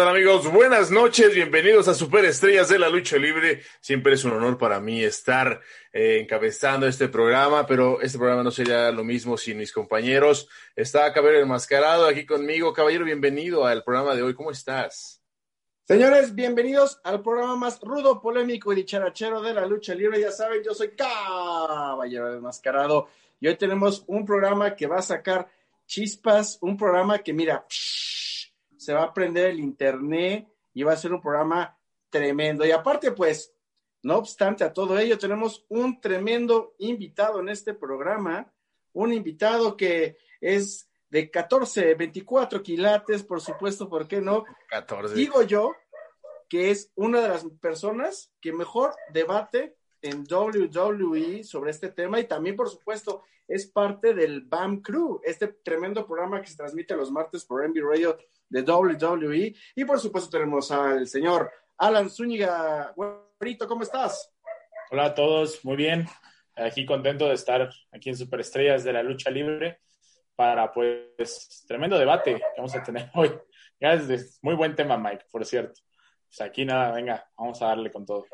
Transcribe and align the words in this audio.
¿Qué 0.00 0.06
tal 0.06 0.16
amigos? 0.16 0.50
Buenas 0.50 0.90
noches, 0.90 1.34
bienvenidos 1.34 1.86
a 1.86 1.92
Superestrellas 1.92 2.70
de 2.70 2.78
la 2.78 2.88
Lucha 2.88 3.18
Libre. 3.18 3.60
Siempre 3.82 4.14
es 4.14 4.24
un 4.24 4.32
honor 4.32 4.56
para 4.56 4.80
mí 4.80 5.04
estar 5.04 5.60
eh, 5.92 6.20
encabezando 6.22 6.86
este 6.86 7.08
programa, 7.08 7.66
pero 7.66 8.00
este 8.00 8.16
programa 8.16 8.42
no 8.42 8.50
sería 8.50 8.90
lo 8.92 9.04
mismo 9.04 9.36
sin 9.36 9.58
mis 9.58 9.74
compañeros. 9.74 10.48
Está 10.74 11.12
Caballero 11.12 11.42
Enmascarado 11.42 12.06
aquí 12.06 12.24
conmigo. 12.24 12.72
Caballero, 12.72 13.04
bienvenido 13.04 13.66
al 13.66 13.84
programa 13.84 14.14
de 14.14 14.22
hoy. 14.22 14.32
¿Cómo 14.32 14.50
estás? 14.50 15.22
Señores, 15.86 16.34
bienvenidos 16.34 16.98
al 17.04 17.22
programa 17.22 17.56
más 17.56 17.78
rudo, 17.82 18.22
polémico 18.22 18.72
y 18.72 18.76
dicharachero 18.76 19.42
de 19.42 19.52
la 19.52 19.66
lucha 19.66 19.94
libre. 19.94 20.18
Ya 20.18 20.32
saben, 20.32 20.62
yo 20.64 20.72
soy 20.72 20.92
Caballero 20.96 22.32
Enmascarado 22.32 23.08
y 23.38 23.48
hoy 23.48 23.56
tenemos 23.56 24.02
un 24.06 24.24
programa 24.24 24.74
que 24.74 24.86
va 24.86 25.00
a 25.00 25.02
sacar 25.02 25.46
chispas, 25.86 26.56
un 26.62 26.78
programa 26.78 27.18
que 27.18 27.34
mira... 27.34 27.66
se 28.90 28.94
va 28.94 29.04
a 29.04 29.14
prender 29.14 29.50
el 29.50 29.60
internet 29.60 30.48
y 30.74 30.82
va 30.82 30.94
a 30.94 30.96
ser 30.96 31.12
un 31.12 31.20
programa 31.20 31.78
tremendo. 32.08 32.66
Y 32.66 32.72
aparte, 32.72 33.12
pues, 33.12 33.54
no 34.02 34.16
obstante 34.16 34.64
a 34.64 34.72
todo 34.72 34.98
ello, 34.98 35.16
tenemos 35.16 35.64
un 35.68 36.00
tremendo 36.00 36.74
invitado 36.78 37.38
en 37.38 37.50
este 37.50 37.72
programa, 37.72 38.52
un 38.92 39.12
invitado 39.12 39.76
que 39.76 40.18
es 40.40 40.90
de 41.08 41.30
14, 41.30 41.94
24 41.94 42.64
quilates, 42.64 43.22
por 43.22 43.40
supuesto, 43.40 43.88
¿por 43.88 44.08
qué 44.08 44.20
no? 44.20 44.44
14. 44.70 45.14
Digo 45.14 45.42
yo 45.42 45.72
que 46.48 46.72
es 46.72 46.90
una 46.96 47.20
de 47.20 47.28
las 47.28 47.44
personas 47.60 48.32
que 48.40 48.52
mejor 48.52 48.96
debate 49.12 49.76
en 50.02 50.24
WWE 50.28 51.44
sobre 51.44 51.70
este 51.70 51.90
tema 51.90 52.18
y 52.18 52.24
también, 52.24 52.56
por 52.56 52.68
supuesto, 52.68 53.22
es 53.46 53.68
parte 53.68 54.14
del 54.14 54.40
BAM 54.40 54.82
Crew, 54.82 55.20
este 55.22 55.46
tremendo 55.46 56.04
programa 56.04 56.42
que 56.42 56.48
se 56.48 56.56
transmite 56.56 56.96
los 56.96 57.12
martes 57.12 57.44
por 57.44 57.64
NB 57.68 57.88
Radio 57.88 58.18
de 58.50 58.62
WWE. 58.62 59.54
Y 59.74 59.84
por 59.84 59.98
supuesto 59.98 60.28
tenemos 60.30 60.70
al 60.70 61.06
señor 61.06 61.50
Alan 61.78 62.10
Zúñiga. 62.10 62.92
Güerito, 62.94 63.66
¿cómo 63.66 63.82
estás? 63.82 64.30
Hola 64.90 65.06
a 65.06 65.14
todos, 65.14 65.64
muy 65.64 65.76
bien. 65.76 66.06
Aquí 66.56 66.84
contento 66.84 67.28
de 67.28 67.34
estar 67.34 67.70
aquí 67.92 68.10
en 68.10 68.16
Superestrellas 68.16 68.84
de 68.84 68.92
la 68.92 69.02
Lucha 69.02 69.30
Libre 69.30 69.80
para 70.34 70.72
pues 70.72 71.64
tremendo 71.66 71.98
debate 71.98 72.34
que 72.34 72.42
vamos 72.56 72.74
a 72.74 72.82
tener 72.82 73.10
hoy. 73.14 73.32
Muy 74.42 74.54
buen 74.54 74.74
tema, 74.74 74.98
Mike, 74.98 75.26
por 75.30 75.46
cierto. 75.46 75.80
Pues 76.26 76.40
aquí 76.42 76.64
nada, 76.64 76.92
venga, 76.92 77.28
vamos 77.36 77.62
a 77.62 77.66
darle 77.66 77.90
con 77.90 78.04
todo. 78.04 78.26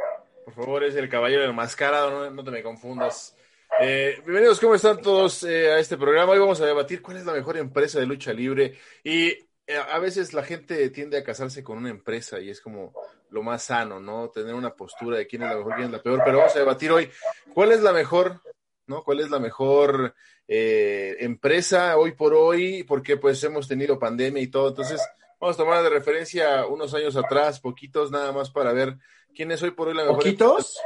Por 0.45 0.55
favor, 0.55 0.85
es 0.85 0.97
el 0.97 1.09
caballero 1.09 1.45
enmascarado, 1.45 2.11
no, 2.11 2.31
no 2.31 2.45
te 2.45 2.51
me 2.51 2.63
confundas. 2.63 3.37
Eh, 3.81 4.17
bienvenidos, 4.25 4.61
¿cómo 4.61 4.75
están 4.75 5.01
todos 5.01 5.43
eh, 5.45 5.73
a 5.73 5.79
este 5.79 5.97
programa? 5.97 6.33
Hoy 6.33 6.39
vamos 6.39 6.61
a 6.61 6.67
debatir 6.67 7.03
cuál 7.03 7.19
es 7.19 7.27
la 7.27 7.33
mejor 7.33 7.57
empresa 7.57 8.01
de 8.01 8.07
lucha 8.07 8.33
libre 8.33 8.79
y 9.05 9.37
a 9.69 9.99
veces 9.99 10.33
la 10.33 10.45
gente 10.45 10.91
tiende 10.91 11.19
a 11.19 11.25
casarse 11.25 11.65
con 11.65 11.79
una 11.79 11.91
empresa 11.91 12.41
y 12.41 12.51
es 12.51 12.61
como 12.61 12.93
lo 13.31 13.43
más 13.43 13.65
sano, 13.65 13.99
¿no? 13.99 14.31
Tener 14.31 14.55
una 14.55 14.75
postura 14.75 15.19
de 15.19 15.27
quién 15.27 15.43
es 15.43 15.51
la 15.51 15.57
mejor, 15.57 15.75
quién 15.75 15.87
es 15.87 15.93
la 15.93 16.03
peor, 16.03 16.23
pero 16.25 16.39
vamos 16.39 16.55
a 16.55 16.61
debatir 16.61 16.93
hoy 16.93 17.11
cuál 17.53 17.73
es 17.73 17.83
la 17.83 17.93
mejor, 17.93 18.41
¿no? 18.87 19.03
¿Cuál 19.03 19.21
es 19.21 19.31
la 19.31 19.41
mejor 19.41 20.15
eh, 20.47 21.17
empresa 21.19 21.97
hoy 21.97 22.13
por 22.13 22.33
hoy? 22.35 22.85
Porque 22.85 23.17
pues 23.17 23.43
hemos 23.43 23.67
tenido 23.67 23.99
pandemia 23.99 24.41
y 24.43 24.47
todo, 24.47 24.69
entonces 24.69 25.01
vamos 25.41 25.57
a 25.57 25.59
tomar 25.59 25.83
de 25.83 25.91
referencia 25.91 26.67
unos 26.67 26.95
años 26.95 27.17
atrás, 27.17 27.59
poquitos 27.59 28.13
nada 28.13 28.31
más 28.31 28.51
para 28.51 28.73
ver 28.73 28.97
quién 29.35 29.51
es 29.51 29.63
hoy 29.63 29.73
por 29.73 29.89
hoy 29.89 29.95
la 29.95 30.03
mejor. 30.03 30.19
¿Poquitos? 30.19 30.79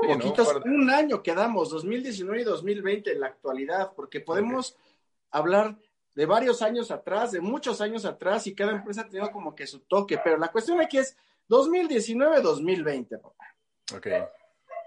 Empresa. 0.00 0.18
Poquitos, 0.18 0.54
¿no? 0.54 0.60
Para... 0.60 0.74
un 0.74 0.90
año 0.90 1.22
quedamos, 1.22 1.68
2019 1.68 2.40
y 2.40 2.44
2020 2.44 3.12
en 3.12 3.20
la 3.20 3.26
actualidad, 3.26 3.92
porque 3.94 4.20
podemos 4.20 4.72
okay. 4.72 4.82
hablar 5.30 5.76
de 6.14 6.26
varios 6.26 6.62
años 6.62 6.90
atrás, 6.90 7.32
de 7.32 7.40
muchos 7.40 7.80
años 7.80 8.04
atrás, 8.04 8.46
y 8.46 8.54
cada 8.54 8.72
empresa 8.72 9.02
ha 9.02 9.08
tenido 9.08 9.30
como 9.30 9.54
que 9.54 9.66
su 9.66 9.80
toque, 9.80 10.18
pero 10.22 10.36
la 10.38 10.48
cuestión 10.48 10.80
aquí 10.80 10.98
es 10.98 11.16
2019-2020, 11.48 13.20
papá. 13.20 13.56
Ok, 13.94 14.06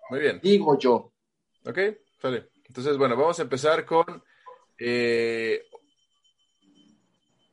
muy 0.10 0.20
bien. 0.20 0.40
Digo 0.42 0.78
yo. 0.78 1.12
Ok, 1.66 1.80
sale. 2.22 2.50
Entonces, 2.66 2.98
bueno, 2.98 3.16
vamos 3.16 3.40
a 3.40 3.44
empezar 3.44 3.86
con 3.86 4.24
eh, 4.78 5.64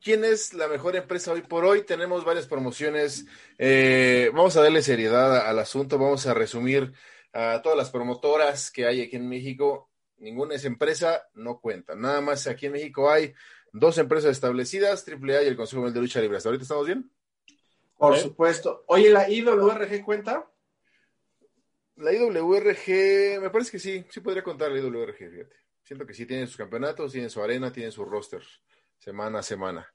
¿Quién 0.05 0.23
es 0.23 0.53
la 0.53 0.67
mejor 0.67 0.95
empresa 0.95 1.31
hoy 1.31 1.41
por 1.41 1.65
hoy? 1.65 1.81
Tenemos 1.81 2.23
varias 2.23 2.45
promociones. 2.45 3.25
Eh, 3.57 4.29
vamos 4.35 4.55
a 4.55 4.61
darle 4.61 4.83
seriedad 4.83 5.47
al 5.47 5.57
asunto. 5.57 5.97
Vamos 5.97 6.27
a 6.27 6.35
resumir 6.35 6.93
a 7.33 7.59
todas 7.63 7.75
las 7.75 7.89
promotoras 7.89 8.69
que 8.69 8.85
hay 8.85 9.01
aquí 9.01 9.15
en 9.15 9.27
México. 9.27 9.89
Ninguna 10.17 10.53
es 10.53 10.65
empresa, 10.65 11.27
no 11.33 11.59
cuenta. 11.59 11.95
Nada 11.95 12.21
más 12.21 12.45
aquí 12.45 12.67
en 12.67 12.73
México 12.73 13.09
hay 13.09 13.33
dos 13.75 13.97
empresas 13.97 14.31
establecidas, 14.31 15.05
AAA 15.07 15.43
y 15.43 15.47
el 15.47 15.57
Consejo 15.57 15.81
Mundial 15.81 15.95
de 15.95 16.01
Lucha 16.01 16.21
Libre. 16.21 16.37
¿Hasta 16.37 16.49
ahorita 16.49 16.63
estamos 16.63 16.85
bien? 16.85 17.11
Por 17.97 18.15
¿Eh? 18.15 18.19
supuesto. 18.19 18.83
Oye, 18.87 19.09
¿la 19.09 19.29
IWRG 19.29 20.03
cuenta? 20.03 20.49
La 21.97 22.13
IWRG, 22.13 23.41
me 23.41 23.49
parece 23.49 23.71
que 23.71 23.79
sí, 23.79 24.05
sí 24.09 24.21
podría 24.21 24.43
contar 24.43 24.71
la 24.71 24.79
IWRG, 24.79 25.17
fíjate. 25.17 25.55
Siento 25.83 26.05
que 26.05 26.13
sí 26.13 26.25
tiene 26.25 26.47
sus 26.47 26.57
campeonatos, 26.57 27.11
tiene 27.11 27.29
su 27.29 27.41
arena, 27.41 27.71
tiene 27.71 27.91
su 27.91 28.05
roster, 28.05 28.41
semana 28.97 29.39
a 29.39 29.43
semana. 29.43 29.93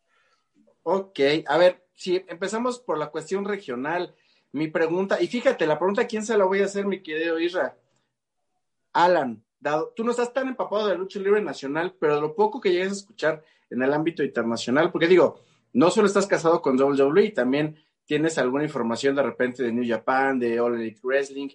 Ok, 0.82 1.18
a 1.46 1.58
ver, 1.58 1.84
si 1.94 2.24
empezamos 2.28 2.80
por 2.80 2.96
la 2.98 3.10
cuestión 3.10 3.44
regional, 3.44 4.14
mi 4.52 4.68
pregunta, 4.68 5.20
y 5.20 5.26
fíjate, 5.26 5.66
la 5.66 5.78
pregunta, 5.78 6.06
¿quién 6.06 6.24
se 6.24 6.36
la 6.36 6.44
voy 6.44 6.60
a 6.60 6.66
hacer, 6.66 6.86
mi 6.86 7.02
querido 7.02 7.38
Isra? 7.38 7.76
Alan, 8.92 9.42
dado, 9.58 9.92
tú 9.96 10.04
no 10.04 10.10
estás 10.10 10.32
tan 10.32 10.48
empapado 10.48 10.86
de 10.86 10.94
la 10.94 10.98
lucha 10.98 11.18
libre 11.18 11.42
nacional, 11.42 11.94
pero 11.98 12.16
de 12.16 12.20
lo 12.20 12.34
poco 12.34 12.60
que 12.60 12.72
llegas 12.72 12.92
a 12.92 12.96
escuchar 12.96 13.44
en 13.70 13.82
el 13.82 13.92
ámbito 13.92 14.22
internacional, 14.22 14.90
porque 14.90 15.06
digo, 15.06 15.40
no 15.72 15.90
solo 15.90 16.06
estás 16.06 16.26
casado 16.26 16.60
con 16.60 16.80
WWE, 16.80 17.30
también 17.30 17.76
tienes 18.04 18.38
alguna 18.38 18.64
información 18.64 19.14
de 19.14 19.22
repente 19.22 19.62
de 19.62 19.72
New 19.72 19.88
Japan, 19.88 20.38
de 20.38 20.58
All 20.58 20.74
Elite 20.74 21.00
Wrestling. 21.02 21.50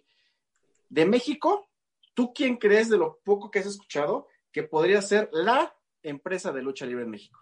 De 0.87 1.05
México, 1.05 1.69
¿tú 2.13 2.33
quién 2.33 2.55
crees 2.55 2.89
de 2.89 2.97
lo 2.97 3.19
poco 3.23 3.51
que 3.51 3.59
has 3.59 3.65
escuchado 3.65 4.27
que 4.51 4.63
podría 4.63 5.01
ser 5.01 5.29
la 5.33 5.75
empresa 6.01 6.53
de 6.53 6.61
lucha 6.61 6.85
libre 6.85 7.03
en 7.03 7.09
México? 7.09 7.41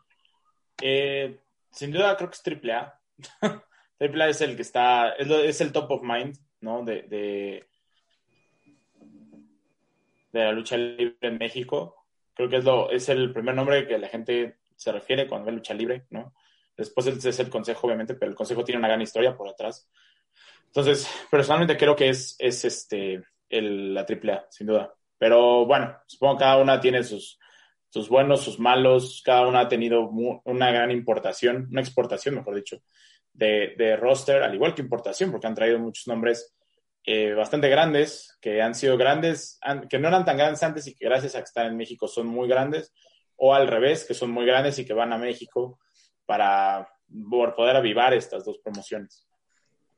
Eh, 0.81 1.39
sin 1.69 1.91
duda 1.91 2.17
creo 2.17 2.31
que 2.31 2.35
es 2.35 2.63
AAA. 2.63 2.99
AAA 3.99 4.29
es 4.29 4.41
el 4.41 4.55
que 4.55 4.63
está, 4.63 5.09
es, 5.11 5.61
el 5.61 5.71
top 5.71 5.91
of 5.91 6.01
mind, 6.01 6.35
¿no? 6.61 6.83
De, 6.83 7.03
de, 7.03 7.67
de, 10.31 10.39
la 10.39 10.51
lucha 10.53 10.75
libre 10.75 11.17
en 11.21 11.37
México. 11.37 12.07
Creo 12.33 12.49
que 12.49 12.57
es, 12.57 12.63
lo, 12.63 12.89
es 12.89 13.09
el 13.09 13.31
primer 13.31 13.53
nombre 13.53 13.87
que 13.87 13.99
la 13.99 14.07
gente 14.07 14.57
se 14.83 14.91
refiere 14.91 15.27
cuando 15.27 15.47
ve 15.47 15.53
lucha 15.53 15.73
libre, 15.73 16.05
¿no? 16.09 16.33
Después 16.75 17.07
es 17.07 17.39
el 17.39 17.49
consejo, 17.49 17.87
obviamente, 17.87 18.15
pero 18.15 18.31
el 18.31 18.35
consejo 18.35 18.63
tiene 18.63 18.79
una 18.79 18.87
gran 18.87 19.01
historia 19.01 19.35
por 19.37 19.47
atrás. 19.47 19.89
Entonces, 20.65 21.07
personalmente 21.29 21.77
creo 21.77 21.95
que 21.95 22.09
es, 22.09 22.35
es 22.39 22.65
este, 22.65 23.23
el, 23.49 23.93
la 23.93 24.01
AAA, 24.01 24.47
sin 24.49 24.67
duda. 24.67 24.93
Pero 25.17 25.65
bueno, 25.65 25.95
supongo 26.07 26.37
que 26.37 26.43
cada 26.43 26.57
una 26.57 26.79
tiene 26.79 27.03
sus, 27.03 27.39
sus 27.89 28.09
buenos, 28.09 28.41
sus 28.41 28.59
malos, 28.59 29.21
cada 29.23 29.47
una 29.47 29.61
ha 29.61 29.67
tenido 29.67 30.09
una 30.09 30.71
gran 30.71 30.89
importación, 30.89 31.67
una 31.69 31.81
exportación, 31.81 32.35
mejor 32.35 32.55
dicho, 32.55 32.81
de, 33.31 33.75
de 33.77 33.95
roster, 33.95 34.41
al 34.41 34.55
igual 34.55 34.73
que 34.73 34.81
importación, 34.81 35.31
porque 35.31 35.47
han 35.47 35.55
traído 35.55 35.79
muchos 35.79 36.07
nombres 36.07 36.55
eh, 37.05 37.33
bastante 37.33 37.69
grandes, 37.69 38.37
que 38.41 38.61
han 38.61 38.73
sido 38.73 38.97
grandes, 38.97 39.59
han, 39.61 39.87
que 39.87 39.99
no 39.99 40.07
eran 40.07 40.25
tan 40.25 40.37
grandes 40.37 40.63
antes 40.63 40.87
y 40.87 40.95
que 40.95 41.05
gracias 41.05 41.35
a 41.35 41.39
que 41.39 41.45
están 41.45 41.67
en 41.67 41.77
México 41.77 42.07
son 42.07 42.27
muy 42.27 42.47
grandes, 42.47 42.93
o 43.37 43.53
al 43.53 43.67
revés, 43.67 44.05
que 44.05 44.13
son 44.13 44.31
muy 44.31 44.45
grandes 44.45 44.77
y 44.79 44.85
que 44.85 44.93
van 44.93 45.13
a 45.13 45.17
México 45.17 45.79
para 46.25 46.89
por 47.29 47.55
poder 47.55 47.75
avivar 47.75 48.13
estas 48.13 48.45
dos 48.45 48.57
promociones. 48.59 49.27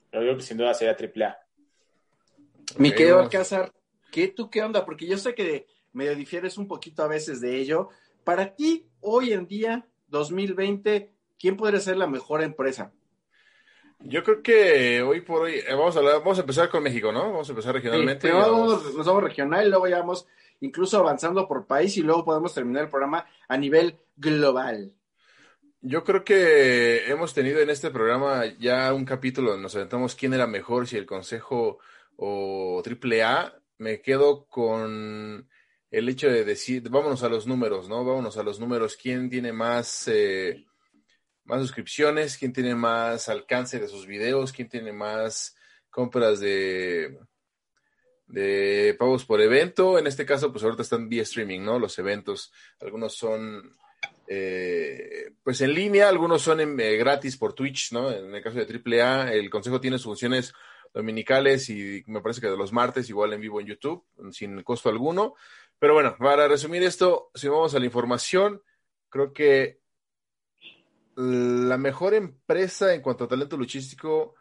Pero 0.10 0.24
yo 0.24 0.28
creo 0.30 0.38
que 0.38 0.44
sin 0.44 0.58
duda 0.58 0.74
sería 0.74 0.96
AAA. 0.96 1.38
Mi 2.78 2.92
querido 2.92 3.20
Alcázar, 3.20 3.74
¿qué 4.12 4.28
tú 4.28 4.50
qué 4.50 4.62
onda? 4.62 4.86
Porque 4.86 5.08
yo 5.08 5.18
sé 5.18 5.36
que 5.36 5.68
medio 5.94 6.16
difieres 6.16 6.58
un 6.58 6.68
poquito 6.68 7.04
a 7.04 7.08
veces 7.08 7.42
de 7.42 7.58
ello, 7.58 7.90
para 8.24 8.56
ti, 8.56 8.90
hoy 9.02 9.34
en 9.34 9.48
día, 9.48 9.88
2020, 10.08 11.14
¿quién 11.40 11.56
podría 11.56 11.80
ser 11.80 11.98
la 11.98 12.08
mejor 12.08 12.42
empresa? 12.42 12.92
Yo 14.00 14.24
creo 14.24 14.42
que 14.42 15.02
hoy 15.02 15.22
por 15.22 15.44
hoy, 15.44 15.56
eh, 15.56 15.74
vamos 15.74 15.96
a 15.96 16.00
hablar, 16.00 16.20
vamos 16.20 16.38
a 16.38 16.42
empezar 16.42 16.70
con 16.70 16.84
México, 16.84 17.12
¿no? 17.12 17.32
Vamos 17.32 17.48
a 17.48 17.52
empezar 17.54 17.74
regionalmente. 17.74 18.28
Sí, 18.28 18.34
vamos, 18.34 18.94
nos 18.94 19.06
vamos 19.06 19.24
regional 19.24 19.66
y 19.66 19.70
luego 19.70 19.88
ya 19.88 20.00
vamos 20.00 20.28
incluso 20.62 20.98
avanzando 21.00 21.48
por 21.48 21.66
país 21.66 21.98
y 21.98 22.02
luego 22.02 22.26
podemos 22.26 22.54
terminar 22.54 22.84
el 22.84 22.90
programa 22.90 23.26
a 23.48 23.58
nivel 23.58 23.98
global. 24.16 24.94
Yo 25.82 26.04
creo 26.04 26.24
que 26.24 27.10
hemos 27.10 27.34
tenido 27.34 27.60
en 27.60 27.70
este 27.70 27.92
programa 27.92 28.46
ya 28.58 28.92
un 28.94 29.06
capítulo 29.06 29.52
donde 29.52 29.64
nos 29.64 29.76
aventamos 29.76 30.16
quién 30.16 30.34
era 30.34 30.48
mejor, 30.48 30.88
si 30.88 30.98
el 30.98 31.06
Consejo 31.06 31.78
o 32.16 32.82
AAA. 32.84 33.54
Me 33.78 34.02
quedo 34.02 34.48
con 34.48 35.48
el 35.92 36.10
hecho 36.10 36.28
de 36.28 36.44
decir, 36.44 36.90
vámonos 36.90 37.22
a 37.24 37.30
los 37.30 37.46
números, 37.46 37.88
¿no? 37.88 38.04
Vámonos 38.04 38.36
a 38.38 38.44
los 38.44 38.60
números. 38.60 38.98
¿Quién 39.00 39.30
tiene 39.30 39.54
más, 39.54 40.08
eh, 40.08 40.66
más 41.44 41.62
suscripciones? 41.62 42.38
¿Quién 42.38 42.52
tiene 42.52 42.74
más 42.74 43.30
alcance 43.30 43.80
de 43.80 43.88
sus 43.88 44.08
videos? 44.08 44.52
¿Quién 44.52 44.70
tiene 44.70 44.92
más 44.92 45.56
compras 45.92 46.40
de, 46.40 47.16
de 48.28 48.96
pagos 48.98 49.26
por 49.26 49.42
evento? 49.42 49.98
En 50.00 50.08
este 50.08 50.26
caso, 50.26 50.52
pues 50.52 50.64
ahorita 50.64 50.84
están 50.84 51.10
vía 51.10 51.24
streaming, 51.24 51.62
¿no? 51.62 51.80
Los 51.80 51.98
eventos. 52.00 52.52
Algunos 52.80 53.16
son 53.16 53.76
eh, 54.28 55.32
pues 55.44 55.62
en 55.62 55.74
línea, 55.74 56.10
algunos 56.10 56.42
son 56.42 56.80
eh, 56.80 56.98
gratis 56.98 57.38
por 57.38 57.54
Twitch, 57.54 57.92
¿no? 57.92 58.12
En 58.12 58.34
el 58.34 58.42
caso 58.42 58.58
de 58.58 59.02
AAA, 59.02 59.34
el 59.34 59.50
consejo 59.50 59.80
tiene 59.80 59.98
sus 59.98 60.06
funciones 60.06 60.54
dominicales 60.94 61.70
y 61.70 62.04
me 62.08 62.22
parece 62.22 62.42
que 62.42 62.48
de 62.48 62.58
los 62.58 62.72
martes 62.72 63.10
igual 63.10 63.34
en 63.34 63.42
vivo 63.42 63.60
en 63.60 63.68
YouTube, 63.68 64.04
sin 64.32 64.64
costo 64.64 64.90
alguno. 64.90 65.36
Pero 65.78 65.94
bueno, 65.94 66.16
para 66.18 66.48
resumir 66.48 66.84
esto, 66.84 67.30
si 67.36 67.48
vamos 67.48 67.76
a 67.76 67.80
la 67.80 67.86
información, 67.86 68.62
creo 69.10 69.34
que 69.34 69.80
la 71.16 71.78
mejor 71.78 72.14
empresa 72.14 72.94
en 72.94 73.02
cuanto 73.02 73.26
a 73.26 73.28
talento 73.28 73.58
luchístico, 73.58 74.36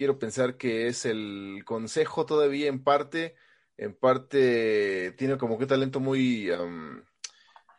quiero 0.00 0.18
pensar 0.18 0.56
que 0.56 0.86
es 0.86 1.04
el 1.04 1.62
consejo 1.66 2.24
todavía 2.24 2.68
en 2.68 2.82
parte, 2.82 3.34
en 3.76 3.94
parte 3.94 5.12
tiene 5.18 5.36
como 5.36 5.58
que 5.58 5.66
talento 5.66 6.00
muy 6.00 6.50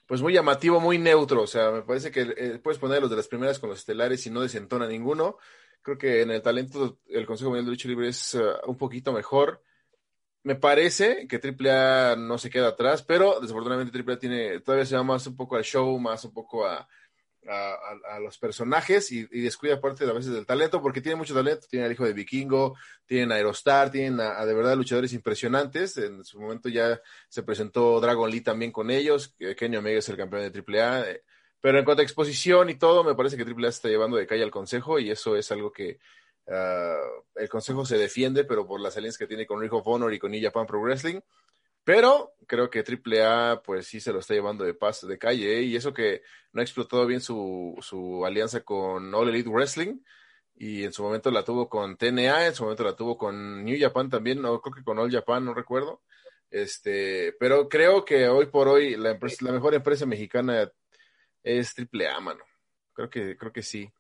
pues 0.06 0.22
muy 0.22 0.32
llamativo, 0.32 0.80
muy 0.80 1.00
neutro. 1.00 1.42
O 1.42 1.48
sea, 1.48 1.72
me 1.72 1.82
parece 1.82 2.12
que 2.12 2.22
eh, 2.38 2.60
puedes 2.64 2.78
poner 2.78 3.02
los 3.02 3.10
de 3.10 3.16
las 3.16 3.28
primeras 3.28 3.58
con 3.58 3.72
los 3.72 3.80
estelares 3.80 4.24
y 4.28 4.30
no 4.30 4.42
desentona 4.42 4.86
ninguno. 4.86 5.38
Creo 5.82 5.98
que 5.98 6.22
en 6.22 6.30
el 6.30 6.44
talento 6.44 7.00
el 7.08 7.26
Consejo 7.26 7.50
Mundial 7.50 7.66
de 7.66 7.72
Lucha 7.72 7.90
Libre 7.90 8.10
es 8.10 8.36
uh, 8.36 8.70
un 8.70 8.78
poquito 8.78 9.12
mejor. 9.14 9.64
Me 10.44 10.54
parece 10.54 11.28
que 11.28 11.42
AAA 11.42 12.18
no 12.18 12.38
se 12.38 12.52
queda 12.52 12.68
atrás, 12.68 13.02
pero 13.02 13.40
desafortunadamente 13.40 13.98
AAA 13.98 14.20
tiene, 14.20 14.60
todavía 14.60 14.86
se 14.86 14.96
va 14.96 15.02
más 15.02 15.26
un 15.26 15.36
poco 15.36 15.56
al 15.56 15.64
show, 15.64 15.98
más 15.98 16.24
un 16.24 16.34
poco 16.34 16.68
a, 16.68 16.88
a, 17.48 18.20
los 18.20 18.38
personajes 18.38 19.12
y, 19.12 19.26
descuida 19.26 19.82
parte 19.82 20.04
a 20.04 20.14
veces 20.14 20.34
del 20.34 20.46
talento, 20.46 20.82
porque 20.82 21.02
tiene 21.02 21.16
mucho 21.16 21.34
talento, 21.34 21.68
tiene 21.70 21.86
al 21.86 21.92
hijo 21.92 22.06
de 22.06 22.14
Vikingo, 22.14 22.78
tienen 23.06 23.32
a 23.32 23.36
Aerostar, 23.36 23.92
tienen 23.92 24.20
a, 24.20 24.46
de 24.46 24.54
verdad 24.54 24.76
luchadores 24.76 25.14
impresionantes, 25.14 25.98
en 25.98 26.24
su 26.24 26.40
momento 26.40 26.70
ya 26.70 27.02
se 27.30 27.44
presentó 27.44 28.00
Dragon 28.00 28.30
Lee 28.30 28.42
también 28.42 28.72
con 28.72 28.92
ellos, 28.92 29.36
Kenny 29.58 29.78
Omega 29.78 30.00
es 30.00 30.10
el 30.10 30.18
campeón 30.18 30.52
de 30.52 30.82
AAA, 30.82 31.10
eh, 31.10 31.24
pero 31.60 31.80
en 31.80 31.86
cuanto 31.86 32.02
a 32.02 32.04
exposición 32.04 32.70
y 32.70 32.76
todo, 32.76 33.04
me 33.04 33.16
parece 33.16 33.38
que 33.38 33.44
AAA 33.44 33.64
se 33.64 33.68
está 33.70 33.88
llevando 33.90 34.18
de 34.18 34.28
calle 34.28 34.44
al 34.44 34.52
consejo 34.52 35.00
y 35.00 35.12
eso 35.12 35.36
es 35.36 35.52
algo 35.52 35.72
que 35.72 36.00
ah, 36.48 36.98
el 37.36 37.50
consejo 37.50 37.86
se 37.86 37.98
defiende, 37.98 38.44
pero 38.44 38.68
por 38.68 38.80
las 38.82 38.98
alianzas 38.98 39.20
que 39.20 39.28
tiene 39.28 39.46
con 39.46 39.62
Ring 39.62 39.74
of 39.74 39.88
Honor 39.88 40.14
y 40.14 40.20
con 40.20 40.32
New 40.32 40.42
Japan 40.42 40.66
Pro 40.66 40.82
Wrestling, 40.82 41.20
pero 41.84 42.34
creo 42.48 42.70
que 42.70 42.84
AAA, 42.84 43.64
pues 43.64 43.88
sí 43.88 44.00
se 44.00 44.12
lo 44.12 44.20
está 44.20 44.34
llevando 44.34 44.64
de 44.64 44.74
paso 44.74 45.08
de 45.08 45.18
calle, 45.18 45.60
¿eh? 45.60 45.62
y 45.64 45.76
eso 45.76 45.94
que 45.94 46.22
no 46.52 46.62
ha 46.62 46.64
explotado 46.64 47.06
bien 47.06 47.22
su, 47.22 47.76
su 47.82 48.26
alianza 48.26 48.62
con 48.62 49.14
All 49.14 49.30
Elite 49.30 49.50
Wrestling, 49.50 50.00
y 50.56 50.84
en 50.84 50.94
su 50.94 51.02
momento 51.02 51.32
la 51.32 51.44
tuvo 51.44 51.68
con 51.68 51.98
TNA, 51.98 52.48
en 52.48 52.54
su 52.54 52.64
momento 52.64 52.84
la 52.84 52.96
tuvo 52.96 53.18
con 53.18 53.64
New 53.64 53.78
Japan 53.80 54.10
también, 54.10 54.42
no 54.42 54.62
creo 54.62 54.76
que 54.76 54.84
con 54.84 55.00
All 55.00 55.12
Japan, 55.12 55.44
no 55.44 55.54
recuerdo. 55.54 56.02
Este, 56.52 57.34
pero 57.40 57.70
creo 57.70 58.04
que 58.04 58.28
hoy 58.28 58.46
por 58.48 58.68
hoy 58.68 58.98
la, 58.98 59.12
empresa, 59.12 59.46
la 59.46 59.54
mejor 59.54 59.74
empresa 59.74 60.06
mexicana 60.06 60.70
es 61.42 61.74
AAA, 61.76 62.20
mano. 62.20 62.44
Creo 62.94 63.10
que, 63.10 63.38
creo 63.38 63.52
que 63.52 63.64
sí. 63.64 63.92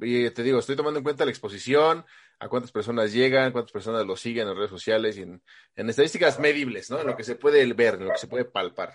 Y 0.00 0.28
te 0.30 0.42
digo, 0.42 0.58
estoy 0.58 0.76
tomando 0.76 0.98
en 0.98 1.04
cuenta 1.04 1.24
la 1.24 1.30
exposición, 1.30 2.04
a 2.38 2.48
cuántas 2.48 2.72
personas 2.72 3.12
llegan, 3.12 3.52
cuántas 3.52 3.72
personas 3.72 4.04
lo 4.04 4.16
siguen 4.16 4.48
en 4.48 4.56
redes 4.56 4.70
sociales 4.70 5.16
y 5.16 5.22
en, 5.22 5.42
estadísticas 5.74 6.38
medibles, 6.38 6.90
¿no? 6.90 7.00
En 7.00 7.06
lo 7.06 7.16
que 7.16 7.24
se 7.24 7.36
puede 7.36 7.64
ver, 7.72 7.94
en 7.94 8.06
lo 8.06 8.12
que 8.12 8.18
se 8.18 8.28
puede 8.28 8.44
palpar. 8.44 8.92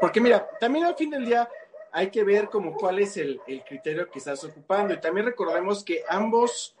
Porque 0.00 0.20
mira, 0.20 0.48
también 0.58 0.86
al 0.86 0.96
fin 0.96 1.10
del 1.10 1.26
día 1.26 1.48
hay 1.92 2.10
que 2.10 2.24
ver 2.24 2.48
como 2.48 2.74
cuál 2.74 2.98
es 2.98 3.16
el, 3.16 3.40
criterio 3.66 4.10
que 4.10 4.18
estás 4.18 4.42
ocupando. 4.44 4.94
Y 4.94 5.00
también 5.00 5.26
recordemos 5.26 5.84
que 5.84 6.02
ambos, 6.08 6.74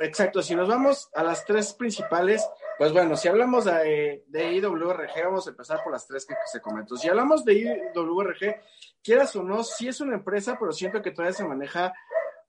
exacto, 0.00 0.42
si 0.42 0.54
nos 0.54 0.68
vamos 0.68 1.08
a 1.14 1.22
las 1.22 1.44
tres 1.44 1.72
principales, 1.72 2.46
pues 2.78 2.92
bueno, 2.92 3.16
si 3.16 3.28
hablamos 3.28 3.64
de, 3.64 4.24
de 4.26 4.52
IWRG, 4.52 5.24
vamos 5.24 5.46
a 5.46 5.50
empezar 5.50 5.82
por 5.82 5.92
las 5.92 6.06
tres 6.06 6.26
que, 6.26 6.34
se 6.46 6.60
comentó. 6.60 6.96
Si 6.96 7.08
hablamos 7.08 7.44
de 7.44 7.54
IWRG, 7.94 8.60
quieras 9.02 9.34
o 9.36 9.42
no, 9.42 9.62
sí 9.64 9.88
es 9.88 10.00
una 10.00 10.16
empresa, 10.16 10.56
pero 10.58 10.72
siento 10.72 11.00
que 11.00 11.12
todavía 11.12 11.36
se 11.36 11.44
maneja 11.44 11.94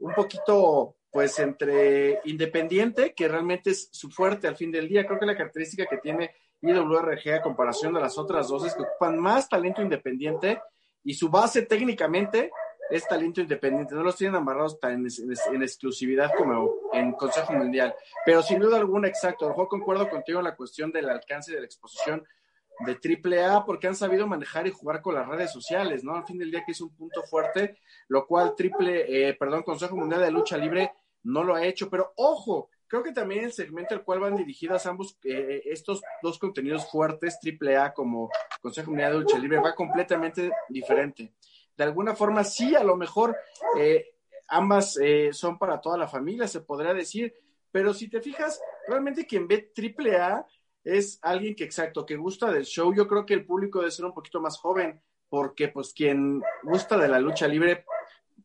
un 0.03 0.13
poquito 0.13 0.97
pues 1.09 1.37
entre 1.39 2.19
independiente, 2.25 3.13
que 3.13 3.27
realmente 3.27 3.69
es 3.69 3.87
su 3.91 4.09
fuerte 4.09 4.47
al 4.47 4.57
fin 4.57 4.71
del 4.71 4.89
día. 4.89 5.05
Creo 5.05 5.19
que 5.19 5.25
la 5.25 5.37
característica 5.37 5.85
que 5.85 5.97
tiene 5.97 6.31
IWRG 6.61 7.35
a 7.35 7.41
comparación 7.41 7.93
de 7.93 8.01
las 8.01 8.17
otras 8.17 8.47
dos 8.47 8.65
es 8.65 8.73
que 8.73 8.81
ocupan 8.81 9.17
más 9.19 9.47
talento 9.47 9.81
independiente 9.81 10.59
y 11.03 11.13
su 11.13 11.29
base 11.29 11.61
técnicamente 11.61 12.51
es 12.89 13.07
talento 13.07 13.41
independiente. 13.41 13.95
No 13.95 14.03
los 14.03 14.17
tienen 14.17 14.35
amarrados 14.35 14.79
tan 14.79 15.05
en, 15.05 15.61
exclusividad 15.61 16.31
como 16.35 16.73
en 16.91 17.13
Consejo 17.13 17.53
Mundial. 17.53 17.95
Pero 18.25 18.41
sin 18.41 18.59
duda 18.59 18.77
alguna, 18.77 19.07
exacto. 19.07 19.53
Yo 19.55 19.67
concuerdo 19.67 20.09
contigo 20.09 20.39
en 20.39 20.45
la 20.45 20.55
cuestión 20.55 20.91
del 20.91 21.09
alcance 21.09 21.53
de 21.53 21.59
la 21.59 21.65
exposición 21.65 22.25
de 22.79 23.47
AAA 23.47 23.65
porque 23.65 23.87
han 23.87 23.95
sabido 23.95 24.27
manejar 24.27 24.67
y 24.67 24.71
jugar 24.71 25.01
con 25.01 25.15
las 25.15 25.27
redes 25.27 25.51
sociales, 25.51 26.03
¿no? 26.03 26.15
Al 26.15 26.25
fin 26.25 26.37
del 26.37 26.51
día 26.51 26.63
que 26.65 26.71
es 26.71 26.81
un 26.81 26.95
punto 26.95 27.21
fuerte, 27.23 27.77
lo 28.07 28.25
cual 28.25 28.55
triple, 28.55 29.29
eh, 29.29 29.33
perdón, 29.35 29.63
Consejo 29.63 29.95
Mundial 29.95 30.21
de 30.21 30.31
Lucha 30.31 30.57
Libre 30.57 30.91
no 31.23 31.43
lo 31.43 31.55
ha 31.55 31.63
hecho, 31.63 31.89
pero 31.89 32.13
ojo, 32.17 32.69
creo 32.87 33.03
que 33.03 33.11
también 33.11 33.45
el 33.45 33.53
segmento 33.53 33.93
al 33.93 34.03
cual 34.03 34.19
van 34.19 34.35
dirigidas 34.35 34.85
ambos 34.85 35.17
eh, 35.23 35.61
estos 35.65 36.01
dos 36.21 36.37
contenidos 36.39 36.89
fuertes, 36.89 37.39
AAA 37.41 37.93
como 37.93 38.29
Consejo 38.61 38.91
Mundial 38.91 39.13
de 39.13 39.19
Lucha 39.19 39.39
Libre, 39.39 39.59
va 39.59 39.75
completamente 39.75 40.51
diferente. 40.69 41.33
De 41.77 41.83
alguna 41.83 42.15
forma, 42.15 42.43
sí, 42.43 42.75
a 42.75 42.83
lo 42.83 42.95
mejor 42.97 43.35
eh, 43.79 44.15
ambas 44.47 44.99
son 45.31 45.57
para 45.57 45.81
toda 45.81 45.97
la 45.97 46.07
familia, 46.07 46.47
se 46.47 46.61
podría 46.61 46.93
decir, 46.93 47.33
pero 47.71 47.93
si 47.93 48.07
te 48.07 48.21
fijas, 48.21 48.61
realmente 48.87 49.25
quien 49.25 49.47
ve 49.47 49.71
AAA 49.75 50.45
es 50.83 51.19
alguien 51.21 51.55
que, 51.55 51.63
exacto, 51.63 52.05
que 52.05 52.15
gusta 52.15 52.51
del 52.51 52.65
show. 52.65 52.93
Yo 52.93 53.07
creo 53.07 53.25
que 53.25 53.33
el 53.33 53.45
público 53.45 53.79
debe 53.79 53.91
ser 53.91 54.05
un 54.05 54.13
poquito 54.13 54.41
más 54.41 54.57
joven, 54.57 55.01
porque 55.29 55.69
pues 55.69 55.93
quien 55.93 56.41
gusta 56.63 56.97
de 56.97 57.07
la 57.07 57.19
lucha 57.19 57.47
libre, 57.47 57.85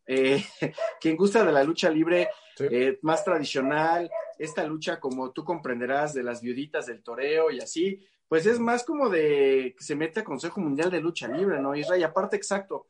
eh, 0.07 0.45
quien 1.01 1.17
gusta 1.17 1.45
de 1.45 1.53
la 1.53 1.65
lucha 1.65 1.91
libre 1.91 2.29
eh, 2.59 2.99
más 3.03 3.25
tradicional, 3.25 4.11
esta 4.39 4.65
lucha 4.65 5.01
como 5.01 5.33
tú 5.33 5.45
comprenderás 5.45 6.15
de 6.15 6.23
las 6.23 6.41
viuditas 6.41 6.87
del 6.87 7.03
toreo 7.03 7.51
y 7.51 7.61
así, 7.61 8.01
pues 8.29 8.47
es 8.47 8.59
más 8.59 8.85
como 8.85 9.09
de 9.09 9.75
que 9.77 9.85
se 9.85 9.97
mete 9.97 10.21
a 10.21 10.25
Consejo 10.25 10.61
Mundial 10.61 10.91
de 10.91 11.01
Lucha 11.01 11.29
Libre, 11.29 11.61
¿no? 11.61 11.75
Israel, 11.75 12.01
y 12.01 12.05
aparte, 12.05 12.37
exacto, 12.37 12.89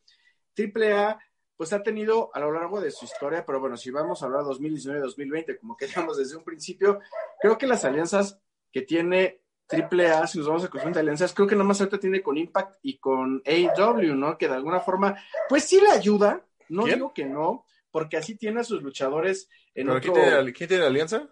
AAA 0.57 1.19
pues 1.59 1.73
ha 1.73 1.83
tenido 1.83 2.31
a 2.35 2.39
lo 2.39 2.53
largo 2.53 2.81
de 2.81 2.93
su 2.93 3.05
historia, 3.05 3.45
pero 3.45 3.59
bueno, 3.59 3.77
si 3.77 3.91
vamos 3.91 4.23
a 4.23 4.27
hablar 4.27 4.43
2019-2020, 4.43 5.59
como 5.59 5.77
queríamos 5.77 6.17
desde 6.17 6.37
un 6.37 6.45
principio, 6.45 7.01
creo 7.41 7.59
que 7.59 7.67
las 7.67 7.85
alianzas 7.85 8.41
que 8.73 8.83
tiene 8.83 9.41
AAA, 9.71 10.27
si 10.27 10.39
nos 10.39 10.49
vamos 10.49 10.65
a 10.65 10.71
cuestión 10.71 10.93
de 10.93 11.01
alianzas, 11.01 11.35
creo 11.35 11.47
que 11.47 11.57
nomás 11.57 11.81
ahorita 11.81 11.99
tiene 11.99 12.23
con 12.23 12.39
Impact 12.39 12.77
y 12.83 12.99
con 12.99 13.43
AEW, 13.45 14.15
¿no? 14.15 14.39
Que 14.39 14.49
de 14.49 14.55
alguna 14.55 14.81
forma, 14.81 15.17
pues 15.49 15.65
sí 15.65 15.81
le 15.81 15.91
ayuda, 15.91 16.43
no 16.71 16.85
digo 16.85 17.13
que 17.13 17.27
no, 17.27 17.67
porque 17.91 18.17
así 18.17 18.37
tiene 18.37 18.61
a 18.61 18.65
sus 18.65 18.83
luchadores 18.83 19.49
en 19.75 19.91
otro... 19.91 20.13
¿quién, 20.13 20.55
tiene, 20.55 20.79
la 20.79 20.87
alianza? 20.87 21.29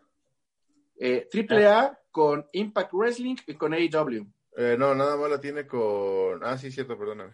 Eh, 0.99 1.29
AAA 1.33 1.99
con 2.11 2.47
Impact 2.53 2.93
Wrestling 2.93 3.37
y 3.47 3.55
con 3.55 3.73
AEW. 3.73 4.27
Eh, 4.57 4.77
no, 4.79 4.95
nada 4.95 5.17
más 5.17 5.31
la 5.31 5.41
tiene 5.41 5.67
con... 5.67 6.43
Ah, 6.43 6.57
sí, 6.59 6.71
cierto, 6.71 6.99
perdóname, 6.99 7.33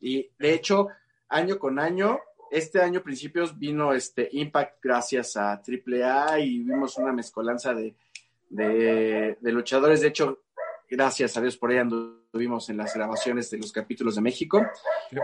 Y 0.00 0.30
de 0.38 0.54
hecho, 0.54 0.88
año 1.28 1.58
con 1.58 1.78
año, 1.78 2.20
este 2.50 2.80
año 2.80 3.02
principios 3.02 3.58
vino 3.58 3.92
este 3.92 4.28
Impact 4.32 4.78
gracias 4.82 5.36
a 5.36 5.52
AAA 5.52 6.40
y 6.40 6.58
vimos 6.60 6.96
una 6.96 7.12
mezcolanza 7.12 7.74
de 7.74 7.94
de, 8.48 9.36
luchadores. 9.42 10.00
De 10.00 10.08
hecho, 10.08 10.42
gracias 10.88 11.36
a 11.36 11.40
Dios 11.40 11.56
por 11.56 11.70
ahí 11.70 11.78
anduvimos 11.78 12.68
en 12.70 12.76
las 12.76 12.94
grabaciones 12.94 13.50
de 13.50 13.58
los 13.58 13.72
capítulos 13.72 14.14
de 14.16 14.22
México. 14.22 14.66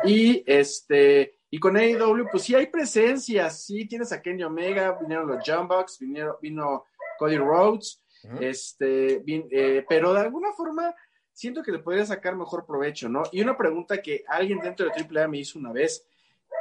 Y 0.05 0.43
este, 0.47 1.39
y 1.51 1.59
con 1.59 1.77
AEW, 1.77 2.29
pues 2.31 2.43
sí 2.43 2.55
hay 2.55 2.67
presencia, 2.67 3.51
sí 3.51 3.87
tienes 3.87 4.13
a 4.13 4.21
Kenny 4.21 4.43
Omega, 4.43 4.99
vinieron 5.01 5.29
los 5.29 5.39
Jumbox, 5.45 5.99
vino 6.41 6.85
Cody 7.19 7.37
Rhodes, 7.37 8.03
este, 8.41 9.23
eh, 9.27 9.85
pero 9.89 10.13
de 10.15 10.21
alguna 10.21 10.53
forma 10.53 10.95
siento 11.33 11.63
que 11.63 11.73
le 11.73 11.81
podría 11.81 12.07
sacar 12.07 12.37
mejor 12.37 12.65
provecho, 12.65 13.09
¿no? 13.09 13.25
Y 13.33 13.43
una 13.43 13.57
pregunta 13.57 14.01
que 14.01 14.25
alguien 14.29 14.61
dentro 14.61 14.87
de 14.87 14.93
AAA 14.93 15.29
me 15.29 15.39
hizo 15.39 15.59
una 15.59 15.73
vez, 15.73 16.07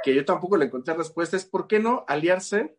que 0.03 0.13
yo 0.13 0.25
tampoco 0.25 0.57
le 0.57 0.65
encontré 0.65 0.93
respuesta, 0.93 1.37
es 1.37 1.45
¿por 1.45 1.67
qué 1.67 1.79
no 1.79 2.03
aliarse 2.07 2.75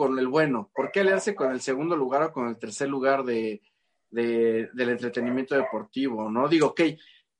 con 0.00 0.18
el 0.18 0.28
bueno? 0.28 0.70
¿Por 0.74 0.90
qué 0.90 1.00
aliarse 1.00 1.34
con 1.34 1.52
el 1.52 1.60
segundo 1.60 1.94
lugar 1.94 2.22
o 2.22 2.32
con 2.32 2.48
el 2.48 2.56
tercer 2.56 2.88
lugar 2.88 3.22
de, 3.22 3.60
de, 4.08 4.70
del 4.72 4.88
entretenimiento 4.88 5.54
deportivo, 5.54 6.30
¿no? 6.30 6.48
Digo, 6.48 6.68
ok, 6.68 6.80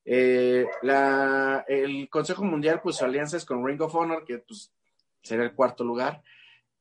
eh, 0.04 0.66
la, 0.82 1.64
el 1.66 2.10
Consejo 2.10 2.44
Mundial, 2.44 2.82
pues 2.82 2.96
su 2.96 3.04
alianza 3.06 3.38
es 3.38 3.46
con 3.46 3.66
Ring 3.66 3.80
of 3.80 3.94
Honor, 3.94 4.26
que 4.26 4.40
pues 4.40 4.74
sería 5.22 5.46
el 5.46 5.54
cuarto 5.54 5.84
lugar, 5.84 6.22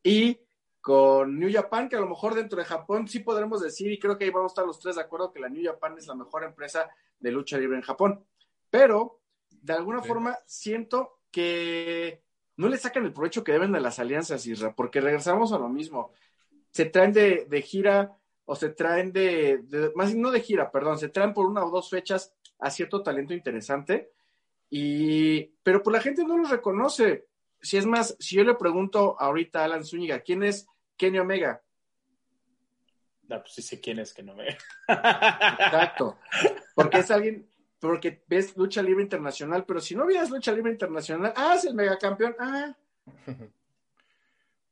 y 0.04 0.42
con 0.82 1.40
New 1.40 1.50
Japan, 1.50 1.88
que 1.88 1.96
a 1.96 2.02
lo 2.02 2.10
mejor 2.10 2.36
dentro 2.36 2.60
de 2.60 2.66
Japón 2.66 3.08
sí 3.08 3.20
podremos 3.20 3.62
decir, 3.62 3.90
y 3.90 4.00
creo 4.00 4.18
que 4.18 4.26
ahí 4.26 4.32
vamos 4.32 4.52
a 4.52 4.56
estar 4.56 4.66
los 4.66 4.82
tres 4.82 4.98
de 4.98 5.04
acuerdo, 5.04 5.32
que 5.32 5.40
la 5.40 5.48
New 5.48 5.64
Japan 5.64 5.98
es 5.98 6.08
la 6.08 6.16
mejor 6.16 6.44
empresa 6.44 6.90
de 7.18 7.32
lucha 7.32 7.58
libre 7.58 7.78
en 7.78 7.84
Japón. 7.84 8.26
Pero, 8.70 9.22
de 9.50 9.72
alguna 9.72 10.02
forma, 10.02 10.38
siento 10.46 11.22
que 11.32 12.22
no 12.60 12.68
le 12.68 12.78
sacan 12.78 13.06
el 13.06 13.14
provecho 13.14 13.42
que 13.42 13.54
deben 13.54 13.72
de 13.72 13.80
las 13.80 14.00
alianzas, 14.00 14.46
Isra, 14.46 14.76
porque 14.76 15.00
regresamos 15.00 15.54
a 15.54 15.58
lo 15.58 15.70
mismo. 15.70 16.12
Se 16.72 16.86
traen 16.86 17.14
de, 17.14 17.46
de 17.50 17.62
gira 17.62 18.18
o 18.44 18.54
se 18.54 18.68
traen 18.68 19.14
de, 19.14 19.60
de, 19.64 19.94
más 19.96 20.14
no 20.14 20.30
de 20.30 20.42
gira, 20.42 20.70
perdón, 20.70 21.00
se 21.00 21.08
traen 21.08 21.34
por 21.34 21.46
una 21.46 21.64
o 21.64 21.70
dos 21.70 21.90
fechas 21.90 22.34
a 22.60 22.70
cierto 22.70 23.02
talento 23.02 23.34
interesante, 23.34 24.12
y, 24.70 25.46
pero 25.64 25.82
pues 25.82 25.94
la 25.94 26.02
gente 26.02 26.26
no 26.26 26.38
los 26.38 26.50
reconoce. 26.50 27.28
Si 27.62 27.78
es 27.78 27.86
más, 27.86 28.18
si 28.20 28.36
yo 28.36 28.44
le 28.44 28.56
pregunto 28.56 29.16
ahorita 29.18 29.62
a 29.62 29.64
Alan 29.64 29.86
Zúñiga, 29.86 30.20
¿quién 30.20 30.44
es 30.44 30.68
Kenny 30.98 31.20
Omega? 31.20 31.64
No, 33.24 33.40
pues 33.40 33.54
sí 33.54 33.62
sé 33.62 33.80
quién 33.80 34.00
es 34.00 34.14
Kenny 34.14 34.32
Omega. 34.32 34.58
Exacto. 34.88 36.18
Porque 36.76 37.00
es 37.00 37.10
alguien, 37.10 37.49
porque 37.80 38.24
ves 38.28 38.56
lucha 38.58 38.82
libre 38.82 39.04
internacional, 39.04 39.66
pero 39.66 39.80
si 39.80 39.96
no 39.96 40.06
vieras 40.06 40.30
lucha 40.30 40.52
libre 40.52 40.72
internacional, 40.72 41.34
ah, 41.36 41.56
es 41.56 41.66
el 41.66 41.76
megacampeón, 41.76 42.36
ah. 42.40 42.76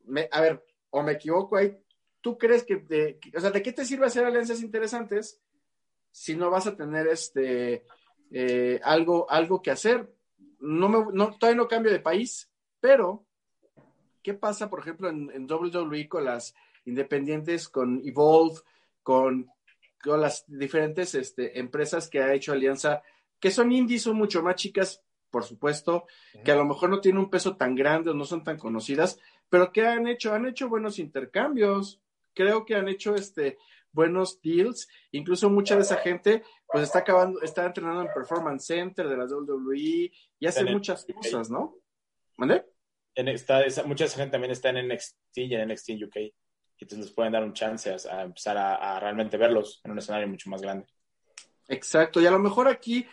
Me, 0.06 0.30
a 0.32 0.42
ver, 0.42 0.66
o 0.90 1.04
me 1.04 1.14
equivoco 1.14 1.58
ahí, 1.58 1.78
¿tú 2.22 2.38
crees 2.38 2.64
que, 2.64 2.78
de, 2.78 3.20
o 3.36 3.40
sea, 3.42 3.52
¿de 3.52 3.62
qué 3.62 3.74
te 3.74 3.84
sirve 3.84 4.06
hacer 4.06 4.24
alianzas 4.24 4.62
interesantes 4.62 5.42
si 6.12 6.36
no 6.36 6.50
vas 6.50 6.66
a 6.66 6.78
tener 6.78 7.08
este 7.08 7.86
eh, 8.32 8.80
algo, 8.84 9.30
algo 9.30 9.62
que 9.62 9.72
hacer? 9.72 10.14
No 10.60 10.88
me, 10.88 11.12
no, 11.12 11.38
todavía 11.38 11.62
no 11.62 11.68
cambio 11.68 11.92
de 11.92 12.00
país, 12.00 12.50
pero 12.80 13.26
¿qué 14.24 14.34
pasa, 14.34 14.70
por 14.70 14.80
ejemplo, 14.80 15.10
en, 15.10 15.30
en 15.34 15.52
WWE 15.52 16.08
con 16.08 16.24
las 16.24 16.56
independientes, 16.86 17.68
con 17.68 18.02
Evolve, 18.06 18.62
con, 19.04 19.52
con 20.04 20.22
las 20.22 20.46
diferentes 20.48 21.16
este, 21.16 21.60
empresas 21.60 22.10
que 22.10 22.22
ha 22.22 22.34
hecho 22.34 22.52
alianza, 22.52 23.02
que 23.40 23.52
son 23.52 23.72
indies, 23.72 24.04
son 24.04 24.18
mucho 24.18 24.42
más 24.42 24.56
chicas, 24.56 25.04
por 25.30 25.44
supuesto, 25.44 26.06
uh 26.34 26.38
-huh. 26.40 26.44
que 26.44 26.52
a 26.52 26.56
lo 26.56 26.66
mejor 26.66 26.90
no 26.90 27.02
tienen 27.02 27.20
un 27.20 27.30
peso 27.30 27.56
tan 27.58 27.76
grande 27.76 28.12
o 28.12 28.14
no 28.14 28.26
son 28.26 28.44
tan 28.44 28.58
conocidas, 28.58 29.20
pero 29.50 29.72
¿qué 29.72 29.86
han 29.86 30.08
hecho? 30.08 30.34
Han 30.34 30.46
hecho 30.46 30.70
buenos 30.70 31.00
intercambios, 31.00 32.02
creo 32.34 32.66
que 32.66 32.76
han 32.76 32.88
hecho 32.88 33.16
este 33.16 33.58
buenos 33.92 34.40
deals, 34.42 34.88
incluso 35.12 35.50
mucha 35.50 35.76
de 35.76 35.82
esa 35.82 35.98
gente 35.98 36.44
pues 36.72 36.84
está 36.84 37.00
acabando, 37.00 37.42
está 37.42 37.66
entrenando 37.66 38.02
en 38.04 38.14
Performance 38.14 38.66
Center 38.66 39.08
de 39.08 39.18
la 39.18 39.26
WWE 39.26 40.12
y 40.40 40.46
hace 40.46 40.60
en 40.60 40.74
muchas 40.74 41.06
cosas, 41.06 41.50
¿no? 41.50 41.78
¿Mande? 42.38 42.66
En, 43.16 43.28
está, 43.30 43.66
esa, 43.66 43.84
mucha 43.84 44.08
gente 44.08 44.32
también 44.32 44.52
está 44.52 44.70
en 44.70 44.88
NXT 44.88 45.38
y 45.38 45.56
en 45.56 45.70
NXT 45.70 45.90
UK, 46.04 46.18
y 46.78 46.84
entonces 46.84 47.08
les 47.08 47.12
pueden 47.12 47.34
dar 47.34 47.44
un 47.44 47.54
chance 47.54 47.90
a, 47.90 48.16
a 48.16 48.24
empezar 48.24 48.58
a, 48.58 48.76
a, 48.76 49.00
realmente 49.00 49.38
verlos 49.38 49.82
en 49.84 49.92
un 49.92 50.00
escenario 50.00 50.28
mucho 50.28 50.50
más 50.50 50.62
grande. 50.62 50.86
Exacto, 51.68 52.22
y 52.22 52.26
a 52.26 52.32
lo 52.32 52.40
mejor 52.40 52.68
aquí 52.68 53.06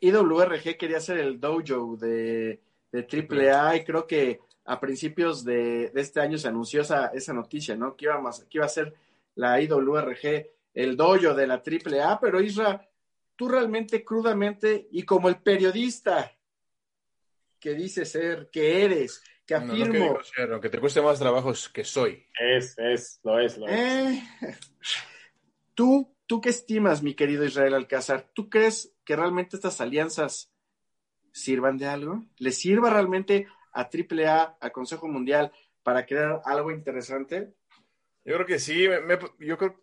IWRG 0.00 0.76
quería 0.78 0.98
hacer 0.98 1.18
el 1.18 1.40
dojo 1.40 1.96
de, 1.96 2.60
de 2.90 3.52
AAA 3.52 3.76
y 3.76 3.84
creo 3.84 4.06
que 4.06 4.40
a 4.64 4.80
principios 4.80 5.44
de, 5.44 5.90
de, 5.90 6.00
este 6.00 6.20
año 6.20 6.38
se 6.38 6.48
anunció 6.48 6.82
esa, 6.82 7.06
esa 7.08 7.32
noticia, 7.32 7.74
¿no? 7.74 7.96
Que 7.96 8.06
iba, 8.06 8.20
más, 8.20 8.40
que 8.44 8.58
iba 8.58 8.66
a 8.66 8.70
ser 8.70 8.94
la 9.34 9.60
IWRG, 9.60 10.46
el 10.74 10.96
dojo 10.96 11.34
de 11.34 11.46
la 11.46 11.62
AAA, 11.64 12.20
pero 12.20 12.40
Isra, 12.40 12.86
tú 13.36 13.48
realmente 13.48 14.04
crudamente 14.04 14.88
y 14.90 15.04
como 15.04 15.28
el 15.28 15.40
periodista 15.40 16.32
que 17.58 17.74
dice 17.74 18.04
ser, 18.04 18.50
que 18.50 18.84
eres, 18.84 19.22
que 19.48 19.54
afirmo. 19.54 19.76
No, 19.76 19.86
no 19.86 19.92
que 19.92 19.98
digo 19.98 20.22
ser, 20.22 20.52
aunque 20.52 20.68
te 20.68 20.78
cueste 20.78 21.00
más 21.00 21.18
trabajo 21.18 21.50
es 21.50 21.70
que 21.70 21.82
soy. 21.82 22.22
Es, 22.38 22.78
es, 22.78 23.18
lo 23.24 23.40
es, 23.40 23.56
lo 23.56 23.66
es. 23.66 23.72
Eh, 23.72 24.22
¿Tú, 25.74 26.14
¿Tú 26.26 26.42
qué 26.42 26.50
estimas, 26.50 27.02
mi 27.02 27.14
querido 27.14 27.44
Israel 27.46 27.72
Alcázar? 27.72 28.28
¿Tú 28.34 28.50
crees 28.50 28.94
que 29.06 29.16
realmente 29.16 29.56
estas 29.56 29.80
alianzas 29.80 30.52
sirvan 31.32 31.78
de 31.78 31.86
algo? 31.86 32.26
¿Le 32.36 32.52
sirva 32.52 32.90
realmente 32.90 33.46
a 33.72 33.88
AAA, 33.88 34.58
a 34.60 34.70
Consejo 34.70 35.08
Mundial, 35.08 35.50
para 35.82 36.04
crear 36.04 36.42
algo 36.44 36.70
interesante? 36.70 37.54
Yo 38.26 38.34
creo 38.34 38.46
que 38.46 38.58
sí, 38.58 38.86
me, 38.86 39.00
me, 39.00 39.18
yo 39.38 39.56
creo 39.56 39.80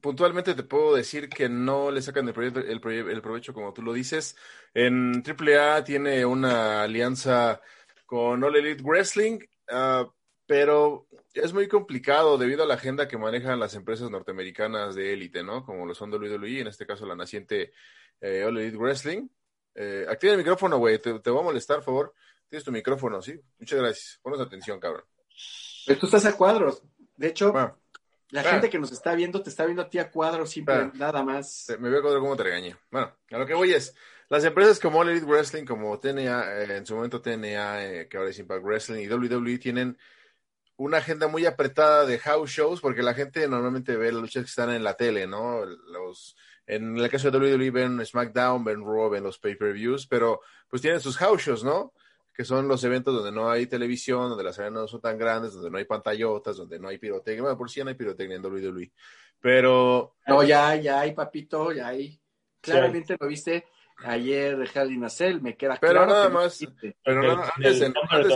puntualmente 0.00 0.54
te 0.54 0.62
puedo 0.62 0.94
decir 0.94 1.28
que 1.28 1.48
no 1.48 1.90
le 1.90 2.00
sacan 2.00 2.26
el, 2.26 2.34
proyecto, 2.34 2.60
el, 2.60 2.80
el, 3.10 3.22
provecho 3.22 3.52
como 3.52 3.72
tú 3.72 3.82
lo 3.82 3.92
dices. 3.92 4.36
En 4.72 5.22
AAA 5.26 5.82
tiene 5.82 6.24
una 6.24 6.82
alianza 6.82 7.60
con 8.06 8.42
All 8.42 8.56
Elite 8.56 8.82
Wrestling, 8.82 9.38
uh, 9.70 10.10
pero 10.46 11.06
es 11.32 11.52
muy 11.52 11.68
complicado 11.68 12.38
debido 12.38 12.62
a 12.62 12.66
la 12.66 12.74
agenda 12.74 13.08
que 13.08 13.18
manejan 13.18 13.58
las 13.58 13.74
empresas 13.74 14.10
norteamericanas 14.10 14.94
de 14.94 15.12
élite, 15.12 15.42
¿no? 15.42 15.64
Como 15.64 15.86
lo 15.86 15.94
son 15.94 16.12
WWE, 16.12 16.60
en 16.60 16.66
este 16.66 16.86
caso 16.86 17.06
la 17.06 17.16
naciente 17.16 17.72
eh, 18.20 18.44
All 18.44 18.58
Elite 18.58 18.76
Wrestling. 18.76 19.28
Eh, 19.74 20.06
activa 20.08 20.32
el 20.32 20.38
micrófono, 20.38 20.78
güey, 20.78 20.98
te, 20.98 21.18
te 21.18 21.30
voy 21.30 21.40
a 21.40 21.44
molestar, 21.44 21.76
por 21.78 21.84
favor. 21.84 22.14
Tienes 22.48 22.64
tu 22.64 22.72
micrófono, 22.72 23.20
¿sí? 23.22 23.40
Muchas 23.58 23.78
gracias. 23.78 24.20
Ponos 24.22 24.40
atención, 24.40 24.78
cabrón. 24.78 25.04
Pero 25.86 25.98
tú 25.98 26.06
estás 26.06 26.26
a 26.26 26.36
cuadros. 26.36 26.82
De 27.16 27.28
hecho, 27.28 27.52
bueno, 27.52 27.78
la 28.30 28.42
bueno. 28.42 28.54
gente 28.56 28.70
que 28.70 28.78
nos 28.78 28.92
está 28.92 29.14
viendo 29.14 29.42
te 29.42 29.50
está 29.50 29.64
viendo 29.64 29.82
a 29.82 29.88
ti 29.88 29.98
a 29.98 30.10
cuadros, 30.10 30.50
simple, 30.50 30.74
bueno, 30.74 30.92
nada 30.94 31.22
más. 31.22 31.66
Me 31.78 31.88
voy 31.88 31.96
a 31.96 31.98
acordar 32.00 32.20
cómo 32.20 32.36
te 32.36 32.44
regañé. 32.44 32.76
Bueno, 32.90 33.16
a 33.30 33.38
lo 33.38 33.46
que 33.46 33.54
voy 33.54 33.72
es, 33.72 33.94
las 34.28 34.44
empresas 34.44 34.80
como 34.80 35.00
All 35.00 35.10
Elite 35.10 35.26
Wrestling, 35.26 35.64
como 35.64 35.98
TNA, 35.98 36.62
eh, 36.62 36.76
en 36.76 36.86
su 36.86 36.94
momento 36.94 37.20
TNA, 37.20 37.84
eh, 37.84 38.08
que 38.08 38.16
ahora 38.16 38.30
es 38.30 38.38
Impact 38.38 38.64
Wrestling, 38.64 39.02
y 39.02 39.08
WWE 39.08 39.58
tienen 39.58 39.98
una 40.76 40.98
agenda 40.98 41.28
muy 41.28 41.46
apretada 41.46 42.04
de 42.06 42.18
house 42.18 42.50
shows, 42.50 42.80
porque 42.80 43.02
la 43.02 43.14
gente 43.14 43.46
normalmente 43.46 43.96
ve 43.96 44.12
las 44.12 44.22
luchas 44.22 44.44
que 44.44 44.50
están 44.50 44.70
en 44.70 44.82
la 44.82 44.94
tele, 44.94 45.26
¿no? 45.26 45.64
Los, 45.64 46.36
en 46.66 46.96
el 46.96 47.08
caso 47.10 47.30
de 47.30 47.38
WWE 47.38 47.70
ven 47.70 48.04
SmackDown, 48.04 48.64
ven 48.64 48.80
Raw, 48.80 49.10
ven 49.10 49.22
los 49.22 49.38
pay-per-views, 49.38 50.06
pero 50.06 50.40
pues 50.68 50.82
tienen 50.82 51.00
sus 51.00 51.16
house 51.18 51.42
shows, 51.42 51.64
¿no? 51.64 51.92
que 52.34 52.44
son 52.44 52.66
los 52.66 52.82
eventos 52.82 53.14
donde 53.14 53.30
no 53.30 53.48
hay 53.48 53.66
televisión, 53.66 54.28
donde 54.28 54.42
las 54.42 54.58
arenas 54.58 54.82
no 54.82 54.88
son 54.88 55.00
tan 55.00 55.16
grandes, 55.16 55.54
donde 55.54 55.70
no 55.70 55.78
hay 55.78 55.84
pantallotas, 55.84 56.56
donde 56.56 56.80
no 56.80 56.88
hay 56.88 56.98
pirotecnia. 56.98 57.42
Bueno, 57.42 57.56
por 57.56 57.70
si 57.70 57.74
sí 57.74 57.84
no 57.84 57.90
hay 57.90 57.94
pirotecnia 57.94 58.36
en 58.36 58.44
WWE. 58.44 58.90
Pero. 59.40 60.16
No, 60.26 60.42
ya, 60.42 60.74
ya 60.74 61.00
hay, 61.00 61.12
papito, 61.12 61.70
ya 61.70 61.88
hay. 61.88 62.20
Claramente 62.60 63.14
sí. 63.14 63.18
lo 63.20 63.28
viste 63.28 63.64
ayer 63.98 64.56
de 64.56 64.68
Hell 64.72 64.92
in 64.92 65.04
a 65.04 65.08
Cell, 65.08 65.40
me 65.40 65.56
queda 65.56 65.78
pero 65.80 65.92
claro. 65.92 66.06
Nada 66.06 66.28
más, 66.28 66.60
pero 67.02 67.22
nada 67.22 67.36
más. 67.36 67.50
Antes, 67.56 67.80
en, 67.80 67.94
antes, 68.10 68.34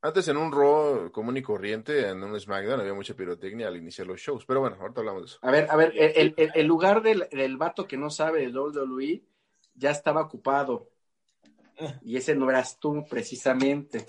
antes 0.00 0.28
en 0.28 0.36
un 0.36 0.52
Raw 0.52 1.10
común 1.10 1.36
y 1.36 1.42
corriente, 1.42 2.08
en 2.08 2.22
un 2.22 2.38
SmackDown, 2.38 2.80
había 2.80 2.94
mucha 2.94 3.14
pirotecnia 3.14 3.68
al 3.68 3.76
iniciar 3.76 4.06
los 4.06 4.20
shows. 4.20 4.44
Pero 4.44 4.60
bueno, 4.60 4.76
ahorita 4.80 5.00
hablamos 5.00 5.22
de 5.22 5.26
eso. 5.26 5.38
A 5.42 5.50
ver, 5.50 5.66
a 5.70 5.76
ver, 5.76 5.92
el, 5.96 6.34
el, 6.36 6.50
el 6.54 6.66
lugar 6.66 7.02
del, 7.02 7.28
del 7.30 7.56
vato 7.56 7.86
que 7.86 7.96
no 7.96 8.10
sabe 8.10 8.40
de 8.40 8.56
WWE 8.56 9.22
ya 9.74 9.90
estaba 9.90 10.22
ocupado 10.22 10.90
y 12.02 12.16
ese 12.16 12.34
no 12.34 12.50
eras 12.50 12.78
tú 12.78 13.04
precisamente. 13.08 14.06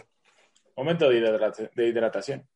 Momento 0.75 1.09
de 1.09 1.87
hidratación. 1.87 2.47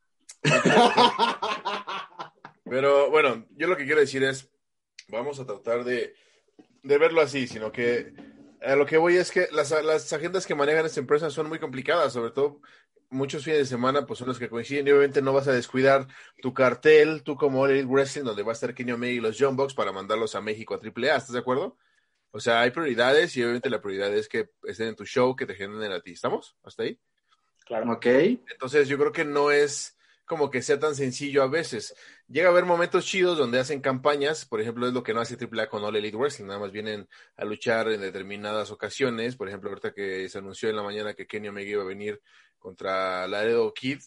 Pero 2.65 3.09
bueno, 3.09 3.45
yo 3.55 3.67
lo 3.67 3.77
que 3.77 3.85
quiero 3.85 4.01
decir 4.01 4.23
es, 4.23 4.49
vamos 5.07 5.39
a 5.39 5.45
tratar 5.45 5.83
de, 5.83 6.13
de 6.83 6.97
verlo 6.97 7.21
así, 7.21 7.47
sino 7.47 7.71
que 7.71 8.13
a 8.61 8.75
lo 8.75 8.85
que 8.85 8.97
voy 8.97 9.17
es 9.17 9.31
que 9.31 9.47
las, 9.51 9.71
las 9.83 10.11
agendas 10.13 10.45
que 10.45 10.55
manejan 10.55 10.85
esta 10.85 10.99
empresa 10.99 11.29
son 11.29 11.49
muy 11.49 11.59
complicadas, 11.59 12.13
sobre 12.13 12.31
todo 12.31 12.61
muchos 13.09 13.43
fines 13.43 13.59
de 13.59 13.65
semana 13.65 14.05
pues 14.05 14.19
son 14.19 14.27
los 14.27 14.37
que 14.37 14.49
coinciden 14.49 14.87
y 14.87 14.91
obviamente 14.91 15.21
no 15.21 15.33
vas 15.33 15.47
a 15.47 15.51
descuidar 15.51 16.07
tu 16.41 16.53
cartel, 16.53 17.23
tú 17.23 17.35
como 17.35 17.65
Elite 17.65 17.87
Wrestling, 17.87 18.23
donde 18.23 18.43
va 18.43 18.51
a 18.51 18.53
estar 18.53 18.73
Kenny 18.73 18.91
Omega 18.91 19.13
y 19.13 19.19
los 19.19 19.37
John 19.39 19.55
Box 19.55 19.73
para 19.73 19.91
mandarlos 19.91 20.35
a 20.35 20.41
México 20.41 20.75
a 20.75 20.77
AAA, 20.77 21.17
¿estás 21.17 21.33
de 21.33 21.39
acuerdo? 21.39 21.77
O 22.31 22.39
sea, 22.39 22.61
hay 22.61 22.71
prioridades 22.71 23.35
y 23.35 23.43
obviamente 23.43 23.69
la 23.69 23.81
prioridad 23.81 24.13
es 24.13 24.29
que 24.29 24.49
estén 24.63 24.89
en 24.89 24.95
tu 24.95 25.05
show, 25.05 25.35
que 25.35 25.47
te 25.47 25.55
generen 25.55 25.91
a 25.91 25.99
ti. 25.99 26.11
¿Estamos? 26.11 26.55
¿Hasta 26.63 26.83
ahí? 26.83 26.99
Claro. 27.65 27.91
Ok. 27.91 28.05
Entonces 28.05 28.87
yo 28.87 28.97
creo 28.99 29.11
que 29.11 29.25
no 29.25 29.49
es 29.49 29.97
como 30.29 30.51
que 30.51 30.61
sea 30.61 30.79
tan 30.79 30.93
sencillo 30.93 31.41
a 31.41 31.47
veces. 31.47 31.95
Llega 32.27 32.49
a 32.49 32.51
haber 32.51 32.65
momentos 32.65 33.03
chidos 33.03 33.35
donde 33.35 33.59
hacen 33.59 33.81
campañas, 33.81 34.45
por 34.45 34.61
ejemplo, 34.61 34.87
es 34.87 34.93
lo 34.93 35.01
que 35.01 35.11
no 35.11 35.21
hace 35.21 35.35
AAA 35.35 35.69
con 35.69 35.83
All 35.83 35.95
Elite 35.95 36.15
Wrestling, 36.15 36.45
nada 36.45 36.59
más 36.59 36.71
vienen 36.71 37.09
a 37.35 37.45
luchar 37.45 37.89
en 37.91 38.01
determinadas 38.01 38.69
ocasiones, 38.69 39.35
por 39.35 39.47
ejemplo, 39.47 39.71
ahorita 39.71 39.91
que 39.91 40.29
se 40.29 40.37
anunció 40.37 40.69
en 40.69 40.75
la 40.75 40.83
mañana 40.83 41.15
que 41.15 41.25
Kenny 41.25 41.47
Omega 41.47 41.71
iba 41.71 41.81
a 41.81 41.87
venir 41.87 42.21
contra 42.59 43.27
Laredo 43.27 43.73
Kid, 43.73 44.01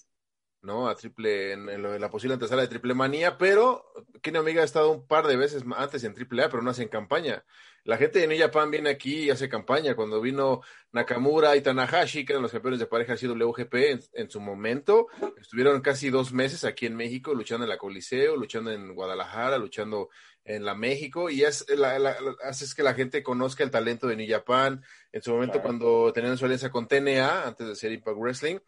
¿no? 0.62 0.88
A 0.88 0.94
triple, 0.94 1.52
en, 1.52 1.68
en, 1.68 1.82
lo 1.82 1.92
de 1.92 1.98
la 1.98 2.10
posible 2.10 2.34
antesala 2.34 2.62
de 2.62 2.68
triple 2.68 2.94
manía, 2.94 3.36
pero 3.36 3.92
Kenny 4.22 4.38
Omega 4.38 4.62
ha 4.62 4.64
estado 4.64 4.90
un 4.90 5.06
par 5.06 5.26
de 5.26 5.36
veces 5.36 5.64
antes 5.76 6.04
en 6.04 6.14
triple 6.14 6.44
A, 6.44 6.48
pero 6.48 6.62
no 6.62 6.70
hace 6.70 6.82
en 6.82 6.88
campaña. 6.88 7.44
La 7.84 7.96
gente 7.96 8.20
de 8.20 8.28
New 8.28 8.38
Japan 8.38 8.70
viene 8.70 8.90
aquí 8.90 9.24
y 9.24 9.30
hace 9.30 9.48
campaña. 9.48 9.96
Cuando 9.96 10.20
vino 10.20 10.62
Nakamura 10.92 11.56
y 11.56 11.62
Tanahashi, 11.62 12.24
que 12.24 12.32
eran 12.32 12.42
los 12.42 12.52
campeones 12.52 12.78
de 12.78 12.86
pareja 12.86 13.16
CWGP 13.16 13.74
en, 13.74 14.00
en 14.12 14.30
su 14.30 14.40
momento, 14.40 15.08
estuvieron 15.40 15.80
casi 15.80 16.08
dos 16.08 16.32
meses 16.32 16.64
aquí 16.64 16.86
en 16.86 16.94
México 16.94 17.34
luchando 17.34 17.64
en 17.64 17.70
la 17.70 17.78
Coliseo, 17.78 18.36
luchando 18.36 18.70
en 18.70 18.94
Guadalajara, 18.94 19.58
luchando 19.58 20.10
en 20.44 20.64
la 20.64 20.74
México 20.74 21.30
y 21.30 21.42
es 21.42 21.66
la, 21.76 21.98
la, 21.98 22.16
haces 22.44 22.74
que 22.74 22.82
la 22.82 22.94
gente 22.94 23.22
conozca 23.22 23.64
el 23.64 23.70
talento 23.70 24.06
de 24.06 24.16
New 24.16 24.28
Japan. 24.28 24.82
En 25.10 25.22
su 25.22 25.32
momento, 25.32 25.54
claro. 25.54 25.66
cuando 25.66 26.12
tenían 26.12 26.38
su 26.38 26.44
alianza 26.44 26.70
con 26.70 26.86
TNA, 26.86 27.48
antes 27.48 27.66
de 27.66 27.74
ser 27.74 27.90
Impact 27.90 28.16
Wrestling, 28.16 28.58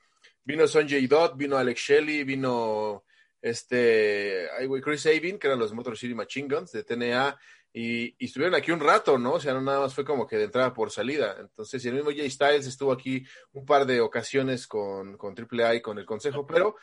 vino 0.45 0.67
Sonjay 0.67 1.07
Dot, 1.07 1.37
vino 1.37 1.57
Alex 1.57 1.81
Shelley, 1.81 2.25
vino 2.25 3.05
este 3.41 4.49
Chris 4.83 5.03
Sabin, 5.03 5.39
que 5.39 5.47
eran 5.47 5.59
los 5.59 5.73
Motor 5.73 5.99
City 5.99 6.15
Machine 6.15 6.55
Guns 6.55 6.73
de 6.73 6.85
TNA, 6.85 7.39
y, 7.77 8.15
estuvieron 8.25 8.55
aquí 8.55 8.71
un 8.71 8.81
rato, 8.81 9.19
¿no? 9.19 9.33
O 9.35 9.41
sea, 9.41 9.53
no 9.53 9.61
nada 9.61 9.81
más 9.81 9.95
fue 9.95 10.05
como 10.05 10.27
que 10.29 10.37
de 10.37 10.45
entrada 10.45 10.73
por 10.73 10.93
salida. 10.93 11.37
Entonces, 11.41 11.85
y 11.85 11.89
el 11.89 11.95
mismo 11.95 12.11
Jay 12.11 12.31
Styles 12.31 12.67
estuvo 12.67 12.93
aquí 12.93 13.25
un 13.53 13.67
par 13.67 13.85
de 13.85 14.01
ocasiones 14.01 14.69
con, 14.69 15.17
con 15.17 15.35
AAA 15.37 15.75
y 15.77 15.81
con 15.83 15.99
el 15.99 16.07
Consejo, 16.07 16.47
pero 16.47 16.77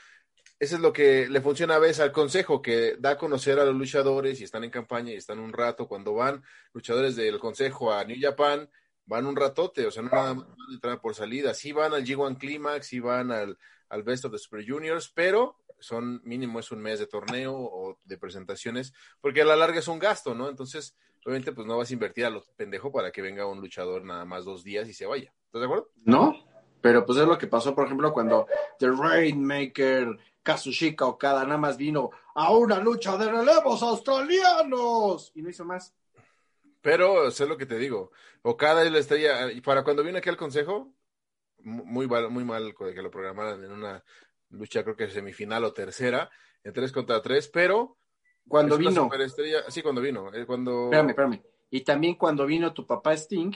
eso 0.60 0.76
es 0.76 0.82
lo 0.82 0.92
que 0.94 1.28
le 1.30 1.42
funciona 1.42 1.76
a 1.76 1.80
veces 1.80 2.02
al 2.02 2.12
consejo, 2.12 2.62
que 2.62 2.96
da 3.00 3.12
a 3.12 3.18
conocer 3.18 3.58
a 3.60 3.66
los 3.66 3.74
luchadores 3.74 4.40
y 4.40 4.44
están 4.44 4.64
en 4.64 4.70
campaña 4.70 5.12
y 5.12 5.16
están 5.16 5.40
un 5.40 5.54
rato. 5.54 5.88
Cuando 5.88 6.14
van 6.14 6.44
luchadores 6.74 7.16
del 7.16 7.40
consejo 7.40 7.92
a 7.92 8.04
New 8.04 8.18
Japan, 8.22 8.70
van 9.06 9.26
un 9.26 9.36
ratote, 9.36 9.86
o 9.86 9.92
sea, 9.92 10.04
no 10.04 10.10
nada 10.10 10.34
más 10.34 10.48
van 10.48 10.70
a 10.70 10.74
entrar 10.74 11.02
por 11.02 11.16
salida. 11.16 11.54
Sí 11.54 11.72
van 11.72 11.94
al 11.94 12.06
G1 12.06 12.38
Climax, 12.38 12.88
sí 12.88 13.00
van 13.00 13.32
al, 13.32 13.58
al 13.90 14.04
Best 14.04 14.26
of 14.26 14.32
the 14.32 14.38
Super 14.38 14.66
Juniors, 14.68 15.12
pero 15.14 15.58
son 15.80 16.22
mínimo 16.24 16.60
es 16.60 16.72
un 16.72 16.80
mes 16.82 17.00
de 17.00 17.08
torneo 17.08 17.54
o 17.56 18.00
de 18.04 18.18
presentaciones, 18.18 18.94
porque 19.20 19.42
a 19.42 19.46
la 19.46 19.56
larga 19.56 19.80
es 19.80 19.88
un 19.88 20.00
gasto, 20.00 20.36
¿no? 20.36 20.48
Entonces, 20.48 20.96
obviamente, 21.26 21.52
pues 21.52 21.68
no 21.68 21.78
vas 21.78 21.90
a 21.90 21.94
invertir 21.94 22.26
a 22.26 22.30
los 22.30 22.48
pendejos 22.56 22.92
para 22.92 23.12
que 23.12 23.22
venga 23.22 23.48
un 23.48 23.60
luchador 23.60 24.04
nada 24.04 24.26
más 24.26 24.46
dos 24.46 24.64
días 24.64 24.88
y 24.88 24.94
se 24.94 25.06
vaya. 25.06 25.34
¿Estás 25.46 25.62
de 25.62 25.66
acuerdo? 25.66 25.90
No, 26.06 26.36
pero 26.82 27.06
pues 27.06 27.20
es 27.20 27.28
lo 27.28 27.38
que 27.38 27.48
pasó, 27.48 27.76
por 27.76 27.86
ejemplo, 27.86 28.14
cuando 28.14 28.48
The 28.80 28.92
Rainmaker 28.92 30.18
Kazushika 30.44 31.06
Okada 31.06 31.44
nada 31.44 31.58
más 31.58 31.78
vino 31.78 32.10
a 32.34 32.52
una 32.52 32.80
lucha 32.80 33.18
de 33.18 33.32
relevos 33.32 33.84
australianos 33.84 35.32
y 35.36 35.42
no 35.42 35.50
hizo 35.50 35.66
más. 35.66 35.94
Pero 36.82 37.30
sé 37.32 37.46
lo 37.46 37.58
que 37.58 37.66
te 37.66 37.78
digo. 37.78 38.12
Okada 38.42 38.84
es 38.84 38.92
la 38.92 39.00
estrella. 39.00 39.52
Y 39.52 39.62
para 39.62 39.84
cuando 39.84 40.04
vino 40.04 40.18
aquí 40.18 40.30
al 40.30 40.38
consejo, 40.38 40.94
muy 41.60 42.08
mal, 42.08 42.30
muy 42.30 42.44
mal 42.44 42.74
que 42.76 43.02
lo 43.02 43.12
programaran 43.12 43.64
en 43.64 43.72
una 43.72 44.04
lucha, 44.50 44.84
creo 44.84 44.96
que 44.96 45.10
semifinal 45.10 45.64
o 45.64 45.74
tercera, 45.74 46.30
en 46.64 46.74
tres 46.74 46.92
contra 46.92 47.22
tres, 47.22 47.48
pero. 47.48 47.98
Cuando 48.48 48.78
vino. 48.78 49.10
Sí, 49.70 49.82
cuando 49.82 50.02
vino. 50.02 50.34
Eh, 50.34 50.46
cuando... 50.46 50.86
Espérame, 50.86 51.10
espérame. 51.10 51.42
Y 51.70 51.82
también 51.82 52.16
cuando 52.16 52.46
vino 52.46 52.74
tu 52.74 52.86
papá 52.86 53.14
Sting, 53.14 53.54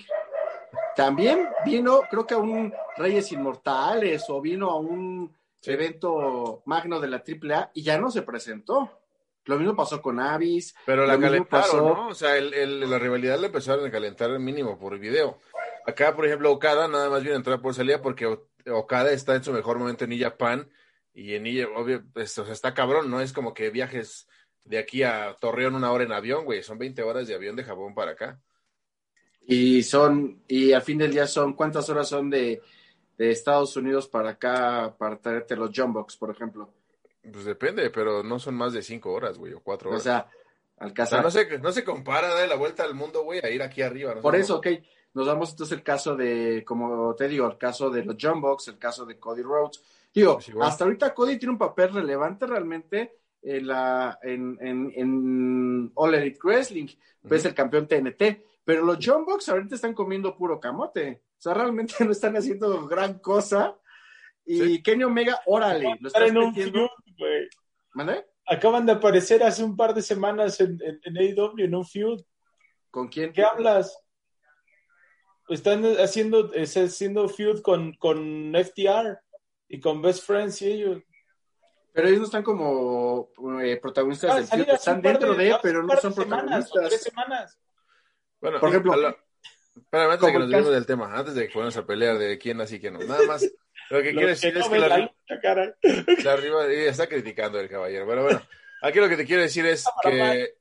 también 0.95 1.49
vino, 1.65 2.01
creo 2.09 2.25
que 2.25 2.35
a 2.35 2.37
un 2.37 2.73
Reyes 2.95 3.31
Inmortales 3.31 4.23
o 4.29 4.39
vino 4.39 4.69
a 4.69 4.79
un 4.79 5.35
sí. 5.59 5.71
evento 5.71 6.61
magno 6.65 7.01
de 7.01 7.07
la 7.09 7.17
AAA 7.17 7.71
y 7.73 7.83
ya 7.83 7.97
no 7.97 8.09
se 8.09 8.21
presentó. 8.21 9.01
Lo 9.45 9.57
mismo 9.57 9.75
pasó 9.75 10.01
con 10.01 10.19
Avis. 10.19 10.75
Pero 10.85 11.05
la 11.05 11.19
calentaron, 11.19 11.47
pasó... 11.47 11.77
¿no? 11.77 12.07
O 12.09 12.15
sea, 12.15 12.37
el, 12.37 12.53
el, 12.53 12.89
la 12.89 12.97
rivalidad 12.97 13.39
la 13.39 13.47
empezaron 13.47 13.85
a 13.85 13.91
calentar 13.91 14.31
el 14.31 14.39
mínimo 14.39 14.77
por 14.79 14.97
video. 14.97 15.39
Acá, 15.85 16.15
por 16.15 16.25
ejemplo, 16.25 16.51
Okada 16.51 16.87
nada 16.87 17.09
más 17.09 17.21
viene 17.21 17.35
a 17.35 17.37
entrar 17.37 17.61
por 17.61 17.73
salida 17.73 18.01
porque 18.01 18.25
Okada 18.67 19.11
está 19.11 19.35
en 19.35 19.43
su 19.43 19.53
mejor 19.53 19.77
momento 19.77 20.05
en 20.05 20.19
Japan 20.19 20.67
y 21.13 21.35
en 21.35 21.45
ella, 21.45 21.67
obvio, 21.75 22.03
pues, 22.11 22.37
o 22.39 22.43
sea, 22.43 22.53
está 22.53 22.73
cabrón, 22.73 23.09
¿no? 23.09 23.21
Es 23.21 23.33
como 23.33 23.53
que 23.53 23.69
viajes 23.69 24.27
de 24.63 24.79
aquí 24.79 25.03
a 25.03 25.35
Torreón 25.39 25.75
una 25.75 25.91
hora 25.91 26.03
en 26.03 26.11
avión, 26.11 26.43
güey. 26.43 26.63
Son 26.63 26.77
20 26.77 27.03
horas 27.03 27.27
de 27.27 27.35
avión 27.35 27.55
de 27.55 27.63
Japón 27.63 27.93
para 27.93 28.11
acá. 28.11 28.41
Y 29.47 29.83
son, 29.83 30.41
y 30.47 30.73
al 30.73 30.81
fin 30.81 30.97
del 30.97 31.11
día 31.11 31.27
son, 31.27 31.53
¿cuántas 31.53 31.87
horas 31.89 32.09
son 32.09 32.31
de, 32.31 32.61
de 33.17 33.31
Estados 33.31 33.77
Unidos 33.77 34.07
para 34.07 34.31
acá, 34.31 34.95
para 34.97 35.17
traerte 35.17 35.55
los 35.55 35.69
Jumbox, 35.73 36.17
por 36.17 36.31
ejemplo? 36.31 36.73
Pues 37.31 37.45
depende, 37.45 37.89
pero 37.89 38.23
no 38.23 38.39
son 38.39 38.55
más 38.55 38.73
de 38.73 38.81
cinco 38.81 39.11
horas, 39.11 39.37
güey, 39.37 39.53
o 39.53 39.61
cuatro 39.61 39.89
horas. 39.89 40.01
O 40.01 40.03
sea, 40.03 40.29
al 40.77 40.93
casar. 40.93 41.25
O 41.25 41.31
sea, 41.31 41.43
no, 41.43 41.49
se, 41.49 41.59
no 41.59 41.71
se 41.71 41.83
compara 41.83 42.35
de 42.35 42.47
la 42.47 42.55
vuelta 42.55 42.83
al 42.83 42.95
mundo, 42.95 43.23
güey, 43.23 43.39
a 43.43 43.49
ir 43.49 43.61
aquí 43.61 43.81
arriba. 43.81 44.15
No 44.15 44.21
por 44.21 44.35
eso, 44.35 44.57
ok. 44.57 44.67
Nos 45.13 45.27
damos 45.27 45.51
entonces 45.51 45.77
el 45.77 45.83
caso 45.83 46.15
de, 46.15 46.63
como 46.65 47.15
te 47.15 47.29
digo, 47.29 47.47
el 47.47 47.57
caso 47.57 47.89
de 47.89 48.03
los 48.03 48.17
Jumbox, 48.19 48.67
el 48.67 48.77
caso 48.77 49.05
de 49.05 49.17
Cody 49.17 49.43
Rhodes. 49.43 49.81
Digo, 50.13 50.35
pues 50.35 50.51
hasta 50.61 50.83
ahorita 50.83 51.13
Cody 51.13 51.37
tiene 51.37 51.53
un 51.53 51.57
papel 51.57 51.93
relevante 51.93 52.45
realmente 52.45 53.17
en 53.41 53.67
la 53.67 54.19
en, 54.23 54.57
en, 54.59 54.91
en 54.95 55.91
All 55.95 56.15
Elite 56.15 56.39
Wrestling, 56.43 56.87
uh 57.23 57.27
-huh. 57.27 57.35
es 57.35 57.45
el 57.45 57.53
campeón 57.53 57.87
TNT, 57.87 58.43
pero 58.63 58.83
los 58.83 58.97
John 59.01 59.23
Box 59.23 59.49
ahorita 59.49 59.75
están 59.75 59.93
comiendo 59.93 60.35
puro 60.35 60.59
camote, 60.59 61.21
o 61.37 61.41
sea, 61.41 61.53
realmente 61.53 61.93
no 62.05 62.11
están 62.11 62.35
haciendo 62.35 62.85
gran 62.87 63.19
cosa. 63.19 63.75
Y 64.47 64.59
sí. 64.59 64.83
Kenny 64.83 65.03
Omega, 65.03 65.39
órale, 65.47 65.97
lo 65.99 66.07
estás 66.07 66.31
metiendo. 66.31 66.89
¿Mande? 67.93 68.25
Acaban 68.47 68.85
de 68.85 68.93
aparecer 68.93 69.43
hace 69.43 69.63
un 69.63 69.75
par 69.75 69.93
de 69.93 70.01
semanas 70.01 70.59
en, 70.59 70.79
en, 70.83 70.99
en 71.03 71.17
AEW, 71.17 71.53
en 71.57 71.75
un 71.75 71.85
feud. 71.85 72.21
¿Con 72.91 73.07
quién? 73.07 73.33
¿Qué 73.33 73.43
hablas? 73.43 73.97
Están 75.49 75.83
haciendo, 75.99 76.51
haciendo 76.55 77.27
feud 77.29 77.61
con, 77.61 77.93
con 77.95 78.53
FTR 78.53 79.19
y 79.67 79.79
con 79.79 80.01
Best 80.01 80.25
Friends 80.25 80.61
y 80.61 80.71
ellos. 80.71 81.03
Pero 81.93 82.07
ellos 82.07 82.19
no 82.19 82.25
están 82.25 82.43
como 82.43 83.29
eh, 83.61 83.77
protagonistas 83.81 84.31
ah, 84.31 84.35
del 84.35 84.47
feud, 84.47 84.75
están 84.75 85.01
dentro 85.01 85.33
de, 85.33 85.45
de 85.45 85.55
pero 85.61 85.81
no 85.81 85.95
son 85.97 86.13
semanas, 86.13 86.69
protagonistas. 86.69 86.89
Tres 86.89 87.03
semanas. 87.03 87.59
Bueno, 88.41 88.59
por 88.59 88.69
ejemplo, 88.69 88.95
la, 88.95 89.15
espérame, 89.75 90.11
antes 90.11 90.27
de 90.27 90.31
que 90.31 90.39
nos 90.39 90.71
del 90.71 90.85
tema, 90.85 91.17
antes 91.17 91.35
de 91.35 91.47
que 91.47 91.53
ponamos 91.53 91.77
a 91.77 91.85
pelear 91.85 92.17
de 92.17 92.37
quién 92.37 92.61
así 92.61 92.79
quién 92.79 92.93
no, 92.93 92.99
nada 92.99 93.25
más. 93.25 93.49
Lo 93.89 94.01
que 94.01 94.11
quiero 94.13 94.27
decir 94.27 94.53
que 94.53 94.59
es 94.59 94.67
que 94.67 94.79
la, 94.79 94.87
la, 95.27 95.39
cara. 95.41 95.75
la 96.23 96.33
arriba 96.33 96.65
está 96.67 97.07
criticando 97.07 97.59
el 97.59 97.69
caballero, 97.69 98.05
pero 98.07 98.23
bueno, 98.23 98.41
aquí 98.81 98.99
lo 98.99 99.09
que 99.09 99.17
te 99.17 99.25
quiero 99.25 99.41
decir 99.41 99.65
es 99.65 99.85
que 100.01 100.55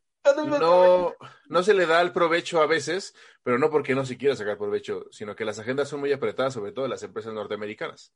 no, 0.61 1.15
no 1.49 1.63
se 1.63 1.75
le 1.75 1.87
da 1.87 2.01
el 2.01 2.13
provecho 2.13 2.63
a 2.63 2.67
veces, 2.67 3.15
pero 3.43 3.59
no 3.59 3.71
porque 3.71 3.95
no 3.95 4.05
se 4.05 4.17
quiera 4.17 4.37
sacar 4.37 4.57
provecho, 4.57 5.07
sino 5.11 5.37
que 5.37 5.45
las 5.45 5.59
agendas 5.59 5.89
son 5.89 6.01
muy 6.01 6.13
apretadas, 6.13 6.55
sobre 6.55 6.73
todo 6.73 6.87
en 6.87 6.91
las 6.91 7.03
empresas 7.03 7.33
norteamericanas. 7.33 8.13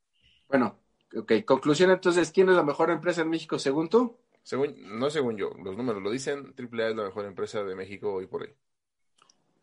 Bueno, 0.49 0.79
ok, 1.15 1.33
conclusión 1.45 1.91
entonces, 1.91 2.31
¿quién 2.31 2.49
es 2.49 2.55
la 2.55 2.63
mejor 2.63 2.91
empresa 2.91 3.23
en 3.23 3.31
México 3.31 3.59
según 3.59 3.89
tú? 3.89 4.19
Según, 4.43 4.77
no 4.99 5.11
según 5.11 5.37
yo, 5.37 5.51
los 5.63 5.77
números 5.77 6.03
lo 6.03 6.11
dicen, 6.11 6.55
AAA 6.57 6.91
es 6.91 6.97
la 6.97 7.05
mejor 7.05 7.27
empresa 7.27 7.63
de 7.65 7.75
México 7.75 8.15
hoy 8.15 8.27
por 8.27 8.43
hoy. 8.43 8.55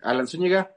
Alan 0.01 0.27
Zúñiga. 0.27 0.75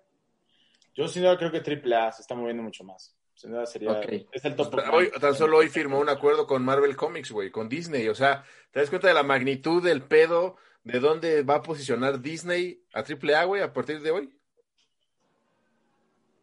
Yo 0.95 1.07
sin 1.07 1.23
duda 1.23 1.37
creo 1.37 1.53
que 1.53 1.59
AAA 1.59 2.13
se 2.13 2.23
está 2.23 2.35
moviendo 2.35 2.63
mucho 2.63 2.85
más. 2.85 3.15
Sin 3.38 3.53
duda 3.53 3.66
sería, 3.66 3.92
okay. 3.92 4.27
es 4.33 4.44
el 4.44 4.57
top. 4.57 4.74
Hoy, 4.92 5.12
tan 5.20 5.33
solo 5.33 5.59
hoy 5.59 5.68
firmó 5.68 6.01
un 6.01 6.09
acuerdo 6.09 6.44
con 6.44 6.64
Marvel 6.64 6.96
Comics, 6.96 7.31
güey, 7.31 7.53
con 7.53 7.68
Disney. 7.68 8.09
O 8.09 8.14
sea, 8.16 8.42
¿te 8.72 8.81
das 8.81 8.90
cuenta 8.90 9.07
de 9.07 9.14
la 9.14 9.22
magnitud 9.22 9.81
del 9.81 10.03
pedo 10.03 10.57
de 10.83 10.98
dónde 10.98 11.44
va 11.44 11.55
a 11.55 11.62
posicionar 11.62 12.20
Disney 12.20 12.83
a 12.92 13.05
AAA, 13.05 13.44
güey, 13.44 13.62
a 13.62 13.72
partir 13.72 14.01
de 14.01 14.11
hoy? 14.11 14.37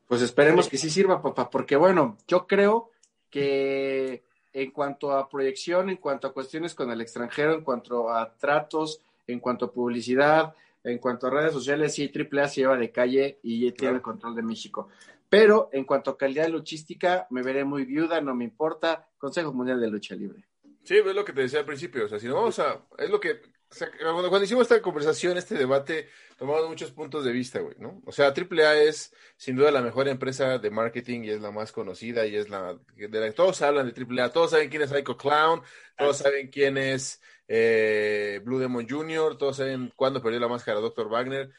Pues 0.08 0.22
esperemos 0.22 0.70
que 0.70 0.78
sí 0.78 0.90
sirva, 0.90 1.22
papá, 1.22 1.50
porque 1.50 1.76
bueno, 1.76 2.18
yo 2.30 2.48
creo 2.48 2.92
que 3.30 4.24
en 4.54 4.72
cuanto 4.72 5.12
a 5.12 5.28
proyección, 5.28 5.90
en 5.90 5.98
cuanto 5.98 6.28
a 6.28 6.34
cuestiones 6.34 6.74
con 6.76 6.92
el 6.92 7.02
extranjero, 7.02 7.56
en 7.56 7.62
cuanto 7.66 8.10
a 8.10 8.34
tratos, 8.38 9.02
en 9.28 9.42
cuanto 9.42 9.66
a 9.66 9.74
publicidad, 9.74 10.56
en 10.82 11.00
cuanto 11.00 11.28
a 11.28 11.32
redes 11.32 11.52
sociales, 11.52 11.94
sí, 11.94 12.10
AAA 12.10 12.48
se 12.48 12.62
lleva 12.62 12.78
de 12.78 12.90
calle 12.90 13.40
y 13.44 13.60
tiene 13.60 13.76
claro. 13.76 13.96
el 13.98 14.02
control 14.02 14.36
de 14.36 14.44
México. 14.44 14.88
Pero 15.30 15.70
en 15.72 15.86
cuanto 15.86 16.12
a 16.12 16.18
calidad 16.18 16.48
luchística, 16.50 17.28
me 17.30 17.42
veré 17.42 17.66
muy 17.66 17.86
viuda, 17.86 18.22
no 18.22 18.36
me 18.36 18.44
importa. 18.44 19.10
Consejo 19.18 19.54
Mundial 19.54 19.80
de 19.82 19.90
Lucha 19.90 20.16
Libre. 20.16 20.46
Sí, 20.84 20.98
es 20.98 21.16
lo 21.16 21.26
que 21.26 21.34
te 21.34 21.42
decía 21.42 21.60
al 21.60 21.66
principio. 21.66 22.06
O 22.06 22.08
sea, 22.08 22.20
si 22.20 22.28
no 22.28 22.36
vamos 22.36 22.60
a. 22.60 22.86
Es 22.98 23.10
lo 23.10 23.20
que. 23.20 23.32
O 23.32 23.74
sea, 23.74 23.90
cuando, 24.00 24.30
cuando, 24.30 24.44
hicimos 24.46 24.64
esta 24.64 24.82
conversación, 24.82 25.38
este 25.38 25.56
debate, 25.56 26.08
tomamos 26.38 26.70
muchos 26.70 26.92
puntos 26.92 27.26
de 27.26 27.32
vista, 27.32 27.60
güey, 27.60 27.76
¿no? 27.80 28.02
O 28.06 28.12
sea, 28.12 28.32
AAA 28.32 28.84
es 28.84 29.14
sin 29.36 29.56
duda 29.56 29.72
la 29.72 29.82
mejor 29.82 30.08
empresa 30.08 30.60
de 30.60 30.70
marketing 30.70 31.24
y 31.24 31.32
es 31.32 31.42
la 31.42 31.52
más 31.52 31.72
conocida 31.72 32.28
y 32.28 32.36
es 32.36 32.50
la. 32.50 32.80
De 32.96 33.20
la 33.20 33.32
todos 33.34 33.62
hablan 33.64 33.92
de 33.92 34.06
AAA, 34.06 34.32
todos 34.32 34.52
saben 34.52 34.70
quién 34.70 34.84
es 34.84 34.92
Psycho 34.92 35.18
Clown, 35.18 35.62
todos 35.98 36.18
saben 36.18 36.50
quién 36.50 36.78
es 36.78 37.20
eh, 37.48 38.40
Blue 38.44 38.60
Demon 38.60 38.88
Jr., 38.88 39.38
todos 39.38 39.58
saben 39.58 39.92
cuándo 39.96 40.22
perdió 40.22 40.40
la 40.40 40.48
máscara 40.48 40.80
Dr. 40.80 41.10
Wagner, 41.10 41.52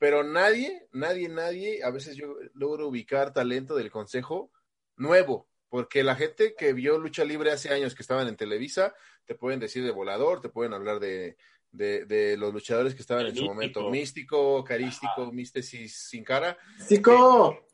pero 0.00 0.24
nadie, 0.24 0.88
nadie, 0.92 1.28
nadie, 1.28 1.84
a 1.84 1.90
veces 1.90 2.16
yo 2.16 2.34
logro 2.54 2.88
ubicar 2.88 3.34
talento 3.34 3.74
del 3.74 3.90
consejo 3.90 4.50
nuevo, 4.96 5.46
porque 5.68 6.02
la 6.02 6.16
gente 6.16 6.54
que 6.56 6.72
vio 6.72 6.98
lucha 6.98 7.22
libre 7.22 7.52
hace 7.52 7.68
años 7.68 7.94
que 7.94 8.00
estaban 8.00 8.26
en 8.26 8.36
Televisa, 8.36 8.94
te 9.26 9.34
pueden 9.34 9.60
decir 9.60 9.84
de 9.84 9.90
volador, 9.90 10.40
te 10.40 10.48
pueden 10.48 10.72
hablar 10.72 11.00
de, 11.00 11.36
de, 11.70 12.06
de 12.06 12.38
los 12.38 12.50
luchadores 12.54 12.94
que 12.94 13.02
estaban 13.02 13.26
en 13.26 13.36
su 13.36 13.44
momento, 13.44 13.90
místico, 13.90 14.64
carístico, 14.64 15.30
místesis 15.30 16.08
sin 16.08 16.24
cara. 16.24 16.56
¡Místico! 16.78 17.52
Eh, 17.52 17.66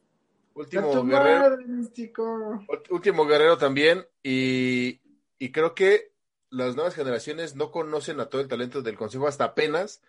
último 0.54 1.04
guerrero. 1.04 1.50
Madre, 1.50 1.64
místico. 1.64 2.66
Último 2.90 3.24
guerrero 3.24 3.56
también, 3.56 4.04
y, 4.20 5.00
y 5.38 5.52
creo 5.52 5.76
que 5.76 6.10
las 6.50 6.74
nuevas 6.74 6.96
generaciones 6.96 7.54
no 7.54 7.70
conocen 7.70 8.18
a 8.18 8.26
todo 8.26 8.40
el 8.40 8.48
talento 8.48 8.82
del 8.82 8.96
Consejo 8.96 9.28
hasta 9.28 9.44
apenas, 9.44 10.02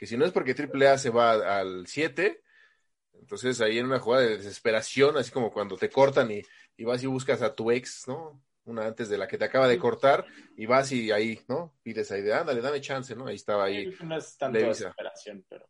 que 0.00 0.06
si 0.06 0.16
no 0.16 0.24
es 0.24 0.32
porque 0.32 0.54
AAA 0.54 0.96
se 0.96 1.10
va 1.10 1.58
al 1.58 1.86
7, 1.86 2.42
entonces 3.20 3.60
ahí 3.60 3.78
en 3.78 3.84
una 3.84 3.98
jugada 3.98 4.24
de 4.24 4.38
desesperación, 4.38 5.18
así 5.18 5.30
como 5.30 5.52
cuando 5.52 5.76
te 5.76 5.90
cortan 5.90 6.30
y, 6.30 6.40
y 6.78 6.84
vas 6.84 7.02
y 7.02 7.06
buscas 7.06 7.42
a 7.42 7.54
tu 7.54 7.70
ex, 7.70 8.08
¿no? 8.08 8.42
Una 8.64 8.86
antes 8.86 9.10
de 9.10 9.18
la 9.18 9.28
que 9.28 9.36
te 9.36 9.44
acaba 9.44 9.68
de 9.68 9.78
cortar 9.78 10.24
y 10.56 10.64
vas 10.64 10.90
y 10.90 11.10
ahí, 11.10 11.42
¿no? 11.48 11.74
Pides 11.82 12.10
ahí 12.12 12.22
de, 12.22 12.32
ándale, 12.32 12.62
dame 12.62 12.80
chance, 12.80 13.14
¿no? 13.14 13.26
Ahí 13.26 13.34
estaba 13.34 13.64
ahí. 13.64 13.94
No 14.02 14.16
es 14.16 14.38
tanto 14.38 14.56
Televisa. 14.56 14.84
desesperación, 14.84 15.44
pero. 15.46 15.68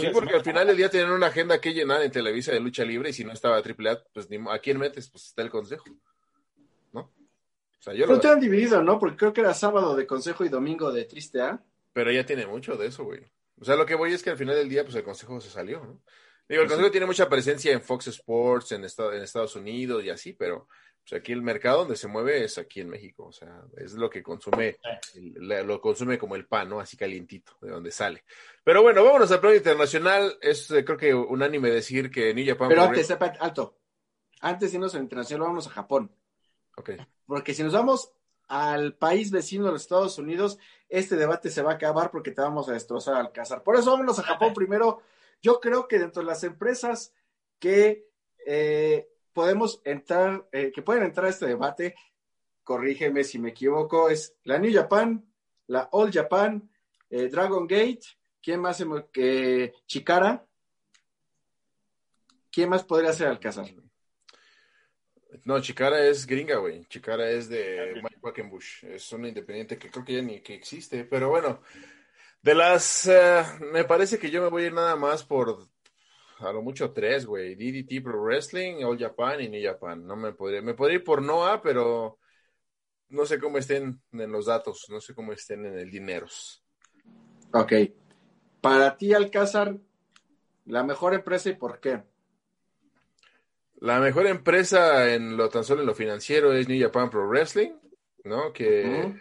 Sí, 0.00 0.08
porque 0.12 0.34
al 0.34 0.42
final 0.42 0.66
del 0.66 0.76
día 0.76 0.90
tienen 0.90 1.12
una 1.12 1.28
agenda 1.28 1.60
que 1.60 1.72
llenar 1.72 2.02
en 2.02 2.10
Televisa 2.10 2.50
de 2.50 2.58
lucha 2.58 2.84
libre 2.84 3.10
y 3.10 3.12
si 3.12 3.22
no 3.22 3.32
estaba 3.32 3.58
AAA, 3.58 4.02
pues 4.12 4.28
ni, 4.28 4.38
¿a 4.50 4.58
quién 4.58 4.78
metes? 4.78 5.08
Pues 5.08 5.26
está 5.26 5.42
el 5.42 5.50
consejo, 5.50 5.84
¿no? 6.92 7.02
O 7.02 7.82
sea, 7.82 7.94
yo 7.94 8.06
Pero 8.06 8.16
lo, 8.16 8.20
te 8.20 8.26
han 8.28 8.40
dividido, 8.40 8.82
¿no? 8.82 8.98
Porque 8.98 9.16
creo 9.16 9.32
que 9.32 9.42
era 9.42 9.54
sábado 9.54 9.94
de 9.94 10.04
consejo 10.04 10.44
y 10.44 10.48
domingo 10.48 10.90
de 10.90 11.04
triste 11.04 11.40
A. 11.42 11.64
pero 11.94 12.12
ya 12.12 12.26
tiene 12.26 12.46
mucho 12.46 12.76
de 12.76 12.88
eso, 12.88 13.04
güey. 13.04 13.22
O 13.58 13.64
sea, 13.64 13.76
lo 13.76 13.86
que 13.86 13.94
voy 13.94 14.12
es 14.12 14.22
que 14.22 14.28
al 14.30 14.36
final 14.36 14.56
del 14.56 14.68
día, 14.68 14.82
pues 14.84 14.94
el 14.96 15.02
consejo 15.04 15.40
se 15.40 15.48
salió, 15.48 15.80
¿no? 15.82 16.02
Digo, 16.46 16.60
el 16.62 16.68
consejo 16.68 16.90
tiene 16.90 17.06
mucha 17.06 17.26
presencia 17.30 17.72
en 17.72 17.80
Fox 17.80 18.08
Sports, 18.08 18.72
en, 18.72 18.84
Esta- 18.84 19.16
en 19.16 19.22
Estados 19.22 19.56
Unidos 19.56 20.04
y 20.04 20.10
así, 20.10 20.34
pero 20.34 20.68
pues, 21.08 21.18
aquí 21.18 21.32
el 21.32 21.40
mercado 21.40 21.78
donde 21.78 21.96
se 21.96 22.06
mueve 22.08 22.44
es 22.44 22.58
aquí 22.58 22.80
en 22.80 22.90
México, 22.90 23.24
o 23.26 23.32
sea, 23.32 23.62
es 23.78 23.94
lo 23.94 24.10
que 24.10 24.22
consume, 24.22 24.76
el- 25.14 25.48
la- 25.48 25.62
lo 25.62 25.80
consume 25.80 26.18
como 26.18 26.36
el 26.36 26.46
pan, 26.46 26.68
¿no? 26.68 26.80
Así 26.80 26.96
calientito, 26.98 27.56
de 27.62 27.70
donde 27.70 27.90
sale. 27.90 28.24
Pero 28.62 28.82
bueno, 28.82 29.02
vámonos 29.04 29.30
al 29.32 29.40
plano 29.40 29.56
internacional. 29.56 30.36
Es 30.42 30.70
eh, 30.70 30.84
creo 30.84 30.98
que 30.98 31.14
unánime 31.14 31.70
decir 31.70 32.10
que 32.10 32.34
New 32.34 32.46
Japan 32.46 32.68
Pero 32.68 32.82
antes, 32.82 33.10
alto. 33.40 33.78
Antes 34.40 34.72
de 34.72 34.76
irnos 34.76 34.94
al 34.94 35.02
internacional, 35.02 35.42
vámonos 35.42 35.66
a 35.68 35.70
Japón. 35.70 36.14
Ok. 36.76 36.90
Porque 37.24 37.54
si 37.54 37.62
nos 37.62 37.72
vamos 37.72 38.12
al 38.48 38.94
país 38.94 39.30
vecino 39.30 39.66
de 39.66 39.72
los 39.72 39.82
Estados 39.82 40.18
Unidos, 40.18 40.58
este 40.88 41.16
debate 41.16 41.50
se 41.50 41.62
va 41.62 41.72
a 41.72 41.74
acabar 41.74 42.10
porque 42.10 42.30
te 42.30 42.40
vamos 42.40 42.68
a 42.68 42.72
destrozar 42.72 43.16
al 43.16 43.32
cazar. 43.32 43.62
Por 43.62 43.76
eso 43.76 43.90
vámonos 43.90 44.18
a 44.18 44.22
Japón 44.22 44.52
primero. 44.54 45.02
Yo 45.42 45.60
creo 45.60 45.88
que 45.88 45.98
dentro 45.98 46.22
de 46.22 46.28
las 46.28 46.44
empresas 46.44 47.12
que 47.58 48.06
eh, 48.46 49.08
podemos 49.32 49.80
entrar, 49.84 50.46
eh, 50.52 50.72
que 50.72 50.82
pueden 50.82 51.04
entrar 51.04 51.26
a 51.26 51.30
este 51.30 51.46
debate, 51.46 51.94
corrígeme 52.62 53.24
si 53.24 53.38
me 53.38 53.50
equivoco, 53.50 54.08
es 54.08 54.36
la 54.44 54.58
New 54.58 54.72
Japan, 54.72 55.24
la 55.66 55.88
All 55.92 56.12
Japan, 56.12 56.70
eh, 57.10 57.28
Dragon 57.28 57.66
Gate, 57.66 58.02
¿quién 58.42 58.60
más? 58.60 58.82
que 59.12 59.72
Chikara. 59.86 60.46
¿Quién 62.50 62.68
más 62.68 62.84
podría 62.84 63.12
ser 63.12 63.26
Alcázar? 63.26 63.66
No, 65.44 65.60
Chikara 65.60 66.06
es 66.06 66.26
gringa, 66.26 66.56
güey. 66.56 66.84
Chikara 66.86 67.30
es 67.30 67.48
de 67.48 67.94
Mike 68.02 68.20
Quackenbush. 68.20 68.84
Es 68.84 69.12
una 69.12 69.28
independiente 69.28 69.78
que 69.78 69.90
creo 69.90 70.04
que 70.04 70.14
ya 70.14 70.22
ni 70.22 70.40
que 70.40 70.54
existe. 70.54 71.04
Pero 71.04 71.28
bueno, 71.28 71.60
de 72.42 72.54
las. 72.54 73.06
eh, 73.06 73.42
me 73.72 73.84
parece 73.84 74.18
que 74.18 74.30
yo 74.30 74.42
me 74.42 74.48
voy 74.48 74.64
a 74.64 74.66
ir 74.66 74.72
nada 74.72 74.96
más 74.96 75.24
por. 75.24 75.68
A 76.38 76.52
lo 76.52 76.62
mucho 76.62 76.92
tres, 76.92 77.26
güey. 77.26 77.54
DDT 77.54 78.02
Pro 78.02 78.22
Wrestling, 78.22 78.82
All 78.84 78.98
Japan 78.98 79.40
y 79.40 79.48
New 79.48 79.62
Japan. 79.62 80.06
No 80.06 80.16
me 80.16 80.32
podría. 80.32 80.62
Me 80.62 80.74
podría 80.74 80.96
ir 80.96 81.04
por 81.04 81.22
Noah, 81.22 81.60
pero. 81.62 82.18
No 83.08 83.26
sé 83.26 83.38
cómo 83.38 83.58
estén 83.58 84.00
en 84.12 84.32
los 84.32 84.46
datos. 84.46 84.86
No 84.88 85.00
sé 85.00 85.14
cómo 85.14 85.32
estén 85.32 85.66
en 85.66 85.78
el 85.78 85.90
dineros. 85.90 86.64
Ok. 87.52 87.72
Para 88.60 88.96
ti, 88.96 89.12
Alcázar, 89.12 89.76
la 90.64 90.82
mejor 90.82 91.14
empresa 91.14 91.50
y 91.50 91.54
por 91.54 91.80
qué. 91.80 92.02
La 93.84 94.00
mejor 94.00 94.26
empresa 94.26 95.12
en 95.12 95.36
lo 95.36 95.50
tan 95.50 95.62
solo 95.62 95.82
en 95.82 95.86
lo 95.86 95.94
financiero 95.94 96.54
es 96.54 96.66
New 96.66 96.82
Japan 96.82 97.10
Pro 97.10 97.28
Wrestling, 97.28 97.72
¿no? 98.24 98.50
Que 98.50 99.12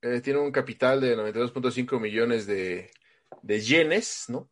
eh, 0.00 0.20
tiene 0.22 0.38
un 0.38 0.50
capital 0.50 1.02
de 1.02 1.14
92.5 1.14 2.00
millones 2.00 2.46
de, 2.46 2.90
de 3.42 3.60
yenes, 3.60 4.24
¿no? 4.28 4.48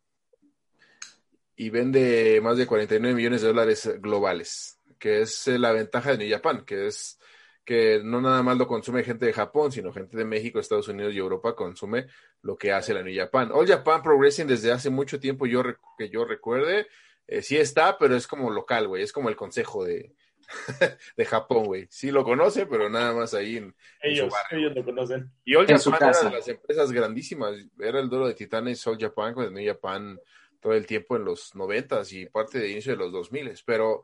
Y 1.55 1.71
vende 1.71 2.41
más 2.43 2.59
de 2.59 2.67
49 2.67 3.15
millones 3.15 3.41
de 3.41 3.47
dólares 3.47 3.99
globales, 3.99 4.79
que 4.99 5.21
es 5.23 5.47
eh, 5.47 5.57
la 5.57 5.71
ventaja 5.71 6.11
de 6.11 6.19
New 6.19 6.29
Japan, 6.29 6.63
que 6.63 6.85
es 6.85 7.19
que 7.65 8.01
no 8.03 8.21
nada 8.21 8.43
más 8.43 8.55
lo 8.55 8.67
consume 8.67 9.03
gente 9.03 9.25
de 9.25 9.33
Japón, 9.33 9.71
sino 9.71 9.91
gente 9.91 10.15
de 10.15 10.25
México, 10.25 10.59
Estados 10.59 10.89
Unidos 10.89 11.11
y 11.11 11.17
Europa 11.17 11.55
consume 11.55 12.05
lo 12.43 12.55
que 12.55 12.71
hace 12.71 12.93
la 12.93 13.01
New 13.01 13.17
Japan. 13.17 13.49
All 13.51 13.65
Japan 13.65 14.03
Pro 14.03 14.15
Wrestling 14.15 14.45
desde 14.45 14.71
hace 14.71 14.91
mucho 14.91 15.19
tiempo, 15.19 15.47
yo 15.47 15.63
que 15.97 16.09
yo 16.11 16.23
recuerde, 16.23 16.85
eh, 17.27 17.41
sí 17.41 17.57
está, 17.57 17.97
pero 17.97 18.15
es 18.15 18.27
como 18.27 18.49
local, 18.51 18.87
güey, 18.87 19.03
es 19.03 19.11
como 19.13 19.29
el 19.29 19.35
consejo 19.35 19.83
de, 19.83 20.13
de 21.17 21.25
Japón, 21.25 21.65
güey. 21.65 21.87
Sí 21.89 22.11
lo 22.11 22.23
conoce, 22.23 22.65
pero 22.65 22.89
nada 22.89 23.13
más 23.13 23.33
ahí 23.33 23.57
en, 23.57 23.63
en 24.01 24.15
su 24.15 24.21
Ellos, 24.23 24.29
barrio. 24.31 24.59
ellos 24.59 24.75
lo 24.75 24.85
conocen. 24.85 25.31
Y 25.45 25.55
All 25.55 25.69
En 25.69 25.77
Japan 25.77 26.09
era 26.09 26.23
de 26.29 26.31
las 26.37 26.47
empresas 26.47 26.91
grandísimas. 26.91 27.55
Era 27.79 27.99
el 27.99 28.09
duelo 28.09 28.27
de 28.27 28.33
Titanes 28.33 28.85
All 28.87 28.97
Japan 28.99 29.33
con 29.33 29.53
New 29.53 29.65
Japan 29.65 30.19
todo 30.59 30.73
el 30.73 30.85
tiempo 30.85 31.15
en 31.17 31.25
los 31.25 31.55
noventas 31.55 32.11
y 32.13 32.25
parte 32.27 32.59
de 32.59 32.69
inicio 32.69 32.93
de 32.93 32.97
los 32.97 33.11
dos 33.11 33.31
miles. 33.31 33.63
Pero 33.63 34.03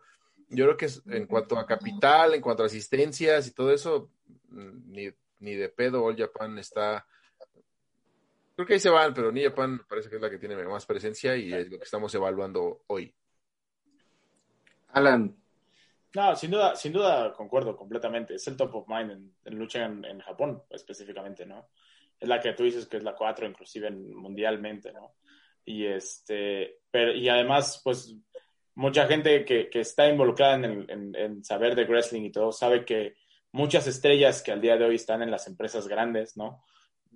yo 0.50 0.66
creo 0.66 0.78
que 0.78 0.86
es- 0.88 1.02
en 1.08 1.26
cuanto 1.26 1.58
a 1.58 1.66
capital, 1.66 2.34
en 2.34 2.42
cuanto 2.42 2.64
a 2.64 2.66
asistencias 2.66 3.48
y 3.48 3.52
todo 3.54 3.72
eso, 3.72 4.10
mm, 4.50 4.92
ni, 4.92 5.10
ni 5.40 5.56
de 5.56 5.70
pedo 5.70 6.04
All 6.04 6.18
Japan 6.18 6.58
está. 6.60 7.06
Creo 8.60 8.68
que 8.68 8.74
ahí 8.74 8.80
se 8.82 8.90
van, 8.90 9.14
pero 9.14 9.32
New 9.32 9.42
Japan 9.50 9.80
parece 9.88 10.10
que 10.10 10.18
es 10.18 10.22
la 10.22 10.30
que 10.30 10.38
tiene 10.38 10.62
más 10.66 10.86
presencia 10.86 11.34
y 11.34 11.54
es 11.54 11.72
lo 11.72 11.78
que 11.78 11.86
estamos 11.86 12.14
evaluando 12.14 12.84
hoy. 12.88 13.16
Alan, 14.90 15.34
No, 16.14 16.36
sin 16.36 16.52
duda, 16.52 16.76
sin 16.76 16.92
duda 16.92 17.32
concuerdo 17.32 17.78
completamente. 17.78 18.36
Es 18.36 18.46
el 18.50 18.58
top 18.58 18.76
of 18.76 18.88
mind 18.90 19.12
en, 19.12 19.34
en 19.46 19.58
lucha 19.58 19.86
en, 19.86 20.04
en 20.04 20.20
Japón, 20.20 20.62
específicamente, 20.72 21.46
¿no? 21.46 21.70
Es 22.20 22.28
la 22.28 22.42
que 22.42 22.52
tú 22.52 22.64
dices 22.66 22.86
que 22.86 22.98
es 22.98 23.04
la 23.04 23.16
4, 23.16 23.48
inclusive 23.48 23.88
en- 23.88 24.14
mundialmente, 24.14 24.92
¿no? 24.92 25.16
Y 25.64 25.86
este, 25.86 26.82
pero, 26.92 27.14
y 27.14 27.30
además, 27.30 27.80
pues, 27.82 28.14
mucha 28.76 29.08
gente 29.08 29.46
que, 29.46 29.70
que 29.70 29.80
está 29.80 30.10
involucrada 30.10 30.56
en, 30.56 30.66
el- 30.66 30.90
en- 30.92 31.16
en 31.16 31.44
saber 31.46 31.76
de 31.76 31.86
wrestling 31.86 32.24
y 32.24 32.32
todo, 32.34 32.52
sabe 32.52 32.84
que 32.84 33.16
muchas 33.54 33.88
estrellas 33.88 34.42
que 34.44 34.52
al 34.52 34.60
día 34.60 34.76
de 34.76 34.84
hoy 34.84 34.96
están 34.96 35.22
en 35.22 35.32
las 35.32 35.48
empresas 35.48 35.88
grandes, 35.88 36.36
¿no? 36.36 36.62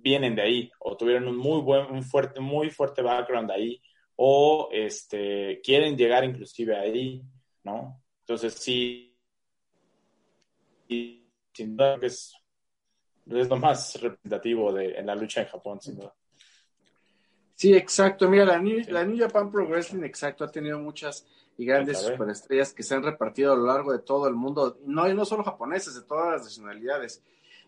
Vienen 0.04 0.36
de 0.36 0.42
ahí, 0.42 0.70
o 0.80 0.98
tuvieron 0.98 1.26
un 1.26 1.38
muy 1.38 1.62
buen, 1.62 1.90
un 1.90 2.02
fuerte, 2.02 2.38
muy 2.38 2.68
fuerte 2.68 3.00
background 3.00 3.50
ahí, 3.50 3.80
o 4.16 4.68
este, 4.70 5.62
quieren 5.64 5.96
llegar 5.96 6.24
inclusive 6.24 6.76
ahí, 6.76 7.22
¿no? 7.62 8.02
Entonces 8.20 8.52
sí, 8.52 9.16
y 10.88 11.26
sin 11.54 11.74
duda 11.74 11.98
que 11.98 12.06
es, 12.06 12.34
es 13.26 13.48
lo 13.48 13.56
más 13.56 13.98
representativo 14.00 14.74
de, 14.74 14.98
en 14.98 15.06
la 15.06 15.14
lucha 15.14 15.40
en 15.40 15.48
Japón, 15.48 15.80
sin 15.80 15.96
duda. 15.96 16.14
Sí, 17.54 17.74
exacto. 17.74 18.28
Mira, 18.28 18.44
la 18.44 18.58
New, 18.58 18.82
la 18.88 19.04
New 19.04 19.18
Japan 19.18 19.50
Pro 19.50 19.66
Wrestling, 19.66 20.02
exacto, 20.02 20.44
ha 20.44 20.50
tenido 20.50 20.78
muchas 20.78 21.26
y 21.56 21.64
grandes 21.64 22.00
superestrellas 22.00 22.74
que 22.74 22.82
se 22.82 22.94
han 22.94 23.04
repartido 23.04 23.52
a 23.52 23.56
lo 23.56 23.66
largo 23.66 23.92
de 23.92 24.00
todo 24.00 24.28
el 24.28 24.34
mundo, 24.34 24.78
no, 24.84 25.08
y 25.08 25.14
no 25.14 25.24
solo 25.24 25.44
japoneses, 25.44 25.94
de 25.94 26.02
todas 26.02 26.32
las 26.32 26.44
nacionalidades. 26.44 27.22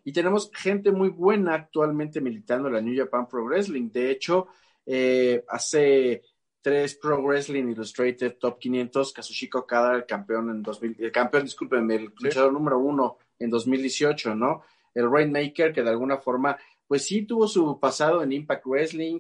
Y 0.07 0.12
tenemos 0.12 0.53
gente 0.55 0.92
muy 0.92 1.09
buena 1.09 1.55
actualmente 1.55 2.21
militando 2.21 2.69
en 2.69 2.75
la 2.75 2.81
New 2.81 2.97
Japan 2.97 3.27
Pro 3.27 3.45
Wrestling. 3.45 3.90
De 3.90 4.12
hecho, 4.12 4.47
eh, 4.87 5.45
hace 5.49 6.23
tres 6.62 6.95
Pro 6.95 7.21
Wrestling 7.21 7.64
Illustrated 7.71 8.37
Top 8.38 8.61
500, 8.61 9.12
Kazushika 9.12 9.59
Okada, 9.59 9.97
el 9.97 10.07
campeón 10.07 10.51
en 10.51 10.62
2000, 10.62 10.97
el 11.01 11.11
campeón, 11.11 11.42
discúlpenme, 11.42 11.97
el 11.97 12.12
luchador 12.21 12.53
número 12.53 12.79
uno 12.79 13.19
en 13.37 13.51
2018, 13.51 14.37
¿no? 14.37 14.62
El 14.95 15.11
Rainmaker, 15.11 15.73
que 15.73 15.83
de 15.83 15.90
alguna 15.90 16.19
forma, 16.19 16.57
pues 16.87 17.05
sí 17.05 17.23
tuvo 17.23 17.49
su 17.49 17.81
pasado 17.81 18.23
en 18.23 18.31
Impact 18.31 18.64
Wrestling, 18.64 19.19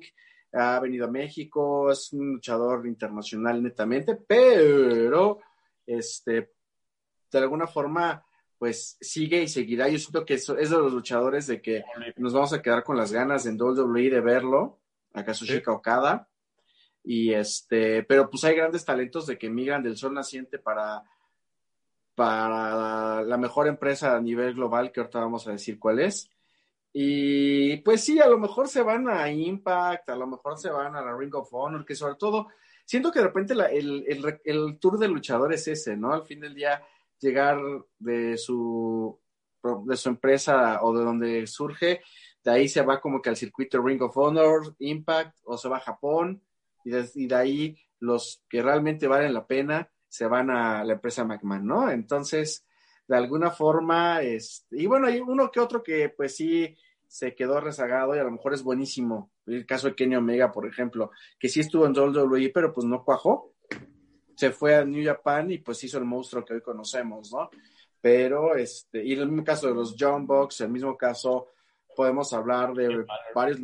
ha 0.52 0.78
venido 0.78 1.06
a 1.06 1.10
México, 1.10 1.90
es 1.90 2.12
un 2.12 2.34
luchador 2.34 2.86
internacional 2.86 3.60
netamente, 3.60 4.14
pero 4.14 5.40
este, 5.84 6.52
de 7.32 7.38
alguna 7.38 7.66
forma, 7.66 8.24
pues 8.58 8.96
sigue 9.00 9.42
y 9.42 9.48
seguirá. 9.48 9.88
Yo 9.88 9.98
siento 9.98 10.24
que 10.24 10.34
eso 10.34 10.56
es 10.56 10.70
de 10.70 10.76
los 10.78 10.92
luchadores 10.92 11.46
de 11.46 11.60
que 11.60 11.84
nos 12.16 12.32
vamos 12.32 12.52
a 12.52 12.62
quedar 12.62 12.84
con 12.84 12.96
las 12.96 13.12
ganas 13.12 13.46
en 13.46 13.60
WWE 13.60 14.10
de 14.10 14.20
verlo, 14.20 14.78
a 15.12 15.24
Kazushika 15.24 15.72
Okada. 15.72 16.28
Y 17.04 17.32
este, 17.32 18.02
pero 18.02 18.28
pues 18.28 18.42
hay 18.44 18.56
grandes 18.56 18.84
talentos 18.84 19.26
de 19.26 19.38
que 19.38 19.48
migran 19.50 19.82
del 19.82 19.96
sol 19.96 20.12
naciente 20.14 20.58
para, 20.58 21.04
para 22.14 23.22
la 23.22 23.36
mejor 23.36 23.68
empresa 23.68 24.16
a 24.16 24.20
nivel 24.20 24.54
global, 24.54 24.90
que 24.90 25.00
ahorita 25.00 25.20
vamos 25.20 25.46
a 25.46 25.52
decir 25.52 25.78
cuál 25.78 26.00
es. 26.00 26.30
Y 26.92 27.76
pues 27.78 28.02
sí, 28.02 28.18
a 28.20 28.26
lo 28.26 28.38
mejor 28.38 28.68
se 28.68 28.80
van 28.82 29.08
a 29.08 29.30
Impact, 29.30 30.08
a 30.08 30.16
lo 30.16 30.26
mejor 30.26 30.58
se 30.58 30.70
van 30.70 30.96
a 30.96 31.02
la 31.02 31.14
Ring 31.16 31.34
of 31.34 31.52
Honor, 31.52 31.84
que 31.84 31.94
sobre 31.94 32.14
todo, 32.14 32.48
siento 32.86 33.12
que 33.12 33.18
de 33.18 33.26
repente 33.26 33.54
la- 33.54 33.66
el, 33.66 34.04
el- 34.08 34.40
el 34.44 34.78
tour 34.78 34.98
del 34.98 35.10
luchador 35.12 35.52
es 35.52 35.68
ese, 35.68 35.94
¿no? 35.96 36.14
Al 36.14 36.24
fin 36.24 36.40
del 36.40 36.54
día, 36.54 36.82
llegar 37.20 37.58
de 37.98 38.36
su, 38.36 39.18
de 39.86 39.96
su 39.96 40.08
empresa 40.08 40.82
o 40.82 40.96
de 40.96 41.04
donde 41.04 41.46
surge, 41.46 42.02
de 42.44 42.50
ahí 42.50 42.68
se 42.68 42.82
va 42.82 43.00
como 43.00 43.20
que 43.20 43.30
al 43.30 43.36
circuito 43.36 43.82
Ring 43.82 44.02
of 44.02 44.16
Honor, 44.16 44.74
Impact, 44.78 45.36
o 45.44 45.58
se 45.58 45.68
va 45.68 45.78
a 45.78 45.80
Japón, 45.80 46.42
y 46.84 46.90
de, 46.90 47.08
y 47.14 47.26
de 47.26 47.34
ahí 47.34 47.78
los 47.98 48.44
que 48.48 48.62
realmente 48.62 49.08
valen 49.08 49.34
la 49.34 49.46
pena 49.46 49.90
se 50.08 50.26
van 50.26 50.50
a 50.50 50.84
la 50.84 50.94
empresa 50.94 51.24
McMahon, 51.24 51.66
¿no? 51.66 51.90
Entonces, 51.90 52.64
de 53.08 53.16
alguna 53.16 53.50
forma, 53.50 54.22
este, 54.22 54.80
y 54.80 54.86
bueno, 54.86 55.08
hay 55.08 55.20
uno 55.20 55.50
que 55.50 55.60
otro 55.60 55.82
que 55.82 56.08
pues 56.08 56.36
sí 56.36 56.76
se 57.08 57.34
quedó 57.34 57.60
rezagado 57.60 58.14
y 58.14 58.18
a 58.18 58.24
lo 58.24 58.30
mejor 58.30 58.54
es 58.54 58.62
buenísimo. 58.62 59.30
El 59.46 59.64
caso 59.66 59.88
de 59.88 59.94
Kenny 59.94 60.16
Omega, 60.16 60.52
por 60.52 60.66
ejemplo, 60.66 61.10
que 61.38 61.48
sí 61.48 61.60
estuvo 61.60 61.86
en 61.86 61.96
WWE, 61.96 62.50
pero 62.52 62.72
pues 62.72 62.86
no 62.86 63.04
cuajó. 63.04 63.54
Se 64.36 64.52
fue 64.52 64.76
a 64.76 64.84
New 64.84 65.04
Japan 65.04 65.50
y 65.50 65.58
pues 65.58 65.82
hizo 65.82 65.98
el 65.98 66.04
monstruo 66.04 66.44
que 66.44 66.54
hoy 66.54 66.60
conocemos, 66.60 67.32
¿no? 67.32 67.50
Pero, 68.00 68.54
este, 68.54 69.04
y 69.04 69.14
en 69.14 69.20
el 69.20 69.28
mismo 69.28 69.44
caso 69.44 69.66
de 69.66 69.74
los 69.74 69.96
John 69.98 70.26
Box, 70.26 70.60
el 70.60 70.68
mismo 70.70 70.96
caso 70.96 71.48
podemos 71.96 72.32
hablar 72.32 72.72
de 72.74 73.04
varios. 73.34 73.58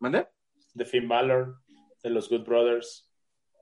¿Mande? 0.00 0.28
De 0.74 0.84
Finn 0.84 1.08
Balor, 1.08 1.62
de 2.02 2.10
los 2.10 2.28
Good 2.28 2.44
Brothers. 2.44 3.08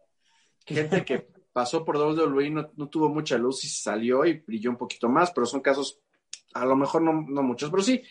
Gente 0.66 1.04
que 1.04 1.28
pasó 1.52 1.84
por 1.84 1.96
WWE, 1.96 2.50
no, 2.50 2.70
no 2.74 2.88
tuvo 2.88 3.08
mucha 3.08 3.38
luz 3.38 3.64
y 3.64 3.68
salió 3.68 4.24
y 4.24 4.40
brilló 4.40 4.70
un 4.70 4.76
poquito 4.76 5.08
más, 5.08 5.30
pero 5.30 5.46
son 5.46 5.60
casos, 5.60 6.00
a 6.54 6.64
lo 6.64 6.74
mejor 6.74 7.02
no, 7.02 7.12
no 7.12 7.42
muchos, 7.42 7.70
pero 7.70 7.82
sí, 7.82 8.02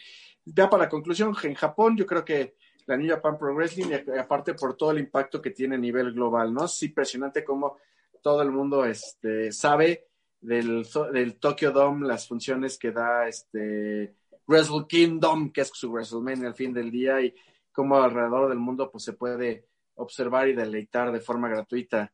ya 0.46 0.70
para 0.70 0.84
la 0.84 0.89
conclusión, 0.89 1.36
en 1.44 1.56
Japón 1.56 1.98
yo 1.98 2.06
creo 2.06 2.24
que 2.24 2.56
la 2.86 2.96
New 2.96 3.10
Japan 3.10 3.38
Pro 3.38 3.54
Wrestling, 3.54 3.88
y 3.88 4.18
aparte 4.18 4.54
por 4.54 4.76
todo 4.76 4.92
el 4.92 5.00
impacto 5.00 5.42
que 5.42 5.52
tiene 5.52 5.76
a 5.76 5.80
nivel 5.80 6.13
global, 6.13 6.54
¿no? 6.54 6.66
Es 6.66 6.84
impresionante 6.84 7.44
cómo 7.44 7.78
todo 8.24 8.42
el 8.42 8.52
mundo 8.52 8.86
este, 8.86 9.52
sabe 9.52 10.08
del, 10.42 10.88
del 11.12 11.36
Tokyo 11.36 11.72
Dome, 11.72 12.08
las 12.08 12.28
funciones 12.28 12.80
que 12.80 12.92
da 12.92 13.28
este 13.28 14.16
Wrestle 14.48 14.86
Kingdom, 14.88 15.52
que 15.52 15.62
es 15.62 15.72
su 15.74 15.92
WrestleMania 15.92 16.48
al 16.48 16.56
fin 16.56 16.74
del 16.74 16.90
día, 16.90 17.22
y 17.22 17.36
cómo 17.72 18.02
alrededor 18.02 18.50
del 18.50 18.58
mundo 18.58 18.90
pues 18.90 19.04
se 19.04 19.14
puede 19.14 19.68
observar 19.96 20.48
y 20.48 20.54
deleitar 20.54 21.12
de 21.12 21.20
forma 21.20 21.50
gratuita 21.50 22.12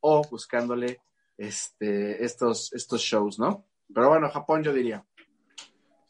o 0.00 0.26
buscándole 0.28 1.00
este, 1.36 2.24
estos, 2.24 2.72
estos 2.72 3.00
shows, 3.00 3.38
¿no? 3.38 3.66
Pero 3.92 4.08
bueno, 4.08 4.30
Japón 4.30 4.62
yo 4.62 4.72
diría. 4.72 5.04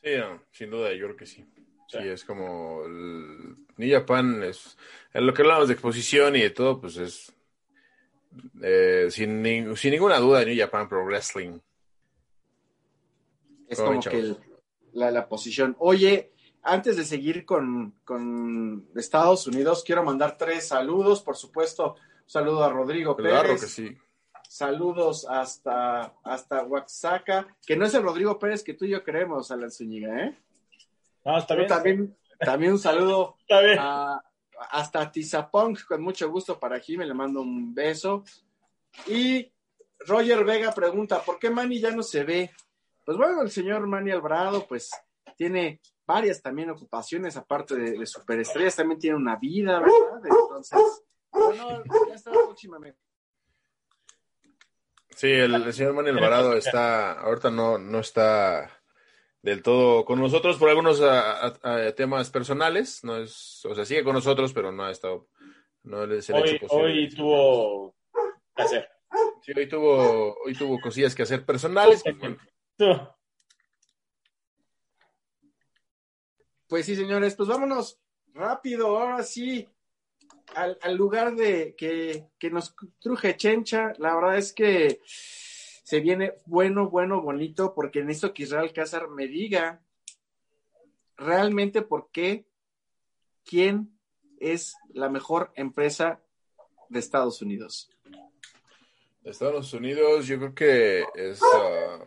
Sí, 0.03 0.11
sin 0.53 0.71
duda, 0.71 0.93
yo 0.93 1.07
creo 1.07 1.17
que 1.17 1.27
sí. 1.27 1.45
Sí, 1.89 1.99
es 1.99 2.25
como 2.25 2.85
el 2.85 3.57
New 3.77 3.91
Japan 3.91 4.43
es 4.43 4.77
en 5.13 5.27
lo 5.27 5.35
que 5.35 5.43
hablamos 5.43 5.69
de 5.69 5.75
exposición 5.75 6.35
y 6.35 6.41
de 6.41 6.51
todo, 6.51 6.81
pues 6.81 6.97
es 6.97 7.33
eh, 8.63 9.09
sin, 9.11 9.77
sin 9.77 9.91
ninguna 9.91 10.19
duda 10.19 10.45
New 10.45 10.57
Japan 10.57 10.89
Pro 10.89 11.05
Wrestling. 11.05 11.59
Es 13.69 13.81
como 13.81 14.01
que 14.01 14.37
la, 14.93 15.11
la, 15.11 15.29
posición. 15.29 15.75
Oye, 15.79 16.33
antes 16.63 16.97
de 16.97 17.05
seguir 17.05 17.45
con, 17.45 17.95
con, 18.05 18.89
Estados 18.95 19.47
Unidos, 19.47 19.83
quiero 19.85 20.05
mandar 20.05 20.37
tres 20.37 20.69
saludos. 20.69 21.23
Por 21.23 21.37
supuesto, 21.37 21.95
un 21.95 22.31
saludo 22.31 22.65
a 22.65 22.71
Rodrigo 22.71 23.17
claro 23.17 23.49
Pérez. 23.49 23.61
que 23.61 23.67
sí. 23.67 23.99
Saludos 24.49 25.27
hasta, 25.29 26.15
hasta 26.23 26.63
Oaxaca, 26.63 27.49
que 27.67 27.77
no 27.77 27.87
es 27.87 27.95
el 27.95 28.03
Rodrigo 28.03 28.39
Pérez 28.39 28.63
que 28.63 28.75
tú 28.75 28.85
y 28.85 28.91
yo 28.91 29.03
queremos, 29.03 29.51
Alan 29.51 29.71
Zúñiga, 29.71 30.27
¿eh? 30.27 30.39
No, 31.25 31.39
está 31.39 31.57
bien. 31.57 31.69
También, 31.69 32.17
también 32.39 32.73
un 32.73 32.79
saludo 32.79 33.37
está 33.41 33.61
bien. 33.63 33.79
a, 33.81 34.23
hasta 34.71 35.11
Tizapong, 35.11 35.77
con 35.87 36.03
mucho 36.03 36.31
gusto 36.31 36.59
para 36.59 36.81
Jimmy, 36.81 37.07
le 37.07 37.15
mando 37.15 37.41
un 37.41 37.75
beso. 37.75 38.25
Y 39.07 39.53
Roger 40.01 40.45
Vega 40.45 40.73
pregunta, 40.73 41.23
¿por 41.23 41.39
qué 41.39 41.51
Manny 41.51 41.81
ya 41.81 41.91
no 41.91 42.03
se 42.03 42.25
ve? 42.25 42.51
Pues 43.05 43.17
bueno, 43.17 43.43
el 43.43 43.51
señor 43.51 43.87
Manny 43.87 44.11
Alvarado, 44.11 44.67
pues 44.67 44.91
tiene 45.37 45.81
varias 46.07 46.43
también 46.43 46.71
ocupaciones, 46.71 47.37
aparte 47.37 47.75
de, 47.75 47.99
de 47.99 48.07
superestrellas, 48.07 48.77
también 48.77 49.01
tiene 49.01 49.17
una 49.17 49.37
vida, 49.37 49.81
¿verdad? 49.81 50.21
Entonces, 50.25 51.03
bueno, 51.31 51.83
ya 52.09 52.15
está 52.15 52.31
próximamente. 52.31 53.01
Sí, 55.11 55.31
el, 55.31 55.55
el 55.55 55.73
señor 55.73 55.95
Manny 55.95 56.11
Alvarado 56.11 56.55
está, 56.55 57.13
ahorita 57.21 57.51
no, 57.51 57.79
no 57.79 58.01
está 58.01 58.71
del 59.45 59.63
todo 59.63 60.07
con 60.07 60.19
nosotros 60.21 60.57
por 60.57 60.71
algunos 60.71 61.03
a, 61.03 61.49
a, 61.49 61.55
a 61.63 61.95
temas 61.95 62.31
personales, 62.31 63.05
no 63.05 63.19
es, 63.19 63.63
o 63.67 63.75
sea, 63.75 63.85
sigue 63.85 64.03
con 64.03 64.15
nosotros, 64.15 64.55
pero 64.55 64.73
no 64.73 64.85
ha 64.85 64.91
estado, 64.91 65.29
no 65.83 66.07
les 66.07 66.31
hoy, 66.31 66.49
hecho 66.49 66.67
hoy 66.71 67.11
tuvo 67.11 67.95
que 68.57 68.63
hacer. 68.63 68.89
Sí, 69.43 69.53
hoy 69.55 69.69
tuvo, 69.69 70.35
hoy 70.47 70.55
tuvo 70.55 70.81
cosillas 70.81 71.15
que 71.15 71.25
hacer 71.25 71.45
personales. 71.45 72.03
Pues 76.67 76.87
sí, 76.87 76.97
señores, 76.97 77.35
pues 77.37 77.47
vámonos 77.47 78.01
rápido, 78.33 78.97
ahora 78.97 79.23
sí, 79.23 79.69
al, 80.55 80.79
al 80.81 80.97
lugar 80.97 81.35
de 81.37 81.75
que, 81.77 82.29
que, 82.39 82.49
nos 82.49 82.75
truje 82.99 83.37
Chencha. 83.37 83.93
La 83.99 84.15
verdad 84.15 84.39
es 84.39 84.55
que 84.55 85.01
se 85.85 86.01
viene 86.01 86.33
bueno, 86.47 86.89
bueno, 86.89 87.21
bonito, 87.21 87.75
porque 87.75 88.03
necesito 88.03 88.33
que 88.33 88.45
Israel 88.45 88.73
Cázar 88.73 89.09
me 89.11 89.29
diga 89.29 89.83
realmente 91.17 91.83
por 91.83 92.11
qué, 92.11 92.47
quién 93.45 93.97
es 94.41 94.75
la 94.95 95.11
mejor 95.11 95.53
empresa 95.55 96.21
de 96.89 96.99
Estados 96.99 97.43
Unidos. 97.43 97.91
Estados 99.23 99.73
Unidos, 99.75 100.27
yo 100.27 100.39
creo 100.39 100.55
que 100.55 101.05
es. 101.15 101.41
Uh... 101.43 102.03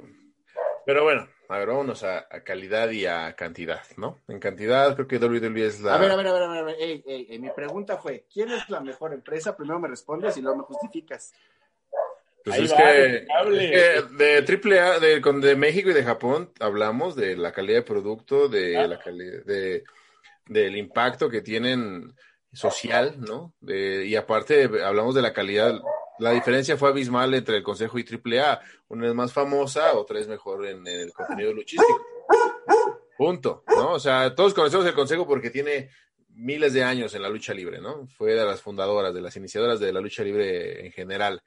Pero 0.86 1.04
bueno, 1.04 1.28
a 1.48 1.58
ver, 1.60 1.68
vámonos 1.68 2.04
a, 2.04 2.28
a, 2.32 2.44
calidad 2.44 2.90
y 2.90 3.06
a 3.06 3.36
cantidad, 3.36 3.82
¿no? 3.98 4.22
En 4.28 4.40
cantidad, 4.40 4.96
creo 4.96 5.08
que 5.08 5.18
WWE 5.18 5.68
es 5.68 5.82
la. 5.82 5.96
A 5.96 5.98
ver, 6.00 6.12
a 6.12 6.16
ver, 6.16 6.28
a 6.28 6.34
ver, 6.34 6.44
a 6.44 6.64
ver. 6.64 6.76
Ey, 6.80 7.04
ey, 7.06 7.28
ey. 7.30 7.40
Mi 7.40 7.52
pregunta 7.52 7.98
fue: 7.98 8.26
¿quién 8.34 8.50
es 8.52 8.68
la 8.70 8.80
mejor 8.80 9.14
empresa? 9.14 9.56
Primero 9.56 9.80
me 9.80 9.88
respondes 9.88 10.36
y 10.38 10.42
luego 10.42 10.58
me 10.58 10.64
justificas. 10.64 11.34
Pues 12.48 12.60
es, 12.60 12.74
va, 12.74 12.78
que, 12.78 13.16
es, 13.16 14.04
que, 14.04 14.24
de 14.24 14.42
triple 14.44 14.80
A, 14.80 15.00
de, 15.00 15.20
de, 15.20 15.56
México 15.58 15.90
y 15.90 15.94
de 15.94 16.04
Japón 16.04 16.50
hablamos 16.62 17.16
de 17.16 17.36
la 17.36 17.52
calidad 17.52 17.80
de 17.80 17.84
producto, 17.84 18.48
de 18.48 18.88
la 18.88 18.98
calidad, 19.00 19.44
de, 19.44 19.84
del 20.46 20.78
impacto 20.78 21.30
que 21.30 21.42
tienen 21.42 22.14
social, 22.54 23.16
¿no? 23.20 23.54
De, 23.60 24.06
y 24.06 24.16
aparte 24.16 24.70
hablamos 24.82 25.14
de 25.14 25.22
la 25.22 25.34
calidad. 25.34 25.82
La 26.20 26.32
diferencia 26.32 26.78
fue 26.78 26.90
abismal 26.90 27.34
entre 27.34 27.58
el 27.58 27.64
Consejo 27.64 28.00
y 28.00 28.06
AAA. 28.06 28.62
Una 28.88 29.08
es 29.08 29.14
más 29.14 29.34
famosa, 29.34 29.94
otra 29.94 30.20
es 30.20 30.28
mejor 30.30 30.66
en, 30.66 30.88
en 30.88 31.02
el 31.02 31.12
contenido 31.12 31.52
luchístico. 31.52 32.02
Punto, 33.18 33.64
¿no? 33.68 33.92
O 33.92 34.00
sea, 34.00 34.34
todos 34.34 34.54
conocemos 34.54 34.86
el 34.86 34.94
Consejo 34.94 35.28
porque 35.28 35.50
tiene 35.50 35.90
miles 36.30 36.72
de 36.72 36.84
años 36.84 37.14
en 37.14 37.24
la 37.24 37.30
lucha 37.30 37.54
libre, 37.54 37.82
¿no? 37.82 38.08
Fue 38.08 38.36
de 38.36 38.46
las 38.46 38.62
fundadoras, 38.62 39.14
de 39.14 39.22
las 39.22 39.36
iniciadoras 39.36 39.80
de 39.80 39.92
la 39.92 40.00
lucha 40.00 40.24
libre 40.24 40.86
en 40.86 40.92
general. 40.94 41.42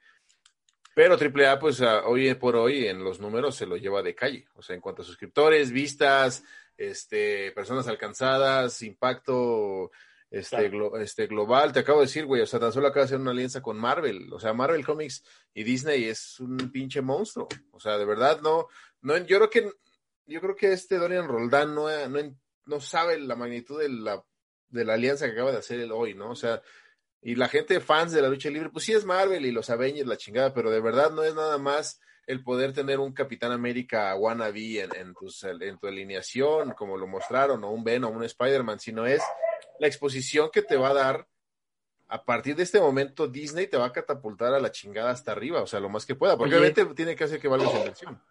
Pero 0.93 1.17
AAA, 1.17 1.59
pues 1.59 1.81
hoy 1.81 2.33
por 2.35 2.55
hoy 2.55 2.87
en 2.87 3.03
los 3.03 3.19
números 3.19 3.55
se 3.55 3.65
lo 3.65 3.77
lleva 3.77 4.01
de 4.01 4.15
calle. 4.15 4.47
O 4.55 4.61
sea, 4.61 4.75
en 4.75 4.81
cuanto 4.81 5.01
a 5.01 5.05
suscriptores, 5.05 5.71
vistas, 5.71 6.43
este, 6.77 7.51
personas 7.51 7.87
alcanzadas, 7.87 8.81
impacto 8.81 9.91
este, 10.29 10.69
claro. 10.69 10.89
glo 10.89 10.97
este 10.97 11.27
global. 11.27 11.71
Te 11.71 11.79
acabo 11.79 11.99
de 11.99 12.07
decir, 12.07 12.25
güey, 12.25 12.41
o 12.41 12.45
sea, 12.45 12.59
tan 12.59 12.71
solo 12.71 12.87
acaba 12.87 13.03
de 13.03 13.05
hacer 13.05 13.19
una 13.19 13.31
alianza 13.31 13.61
con 13.61 13.77
Marvel. 13.77 14.31
O 14.33 14.39
sea, 14.39 14.53
Marvel 14.53 14.85
Comics 14.85 15.23
y 15.53 15.63
Disney 15.63 16.05
es 16.05 16.39
un 16.39 16.57
pinche 16.71 17.01
monstruo. 17.01 17.47
O 17.71 17.79
sea, 17.79 17.97
de 17.97 18.05
verdad, 18.05 18.41
no, 18.41 18.67
no, 19.01 19.17
yo 19.17 19.37
creo 19.37 19.49
que, 19.49 19.71
yo 20.25 20.41
creo 20.41 20.55
que 20.55 20.71
este 20.73 20.97
Dorian 20.97 21.27
Roldán 21.27 21.75
no, 21.75 21.87
no, 22.07 22.37
no 22.65 22.79
sabe 22.79 23.19
la 23.19 23.35
magnitud 23.35 23.79
de 23.79 23.89
la, 23.89 24.23
de 24.69 24.85
la 24.85 24.93
alianza 24.93 25.25
que 25.25 25.33
acaba 25.33 25.51
de 25.51 25.57
hacer 25.57 25.79
él 25.79 25.91
hoy, 25.91 26.13
¿no? 26.15 26.31
O 26.31 26.35
sea, 26.35 26.61
y 27.21 27.35
la 27.35 27.47
gente 27.47 27.79
fans 27.79 28.11
de 28.11 28.21
la 28.21 28.29
lucha 28.29 28.49
libre, 28.49 28.69
pues 28.69 28.85
sí 28.85 28.93
es 28.93 29.05
Marvel 29.05 29.45
y 29.45 29.51
los 29.51 29.69
Avengers, 29.69 30.07
la 30.07 30.17
chingada, 30.17 30.53
pero 30.53 30.71
de 30.71 30.81
verdad 30.81 31.11
no 31.11 31.23
es 31.23 31.35
nada 31.35 31.57
más 31.57 31.99
el 32.25 32.43
poder 32.43 32.73
tener 32.73 32.99
un 32.99 33.13
Capitán 33.13 33.51
América 33.51 34.15
wannabe 34.15 34.81
en, 34.81 34.95
en, 34.95 35.13
tus, 35.13 35.43
en 35.43 35.77
tu 35.77 35.87
alineación, 35.87 36.71
como 36.71 36.97
lo 36.97 37.07
mostraron, 37.07 37.63
o 37.63 37.71
un 37.71 37.83
Ben 37.83 38.03
o 38.03 38.09
un 38.09 38.23
Spider-Man, 38.23 38.79
sino 38.79 39.05
es 39.05 39.21
la 39.79 39.87
exposición 39.87 40.49
que 40.51 40.61
te 40.61 40.77
va 40.77 40.89
a 40.89 40.93
dar. 40.93 41.27
A 42.07 42.25
partir 42.25 42.55
de 42.55 42.63
este 42.63 42.79
momento, 42.81 43.27
Disney 43.27 43.67
te 43.67 43.77
va 43.77 43.85
a 43.85 43.91
catapultar 43.91 44.53
a 44.53 44.59
la 44.59 44.71
chingada 44.71 45.11
hasta 45.11 45.31
arriba, 45.31 45.61
o 45.61 45.67
sea, 45.67 45.79
lo 45.79 45.89
más 45.89 46.05
que 46.05 46.15
pueda, 46.15 46.37
porque 46.37 46.55
Oye, 46.55 46.69
obviamente 46.71 46.95
tiene 46.95 47.15
que 47.15 47.23
hacer 47.23 47.39
que 47.39 47.47
valga 47.47 47.69
su 47.69 47.77
inversión. 47.77 48.21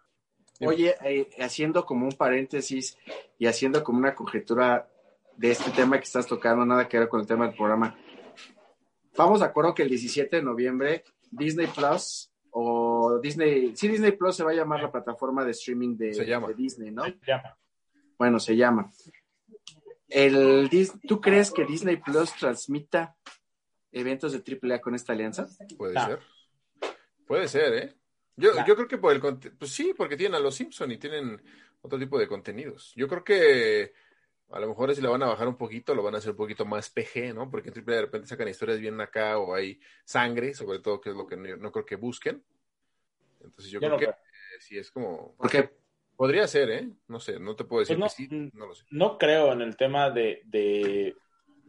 Oye, 0.59 0.95
eh, 1.03 1.29
haciendo 1.39 1.85
como 1.85 2.05
un 2.05 2.11
paréntesis 2.11 2.95
y 3.39 3.47
haciendo 3.47 3.83
como 3.83 3.97
una 3.97 4.13
conjetura 4.13 4.87
de 5.35 5.49
este 5.49 5.71
tema 5.71 5.97
que 5.97 6.03
estás 6.03 6.27
tocando, 6.27 6.63
nada 6.65 6.87
que 6.87 6.99
ver 6.99 7.09
con 7.09 7.21
el 7.21 7.25
tema 7.25 7.47
del 7.47 7.55
programa 7.55 7.97
Vamos 9.17 9.39
de 9.39 9.45
acuerdo 9.45 9.73
que 9.73 9.83
el 9.83 9.89
17 9.89 10.37
de 10.37 10.41
noviembre 10.41 11.03
Disney 11.29 11.67
Plus 11.67 12.31
o 12.51 13.19
Disney, 13.21 13.75
sí, 13.75 13.87
Disney 13.87 14.11
Plus 14.11 14.35
se 14.35 14.43
va 14.43 14.51
a 14.51 14.55
llamar 14.55 14.81
la 14.81 14.91
plataforma 14.91 15.45
de 15.45 15.51
streaming 15.51 15.95
de, 15.95 16.11
de 16.11 16.53
Disney, 16.55 16.91
¿no? 16.91 17.05
Se 17.05 17.17
llama. 17.25 17.57
Bueno, 18.17 18.39
se 18.39 18.55
llama. 18.55 18.91
El, 20.07 20.69
¿Tú 21.07 21.21
crees 21.21 21.51
que 21.51 21.65
Disney 21.65 21.97
Plus 21.97 22.33
transmita 22.33 23.15
eventos 23.91 24.33
de 24.33 24.59
AAA 24.61 24.81
con 24.81 24.95
esta 24.95 25.13
alianza? 25.13 25.47
Puede 25.77 25.93
no. 25.93 26.05
ser. 26.05 26.19
Puede 27.25 27.47
ser, 27.47 27.73
¿eh? 27.73 27.95
Yo, 28.35 28.53
no. 28.53 28.65
yo 28.65 28.75
creo 28.75 28.87
que 28.87 28.97
por 28.97 29.13
el 29.13 29.21
pues 29.21 29.71
sí, 29.71 29.93
porque 29.95 30.17
tienen 30.17 30.35
a 30.35 30.39
los 30.39 30.55
Simpson 30.55 30.91
y 30.91 30.97
tienen 30.97 31.41
otro 31.81 31.97
tipo 31.97 32.19
de 32.19 32.27
contenidos. 32.27 32.93
Yo 32.95 33.07
creo 33.07 33.23
que 33.23 33.93
a 34.51 34.59
lo 34.59 34.67
mejor 34.67 34.93
si 34.95 35.01
le 35.01 35.07
van 35.07 35.23
a 35.23 35.27
bajar 35.27 35.47
un 35.47 35.57
poquito, 35.57 35.95
lo 35.95 36.03
van 36.03 36.15
a 36.15 36.17
hacer 36.19 36.31
un 36.31 36.37
poquito 36.37 36.65
más 36.65 36.89
PG, 36.89 37.33
¿no? 37.33 37.49
Porque 37.49 37.69
en 37.69 37.73
triple 37.73 37.95
de 37.95 38.01
repente 38.01 38.27
sacan 38.27 38.47
historias 38.47 38.79
bien 38.79 38.99
acá 39.01 39.37
o 39.39 39.53
hay 39.55 39.79
sangre, 40.05 40.53
sobre 40.53 40.79
todo, 40.79 40.99
que 41.01 41.09
es 41.11 41.15
lo 41.15 41.27
que 41.27 41.37
no, 41.37 41.55
no 41.57 41.71
creo 41.71 41.85
que 41.85 41.95
busquen. 41.95 42.43
Entonces 43.43 43.71
yo, 43.71 43.79
yo 43.79 43.87
creo 43.87 43.91
no 43.91 43.97
que 43.97 44.05
eh, 44.05 44.59
sí 44.59 44.77
es 44.77 44.91
como... 44.91 45.35
¿Por 45.35 45.49
qué? 45.49 45.69
Podría 46.15 46.47
ser, 46.47 46.69
¿eh? 46.69 46.89
No 47.07 47.19
sé, 47.19 47.39
no 47.39 47.55
te 47.55 47.63
puedo 47.63 47.79
decir 47.79 47.97
Pues 47.97 48.17
que 48.17 48.23
no, 48.23 48.27
sí, 48.27 48.51
no 48.53 48.67
lo 48.67 48.75
sé. 48.75 48.85
No 48.91 49.17
creo 49.17 49.53
en 49.53 49.61
el 49.61 49.75
tema 49.75 50.09
de, 50.11 50.41
de- 50.45 51.15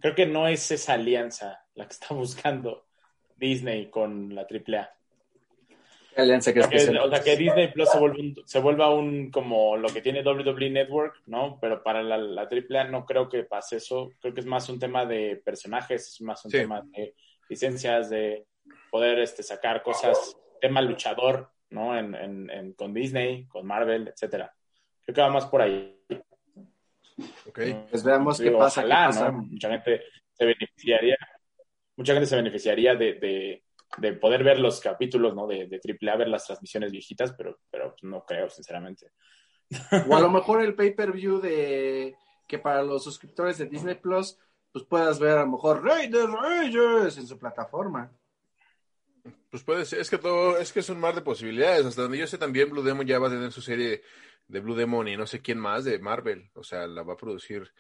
Creo 0.01 0.15
que 0.15 0.27
no 0.27 0.49
es 0.49 0.71
esa 0.71 0.95
alianza 0.95 1.65
la 1.75 1.87
que 1.87 1.93
está 1.93 2.09
buscando 2.15 2.85
Disney 3.37 3.89
con 3.91 4.35
la 4.35 4.47
AAA. 4.47 4.91
¿Qué 6.15 6.21
alianza 6.23 6.53
crees 6.53 6.67
que 6.69 6.77
Que- 6.77 6.83
sea? 6.83 7.03
o 7.05 7.09
sea, 7.11 7.23
que 7.23 7.37
Disney 7.37 7.73
Plus 7.73 7.89
se, 7.89 7.99
vuelva 7.99 8.19
un- 8.19 8.37
se 8.45 8.59
vuelva 8.61 8.95
un 8.95 9.31
como 9.31 9.77
lo 9.77 9.89
que 9.89 10.03
tiene 10.03 10.23
WWE 10.23 10.71
Network, 10.71 11.23
¿no? 11.27 11.59
Pero 11.61 11.83
para 11.83 12.03
la, 12.03 12.17
la 12.19 12.47
AAA 12.47 12.85
no 12.85 13.05
creo 13.07 13.29
que 13.29 13.45
pase 13.45 13.77
eso. 13.77 14.11
Creo 14.21 14.35
que 14.35 14.41
es 14.41 14.47
más 14.47 14.69
un 14.69 14.79
tema 14.79 15.07
de 15.07 15.37
personajes, 15.45 16.07
es 16.09 16.21
más 16.21 16.45
un 16.45 16.51
Sí. 16.51 16.59
tema 16.59 16.83
de 16.83 17.15
licencias, 17.49 18.11
de 18.11 18.47
poder 18.91 19.19
este, 19.21 19.43
sacar 19.43 19.83
cosas, 19.83 20.37
tema 20.61 20.81
luchador, 20.83 21.51
¿no? 21.71 21.99
En, 21.99 22.15
en- 22.15 22.51
en- 22.51 22.73
con 22.75 22.93
Disney, 22.93 23.47
con 23.47 23.67
Marvel, 23.67 24.09
etcétera. 24.09 24.55
Creo 25.05 25.15
que 25.15 25.21
va 25.23 25.31
más 25.31 25.47
por 25.47 25.63
ahí. 25.63 25.99
Ok. 27.47 27.61
Pues 27.91 28.05
veamos 28.05 28.41
qué 28.41 28.51
pasa. 28.51 28.81
ojalá, 28.81 29.07
qué 29.07 29.07
pasa. 29.19 29.31
¿no? 29.33 29.39
Mucha 29.45 29.69
gente 29.71 30.03
se 30.33 30.45
beneficiaría, 30.45 31.17
mucha 31.97 32.13
gente 32.15 32.27
se 32.27 32.37
beneficiaría 32.37 32.95
de, 32.95 33.15
de- 33.15 33.63
de 33.99 34.13
poder 34.15 34.43
ver 34.43 34.59
los 34.59 34.81
capítulos, 34.81 35.35
¿no? 35.35 35.47
De, 35.47 35.67
de 35.67 35.81
AAA, 35.81 36.17
ver 36.17 36.29
las 36.29 36.47
transmisiones 36.47 36.93
viejitas, 36.93 37.33
pero, 37.33 37.59
pero 37.71 37.95
no 38.03 38.25
creo, 38.25 38.49
sinceramente. 38.49 39.13
O 40.09 40.17
a 40.17 40.21
lo 40.21 40.31
mejor 40.31 40.63
el 40.63 40.75
pay-per-view 40.75 41.41
de 41.41 42.17
que 42.47 42.59
para 42.59 42.83
los 42.83 43.05
suscriptores 43.05 43.59
de 43.59 43.67
Disney 43.67 43.95
Plus, 43.95 44.37
pues 44.73 44.85
puedas 44.85 45.19
ver 45.19 45.39
a 45.39 45.45
lo 45.45 45.53
mejor 45.53 45.83
Rey 45.83 46.09
de 46.09 46.27
Reyes 46.27 47.17
en 47.19 47.27
su 47.27 47.39
plataforma. 47.39 48.11
Pues 49.51 49.63
puede 49.63 49.85
ser, 49.85 50.01
es 50.01 50.11
que 50.11 50.19
todo, 50.19 50.59
es 50.59 50.73
que 50.73 50.81
es 50.81 50.89
un 50.89 50.99
mar 50.99 51.15
de 51.15 51.23
posibilidades. 51.23 51.87
Hasta 51.87 52.03
donde 52.03 52.19
yo 52.19 52.27
sé 52.27 52.39
también 52.39 52.71
Blue 52.71 52.83
Demon 52.83 53.07
ya 53.07 53.19
va 53.19 53.29
a 53.29 53.31
tener 53.31 53.53
su 53.53 53.63
serie 53.63 54.03
de 54.49 54.61
Blue 54.61 54.75
Demon 54.75 55.09
y 55.09 55.17
no 55.17 55.27
sé 55.27 55.41
quién 55.41 55.59
más 55.59 55.85
de 55.85 55.99
Marvel. 55.99 56.51
O 56.55 56.65
sea, 56.65 56.87
la 56.87 57.03
va 57.03 57.15
a 57.15 57.19
producir 57.19 57.73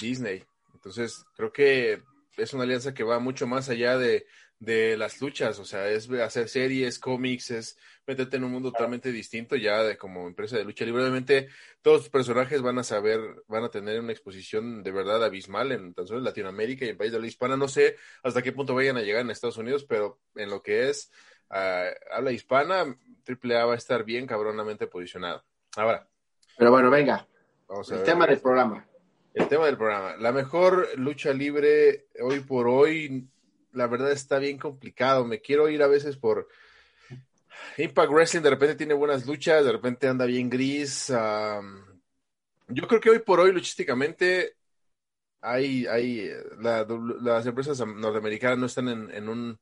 Disney. 0.00 0.44
Entonces, 0.74 1.24
creo 1.36 1.52
que 1.52 2.02
es 2.36 2.52
una 2.52 2.64
alianza 2.64 2.94
que 2.94 3.04
va 3.04 3.18
mucho 3.18 3.46
más 3.46 3.68
allá 3.68 3.98
de, 3.98 4.26
de 4.60 4.96
las 4.96 5.20
luchas. 5.20 5.58
O 5.58 5.64
sea, 5.64 5.88
es 5.88 6.08
hacer 6.10 6.48
series, 6.48 6.98
cómics, 7.00 7.50
es 7.50 7.78
meterte 8.06 8.36
en 8.36 8.44
un 8.44 8.52
mundo 8.52 8.70
totalmente 8.70 9.10
distinto 9.10 9.56
ya 9.56 9.82
de 9.82 9.96
como 9.96 10.28
empresa 10.28 10.56
de 10.56 10.64
lucha 10.64 10.84
libre. 10.84 11.02
Obviamente, 11.02 11.48
todos 11.82 12.02
los 12.02 12.08
personajes 12.10 12.62
van 12.62 12.78
a 12.78 12.84
saber, 12.84 13.20
van 13.48 13.64
a 13.64 13.70
tener 13.70 13.98
una 13.98 14.12
exposición 14.12 14.82
de 14.82 14.92
verdad 14.92 15.24
abismal 15.24 15.72
en 15.72 15.94
tan 15.94 16.06
solo 16.06 16.18
en 16.18 16.24
Latinoamérica 16.24 16.84
y 16.84 16.90
en 16.90 16.98
país 16.98 17.10
de 17.10 17.18
la 17.18 17.26
hispana. 17.26 17.56
No 17.56 17.66
sé 17.66 17.96
hasta 18.22 18.42
qué 18.42 18.52
punto 18.52 18.74
vayan 18.74 18.98
a 18.98 19.02
llegar 19.02 19.22
en 19.22 19.30
Estados 19.30 19.56
Unidos, 19.56 19.84
pero 19.84 20.20
en 20.36 20.50
lo 20.50 20.62
que 20.62 20.90
es 20.90 21.10
ah, 21.48 21.86
habla 22.12 22.30
hispana, 22.32 22.96
AAA 23.26 23.64
va 23.64 23.74
a 23.74 23.78
estar 23.78 24.04
bien 24.04 24.26
cabronamente 24.26 24.86
posicionado. 24.86 25.42
Ahora, 25.76 26.06
Pero 26.58 26.70
bueno, 26.70 26.90
venga, 26.90 27.26
vamos 27.66 27.90
a 27.90 27.94
el 27.94 28.00
ver. 28.00 28.06
tema 28.06 28.26
del 28.26 28.40
programa. 28.40 28.86
El 29.32 29.48
tema 29.48 29.66
del 29.66 29.76
programa. 29.76 30.16
La 30.16 30.32
mejor 30.32 30.88
lucha 30.98 31.32
libre 31.32 32.08
hoy 32.20 32.40
por 32.40 32.66
hoy, 32.66 33.28
la 33.72 33.86
verdad 33.86 34.12
está 34.12 34.38
bien 34.38 34.58
complicado. 34.58 35.24
Me 35.24 35.40
quiero 35.40 35.68
ir 35.68 35.82
a 35.82 35.86
veces 35.88 36.16
por 36.16 36.48
Impact 37.78 38.10
Wrestling, 38.12 38.42
de 38.42 38.50
repente 38.50 38.74
tiene 38.76 38.94
buenas 38.94 39.26
luchas, 39.26 39.64
de 39.64 39.72
repente 39.72 40.08
anda 40.08 40.26
bien 40.26 40.50
gris. 40.50 41.10
am, 41.10 41.84
yo 42.68 42.86
creo 42.88 43.00
que 43.00 43.10
hoy 43.10 43.18
por 43.20 43.40
hoy, 43.40 43.52
luchísticamente, 43.52 44.56
hay, 45.40 45.86
hay, 45.86 46.30
la- 46.60 46.86
las 47.20 47.46
empresas 47.46 47.80
norteamericanas 47.86 48.58
no 48.58 48.66
están 48.66 48.88
en, 48.88 49.10
en 49.12 49.28
un 49.28 49.60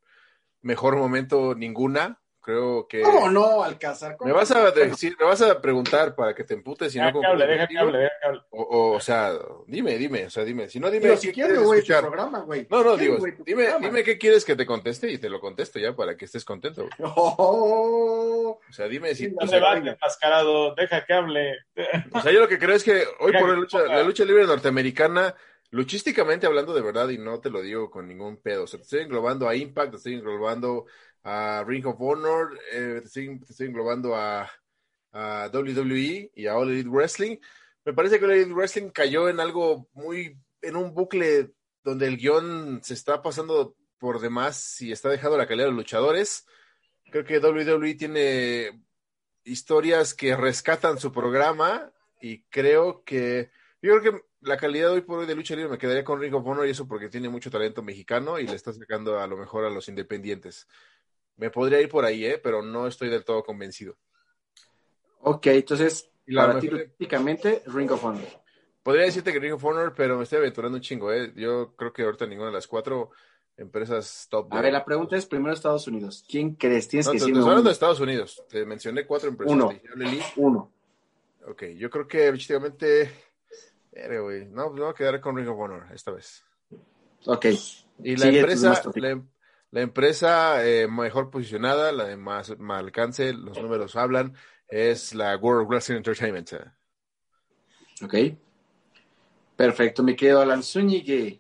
mejor 0.63 0.97
momento 0.97 1.55
ninguna. 1.55 2.21
Creo 2.49 2.89
que... 2.89 3.03
¿Cómo 3.03 3.29
no, 3.29 3.63
Alcázar? 3.63 4.17
¿Cómo 4.17 4.27
Me 4.31 4.35
vas 4.35 4.51
a 4.53 4.71
decir, 4.71 5.15
me 5.21 5.27
vas 5.27 5.43
a 5.43 5.61
preguntar 5.61 6.15
para 6.15 6.35
que 6.35 6.45
te 6.45 6.55
emputes 6.55 6.95
y 6.95 6.99
no 6.99 7.05
Deja 7.05 7.13
que 7.13 7.13
concuerdo 7.13 7.43
hable, 7.43 7.47
deja 7.47 7.69
que 7.69 7.75
contigo. 7.75 7.81
hable, 7.83 7.99
deja 7.99 8.13
que 8.23 8.27
hable. 8.27 8.41
O, 8.49 8.63
o, 8.63 8.93
o 8.93 9.01
sea, 9.01 9.39
dime, 9.67 9.99
dime, 9.99 10.25
o 10.25 10.31
sea, 10.31 10.45
dime. 10.45 10.71
Si 10.71 10.81
no, 10.81 10.91
dime 10.91 11.11
qué 11.11 11.17
si 11.19 11.31
quieres 11.31 11.51
quieres, 11.53 11.67
güey, 11.67 11.81
tu 11.81 11.93
escuchar. 11.93 12.01
programa, 12.05 12.39
güey. 12.41 12.67
No, 12.71 12.83
no, 12.83 12.97
digo, 12.97 13.19
dime, 13.45 13.65
programa. 13.65 13.87
dime 13.87 14.03
qué 14.03 14.17
quieres 14.17 14.47
que 14.47 14.57
te 14.57 14.65
conteste 14.65 15.11
y 15.11 15.19
te 15.19 15.29
lo 15.29 15.41
contesto 15.41 15.79
ya 15.79 15.95
para 15.95 16.17
que 16.17 16.25
estés 16.25 16.47
contento. 16.47 16.85
güey. 16.85 16.93
Oh, 17.19 18.59
O 18.67 18.73
sea, 18.73 18.89
dime 18.89 19.15
si... 19.15 19.31
No 19.31 19.47
se 19.47 19.61
va 19.61 19.77
enmascarado, 19.77 20.75
deja 20.75 21.05
que 21.05 21.13
hable. 21.13 21.53
o 22.13 22.21
sea, 22.23 22.33
yo 22.33 22.41
lo 22.41 22.49
que 22.49 22.59
creo 22.59 22.77
es 22.77 22.83
que 22.83 23.05
hoy 23.21 23.33
Deja 23.33 23.41
por 23.41 23.49
que 23.51 23.55
hoy 23.57 23.61
lucha, 23.61 23.83
la 23.83 24.03
lucha 24.03 24.25
libre 24.25 24.47
norteamericana, 24.47 25.35
luchísticamente 25.71 26.47
hablando 26.47 26.73
de 26.73 26.81
verdad, 26.81 27.11
y 27.11 27.19
no 27.19 27.41
te 27.41 27.51
lo 27.51 27.61
digo 27.61 27.91
con 27.91 28.09
ningún 28.09 28.39
pedo, 28.39 28.65
o 28.65 28.67
sea, 28.67 28.79
te 28.79 28.85
estoy 28.85 29.01
englobando 29.01 29.47
a 29.47 29.55
Impact, 29.55 29.91
te 29.91 29.97
estoy 29.99 30.15
englobando 30.15 30.87
a 31.25 31.65
Ring 31.67 31.87
of 31.87 31.97
Honor, 32.01 32.59
eh, 32.73 33.01
te, 33.01 33.07
estoy, 33.07 33.41
estoy 33.49 33.67
englobando 33.67 34.15
a, 34.15 34.51
a 35.13 35.51
WWE 35.53 36.33
y 36.35 36.47
a 36.47 36.57
All 36.57 36.71
Elite 36.71 36.89
Wrestling. 36.89 37.37
Me 37.85 37.93
parece 37.93 38.19
que 38.19 38.25
All 38.25 38.33
Elite 38.33 38.53
Wrestling 38.53 38.91
cayó 38.91 39.29
en 39.29 39.41
algo 39.41 39.89
muy, 39.93 40.39
en 40.63 40.77
un 40.77 40.95
bucle 40.95 41.53
donde 41.83 42.07
el 42.07 42.17
guion 42.17 42.81
se 42.83 42.95
está 42.95 43.23
pasando 43.23 43.77
por 43.99 44.21
demás 44.21 44.81
y 44.81 44.93
está 44.93 45.09
dejando 45.09 45.37
la 45.37 45.47
calidad 45.47 45.67
de 45.67 45.73
los 45.73 45.79
luchadores. 45.79 46.47
Creo 47.11 47.25
que 47.25 47.39
WWE 47.39 47.95
tiene 47.95 48.83
historias 49.45 50.15
que 50.15 50.37
rescatan 50.37 50.99
su 50.99 51.13
programa 51.13 51.93
y 52.21 52.43
creo 52.45 53.03
que 53.05 53.51
yo 53.81 53.99
creo 53.99 54.13
que 54.13 54.23
la 54.41 54.57
calidad 54.57 54.93
hoy 54.93 55.01
por 55.01 55.21
hoy 55.21 55.27
de 55.27 55.35
lucha 55.35 55.55
libre 55.55 55.71
me 55.71 55.79
quedaría 55.79 56.05
con 56.05 56.21
Ring 56.21 56.35
of 56.35 56.47
Honor 56.47 56.67
y 56.67 56.71
eso 56.71 56.87
porque 56.87 57.09
tiene 57.09 57.29
mucho 57.29 57.51
talento 57.51 57.83
mexicano 57.83 58.39
y 58.39 58.47
le 58.47 58.55
está 58.55 58.73
sacando 58.73 59.19
a 59.19 59.27
lo 59.27 59.37
mejor 59.37 59.65
a 59.65 59.71
los 59.71 59.89
independientes. 59.89 60.67
Me 61.39 61.51
podría 61.51 61.81
ir 61.81 61.89
por 61.89 62.05
ahí, 62.05 62.25
¿eh? 62.27 62.39
pero 62.39 62.61
no 62.63 62.87
estoy 62.87 63.09
del 63.09 63.25
todo 63.25 63.43
convencido. 63.43 63.97
ok, 65.21 65.47
entonces, 65.47 66.11
Y 66.27 66.33
la 66.35 66.47
para 66.47 66.61
ti, 66.61 66.69
prácticamente, 66.69 67.63
Ring 67.67 67.91
of 67.91 68.05
Honor. 68.05 68.27
Podría 68.83 69.05
decirte 69.05 69.33
que 69.33 69.39
Ring 69.41 69.55
of 69.55 69.65
Honor, 69.65 69.95
pero 69.97 70.17
me 70.17 70.25
estoy 70.25 70.39
aventurando 70.39 70.77
un 70.77 70.83
chingo, 70.83 71.13
¿eh? 71.13 71.33
Yo 71.37 71.75
creo 71.77 71.93
que 71.93 72.03
ahorita 72.03 72.27
ninguna 72.27 72.49
de 72.49 72.55
las 72.55 72.67
cuatro 72.67 73.11
empresas 73.57 74.27
top. 74.31 74.53
A 74.53 74.57
de- 74.57 74.63
ver, 74.63 74.73
la 74.73 74.85
pregunta 74.85 75.17
es 75.17 75.27
primero 75.27 75.53
Estados 75.53 75.87
Unidos. 75.89 76.25
¿Quién 76.29 76.55
crees? 76.55 76.89
Tienes 76.89 77.07
No, 77.07 77.13
que 77.13 77.19
decirme 77.19 77.41
hablando 77.41 77.63
de. 77.65 77.73
Estados 77.73 78.01
Unidos. 78.01 78.43
Te 78.49 78.65
mencioné 78.65 79.05
cuatro 79.07 79.29
empresas. 79.29 79.53
Uno. 79.53 79.71
Uno. 80.37 80.73
Ok, 81.47 81.65
yo 81.77 81.91
creo 81.91 82.07
que 82.07 82.31
güey. 84.21 84.47
No, 84.47 84.71
me 84.71 84.81
voy 84.81 84.91
a 84.91 84.95
quedar 84.95 85.21
con 85.21 85.37
Ring 85.37 85.49
of 85.49 85.59
Honor 85.59 85.87
esta 85.93 86.11
vez. 86.13 86.45
Ok. 87.27 87.47
Y 88.03 88.17
la 88.17 88.27
Sigue 88.27 88.41
empresa, 88.41 88.83
la, 88.97 89.23
la 89.71 89.81
empresa 89.83 90.67
eh, 90.67 90.89
mejor 90.89 91.31
posicionada, 91.31 91.93
la 91.93 92.05
de 92.05 92.17
más, 92.17 92.59
más 92.59 92.81
alcance, 92.81 93.33
los 93.33 93.61
números 93.61 93.97
hablan, 93.97 94.35
es 94.67 95.15
la 95.15 95.37
World 95.37 95.69
Wrestling 95.69 95.97
Entertainment. 95.97 96.53
Ok. 98.03 98.15
Perfecto, 99.57 100.03
me 100.03 100.15
quedo 100.15 100.41
Alan 100.41 100.63
Zúñiga. 100.63 101.37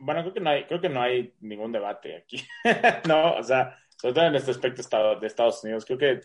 Bueno, 0.00 0.22
creo 0.22 0.34
que 0.34 0.40
no 0.40 0.50
hay, 0.50 0.64
creo 0.64 0.80
que 0.80 0.88
no 0.88 1.02
hay 1.02 1.34
ningún 1.40 1.72
debate 1.72 2.16
aquí. 2.16 2.46
no, 3.08 3.34
o 3.34 3.42
sea, 3.42 3.76
sobre 3.96 4.14
todo 4.14 4.26
en 4.26 4.36
este 4.36 4.52
aspecto 4.52 4.82
de 5.20 5.26
Estados 5.26 5.64
Unidos, 5.64 5.84
creo 5.84 5.98
que 5.98 6.20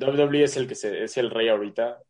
WWE 0.00 0.44
es 0.44 0.56
el 0.56 0.68
que 0.68 0.74
se, 0.74 1.02
es 1.02 1.16
el 1.16 1.30
rey 1.30 1.48
ahorita, 1.48 2.00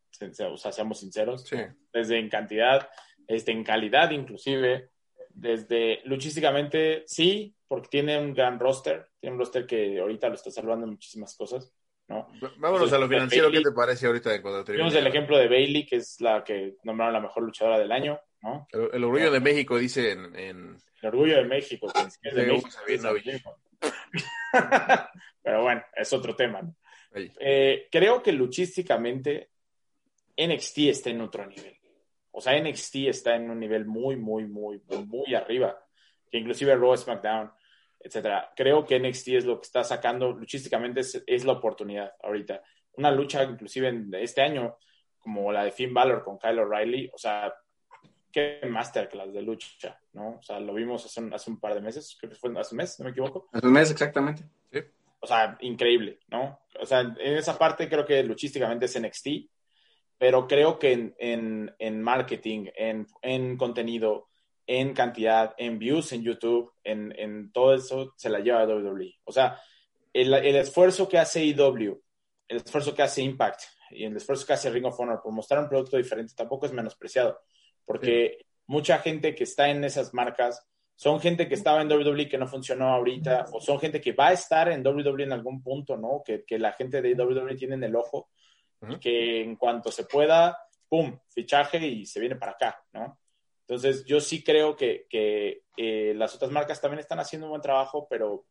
o 0.51 0.57
sea, 0.57 0.73
seamos 0.73 1.01
sinceros, 1.01 1.45
Sí. 1.45 1.57
desde 1.93 2.19
en 2.19 2.29
cantidad, 2.29 2.91
este, 3.27 3.53
en 3.53 3.65
calidad 3.65 4.11
inclusive, 4.11 4.91
desde 5.40 6.01
luchísticamente, 6.05 7.05
sí, 7.07 7.55
porque 7.68 7.88
tiene 7.88 8.18
un 8.18 8.35
gran 8.35 8.59
roster, 8.59 9.09
tiene 9.20 9.35
un 9.35 9.40
roster 9.40 9.66
que 9.66 10.01
ahorita 10.01 10.29
lo 10.29 10.35
está 10.35 10.51
salvando 10.51 10.85
en 10.85 10.92
muchísimas 10.92 11.37
cosas, 11.37 11.72
¿no? 12.09 12.27
Vámonos 12.57 12.92
a 12.92 12.98
lo 12.98 13.09
financiero, 13.09 13.51
¿qué 13.51 13.61
te 13.61 13.70
parece 13.72 14.07
ahorita 14.07 14.31
de 14.31 14.42
cuando 14.42 14.64
Tuvimos 14.64 14.94
el 14.94 15.07
ejemplo 15.07 15.38
de 15.38 15.48
Bailey, 15.48 15.87
que 15.87 15.96
es 15.96 16.20
la 16.20 16.42
que 16.42 16.77
nombraron 16.83 17.12
la 17.14 17.20
mejor 17.20 17.44
luchadora 17.44 17.79
del 17.79 17.92
año, 17.92 18.18
¿no? 18.42 18.66
El, 18.72 18.90
el 18.92 19.05
orgullo 19.05 19.31
de 19.31 19.40
México 19.40 19.79
dice 19.79 20.11
en, 20.12 20.35
en- 20.37 20.77
El 21.03 21.09
orgullo 21.09 21.37
de 21.37 21.44
México, 21.44 21.87
que 21.94 22.01
es 22.29 22.35
de 22.35 22.44
De 22.44 22.46
México. 22.53 22.68
Hugo 22.68 22.70
Sabinovich. 22.77 23.42
Pero 25.42 25.62
bueno, 25.62 25.83
es 25.94 26.12
otro 26.12 26.35
tema. 26.35 26.62
¿no? 26.62 26.74
Eh, 27.14 27.87
creo 27.90 28.22
que 28.22 28.33
luchísticamente 28.33 29.51
NXT 30.37 30.79
está 30.79 31.11
en 31.11 31.20
otro 31.20 31.46
nivel. 31.46 31.78
O 32.38 32.40
sea, 32.40 32.57
NXT 32.57 32.94
está 33.09 33.35
en 33.35 33.51
un 33.51 33.59
nivel 33.59 33.85
muy, 33.85 34.14
muy, 34.14 34.46
muy, 34.46 34.81
muy, 34.88 35.05
muy 35.07 35.35
arriba. 35.35 35.77
Que 36.31 36.38
inclusive 36.38 36.77
Raw, 36.77 36.96
SmackDown, 36.96 37.50
etcétera. 37.98 38.52
Creo 38.54 38.85
que 38.85 39.00
NXT 39.00 39.29
es 39.29 39.44
lo 39.44 39.58
que 39.60 39.67
está 39.67 39.83
sacando 39.83 40.31
luchísticamente 40.31 41.00
es, 41.00 41.21
es 41.27 41.44
la 41.44 41.54
oportunidad 41.54 42.13
ahorita. 42.23 42.63
Una 42.92 43.10
lucha 43.10 43.42
inclusive 43.42 43.88
en 43.88 44.15
este 44.15 44.40
año, 44.40 44.77
como 45.19 45.50
la 45.50 45.65
de 45.65 45.73
Finn 45.73 45.92
Balor 45.92 46.23
con 46.23 46.38
Kyle 46.38 46.60
O'Reilly, 46.60 47.10
o 47.13 47.19
sea, 47.19 47.52
qué 48.31 48.60
masterclass 48.69 49.33
de 49.33 49.42
lucha, 49.42 50.00
¿no? 50.13 50.37
O 50.38 50.42
sea, 50.42 50.60
lo 50.60 50.75
vimos 50.75 51.04
hace 51.06 51.21
un, 51.21 51.35
hace 51.35 51.50
un 51.50 51.58
par 51.58 51.75
de 51.75 51.81
meses, 51.81 52.17
creo 52.21 52.31
que 52.31 52.37
fue 52.38 52.56
hace 52.56 52.73
un 52.73 52.77
mes, 52.77 53.00
no 53.00 53.06
me 53.06 53.10
equivoco. 53.10 53.48
Hace 53.52 53.67
un 53.67 53.73
mes 53.73 53.90
exactamente. 53.90 54.44
O 55.19 55.27
sea, 55.27 55.58
increíble, 55.63 56.21
¿no? 56.29 56.60
O 56.81 56.87
sea, 56.87 57.00
en 57.00 57.37
esa 57.37 57.58
parte 57.58 57.88
creo 57.88 58.06
que 58.06 58.23
luchísticamente 58.23 58.85
es 58.85 59.00
NXT, 59.00 59.27
pero 60.19 60.46
creo 60.46 60.79
que 60.79 60.92
en, 60.92 61.14
en, 61.19 61.75
en 61.79 62.02
marketing, 62.02 62.66
en, 62.77 63.06
en 63.23 63.56
contenido, 63.56 64.29
en 64.66 64.92
cantidad, 64.92 65.54
en 65.56 65.79
views 65.79 66.12
en 66.12 66.23
YouTube, 66.23 66.73
en, 66.85 67.14
en 67.16 67.52
todo 67.52 67.75
eso, 67.75 68.12
se 68.16 68.29
la 68.29 68.40
lleva 68.40 68.66
WWE. 68.66 69.14
O 69.25 69.33
sea, 69.33 69.58
el, 70.12 70.35
el 70.35 70.56
esfuerzo 70.56 71.08
que 71.08 71.19
hace 71.19 71.48
EW, 71.48 72.02
el 72.48 72.56
esfuerzo 72.56 72.94
que 72.94 73.02
hace 73.02 73.23
Impact 73.23 73.62
y 73.90 74.04
el 74.04 74.16
esfuerzo 74.16 74.46
que 74.46 74.52
hace 74.52 74.71
Ring 74.71 74.87
of 74.87 74.98
Honor 74.98 75.21
por 75.23 75.33
mostrar 75.33 75.62
un 75.62 75.69
producto 75.69 75.96
diferente 75.96 76.35
tampoco 76.37 76.66
es 76.66 76.73
menospreciado, 76.73 77.40
porque 77.85 78.46
mucha 78.66 78.98
gente 78.98 79.35
que 79.35 79.44
está 79.44 79.71
en 79.71 79.85
esas 79.85 80.12
marcas 80.12 80.66
son 80.94 81.21
gente 81.21 81.48
que 81.48 81.54
estaba 81.54 81.81
en 81.81 81.90
WWE 81.90 82.29
que 82.29 82.38
no 82.38 82.48
funcionó 82.48 82.88
ahorita, 82.88 83.46
o 83.52 83.60
son 83.60 83.79
gente 83.79 84.00
que 84.00 84.12
va 84.12 84.29
a 84.29 84.33
estar 84.33 84.69
en 84.69 84.85
WWE 84.85 85.23
en 85.23 85.33
algún 85.33 85.62
punto, 85.62 85.96
¿no? 85.96 86.23
Que, 86.25 86.44
que 86.44 86.58
la 86.58 86.73
gente 86.73 87.00
de 87.00 87.14
WWE 87.14 87.54
tiene 87.54 87.77
en 87.77 87.85
el 87.85 87.94
ojo, 87.94 88.31
y 88.88 88.98
que 88.98 89.42
en 89.42 89.56
cuanto 89.56 89.90
se 89.90 90.04
pueda, 90.04 90.58
¡pum!, 90.88 91.18
fichaje 91.29 91.79
y 91.87 92.06
se 92.06 92.20
viene 92.20 92.37
para 92.37 92.52
acá, 92.52 92.85
¿no? 92.92 93.18
Entonces, 93.60 94.04
yo 94.06 94.20
sí 94.20 94.42
creo 94.42 94.76
que, 94.76 95.06
que 95.10 95.62
eh, 95.76 96.14
las 96.16 96.35
otras 96.35 96.50
marcas 96.50 96.81
también 96.81 97.00
están 97.00 97.20
haciendo 97.20 97.46
un 97.46 97.50
buen 97.50 97.62
trabajo, 97.62 98.06
pero 98.08 98.46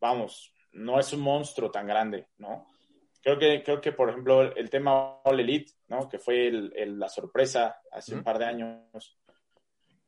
vamos, 0.00 0.54
no 0.72 1.00
es 1.00 1.12
un 1.12 1.20
monstruo 1.20 1.70
tan 1.70 1.86
grande, 1.86 2.28
¿no? 2.38 2.66
Creo 3.22 3.38
que, 3.38 3.62
creo 3.62 3.80
que 3.80 3.92
por 3.92 4.08
ejemplo, 4.08 4.42
el 4.54 4.70
tema 4.70 5.20
All 5.24 5.40
Elite, 5.40 5.72
¿no? 5.88 6.08
Que 6.08 6.18
fue 6.18 6.46
el, 6.46 6.98
la 6.98 7.08
sorpresa 7.08 7.80
hace 7.90 8.14
un 8.14 8.22
par 8.22 8.38
de 8.38 8.46
años, 8.46 9.18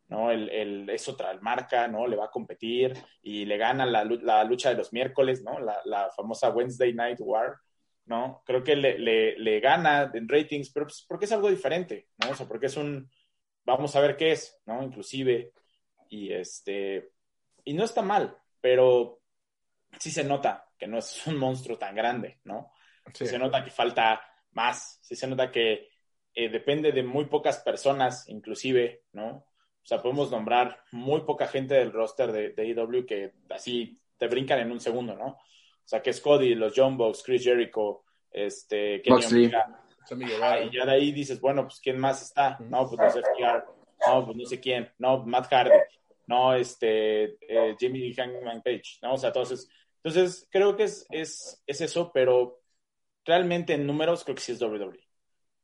¿no? 0.08 0.30
El, 0.30 0.48
el, 0.48 0.88
es 0.90 1.08
otra 1.08 1.36
marca, 1.40 1.88
¿no? 1.88 2.06
Le 2.06 2.16
va 2.16 2.26
a 2.26 2.30
competir 2.30 2.94
y 3.22 3.44
le 3.44 3.58
gana 3.58 3.84
la, 3.84 4.04
la 4.04 4.44
lucha 4.44 4.70
de 4.70 4.76
los 4.76 4.92
miércoles, 4.92 5.42
¿no? 5.42 5.58
La, 5.58 5.80
la, 5.84 6.10
famosa 6.10 6.50
Wednesday 6.50 6.94
Night 6.94 7.18
War, 7.20 7.56
¿no? 8.06 8.42
Creo 8.44 8.62
que 8.64 8.76
le, 8.76 8.98
le, 8.98 9.38
le 9.38 9.60
gana 9.60 10.10
en 10.12 10.28
ratings, 10.28 10.70
pero 10.70 10.86
pues 10.86 11.04
porque 11.06 11.26
es 11.26 11.32
algo 11.32 11.50
diferente, 11.50 12.08
¿no? 12.18 12.30
O 12.30 12.34
sea, 12.34 12.46
porque 12.46 12.66
es 12.66 12.76
un, 12.76 13.10
vamos 13.64 13.94
a 13.96 14.00
ver 14.00 14.16
qué 14.16 14.32
es, 14.32 14.60
¿no? 14.66 14.82
Inclusive, 14.82 15.52
y 16.08 16.32
este, 16.32 17.12
y 17.64 17.74
no 17.74 17.84
está 17.84 18.02
mal, 18.02 18.36
pero 18.60 19.20
sí 19.98 20.10
se 20.10 20.24
nota 20.24 20.68
que 20.78 20.86
no 20.86 20.98
es 20.98 21.26
un 21.26 21.36
monstruo 21.36 21.78
tan 21.78 21.94
grande, 21.94 22.40
¿no? 22.44 22.72
Sí. 23.14 23.26
Se 23.26 23.38
nota 23.38 23.64
que 23.64 23.70
falta 23.70 24.20
más, 24.52 24.98
sí 25.02 25.16
se 25.16 25.26
nota 25.26 25.50
que 25.50 25.88
eh, 26.34 26.48
depende 26.48 26.92
de 26.92 27.02
muy 27.02 27.26
pocas 27.26 27.58
personas, 27.58 28.28
inclusive, 28.28 29.04
¿no? 29.12 29.28
O 29.30 29.84
sea, 29.84 30.00
podemos 30.00 30.30
nombrar 30.30 30.84
muy 30.92 31.22
poca 31.22 31.48
gente 31.48 31.74
del 31.74 31.92
roster 31.92 32.30
de, 32.30 32.50
de 32.50 32.62
AEW 32.62 33.04
que 33.04 33.32
así 33.50 34.00
te 34.16 34.28
brincan 34.28 34.60
en 34.60 34.70
un 34.70 34.80
segundo, 34.80 35.16
¿no? 35.16 35.38
O 35.84 35.88
sea, 35.88 36.02
que 36.02 36.10
es 36.10 36.20
Cody, 36.20 36.54
los 36.54 36.72
John 36.74 36.96
Box, 36.96 37.22
Chris 37.24 37.44
Jericho, 37.44 38.04
este, 38.30 39.02
Kenny 39.02 39.24
Omega. 39.24 39.82
Ah, 40.42 40.60
y 40.60 40.70
ya 40.70 40.84
de 40.84 40.92
ahí 40.92 41.12
dices, 41.12 41.40
bueno, 41.40 41.64
pues 41.64 41.80
¿quién 41.80 41.98
más 41.98 42.22
está? 42.22 42.58
No, 42.60 42.88
pues 42.88 43.00
no 43.00 43.10
sé 43.10 43.20
FTR, 43.20 43.64
no, 44.06 44.24
pues 44.24 44.36
no 44.36 44.44
sé 44.46 44.60
quién, 44.60 44.90
no, 44.98 45.24
Matt 45.24 45.48
Hardy, 45.48 45.78
no, 46.26 46.54
este, 46.54 47.36
eh, 47.48 47.76
Jimmy 47.78 48.12
Hangman 48.12 48.62
Page, 48.62 48.98
¿no? 49.02 49.14
O 49.14 49.16
sea, 49.16 49.28
entonces, 49.28 49.68
entonces 50.02 50.48
creo 50.50 50.76
que 50.76 50.84
es, 50.84 51.06
es, 51.10 51.62
es 51.66 51.80
eso, 51.80 52.10
pero 52.12 52.62
realmente 53.24 53.74
en 53.74 53.86
números 53.86 54.24
creo 54.24 54.34
que 54.34 54.42
sí 54.42 54.52
es 54.52 54.60
WWE. 54.60 55.06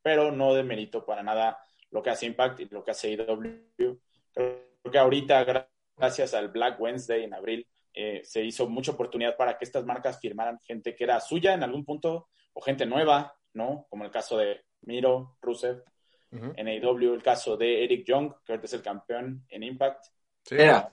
Pero 0.03 0.31
no 0.31 0.55
de 0.55 0.63
mérito 0.63 1.05
para 1.05 1.23
nada 1.23 1.59
lo 1.91 2.03
que 2.03 2.11
hace 2.11 2.27
Impact 2.27 2.61
y 2.61 2.67
lo 2.67 2.85
que 2.85 2.93
hace 2.93 3.11
IW. 3.11 3.99
Creo 4.33 4.63
que 4.91 4.99
ahorita, 4.99 5.69
gracias 5.97 6.35
al 6.35 6.49
Black 6.49 6.81
Wednesday 6.81 7.25
en 7.25 7.35
abril, 7.35 7.67
eh, 8.01 8.21
se 8.23 8.45
hizo 8.45 8.69
mucha 8.69 8.93
oportunidad 8.93 9.37
para 9.37 9.59
que 9.59 9.65
estas 9.65 9.85
marcas 9.85 10.21
firmaran 10.21 10.61
gente 10.61 10.95
que 10.95 11.03
era 11.03 11.19
suya 11.19 11.55
en 11.55 11.65
algún 11.65 11.85
punto 11.85 12.29
o 12.53 12.61
gente 12.61 12.87
nueva, 12.87 13.35
¿no? 13.55 13.89
Como 13.91 14.05
el 14.05 14.13
caso 14.13 14.39
de 14.39 14.61
Miro, 14.83 15.37
Rusev, 15.43 15.83
uh 16.31 16.37
-huh. 16.37 16.53
en 16.57 16.69
AEW, 16.69 17.15
el 17.15 17.25
caso 17.25 17.57
de 17.57 17.83
Eric 17.83 18.07
Young, 18.07 18.35
que 18.45 18.53
ahorita 18.53 18.67
es 18.67 18.73
el 18.75 18.83
campeón 18.83 19.45
en 19.49 19.65
Impact. 19.65 20.05
Sí. 20.45 20.55
Era. 20.55 20.93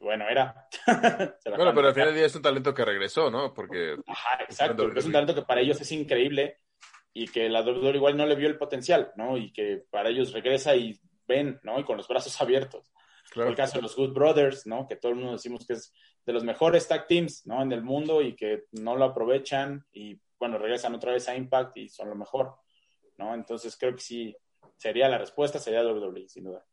Bueno, 0.00 0.28
era. 0.28 0.68
bueno, 1.56 1.72
pero 1.72 1.86
al 1.86 1.94
final 1.94 2.08
del 2.08 2.16
día 2.16 2.26
es 2.26 2.34
un 2.34 2.42
talento 2.42 2.74
que 2.74 2.84
regresó, 2.84 3.30
¿no? 3.30 3.54
Porque. 3.54 3.94
Ajá, 4.08 4.42
exacto. 4.42 4.90
Es 4.96 5.06
un 5.06 5.12
talento 5.12 5.34
que 5.36 5.42
para 5.42 5.60
ellos 5.60 5.80
es 5.80 5.92
increíble 5.92 6.58
y 7.12 7.28
que 7.28 7.48
la 7.48 7.62
WWE 7.62 7.94
igual 7.94 8.16
no 8.16 8.26
le 8.26 8.34
vio 8.34 8.48
el 8.48 8.58
potencial, 8.58 9.12
¿no? 9.14 9.36
Y 9.36 9.52
que 9.52 9.84
para 9.92 10.08
ellos 10.08 10.32
regresa 10.32 10.74
y 10.74 10.98
ven, 11.28 11.60
¿no? 11.62 11.78
Y 11.78 11.84
con 11.84 11.96
los 11.96 12.08
brazos 12.08 12.40
abiertos. 12.40 12.92
Claro. 13.30 13.50
El 13.50 13.56
caso 13.56 13.78
de 13.78 13.82
los 13.82 13.94
Good 13.94 14.12
Brothers, 14.12 14.66
¿no? 14.66 14.88
Que 14.88 14.96
todo 14.96 15.12
el 15.12 15.18
mundo 15.18 15.32
decimos 15.32 15.64
que 15.64 15.74
es 15.74 15.92
de 16.26 16.32
los 16.32 16.44
mejores 16.44 16.88
tag 16.88 17.06
teams, 17.06 17.46
¿no? 17.46 17.62
En 17.62 17.72
el 17.72 17.82
mundo 17.82 18.20
y 18.20 18.34
que 18.34 18.64
no 18.72 18.96
lo 18.96 19.04
aprovechan 19.04 19.86
y, 19.92 20.20
bueno, 20.38 20.58
regresan 20.58 20.94
otra 20.94 21.12
vez 21.12 21.28
a 21.28 21.36
Impact 21.36 21.76
y 21.76 21.88
son 21.88 22.10
lo 22.10 22.16
mejor, 22.16 22.56
¿no? 23.16 23.32
Entonces 23.32 23.76
creo 23.78 23.94
que 23.94 24.02
sí, 24.02 24.36
sería 24.76 25.08
la 25.08 25.18
respuesta, 25.18 25.60
sería 25.60 25.84
WWE, 25.84 26.28
sin 26.28 26.44
duda. 26.44 26.64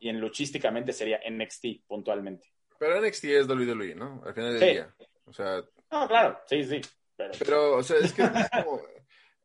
Y 0.00 0.08
en 0.08 0.20
luchísticamente 0.20 0.92
sería 0.92 1.20
NXT 1.30 1.86
puntualmente. 1.86 2.48
Pero 2.78 3.00
NXT 3.00 3.24
es 3.24 3.48
WWE, 3.48 3.94
¿no? 3.94 4.20
Al 4.26 4.34
final 4.34 4.58
del 4.58 4.60
sí. 4.60 4.66
día. 4.66 4.94
O 5.26 5.32
sea. 5.32 5.62
No, 5.92 6.08
claro, 6.08 6.40
sí, 6.46 6.64
sí. 6.64 6.80
Pero, 7.16 7.32
pero 7.38 7.76
o 7.76 7.82
sea, 7.84 7.98
es 7.98 8.12
que 8.12 8.22
es 8.22 8.50
como. 8.50 8.82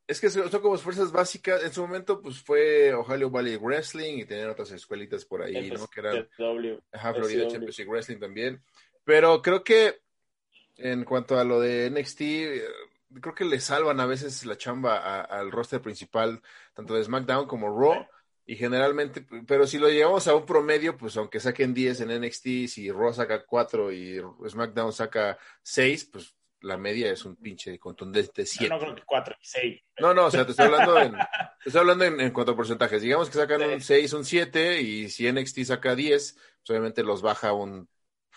Es 0.07 0.21
que 0.21 0.29
son 0.29 0.49
como 0.61 0.77
fuerzas 0.77 1.11
básicas. 1.11 1.61
En 1.65 1.73
su 1.73 1.81
momento, 1.81 2.21
pues 2.21 2.39
fue 2.39 2.93
Ohio 2.93 3.29
Valley 3.29 3.57
Wrestling 3.57 4.19
y 4.19 4.25
tener 4.25 4.47
otras 4.47 4.71
escuelitas 4.71 5.25
por 5.25 5.43
ahí, 5.43 5.69
¿no? 5.69 5.85
Que 5.87 5.99
eran. 5.99 6.29
w, 6.37 6.79
Ajá, 6.93 7.13
Florida. 7.13 7.47
Championship 7.49 7.89
Wrestling 7.89 8.17
también. 8.17 8.63
Pero 9.07 9.41
creo 9.41 9.63
que 9.63 10.01
en 10.75 11.05
cuanto 11.05 11.39
a 11.39 11.45
lo 11.45 11.61
de 11.61 11.89
NXT, 11.89 13.21
creo 13.21 13.33
que 13.33 13.45
le 13.45 13.61
salvan 13.61 14.01
a 14.01 14.05
veces 14.05 14.45
la 14.45 14.57
chamba 14.57 14.97
a, 14.97 15.21
al 15.21 15.49
roster 15.49 15.81
principal, 15.81 16.41
tanto 16.73 16.93
de 16.93 17.05
SmackDown 17.05 17.47
como 17.47 17.69
Raw. 17.69 18.05
Y 18.45 18.57
generalmente, 18.57 19.25
pero 19.47 19.65
si 19.65 19.77
lo 19.77 19.87
llevamos 19.87 20.27
a 20.27 20.35
un 20.35 20.45
promedio, 20.45 20.97
pues 20.97 21.15
aunque 21.15 21.39
saquen 21.39 21.73
10 21.73 22.01
en 22.01 22.21
NXT, 22.21 22.67
si 22.67 22.91
Raw 22.91 23.13
saca 23.13 23.45
4 23.45 23.93
y 23.93 24.21
SmackDown 24.45 24.91
saca 24.91 25.37
6, 25.63 26.09
pues 26.11 26.35
la 26.59 26.75
media 26.75 27.09
es 27.09 27.23
un 27.23 27.37
pinche 27.37 27.79
contundente 27.79 28.45
7. 28.45 28.67
No, 28.67 28.75
no 28.75 28.81
creo 28.81 28.95
que 28.95 29.03
4, 29.05 29.35
6. 29.39 29.83
No, 29.99 30.13
no, 30.13 30.25
o 30.25 30.31
sea, 30.31 30.43
te 30.43 30.51
estoy 30.51 30.65
hablando 30.65 30.99
en, 30.99 31.13
te 31.13 31.69
estoy 31.69 31.79
hablando 31.79 32.03
en, 32.03 32.19
en 32.19 32.31
cuanto 32.31 32.51
a 32.51 32.55
porcentajes. 32.57 33.01
Digamos 33.01 33.29
que 33.29 33.37
sacan 33.37 33.61
un 33.61 33.79
6, 33.79 34.11
un 34.11 34.25
7, 34.25 34.81
y 34.81 35.07
si 35.07 35.31
NXT 35.31 35.63
saca 35.63 35.95
10, 35.95 36.33
pues 36.33 36.69
obviamente 36.71 37.03
los 37.03 37.21
baja 37.21 37.53
un 37.53 37.87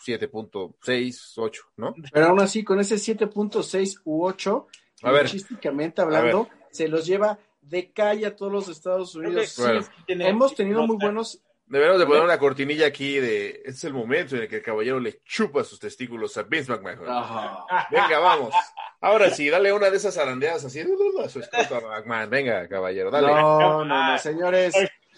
7.6, 0.07 1.33
8, 1.37 1.63
¿no? 1.77 1.95
Pero 2.13 2.27
aún 2.27 2.41
así, 2.41 2.65
con 2.65 2.81
ese 2.81 2.97
7.6 2.97 4.01
u 4.05 4.25
8, 4.25 4.67
a 5.03 5.11
ver, 5.11 5.27
artísticamente 5.27 6.03
hablando, 6.03 6.49
se 6.71 6.89
los 6.89 7.07
lleva 7.07 7.39
de 7.61 7.93
calle 7.93 8.27
a 8.27 8.37
todos 8.37 8.53
los 8.53 8.69
Estados 8.69 9.15
Unidos. 9.15 9.51
Sí, 9.51 9.63
bueno. 9.63 9.85
Hemos 10.09 10.55
tenido 10.55 10.87
muy 10.87 10.97
buenos 10.97 11.43
Deberíamos 11.71 12.01
de 12.01 12.07
poner 12.07 12.25
una 12.25 12.37
cortinilla 12.37 12.89
aquí 12.89 13.21
de 13.21 13.51
este 13.51 13.71
es 13.71 13.85
el 13.85 13.93
momento 13.93 14.35
en 14.35 14.43
el 14.43 14.49
que 14.49 14.57
el 14.57 14.63
caballero 14.63 14.99
le 14.99 15.23
chupa 15.23 15.63
sus 15.63 15.79
testículos 15.79 16.37
a 16.37 16.43
Vince 16.43 16.69
McMahon. 16.69 16.99
Venga, 17.93 18.19
vamos. 18.19 18.53
Ahora 19.01 19.31
sí, 19.31 19.49
dale 19.49 19.73
una 19.73 19.89
de 19.89 19.97
esas 19.97 20.19
arandeadas 20.19 20.65
así 20.65 20.81
a 20.81 21.29
su 21.29 21.39
esposa 21.39 21.81
McMahon. 21.81 22.29
Venga, 22.29 22.67
caballero, 22.67 23.13
dale. 23.13 23.29
No, 23.29 23.61
no, 23.85 23.85
no, 23.85 24.19
señores. 24.19 24.75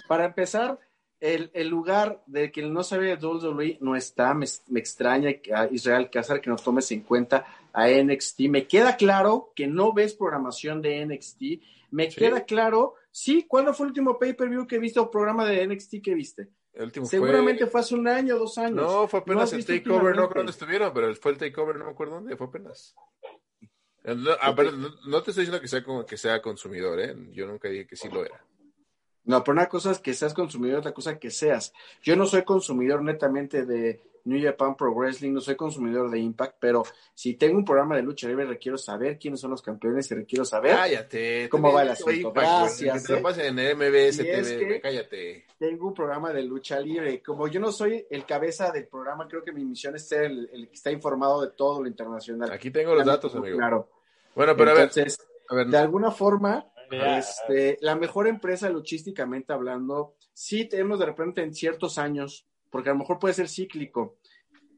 Para 0.07 0.27
empezar, 0.27 0.79
el, 1.23 1.51
el 1.55 1.69
lugar 1.69 2.23
de 2.27 2.51
quien 2.51 2.73
no 2.73 2.83
sabe 2.83 3.17
de 3.17 3.27
WWE 3.27 3.79
no 3.81 3.97
está. 3.97 4.35
Me, 4.35 4.47
me 4.69 4.81
extraña 4.81 5.31
a 5.55 5.67
Israel 5.67 6.11
Cázar 6.11 6.41
que 6.41 6.51
nos 6.51 6.63
tomes 6.63 6.91
en 6.93 7.01
cuenta 7.01 7.47
a 7.73 7.89
NXT. 7.89 8.41
Me 8.51 8.67
queda 8.67 8.97
claro 8.97 9.53
que 9.57 9.67
no 9.67 9.95
ves 9.95 10.15
programación 10.15 10.83
de 10.83 11.07
NXT. 11.07 11.43
Me 11.91 12.11
sí. 12.11 12.17
queda 12.19 12.45
claro 12.45 12.97
Sí, 13.13 13.45
¿cuándo 13.47 13.75
fue 13.75 13.85
el 13.85 13.91
último 13.91 14.19
pay-per-view 14.19 14.67
que 14.67 14.79
viste 14.79 14.99
o 14.99 15.11
programa 15.11 15.45
de 15.45 15.67
NXT 15.67 15.97
que 16.03 16.15
viste? 16.15 16.49
El 16.73 16.85
último 16.85 17.05
Seguramente 17.05 17.65
fue... 17.65 17.71
fue... 17.71 17.81
hace 17.81 17.95
un 17.95 18.09
año, 18.09 18.39
dos 18.39 18.57
años. 18.57 18.73
No, 18.73 19.07
fue 19.07 19.21
apenas 19.21 19.53
no 19.53 19.59
el 19.59 19.67
takeover, 19.67 20.17
no 20.17 20.29
dónde 20.29 20.51
estuvieron, 20.51 20.93
pero 20.95 21.15
fue 21.15 21.33
el 21.33 21.39
takeover, 21.39 21.77
no 21.77 21.85
me 21.85 21.91
acuerdo 21.91 22.15
dónde, 22.15 22.35
fue 22.39 22.47
apenas. 22.47 22.97
No, 24.03 24.31
a 24.41 24.53
ver, 24.53 24.73
no, 24.73 24.89
no, 25.07 25.23
te 25.23 25.31
estoy 25.31 25.45
diciendo 25.45 25.61
que 25.61 25.69
sea, 25.69 25.85
que 26.09 26.17
sea 26.17 26.41
consumidor, 26.41 26.99
¿eh? 27.01 27.15
Yo 27.33 27.47
nunca 27.47 27.69
dije 27.69 27.87
que 27.87 27.97
sí 27.97 28.09
lo 28.09 28.25
era. 28.25 28.43
No, 29.25 29.43
pero 29.45 29.53
una 29.53 29.69
cosa 29.69 29.93
es 29.93 29.99
que 29.99 30.15
seas 30.15 30.35
consumidor, 30.35 30.79
otra 30.81 30.93
cosa 30.93 31.19
que 31.19 31.31
seas. 31.31 31.73
Yo 32.03 32.17
no 32.17 32.27
soy 32.27 32.43
consumidor 32.43 33.03
netamente 33.03 33.65
de 33.65 34.01
New 34.25 34.43
Japan 34.43 34.77
Pro 34.77 34.93
Wrestling, 34.95 35.33
no 35.33 35.41
soy 35.41 35.57
consumidor 35.57 36.11
de 36.11 36.19
Impact, 36.19 36.57
pero 36.61 36.85
si 37.15 37.35
tengo 37.35 37.59
un 37.59 37.65
programa 37.65 37.97
de 37.97 38.03
lucha 38.03 38.29
libre, 38.29 38.47
requiero 38.47 38.79
saber 38.79 39.19
quiénes 39.19 39.41
son 39.41 39.51
los 39.51 39.63
campeones 39.63 40.11
y 40.11 40.15
requiero 40.15 40.45
saber 40.45 40.77
cállate, 40.77 41.49
cómo 41.49 41.73
va 41.73 41.83
el 41.83 41.91
asunto. 41.91 42.13
Impact, 42.13 42.37
Gracias. 42.37 43.07
Que 43.07 43.15
te 43.17 43.47
en 43.47 43.59
el 43.59 43.77
MBS 43.77 44.21
es 44.21 44.49
TV, 44.49 44.69
que- 44.69 44.81
cállate. 44.81 45.47
Tengo 45.59 45.89
un 45.89 45.95
programa 45.95 46.33
de 46.33 46.43
lucha 46.43 46.79
libre. 46.81 47.23
Como 47.23 47.49
yo 47.49 47.61
no 47.61 47.73
soy 47.73 48.07
el 48.11 48.25
cabeza 48.25 48.71
del 48.71 48.87
programa, 48.87 49.27
creo 49.29 49.45
que 49.45 49.53
mi 49.53 49.65
misión 49.65 49.97
es 49.97 50.07
ser 50.09 50.25
el, 50.25 50.51
el 50.53 50.69
que 50.69 50.75
está 50.75 50.91
informado 50.91 51.43
de 51.43 51.49
todo 51.51 51.83
lo 51.83 51.89
internacional. 51.89 52.51
Aquí 52.53 52.71
tengo 52.71 52.95
los 52.95 53.05
datos, 53.05 53.35
amigo. 53.35 53.57
Claro. 53.57 53.89
Bueno, 54.35 54.57
pero 54.57 54.71
a 54.71 54.75
ver, 54.75 54.83
Entonces, 54.85 55.19
a 55.49 55.55
ver, 55.55 55.67
de 55.67 55.77
alguna 55.79 56.11
forma, 56.11 56.67
Este, 56.93 57.79
la 57.81 57.97
mejor 57.97 58.27
empresa 58.27 58.69
luchísticamente 58.69 59.53
hablando, 59.53 60.15
sí 60.33 60.67
tenemos 60.67 60.99
de 60.99 61.07
repente 61.07 61.43
en 61.43 61.55
ciertos 61.55 61.99
años, 61.99 62.47
porque 62.71 62.91
a 62.91 62.93
lo 62.93 62.99
mejor 62.99 63.19
puede 63.19 63.35
ser 63.35 63.49
cíclico. 63.49 64.17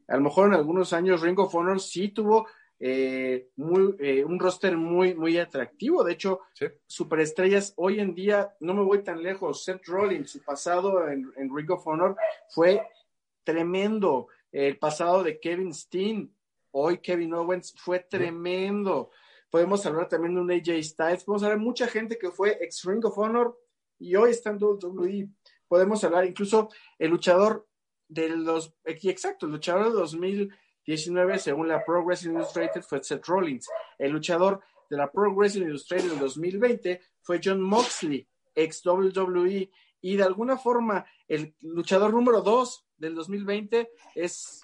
A 0.07 0.15
lo 0.15 0.21
mejor 0.21 0.47
en 0.47 0.53
algunos 0.53 0.93
años 0.93 1.21
Ring 1.21 1.39
of 1.39 1.53
Honor 1.55 1.79
sí 1.81 2.09
tuvo 2.09 2.47
eh, 2.79 3.49
muy, 3.55 3.95
eh, 3.99 4.23
un 4.25 4.37
roster 4.37 4.75
muy, 4.77 5.15
muy 5.15 5.37
atractivo. 5.37 6.03
De 6.03 6.13
hecho, 6.13 6.41
Sí. 6.53 6.65
superestrellas 6.85 7.73
hoy 7.77 7.99
en 7.99 8.13
día, 8.13 8.53
no 8.59 8.73
me 8.73 8.83
voy 8.83 9.01
tan 9.01 9.23
lejos, 9.23 9.63
Seth 9.63 9.85
Rollins, 9.87 10.29
su 10.31 10.43
pasado 10.43 11.07
en, 11.09 11.31
en 11.37 11.55
Ring 11.55 11.71
of 11.71 11.87
Honor 11.87 12.15
fue 12.49 12.85
tremendo. 13.43 14.27
El 14.51 14.77
pasado 14.77 15.23
de 15.23 15.39
Kevin 15.39 15.73
Steen, 15.73 16.33
hoy 16.71 16.97
Kevin 16.99 17.33
Owens, 17.33 17.73
fue 17.77 17.99
tremendo. 17.99 19.11
Podemos 19.55 19.85
hablar 19.85 20.09
también 20.09 20.35
de 20.35 20.41
un 20.41 20.51
AJ 20.51 20.83
Styles, 20.83 21.23
podemos 21.23 21.43
hablar 21.43 21.59
de 21.59 21.63
mucha 21.63 21.87
gente 21.87 22.17
que 22.17 22.29
fue 22.29 22.57
ex 22.59 22.83
Ring 22.83 23.05
of 23.05 23.17
Honor 23.17 23.57
y 23.97 24.13
hoy 24.17 24.31
está 24.31 24.49
en 24.49 24.61
WWE. 24.61 25.29
Podemos 25.65 26.03
hablar 26.03 26.25
incluso 26.25 26.67
el 26.99 27.11
luchador 27.11 27.65
de 28.09 28.27
los, 28.35 28.75
exacto, 28.83 29.45
el 29.45 29.53
luchador 29.53 29.85
de 29.85 29.91
2019, 29.91 31.39
según 31.39 31.69
la 31.69 31.85
Pro 31.85 32.03
Wrestling 32.03 32.33
Illustrated, 32.33 32.81
fue 32.81 33.01
Seth 33.01 33.25
Rollins. 33.25 33.69
El 33.97 34.11
luchador 34.11 34.59
de 34.89 34.97
la 34.97 35.09
Pro 35.09 35.33
Wrestling 35.33 35.67
Illustrated 35.67 36.11
en 36.11 36.19
2020 36.19 37.01
fue 37.21 37.39
John 37.41 37.61
Moxley, 37.61 38.27
ex 38.55 38.85
WWE. 38.85 39.71
Y 40.01 40.17
de 40.17 40.23
alguna 40.23 40.57
forma, 40.57 41.05
el 41.29 41.55
luchador 41.61 42.11
número 42.11 42.41
2 42.41 42.87
del 42.97 43.15
2020 43.15 43.89
es 44.15 44.63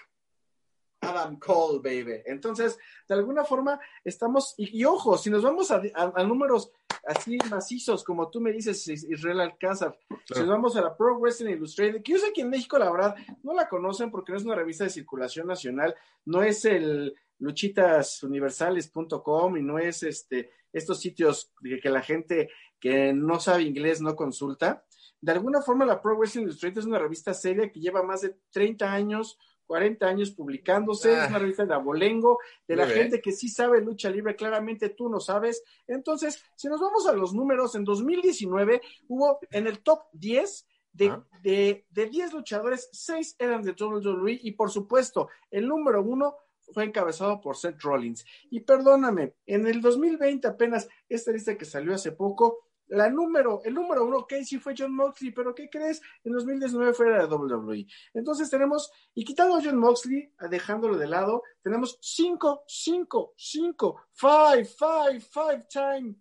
Adam 1.01 1.37
Cole, 1.37 1.81
baby. 1.83 2.21
Entonces, 2.25 2.79
de 3.07 3.15
alguna 3.15 3.43
forma, 3.43 3.79
estamos, 4.03 4.53
y, 4.57 4.83
ojo, 4.85 5.17
si 5.17 5.29
nos 5.29 5.43
vamos 5.43 5.69
a, 5.71 5.81
números 6.23 6.71
así 7.05 7.37
macizos, 7.49 8.03
como 8.03 8.29
tú 8.29 8.39
me 8.39 8.51
dices, 8.51 8.87
Israel 8.87 9.41
Alcázar, 9.41 9.97
si 10.31 10.39
nos 10.39 10.49
vamos 10.49 10.75
a 10.75 10.81
la 10.81 10.95
Pro 10.95 11.17
Wrestling 11.19 11.53
Illustrated, 11.53 12.03
que 12.03 12.11
yo 12.13 12.19
sé 12.19 12.31
que 12.33 12.41
en 12.41 12.51
México, 12.51 12.77
la 12.77 12.91
verdad, 12.91 13.15
no 13.43 13.53
la 13.53 13.67
conocen 13.67 14.11
porque 14.11 14.31
no 14.31 14.37
es 14.37 14.45
una 14.45 14.53
revista 14.55 14.83
de 14.83 14.91
circulación 14.91 15.47
nacional, 15.47 15.95
no 16.25 16.43
es 16.43 16.65
el 16.65 17.15
luchitasuniversales.com 17.39 19.57
y 19.57 19.63
no 19.63 19.79
es 19.79 20.03
este 20.03 20.51
estos 20.71 21.01
sitios 21.01 21.51
que 21.81 21.89
la 21.89 22.01
gente 22.01 22.49
que 22.79 23.13
no 23.13 23.39
sabe 23.39 23.63
inglés 23.63 24.01
no 24.01 24.15
consulta. 24.15 24.85
De 25.19 25.33
alguna 25.33 25.61
forma, 25.61 25.85
la 25.85 26.01
Pro 26.01 26.17
Wrestling 26.17 26.43
Illustrated 26.43 26.79
es 26.79 26.85
una 26.85 26.97
revista 26.97 27.33
seria 27.33 27.69
que 27.69 27.79
lleva 27.79 28.01
más 28.03 28.21
de 28.21 28.37
30 28.51 28.91
años 28.91 29.37
40 29.72 30.05
años 30.05 30.32
publicándose, 30.32 31.13
es 31.13 31.30
una 31.30 31.38
ah. 31.38 31.39
revista 31.39 31.65
de 31.65 31.74
abolengo, 31.74 32.39
de 32.67 32.76
la 32.76 32.86
gente 32.88 33.22
que 33.22 33.32
sí 33.32 33.47
sabe 33.47 33.80
lucha 33.80 34.09
libre, 34.09 34.36
claramente 34.36 34.89
tú 34.89 35.07
no 35.07 35.22
sabes. 35.22 35.63
Entonces, 35.88 36.43
si 36.57 36.67
nos 36.67 36.82
vamos 36.82 37.07
a 37.07 37.13
los 37.13 37.34
números, 37.34 37.74
en 37.76 37.86
2019 37.86 38.82
hubo 39.07 39.39
en 39.49 39.67
el 39.67 39.80
top 39.80 40.01
10 40.11 40.67
de, 40.91 41.17
de, 41.41 41.86
de 41.89 42.05
10 42.05 42.34
luchadores, 42.34 42.89
6 42.91 43.38
eran 43.39 43.61
de 43.61 43.72
WWE 43.72 44.41
y 44.43 44.51
por 44.51 44.69
supuesto, 44.69 45.30
el 45.49 45.69
número 45.69 46.03
uno 46.03 46.36
fue 46.74 46.84
encabezado 46.84 47.39
por 47.39 47.55
Seth 47.55 47.82
Rollins. 47.82 48.26
Y 48.49 48.59
perdóname, 48.59 49.36
en 49.45 49.67
el 49.67 49.80
2020 49.80 50.49
apenas, 50.49 50.89
esta 51.07 51.32
lista 51.32 51.57
que 51.57 51.63
salió 51.63 51.93
hace 51.93 52.11
poco, 52.11 52.70
la 52.91 53.09
número, 53.09 53.61
el 53.63 53.73
número 53.73 54.05
uno, 54.05 54.17
ok, 54.17 54.33
sí 54.43 54.59
fue 54.59 54.73
John 54.77 54.93
Moxley, 54.93 55.31
pero 55.31 55.55
¿qué 55.55 55.69
crees? 55.69 56.01
En 56.25 56.33
2019 56.33 56.93
fue 56.93 57.09
la 57.09 57.25
WWE. 57.25 57.87
Entonces 58.13 58.49
tenemos, 58.49 58.91
y 59.15 59.23
quitando 59.23 59.55
a 59.55 59.61
John 59.63 59.77
Moxley, 59.77 60.29
dejándolo 60.49 60.97
de 60.97 61.07
lado, 61.07 61.41
tenemos 61.61 61.97
cinco, 62.01 62.63
cinco, 62.67 63.33
cinco, 63.37 64.01
five, 64.11 64.65
five, 64.65 65.21
five 65.21 65.65
time 65.69 66.15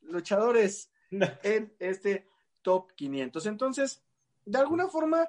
luchadores 0.00 0.90
en 1.10 1.74
este 1.78 2.26
top 2.62 2.92
500. 2.96 3.44
Entonces, 3.44 4.02
de 4.46 4.58
alguna 4.58 4.88
forma, 4.88 5.28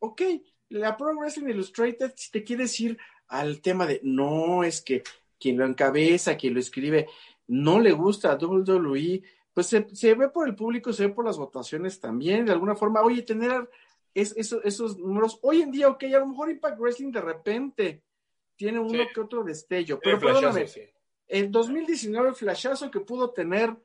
ok, 0.00 0.22
la 0.70 0.96
Pro 0.96 1.14
Wrestling 1.14 1.50
Illustrated, 1.50 2.12
si 2.16 2.32
te 2.32 2.42
quieres 2.42 2.78
ir 2.80 2.98
al 3.28 3.60
tema 3.60 3.86
de, 3.86 4.00
no, 4.02 4.64
es 4.64 4.80
que 4.82 5.04
quien 5.38 5.58
lo 5.58 5.64
encabeza, 5.64 6.36
quien 6.36 6.54
lo 6.54 6.60
escribe, 6.60 7.06
no 7.46 7.78
le 7.78 7.92
gusta 7.92 8.32
a 8.32 8.36
WWE, 8.36 9.22
pues 9.58 9.66
se, 9.66 10.14
ve 10.14 10.28
por 10.28 10.46
el 10.46 10.54
público, 10.54 10.92
se 10.92 11.08
ve 11.08 11.12
por 11.12 11.24
las 11.24 11.36
votaciones 11.36 11.98
también, 11.98 12.46
de 12.46 12.52
alguna 12.52 12.76
forma, 12.76 13.02
oye, 13.02 13.22
tener 13.22 13.68
esos 14.14 14.96
números, 14.96 15.40
hoy 15.42 15.62
en 15.62 15.72
día, 15.72 15.88
ok, 15.88 16.04
a 16.04 16.20
lo 16.20 16.28
mejor 16.28 16.48
Impact 16.48 16.78
Wrestling 16.78 17.10
de 17.10 17.20
repente 17.20 18.04
tiene 18.54 18.78
uno 18.78 19.02
que 19.12 19.20
otro 19.20 19.42
destello, 19.42 19.98
pero 20.00 20.20
perdóname, 20.20 20.64
el 21.26 21.50
2019 21.50 22.28
el 22.28 22.34
flashazo 22.36 22.88
que 22.88 23.00
pudo 23.00 23.30
tener 23.30 23.76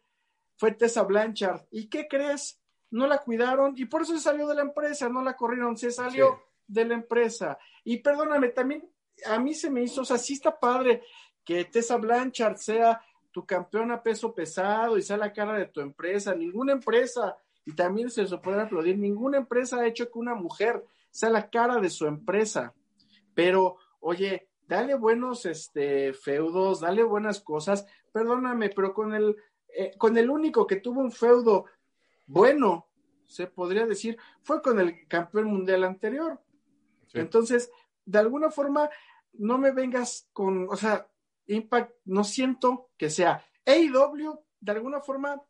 fue 0.58 0.74
Tessa 0.74 1.02
Blanchard, 1.02 1.62
¿y 1.72 1.88
qué 1.88 2.08
crees? 2.08 2.62
No 2.92 3.08
la 3.08 3.18
cuidaron 3.18 3.74
y 3.76 3.86
por 3.86 4.04
eso 4.04 4.14
se 4.14 4.22
salió 4.22 4.48
de 4.48 4.54
la 4.54 4.62
empresa, 4.62 5.10
no 5.10 5.24
la 5.24 5.36
corrieron, 5.36 5.76
se 5.76 5.90
salió 5.90 6.40
de 6.68 6.86
la 6.86 6.94
empresa. 6.94 7.58
Y 7.84 7.98
perdóname, 7.98 8.50
también 8.50 8.88
a 9.26 9.40
mí 9.40 9.56
se 9.56 9.72
me 9.72 9.82
hizo, 9.82 10.02
o 10.02 10.06
sea, 10.06 10.20
sí 10.20 10.34
está 10.34 10.60
padre 10.60 11.02
que 11.44 11.66
Tessa 11.66 11.98
Blanchard 11.98 12.58
sea 12.58 13.02
tu 13.34 13.46
campeón 13.46 13.92
a 13.92 14.02
peso 14.02 14.34
pesado 14.34 14.98
y 14.98 15.02
sea 15.02 15.18
la 15.18 15.34
cara 15.34 15.58
de 15.58 15.66
tu 15.66 15.82
empresa. 15.82 16.34
Ninguna 16.34 16.72
empresa, 16.72 17.36
y 17.66 17.74
también 17.74 18.10
se 18.10 18.24
lo 18.24 18.42
puede 18.42 18.62
aplaudir, 18.62 18.98
ninguna 18.98 19.38
empresa 19.38 19.80
ha 19.80 19.88
hecho 19.88 20.10
que 20.10 20.20
una 20.20 20.36
mujer 20.36 20.86
sea 21.10 21.30
la 21.30 21.50
cara 21.50 21.80
de 21.80 21.90
su 21.90 22.06
empresa. 22.06 22.74
Pero, 23.34 23.78
oye, 24.00 24.50
dale 24.68 24.96
buenos 24.96 25.46
este, 25.46 26.14
feudos, 26.14 26.82
dale 26.82 27.04
buenas 27.04 27.42
cosas. 27.42 27.86
Perdóname, 28.12 28.70
pero 28.70 28.94
con 28.94 29.14
el, 29.14 29.36
eh, 29.76 29.92
con 29.98 30.18
el 30.18 30.30
único 30.30 30.68
que 30.68 30.78
tuvo 30.78 31.02
un 31.02 31.12
feudo 31.12 31.66
bueno, 32.26 32.88
se 33.26 33.48
podría 33.48 33.86
decir, 33.86 34.18
fue 34.44 34.62
con 34.62 34.80
el 34.80 35.08
campeón 35.08 35.46
mundial 35.46 35.84
anterior. 35.84 36.40
Entonces, 37.14 37.72
de 38.06 38.20
alguna 38.20 38.50
forma, 38.50 38.90
no 39.34 39.58
me 39.58 39.72
vengas 39.72 40.30
con, 40.34 40.68
o 40.70 40.76
sea, 40.76 41.08
Impact 41.48 41.94
no 42.06 42.24
siento 42.24 42.90
que 42.98 43.10
sea. 43.10 43.44
AEW, 43.66 44.40
de 44.60 44.72
alguna 44.72 45.02
forma, 45.02 45.42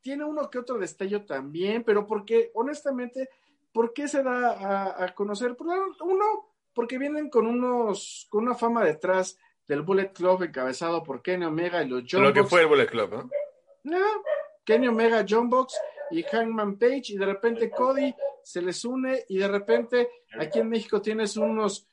tiene 0.00 0.24
uno 0.24 0.48
que 0.50 0.58
otro 0.58 0.78
destello 0.78 1.24
también, 1.24 1.82
pero 1.84 2.06
porque, 2.06 2.50
honestamente, 2.54 3.28
¿por 3.72 3.92
qué 3.92 4.08
se 4.08 4.22
da 4.22 5.02
a, 5.04 5.14
conocer? 5.14 5.56
Uno, 5.58 6.24
porque 6.72 6.98
vienen 6.98 7.28
con 7.28 7.46
unos, 7.46 8.26
con 8.30 8.44
una 8.44 8.54
fama 8.54 8.84
detrás 8.84 9.38
del 9.66 9.82
Bullet 9.82 10.12
Club 10.12 10.44
encabezado 10.44 11.02
por 11.02 11.22
Kenny 11.22 11.44
Omega 11.44 11.82
y 11.82 11.88
los 11.88 12.04
John 12.08 12.22
Lo 12.22 12.32
que 12.32 12.44
fue 12.44 12.62
el 12.62 12.68
Bullet 12.68 12.86
Club, 12.86 13.10
¿no? 13.10 13.30
No, 13.84 14.06
Kenny 14.64 14.88
Omega, 14.88 15.24
John 15.28 15.50
Box 15.50 15.74
y 16.10 16.22
Hangman 16.22 16.78
Page, 16.78 17.04
y 17.08 17.16
de 17.16 17.26
repente 17.26 17.70
Cody 17.70 18.14
se 18.42 18.62
les 18.62 18.84
une, 18.84 19.24
y 19.28 19.38
de 19.38 19.48
repente 19.48 20.08
aquí 20.38 20.60
en 20.60 20.68
México 20.68 21.02
tienes 21.02 21.36
unos 21.36 21.88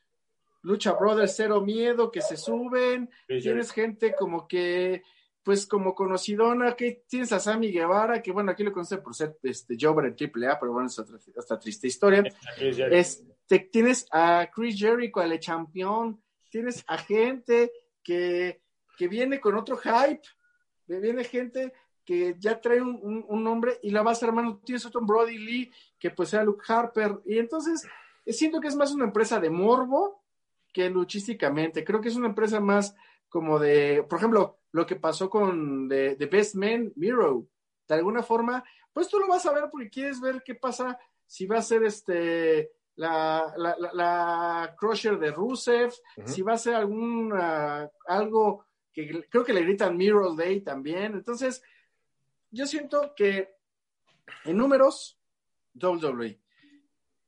Lucha 0.64 0.94
Brothers 0.94 1.36
Cero 1.36 1.62
Miedo 1.62 2.10
que 2.10 2.22
se 2.22 2.38
suben, 2.38 3.10
tienes 3.28 3.72
gente 3.72 4.16
como 4.16 4.48
que, 4.48 5.04
pues 5.44 5.68
como 5.68 5.94
conocidona, 5.94 6.74
que 6.74 7.04
tienes 7.08 7.34
a 7.34 7.40
Sammy 7.40 7.72
Guevara, 7.72 8.22
que 8.22 8.32
bueno, 8.32 8.52
aquí 8.52 8.64
lo 8.64 8.72
conoce 8.72 8.98
por 8.98 9.14
ser 9.14 9.38
este 9.44 9.76
Jobber 9.80 10.06
en 10.06 10.14
AAA, 10.14 10.60
pero 10.60 10.72
bueno, 10.72 10.88
es 10.88 10.98
otra, 10.98 11.60
triste 11.60 11.88
historia. 11.88 12.24
Este, 12.58 13.60
tienes 13.72 14.08
a 14.12 14.50
Chris 14.54 14.80
Jericho, 14.80 15.20
al 15.20 15.38
champion, 15.38 16.22
tienes 16.50 16.84
a 16.88 16.98
gente 16.98 17.72
que, 18.02 18.62
que 18.98 19.08
viene 19.10 19.42
con 19.42 19.56
otro 19.56 19.78
hype, 19.78 20.24
viene 20.88 21.26
gente 21.26 21.74
que 22.06 22.36
ya 22.40 22.60
trae 22.60 22.82
un, 22.82 23.26
un, 23.28 23.44
nombre 23.44 23.80
y 23.82 23.92
la 23.92 24.02
base 24.02 24.26
hermano, 24.26 24.62
tienes 24.64 24.86
otro 24.86 25.02
Brody 25.02 25.38
Lee, 25.38 25.72
que 26.00 26.10
pues 26.10 26.30
sea 26.30 26.44
Luke 26.44 26.64
Harper, 26.68 27.20
y 27.26 27.38
entonces 27.38 27.86
siento 28.28 28.62
que 28.62 28.68
es 28.70 28.76
más 28.76 28.92
una 28.92 29.06
empresa 29.06 29.40
de 29.40 29.50
morbo 29.50 30.23
que 30.74 30.90
luchísticamente. 30.90 31.84
Creo 31.84 32.02
que 32.02 32.10
es 32.10 32.16
una 32.16 32.28
empresa 32.28 32.60
más 32.60 32.96
como 33.30 33.60
de, 33.60 34.04
por 34.10 34.20
ejemplo, 34.20 34.60
lo 34.72 34.86
que 34.86 34.96
pasó 34.96 35.30
con 35.30 35.88
The, 35.88 36.28
Best 36.32 36.56
Man, 36.56 36.92
Miro. 36.96 37.48
De 37.88 37.96
alguna 37.96 38.24
forma, 38.24 38.64
pues 38.92 39.08
tú 39.08 39.20
lo 39.20 39.28
vas 39.28 39.46
a 39.46 39.54
ver 39.54 39.66
porque 39.72 39.90
quieres 39.90 40.20
ver 40.20 40.42
qué 40.44 40.56
pasa 40.56 40.98
si 41.26 41.46
va 41.46 41.60
a 41.60 41.62
ser 41.62 41.84
este 41.84 42.72
la, 42.96 43.54
la, 43.58 43.76
la, 43.94 44.76
Crusher 44.78 45.18
de 45.18 45.32
Rusev, 45.32 45.92
si 46.26 46.42
va 46.42 46.54
a 46.54 46.58
ser 46.58 46.76
algún 46.76 47.34
algo 48.08 48.66
que 48.92 49.28
creo 49.30 49.44
que 49.44 49.54
le 49.54 49.64
gritan 49.64 49.98
Miro 49.98 50.34
Day 50.36 50.62
también. 50.62 51.14
Entonces, 51.14 51.64
yo 52.52 52.68
siento 52.68 53.14
que 53.16 53.56
en 54.46 54.58
números, 54.58 55.20
WWE. 55.76 56.40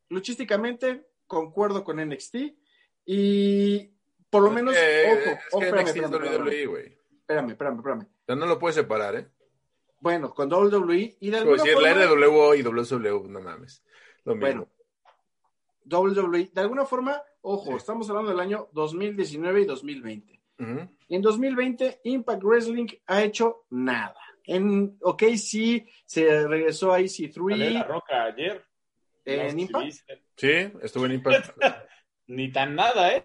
Luchísticamente, 0.10 1.08
concuerdo 1.28 1.84
con 1.84 1.98
NXT. 1.98 2.36
Y 3.06 3.92
por 4.30 4.44
lo 4.44 4.52
menos, 4.52 4.76
ojo, 4.76 5.64
espérame, 5.64 5.88
espérame, 5.88 7.50
espérame, 7.52 7.78
espérame, 7.78 8.08
no 8.28 8.46
lo 8.46 8.60
puedes 8.60 8.76
separar, 8.76 9.16
¿eh? 9.16 9.28
Bueno, 10.00 10.34
con 10.34 10.52
WWE 10.52 11.18
y 11.20 11.30
de 11.30 11.38
alguna 11.38 11.64
decir, 11.64 11.74
forma... 11.74 11.94
la 11.94 12.06
RWO 12.06 12.56
y 12.56 12.62
WCW, 12.62 13.28
no 13.28 13.42
mames. 13.42 13.84
Lo 14.24 14.36
mismo. 14.36 14.48
Bueno, 14.48 14.70
WWE, 15.86 16.52
de 16.54 16.62
alguna 16.62 16.86
forma, 16.86 17.22
ojo, 17.42 17.78
estamos 17.78 18.10
hablando 18.10 18.32
del 18.32 18.40
año 18.40 18.70
2019 18.74 19.62
y 19.62 19.66
2020. 19.66 20.42
En 20.58 21.22
2020, 21.22 22.02
Impact 22.04 22.44
Wrestling 22.44 22.88
ha 23.08 23.24
hecho 23.24 23.66
nada. 23.72 24.16
En 24.46 24.98
OK, 25.02 25.24
sí, 25.38 25.86
se 26.06 26.48
regresó 26.48 26.94
a 26.94 27.00
EC3. 27.00 27.74
la 27.74 27.84
roca 27.84 28.26
ayer. 28.26 28.64
¿En 29.26 29.60
Impact? 29.60 29.92
Sí, 30.36 30.72
estuvo 30.82 31.06
en 31.06 31.14
Impact. 31.14 31.58
Ni 32.28 32.52
tan 32.52 32.76
nada, 32.76 33.16
¿eh? 33.16 33.24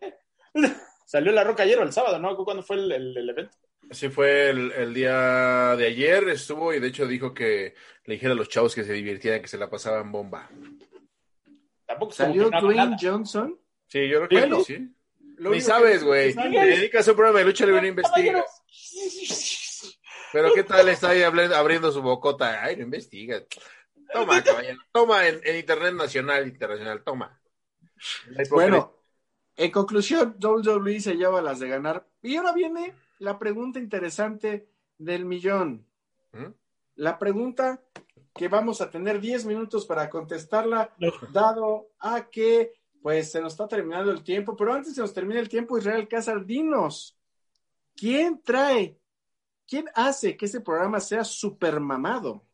Salió 1.06 1.32
la 1.32 1.44
roca 1.44 1.64
ayer 1.64 1.78
o 1.78 1.82
el 1.82 1.92
sábado, 1.92 2.18
¿no? 2.18 2.36
¿Cuándo 2.36 2.62
fue 2.62 2.76
el, 2.76 3.28
evento? 3.28 3.56
Sí, 3.90 4.08
fue 4.08 4.50
el, 4.50 4.94
día 4.94 5.74
de 5.76 5.86
ayer, 5.86 6.28
estuvo 6.28 6.72
y 6.72 6.78
de 6.78 6.88
hecho 6.88 7.06
dijo 7.06 7.34
que 7.34 7.74
le 8.04 8.14
dijera 8.14 8.32
a 8.32 8.36
los 8.36 8.48
chavos 8.48 8.74
que 8.74 8.84
se 8.84 8.92
divirtieran, 8.92 9.42
que 9.42 9.48
se 9.48 9.58
la 9.58 9.68
pasaban 9.68 10.12
bomba. 10.12 10.48
Tampoco 11.84 12.12
¿Salió 12.12 12.48
Dwayne 12.50 12.96
Johnson? 13.00 13.58
Sí, 13.88 14.08
yo 14.08 14.28
creo 14.28 14.48
que 14.48 14.64
sí. 14.64 14.94
Ni 15.38 15.60
sabes, 15.60 16.04
güey. 16.04 16.34
Te 16.34 16.48
dedicas 16.48 17.08
a 17.08 17.10
un 17.10 17.16
programa 17.16 17.40
de 17.40 17.44
lucha 17.46 17.66
libre 17.66 17.86
y 17.86 17.88
investigas. 17.88 18.44
Pero 20.32 20.54
¿qué 20.54 20.62
tal 20.62 20.88
está 20.88 21.10
ahí 21.10 21.22
abriendo 21.22 21.90
su 21.90 22.02
bocota? 22.02 22.62
Ay, 22.62 22.76
no 22.76 22.82
investiga. 22.82 23.42
Toma, 24.12 24.42
caballero. 24.44 24.78
Toma 24.92 25.26
en, 25.26 25.56
Internet 25.56 25.94
Nacional, 25.94 26.46
Internacional. 26.46 27.02
Toma. 27.02 27.39
Bueno, 28.50 28.94
en 29.56 29.70
conclusión, 29.70 30.36
WWE 30.40 31.00
se 31.00 31.16
lleva 31.16 31.42
las 31.42 31.60
de 31.60 31.68
ganar. 31.68 32.06
Y 32.22 32.36
ahora 32.36 32.52
viene 32.52 32.94
la 33.18 33.38
pregunta 33.38 33.78
interesante 33.78 34.68
del 34.98 35.24
millón. 35.24 35.86
¿Mm? 36.32 36.46
La 36.96 37.18
pregunta 37.18 37.82
que 38.34 38.48
vamos 38.48 38.80
a 38.80 38.90
tener 38.90 39.20
10 39.20 39.46
minutos 39.46 39.86
para 39.86 40.08
contestarla, 40.08 40.94
dado 41.32 41.88
a 41.98 42.28
que 42.30 42.72
pues 43.02 43.32
se 43.32 43.40
nos 43.40 43.54
está 43.54 43.66
terminando 43.66 44.10
el 44.10 44.22
tiempo, 44.22 44.56
pero 44.56 44.74
antes 44.74 44.94
se 44.94 45.00
nos 45.00 45.12
termina 45.12 45.40
el 45.40 45.48
tiempo, 45.48 45.78
Israel 45.78 46.06
Cázar, 46.06 46.44
dinos, 46.44 47.18
¿quién 47.96 48.42
trae, 48.42 48.98
quién 49.66 49.86
hace 49.94 50.36
que 50.36 50.46
este 50.46 50.60
programa 50.60 51.00
sea 51.00 51.24
super 51.24 51.80
mamado? 51.80 52.44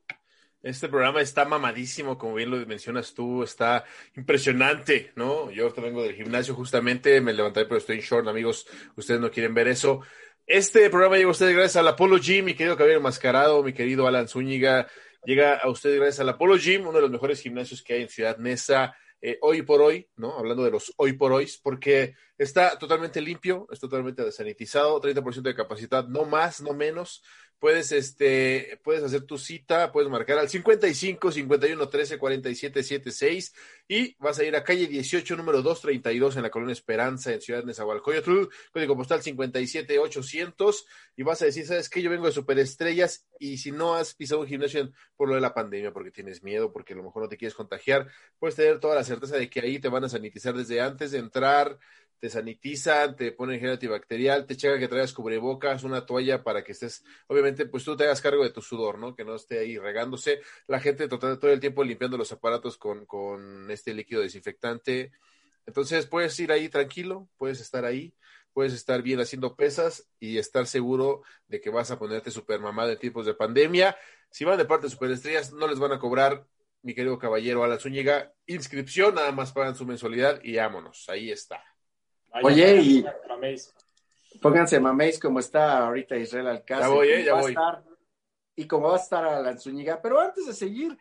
Este 0.67 0.89
programa 0.89 1.21
está 1.21 1.45
mamadísimo, 1.45 2.19
como 2.19 2.35
bien 2.35 2.51
lo 2.51 2.57
mencionas 2.67 3.15
tú, 3.15 3.45
está 3.45 3.85
impresionante, 4.17 5.13
¿no? 5.15 5.49
Yo 5.53 5.63
ahorita 5.63 5.81
vengo 5.81 6.03
del 6.03 6.17
gimnasio, 6.17 6.57
justamente 6.57 7.21
me 7.21 7.33
levanté, 7.33 7.67
pero 7.67 7.77
estoy 7.77 7.99
en 7.99 8.03
short, 8.03 8.27
amigos, 8.27 8.67
ustedes 8.97 9.21
no 9.21 9.31
quieren 9.31 9.55
ver 9.55 9.69
eso. 9.69 10.01
Este 10.45 10.91
programa 10.91 11.19
llega 11.19 11.29
a 11.29 11.31
ustedes 11.31 11.55
gracias 11.55 11.77
al 11.77 11.87
Apollo 11.87 12.19
Gym, 12.19 12.47
mi 12.47 12.55
querido 12.55 12.77
Caballero 12.77 13.01
Mascarado, 13.01 13.63
mi 13.63 13.75
querido 13.75 14.09
Alan 14.09 14.27
Zúñiga, 14.27 14.89
llega 15.25 15.55
a 15.55 15.71
ustedes 15.71 16.01
gracias 16.01 16.19
al 16.19 16.31
Apollo 16.31 16.57
Gym, 16.57 16.89
uno 16.89 16.95
de 16.95 17.03
los 17.03 17.13
mejores 17.13 17.41
gimnasios 17.41 17.81
que 17.81 17.95
hay 17.95 18.03
en 18.03 18.09
Ciudad 18.09 18.37
Neza, 18.39 18.97
eh, 19.21 19.39
hoy 19.43 19.63
por 19.63 19.81
hoy, 19.81 20.09
¿no? 20.17 20.37
Hablando 20.37 20.65
de 20.65 20.73
los 20.73 20.93
hoy 20.97 21.13
por 21.13 21.33
hoy, 21.33 21.49
porque 21.63 22.15
está 22.37 22.77
totalmente 22.77 23.21
limpio, 23.21 23.69
es 23.71 23.79
totalmente 23.79 24.25
desanitizado, 24.25 25.01
30% 25.01 25.43
de 25.43 25.55
capacidad, 25.55 26.09
no 26.09 26.25
más, 26.25 26.61
no 26.61 26.75
menos. 26.75 27.23
Puedes, 27.59 27.91
este, 27.93 28.79
puedes 28.85 29.03
hacer 29.03 29.23
tu 29.23 29.39
cita, 29.39 29.91
puedes 29.91 30.11
marcar 30.11 30.39
al 30.39 30.49
55 30.49 31.33
51 31.33 31.89
13 31.89 32.19
47 32.19 32.83
76 32.83 33.55
y 33.89 34.15
vas 34.19 34.39
a 34.39 34.45
ir 34.45 34.55
a 34.57 34.65
calle 34.65 34.87
18, 34.87 35.37
número 35.37 35.63
232 35.63 36.37
en 36.37 36.43
la 36.43 36.51
colonia 36.51 36.73
Esperanza, 36.73 37.33
en 37.33 37.41
Ciudad 37.41 37.65
Nezahualcóyotl, 37.65 38.49
código 38.73 38.97
postal 38.97 39.23
57 39.23 39.99
800 39.99 40.87
y 41.17 41.23
vas 41.23 41.41
a 41.41 41.47
decir, 41.47 41.67
¿sabes 41.67 41.89
qué? 41.89 42.03
Yo 42.03 42.11
vengo 42.11 42.27
de 42.27 42.33
Superestrellas 42.33 43.27
y 43.39 43.59
si 43.59 43.73
no 43.73 43.95
has 43.95 44.15
pisado 44.15 44.43
un 44.43 44.47
gimnasio 44.47 44.93
por 45.17 45.29
lo 45.29 45.35
de 45.35 45.41
la 45.41 45.55
pandemia, 45.55 45.93
porque 45.93 46.11
tienes 46.11 46.43
miedo, 46.43 46.73
porque 46.73 46.93
a 46.93 46.97
lo 46.97 47.05
mejor 47.05 47.23
no 47.23 47.29
te 47.29 47.37
quieres 47.37 47.55
contagiar, 47.55 48.09
puedes 48.39 48.57
tener 48.57 48.81
toda 48.81 48.95
la 48.95 49.05
certeza 49.05 49.37
de 49.37 49.49
que 49.49 49.61
ahí 49.61 49.79
te 49.79 49.89
van 49.89 50.05
a 50.05 50.09
sanitizar 50.09 50.55
desde 50.55 50.81
antes 50.81 51.11
de 51.13 51.19
entrar, 51.19 51.79
te 52.19 52.31
sanitizan, 52.31 53.17
te 53.17 53.33
ponen 53.33 53.61
gel 53.61 53.71
antibacterial, 53.71 54.47
te 54.47 54.57
checan 54.57 54.79
que 54.79 54.89
traigas 54.89 55.13
cubrebocas, 55.13 55.85
una 55.85 56.07
toalla 56.07 56.43
para 56.43 56.65
que 56.65 56.73
estés, 56.73 57.05
obviamente, 57.27 57.67
pues 57.67 57.85
tú 57.85 57.97
te 57.97 58.05
hagas 58.05 58.21
cargo 58.21 58.43
de 58.43 58.51
tu 58.51 58.63
sudor, 58.63 58.99
¿no? 58.99 59.15
Que 59.15 59.25
no 59.25 59.35
esté 59.35 59.59
ahí 59.59 59.79
regándose. 59.79 60.41
La 60.67 60.81
gente 60.81 61.09
todo, 61.09 61.39
todo 61.39 61.51
el 61.53 61.61
tiempo 61.61 61.85
limpiando 61.85 62.17
los 62.17 62.33
aparatos 62.33 62.77
con, 62.77 63.07
con 63.07 63.71
este 63.71 63.95
líquido 63.95 64.23
desinfectante. 64.23 65.13
Entonces 65.67 66.07
puedes 66.07 66.39
ir 66.41 66.53
ahí 66.53 66.69
tranquilo, 66.69 67.29
puedes 67.37 67.61
estar 67.61 67.85
ahí, 67.85 68.15
puedes 68.53 68.73
estar 68.73 69.03
bien 69.03 69.21
haciendo 69.21 69.55
pesas 69.55 70.09
y 70.19 70.39
estar 70.39 70.67
seguro 70.67 71.23
de 71.49 71.61
que 71.61 71.71
vas 71.71 71.91
a 71.91 71.99
ponerte 71.99 72.31
super 72.31 72.61
mamada 72.61 72.93
en 72.93 72.99
tiempos 72.99 73.27
de 73.27 73.35
pandemia. 73.35 73.97
Si 74.31 74.45
van 74.45 74.59
de 74.59 74.65
parte 74.65 74.87
de 74.87 74.91
Superestrellas, 74.91 75.53
no 75.53 75.67
les 75.67 75.79
van 75.79 75.93
a 75.93 75.99
cobrar, 75.99 76.47
mi 76.83 76.95
querido 76.95 77.19
caballero 77.19 77.65
a 77.65 77.69
la 77.69 77.79
Zúñiga, 77.79 78.33
inscripción, 78.47 79.17
nada 79.17 79.33
más 79.33 79.53
pagan 79.53 79.75
su 79.75 79.85
mensualidad 79.85 80.41
y 80.43 80.57
vámonos, 80.57 81.09
ahí 81.09 81.31
está. 81.31 81.63
Oye, 82.43 82.77
y 82.77 83.05
pónganse 84.41 84.81
maméis 84.81 85.19
como 85.19 85.41
está 85.41 85.87
ahorita 85.87 86.17
Israel 86.17 86.49
Alcázar. 86.49 86.89
Ya 86.89 86.95
voy, 86.95 87.09
eh, 87.09 87.25
ya 87.25 87.35
voy. 87.35 87.55
y 88.57 88.67
como 88.67 88.89
va 88.89 88.97
a 88.97 89.01
estar 89.01 89.25
a 89.25 89.41
la 89.41 89.59
Zúñiga. 89.59 90.01
Pero 90.01 90.21
antes 90.21 90.47
de 90.47 90.53
seguir 90.53 90.97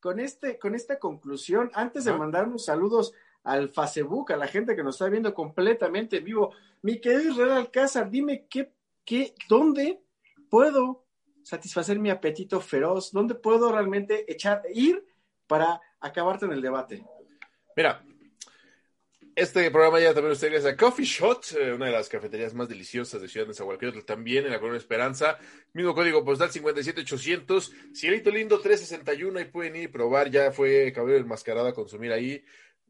con, 0.00 0.20
este, 0.20 0.58
con 0.58 0.74
esta 0.74 0.98
conclusión, 0.98 1.70
antes 1.74 2.04
de 2.04 2.12
mandar 2.12 2.48
unos 2.48 2.64
saludos 2.64 3.12
al 3.44 3.68
Facebook, 3.68 4.32
a 4.32 4.36
la 4.36 4.46
gente 4.46 4.76
que 4.76 4.82
nos 4.82 4.96
está 4.96 5.08
viendo 5.08 5.32
completamente 5.34 6.18
en 6.18 6.24
vivo, 6.24 6.52
mi 6.82 7.00
querido 7.00 7.32
Israel 7.32 7.52
Alcázar, 7.52 8.10
dime 8.10 8.46
qué, 8.48 8.72
qué, 9.04 9.34
dónde 9.48 10.02
puedo 10.48 11.04
satisfacer 11.42 11.98
mi 11.98 12.10
apetito 12.10 12.60
feroz, 12.60 13.12
dónde 13.12 13.34
puedo 13.34 13.72
realmente 13.72 14.30
echar, 14.30 14.62
ir 14.72 15.04
para 15.46 15.80
acabarte 16.00 16.46
en 16.46 16.52
el 16.52 16.62
debate. 16.62 17.04
Mira, 17.76 18.04
este 19.36 19.70
programa 19.70 20.00
ya 20.00 20.12
también 20.12 20.32
ustedes 20.32 20.64
a 20.64 20.76
Coffee 20.76 21.04
Shot, 21.04 21.52
eh, 21.58 21.72
una 21.72 21.86
de 21.86 21.92
las 21.92 22.08
cafeterías 22.08 22.54
más 22.54 22.68
deliciosas 22.68 23.20
de 23.20 23.28
Ciudad 23.28 23.46
de 23.46 23.50
Nezahualcóyotl, 23.50 24.00
también 24.04 24.44
en 24.44 24.52
la 24.52 24.58
Colonia 24.58 24.78
Esperanza. 24.78 25.38
Mismo 25.72 25.94
código 25.94 26.24
postal 26.24 26.50
57800. 26.50 27.72
Cielito 27.94 28.30
lindo 28.30 28.60
361, 28.60 29.38
ahí 29.38 29.44
pueden 29.46 29.76
ir 29.76 29.82
y 29.84 29.88
probar. 29.88 30.30
Ya 30.30 30.52
fue 30.52 30.92
Cabello 30.92 31.18
Enmascarado 31.18 31.68
a 31.68 31.74
consumir 31.74 32.12
ahí. 32.12 32.42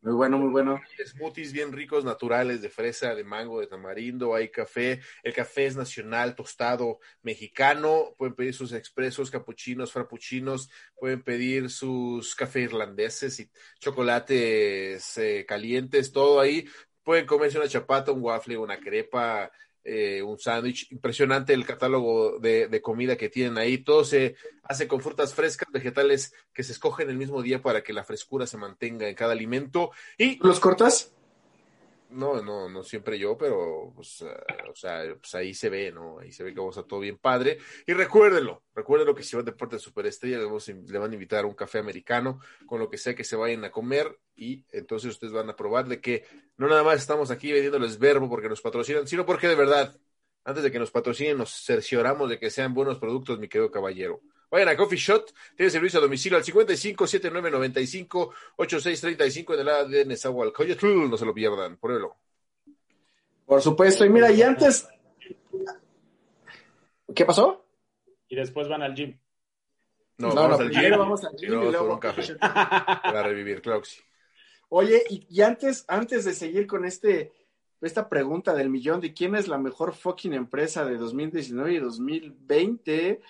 Muy 0.02 0.14
bueno, 0.14 0.38
muy 0.38 0.48
bueno. 0.48 0.80
Smoothies 1.04 1.52
bien 1.52 1.72
ricos, 1.72 2.04
naturales, 2.04 2.62
de 2.62 2.70
fresa, 2.70 3.14
de 3.14 3.22
mango, 3.22 3.60
de 3.60 3.66
tamarindo, 3.66 4.34
hay 4.34 4.48
café. 4.48 5.00
El 5.22 5.34
café 5.34 5.66
es 5.66 5.76
nacional, 5.76 6.34
tostado, 6.34 7.00
mexicano. 7.22 8.14
Pueden 8.16 8.34
pedir 8.34 8.54
sus 8.54 8.72
expresos, 8.72 9.30
capuchinos, 9.30 9.92
frappuccinos. 9.92 10.70
Pueden 10.98 11.22
pedir 11.22 11.68
sus 11.68 12.34
cafés 12.34 12.64
irlandeses 12.64 13.40
y 13.40 13.50
chocolates 13.78 15.18
eh, 15.18 15.44
calientes, 15.46 16.12
todo 16.12 16.40
ahí. 16.40 16.66
Pueden 17.02 17.26
comerse 17.26 17.58
una 17.58 17.68
chapata, 17.68 18.12
un 18.12 18.22
waffle, 18.22 18.56
una 18.56 18.80
crepa, 18.80 19.50
eh, 19.84 20.22
un 20.22 20.38
sándwich. 20.38 20.90
Impresionante 20.92 21.52
el 21.52 21.66
catálogo 21.66 22.38
de, 22.38 22.80
comida 22.82 23.16
que 23.16 23.28
tienen 23.28 23.58
ahí. 23.58 23.78
Todo 23.78 24.04
se 24.04 24.36
hace 24.62 24.86
con 24.86 25.00
frutas 25.00 25.34
frescas, 25.34 25.68
vegetales 25.72 26.32
que 26.52 26.62
se 26.62 26.72
escogen 26.72 27.10
el 27.10 27.16
mismo 27.16 27.42
día 27.42 27.62
para 27.62 27.82
que 27.82 27.92
la 27.92 28.04
frescura 28.04 28.46
se 28.46 28.56
mantenga 28.56 29.08
en 29.08 29.14
cada 29.14 29.32
alimento. 29.32 29.90
Y 30.18 30.38
¿Los 30.46 30.60
cortas? 30.60 31.12
No, 32.10 32.42
no, 32.42 32.68
no 32.68 32.82
siempre 32.82 33.18
yo, 33.18 33.38
pero 33.38 33.92
pues, 33.94 34.22
eh, 34.22 34.26
o 34.68 34.74
sea, 34.74 35.02
pues 35.14 35.32
ahí 35.36 35.54
se 35.54 35.68
ve, 35.68 35.92
¿no? 35.92 36.18
Ahí 36.18 36.32
se 36.32 36.42
ve 36.42 36.52
que 36.52 36.58
vamos 36.58 36.76
a 36.76 36.82
todo 36.82 36.98
bien 36.98 37.18
padre. 37.18 37.58
Y 37.86 37.92
recuérdenlo, 37.92 38.64
recuérdenlo 38.74 39.14
que 39.14 39.22
si 39.22 39.36
van 39.36 39.44
de 39.44 39.52
Deporte 39.52 39.76
de 39.76 39.80
Superestrella, 39.80 40.38
le 40.38 40.98
van 40.98 41.10
a 41.10 41.14
invitar 41.14 41.44
a 41.44 41.46
un 41.46 41.54
café 41.54 41.78
americano 41.78 42.40
con 42.66 42.80
lo 42.80 42.90
que 42.90 42.98
sea 42.98 43.14
que 43.14 43.22
se 43.22 43.36
vayan 43.36 43.64
a 43.64 43.70
comer 43.70 44.18
y 44.34 44.64
entonces 44.72 45.10
ustedes 45.12 45.32
van 45.32 45.50
a 45.50 45.56
probar 45.56 45.86
de 45.86 46.00
que 46.00 46.24
no 46.56 46.66
nada 46.66 46.82
más 46.82 46.98
estamos 47.00 47.30
aquí 47.30 47.52
vendiéndoles 47.52 47.98
verbo 47.98 48.28
porque 48.28 48.48
nos 48.48 48.60
patrocinan, 48.60 49.06
sino 49.06 49.24
porque 49.24 49.46
de 49.46 49.54
verdad, 49.54 49.96
antes 50.44 50.64
de 50.64 50.72
que 50.72 50.78
nos 50.80 50.90
patrocinen, 50.90 51.38
nos 51.38 51.64
cercioramos 51.64 52.28
de 52.28 52.40
que 52.40 52.50
sean 52.50 52.74
buenos 52.74 52.98
productos, 52.98 53.38
mi 53.38 53.48
querido 53.48 53.70
caballero. 53.70 54.20
Vayan 54.50 54.68
a 54.68 54.76
Coffee 54.76 54.98
Shot, 54.98 55.32
tiene 55.56 55.70
servicio 55.70 55.98
a 56.00 56.02
domicilio 56.02 56.36
al 56.36 56.44
55 56.44 57.06
79 57.06 57.50
95 57.50 58.34
86 58.56 59.00
35 59.00 59.54
en 59.54 59.60
el 59.60 59.68
área 59.68 59.84
de 59.84 60.04
Nezahualcóyotl, 60.04 61.08
no 61.08 61.16
se 61.16 61.24
lo 61.24 61.32
pierdan, 61.32 61.76
pruébelo. 61.76 62.16
Por 63.46 63.62
supuesto, 63.62 64.04
y 64.04 64.10
mira, 64.10 64.30
y 64.30 64.42
antes 64.42 64.88
¿Qué 67.14 67.24
pasó? 67.24 67.64
Y 68.28 68.36
después 68.36 68.68
van 68.68 68.82
al 68.82 68.94
gym. 68.94 69.18
No, 70.18 70.34
vamos, 70.34 70.60
al 70.60 70.70
gym, 70.70 70.90
vamos 70.90 71.24
al 71.24 71.36
gym. 71.36 71.48
Y 71.48 71.56
luego, 71.56 71.78
por 71.78 71.90
un 71.90 71.98
café. 71.98 72.34
para 72.36 73.22
revivir, 73.22 73.62
claro 73.62 73.82
Oye, 74.68 75.02
y, 75.08 75.26
y, 75.28 75.42
antes, 75.42 75.84
antes 75.88 76.24
de 76.24 76.32
seguir 76.32 76.66
con 76.66 76.84
este 76.84 77.32
esta 77.80 78.08
pregunta 78.08 78.54
del 78.54 78.68
millón 78.68 79.00
de 79.00 79.14
quién 79.14 79.34
es 79.34 79.48
la 79.48 79.58
mejor 79.58 79.94
fucking 79.94 80.34
empresa 80.34 80.84
de 80.84 80.96
2019 80.96 81.72
y 81.72 81.78
2020. 81.78 83.20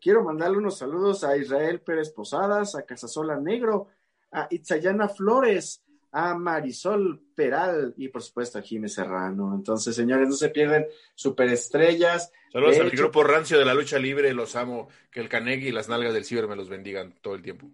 Quiero 0.00 0.24
mandarle 0.24 0.58
unos 0.58 0.78
saludos 0.78 1.24
a 1.24 1.36
Israel 1.36 1.80
Pérez 1.80 2.10
Posadas, 2.10 2.74
a 2.74 2.86
Casasola 2.86 3.38
Negro, 3.38 3.88
a 4.32 4.48
Itzayana 4.50 5.08
Flores, 5.08 5.82
a 6.12 6.34
Marisol 6.34 7.20
Peral 7.34 7.94
y 7.96 8.08
por 8.08 8.22
supuesto 8.22 8.58
a 8.58 8.62
Jiménez 8.62 8.94
Serrano. 8.94 9.54
Entonces, 9.54 9.94
señores, 9.94 10.28
no 10.28 10.34
se 10.34 10.48
pierden 10.48 10.86
superestrellas. 11.14 12.32
Saludos 12.52 12.78
al 12.78 12.90
grupo 12.90 13.22
rancio 13.24 13.58
de 13.58 13.64
la 13.64 13.74
lucha 13.74 13.98
libre, 13.98 14.32
los 14.32 14.56
amo. 14.56 14.88
Que 15.10 15.20
el 15.20 15.28
Canegui 15.28 15.68
y 15.68 15.72
las 15.72 15.88
nalgas 15.88 16.14
del 16.14 16.24
ciber 16.24 16.48
me 16.48 16.56
los 16.56 16.68
bendigan 16.68 17.14
todo 17.20 17.34
el 17.34 17.42
tiempo. 17.42 17.70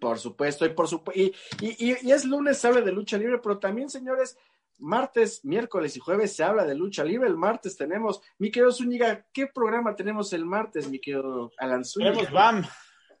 Por 0.00 0.18
supuesto, 0.18 0.64
y 0.64 0.70
por 0.70 0.88
supuesto, 0.88 1.20
y, 1.20 1.34
y, 1.60 1.96
y, 2.00 2.12
es 2.12 2.24
lunes, 2.24 2.64
habla 2.64 2.80
de 2.80 2.90
lucha 2.90 3.18
libre, 3.18 3.38
pero 3.42 3.58
también, 3.58 3.90
señores, 3.90 4.38
martes, 4.80 5.44
miércoles 5.44 5.96
y 5.96 6.00
jueves 6.00 6.34
se 6.34 6.44
habla 6.44 6.64
de 6.64 6.74
lucha 6.74 7.04
libre. 7.04 7.28
El 7.28 7.36
martes 7.36 7.76
tenemos, 7.76 8.20
mi 8.38 8.50
querido 8.50 8.72
Zúñiga, 8.72 9.26
¿qué 9.32 9.46
programa 9.46 9.94
tenemos 9.94 10.32
el 10.32 10.44
martes, 10.44 10.88
mi 10.88 10.98
querido 10.98 11.52
Alan 11.58 11.84
Zúñiga? 11.84 12.12
Tenemos 12.12 12.32
BAM, 12.32 12.64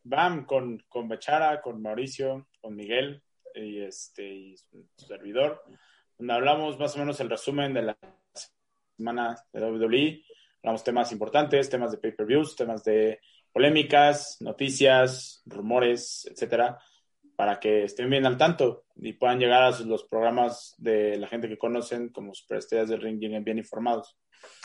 BAM 0.04 0.44
con, 0.44 0.78
con 0.88 1.08
Bechara, 1.08 1.60
con 1.60 1.80
Mauricio, 1.80 2.46
con 2.60 2.74
Miguel 2.74 3.22
y, 3.54 3.80
este, 3.80 4.26
y 4.26 4.56
su, 4.56 4.86
servidor, 4.96 5.62
donde 6.18 6.34
hablamos 6.34 6.78
más 6.78 6.94
o 6.96 6.98
menos 6.98 7.20
el 7.20 7.30
resumen 7.30 7.74
de 7.74 7.82
la 7.82 7.98
semana 8.96 9.36
de 9.52 9.60
WWE. 9.60 10.24
Hablamos 10.62 10.84
temas 10.84 11.12
importantes, 11.12 11.70
temas 11.70 11.92
de 11.92 11.98
pay-per-views, 11.98 12.56
temas 12.56 12.84
de 12.84 13.20
polémicas, 13.52 14.36
noticias, 14.40 15.42
rumores, 15.46 16.28
etcétera 16.30 16.78
para 17.40 17.58
que 17.58 17.84
estén 17.84 18.10
bien 18.10 18.26
al 18.26 18.36
tanto 18.36 18.84
y 18.96 19.14
puedan 19.14 19.38
llegar 19.38 19.62
a 19.62 19.70
los 19.70 20.04
programas 20.04 20.74
de 20.76 21.16
la 21.16 21.26
gente 21.26 21.48
que 21.48 21.56
conocen 21.56 22.10
como 22.10 22.34
superestrellas 22.34 22.90
del 22.90 23.00
ring 23.00 23.18
bien, 23.18 23.42
bien 23.42 23.56
informados. 23.56 24.14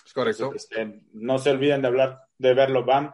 Es 0.05 0.11
correcto. 0.11 0.51
Este, 0.53 0.99
no 1.13 1.39
se 1.39 1.51
olviden 1.51 1.81
de 1.81 1.87
hablar, 1.87 2.19
de 2.37 2.53
verlo, 2.53 2.83
BAM. 2.83 3.13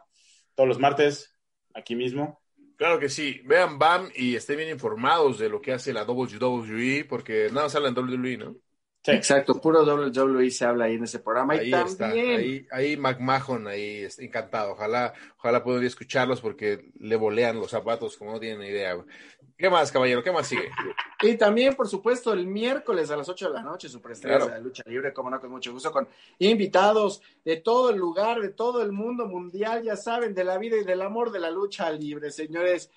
todos 0.55 0.67
los 0.67 0.79
martes, 0.79 1.37
aquí 1.75 1.95
mismo. 1.95 2.41
Claro 2.75 2.97
que 2.97 3.07
sí. 3.07 3.39
Vean 3.45 3.77
BAM 3.77 4.09
y 4.15 4.35
estén 4.35 4.57
bien 4.57 4.69
informados 4.69 5.37
de 5.37 5.49
lo 5.49 5.61
que 5.61 5.73
hace 5.73 5.93
la 5.93 6.05
WWE, 6.05 7.05
porque 7.07 7.49
nada 7.49 7.67
más 7.67 7.75
habla 7.75 7.89
en 7.89 7.99
WWE, 7.99 8.37
¿no? 8.37 8.55
Sí. 9.03 9.11
Exacto, 9.11 9.59
puro 9.59 9.83
WWE 9.83 10.51
se 10.51 10.63
habla 10.63 10.85
ahí 10.85 10.93
en 10.95 11.05
ese 11.05 11.17
programa. 11.19 11.53
Ahí 11.53 11.69
y 11.69 11.73
está, 11.73 12.05
también, 12.05 12.39
ahí, 12.39 12.67
ahí 12.71 12.97
McMahon, 12.97 13.67
ahí 13.67 14.03
está 14.03 14.23
encantado. 14.23 14.73
Ojalá, 14.73 15.13
ojalá 15.37 15.63
puedan 15.63 15.83
escucharlos 15.83 16.39
porque 16.39 16.91
le 16.99 17.15
volean 17.15 17.57
los 17.59 17.71
zapatos 17.71 18.15
como 18.15 18.33
no 18.33 18.39
tienen 18.39 18.61
idea. 18.61 18.93
güey. 18.93 19.07
¿Qué 19.57 19.69
más, 19.71 19.91
caballero? 19.91 20.21
¿Qué 20.23 20.31
más 20.31 20.47
sigue? 20.47 20.69
y 21.23 21.35
también, 21.35 21.75
por 21.75 21.87
supuesto, 21.87 22.31
el 22.33 22.45
miércoles 22.45 23.09
a 23.11 23.17
las 23.17 23.27
8 23.29 23.47
de 23.47 23.53
la 23.55 23.63
noche, 23.63 23.89
Superestrellas 23.89 24.37
Claro. 24.37 24.51
de 24.53 24.57
la 24.59 24.63
Lucha 24.63 24.83
Libre, 24.85 25.13
como 25.13 25.29
no, 25.31 25.39
con 25.39 25.49
mucho 25.51 25.71
gusto, 25.71 25.91
con 25.91 26.07
invitados 26.39 27.21
de 27.43 27.57
todo 27.57 27.89
el 27.89 27.97
lugar, 27.97 28.39
de 28.39 28.49
todo 28.49 28.81
el 28.83 28.91
mundo 28.91 29.25
mundial, 29.25 29.81
ya 29.83 29.95
saben, 29.95 30.33
de 30.35 30.43
la 30.43 30.57
vida 30.57 30.77
y 30.77 30.83
del 30.83 31.01
amor 31.01 31.31
de 31.31 31.39
la 31.39 31.49
lucha 31.51 31.89
libre, 31.91 32.31
señores. 32.31 32.91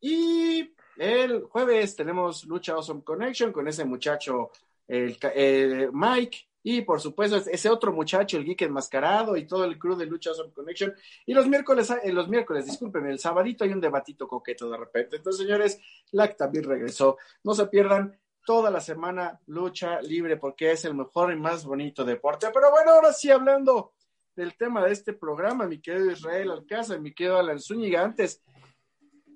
Y 0.00 0.74
el 0.96 1.42
jueves 1.44 1.96
tenemos 1.96 2.44
Lucha 2.44 2.72
Awesome 2.72 3.02
Connection 3.04 3.52
con 3.52 3.68
ese 3.68 3.84
muchacho, 3.84 4.50
el, 4.90 5.18
eh, 5.22 5.88
Mike, 5.92 6.48
y 6.62 6.82
por 6.82 7.00
supuesto 7.00 7.36
ese 7.36 7.70
otro 7.70 7.92
muchacho, 7.92 8.36
el 8.36 8.44
geek 8.44 8.62
enmascarado 8.62 9.36
y 9.36 9.46
todo 9.46 9.64
el 9.64 9.78
crew 9.78 9.96
de 9.96 10.06
Lucha 10.06 10.30
Awesome 10.30 10.52
Connection. 10.52 10.92
Y 11.24 11.32
los 11.32 11.46
miércoles, 11.46 11.90
eh, 12.02 12.12
los 12.12 12.28
miércoles, 12.28 12.66
disculpen, 12.66 13.06
el 13.06 13.18
sabadito 13.18 13.64
hay 13.64 13.70
un 13.70 13.80
debatito 13.80 14.26
coqueto 14.26 14.68
de 14.68 14.76
repente. 14.76 15.16
Entonces, 15.16 15.46
señores, 15.46 15.80
LAC 16.10 16.36
también 16.36 16.64
regresó. 16.64 17.16
No 17.44 17.54
se 17.54 17.66
pierdan 17.66 18.18
toda 18.44 18.70
la 18.70 18.80
semana 18.80 19.40
lucha 19.46 20.02
libre 20.02 20.36
porque 20.36 20.72
es 20.72 20.84
el 20.84 20.94
mejor 20.94 21.32
y 21.32 21.36
más 21.36 21.64
bonito 21.64 22.04
deporte. 22.04 22.48
Pero 22.52 22.70
bueno, 22.70 22.92
ahora 22.92 23.12
sí 23.12 23.30
hablando 23.30 23.92
del 24.34 24.56
tema 24.56 24.84
de 24.84 24.92
este 24.92 25.12
programa, 25.12 25.66
mi 25.66 25.80
querido 25.80 26.10
Israel 26.10 26.50
Alcázar, 26.50 27.00
mi 27.00 27.14
querido 27.14 27.38
Alan 27.38 27.60
Zúñiga, 27.60 28.02
antes 28.02 28.42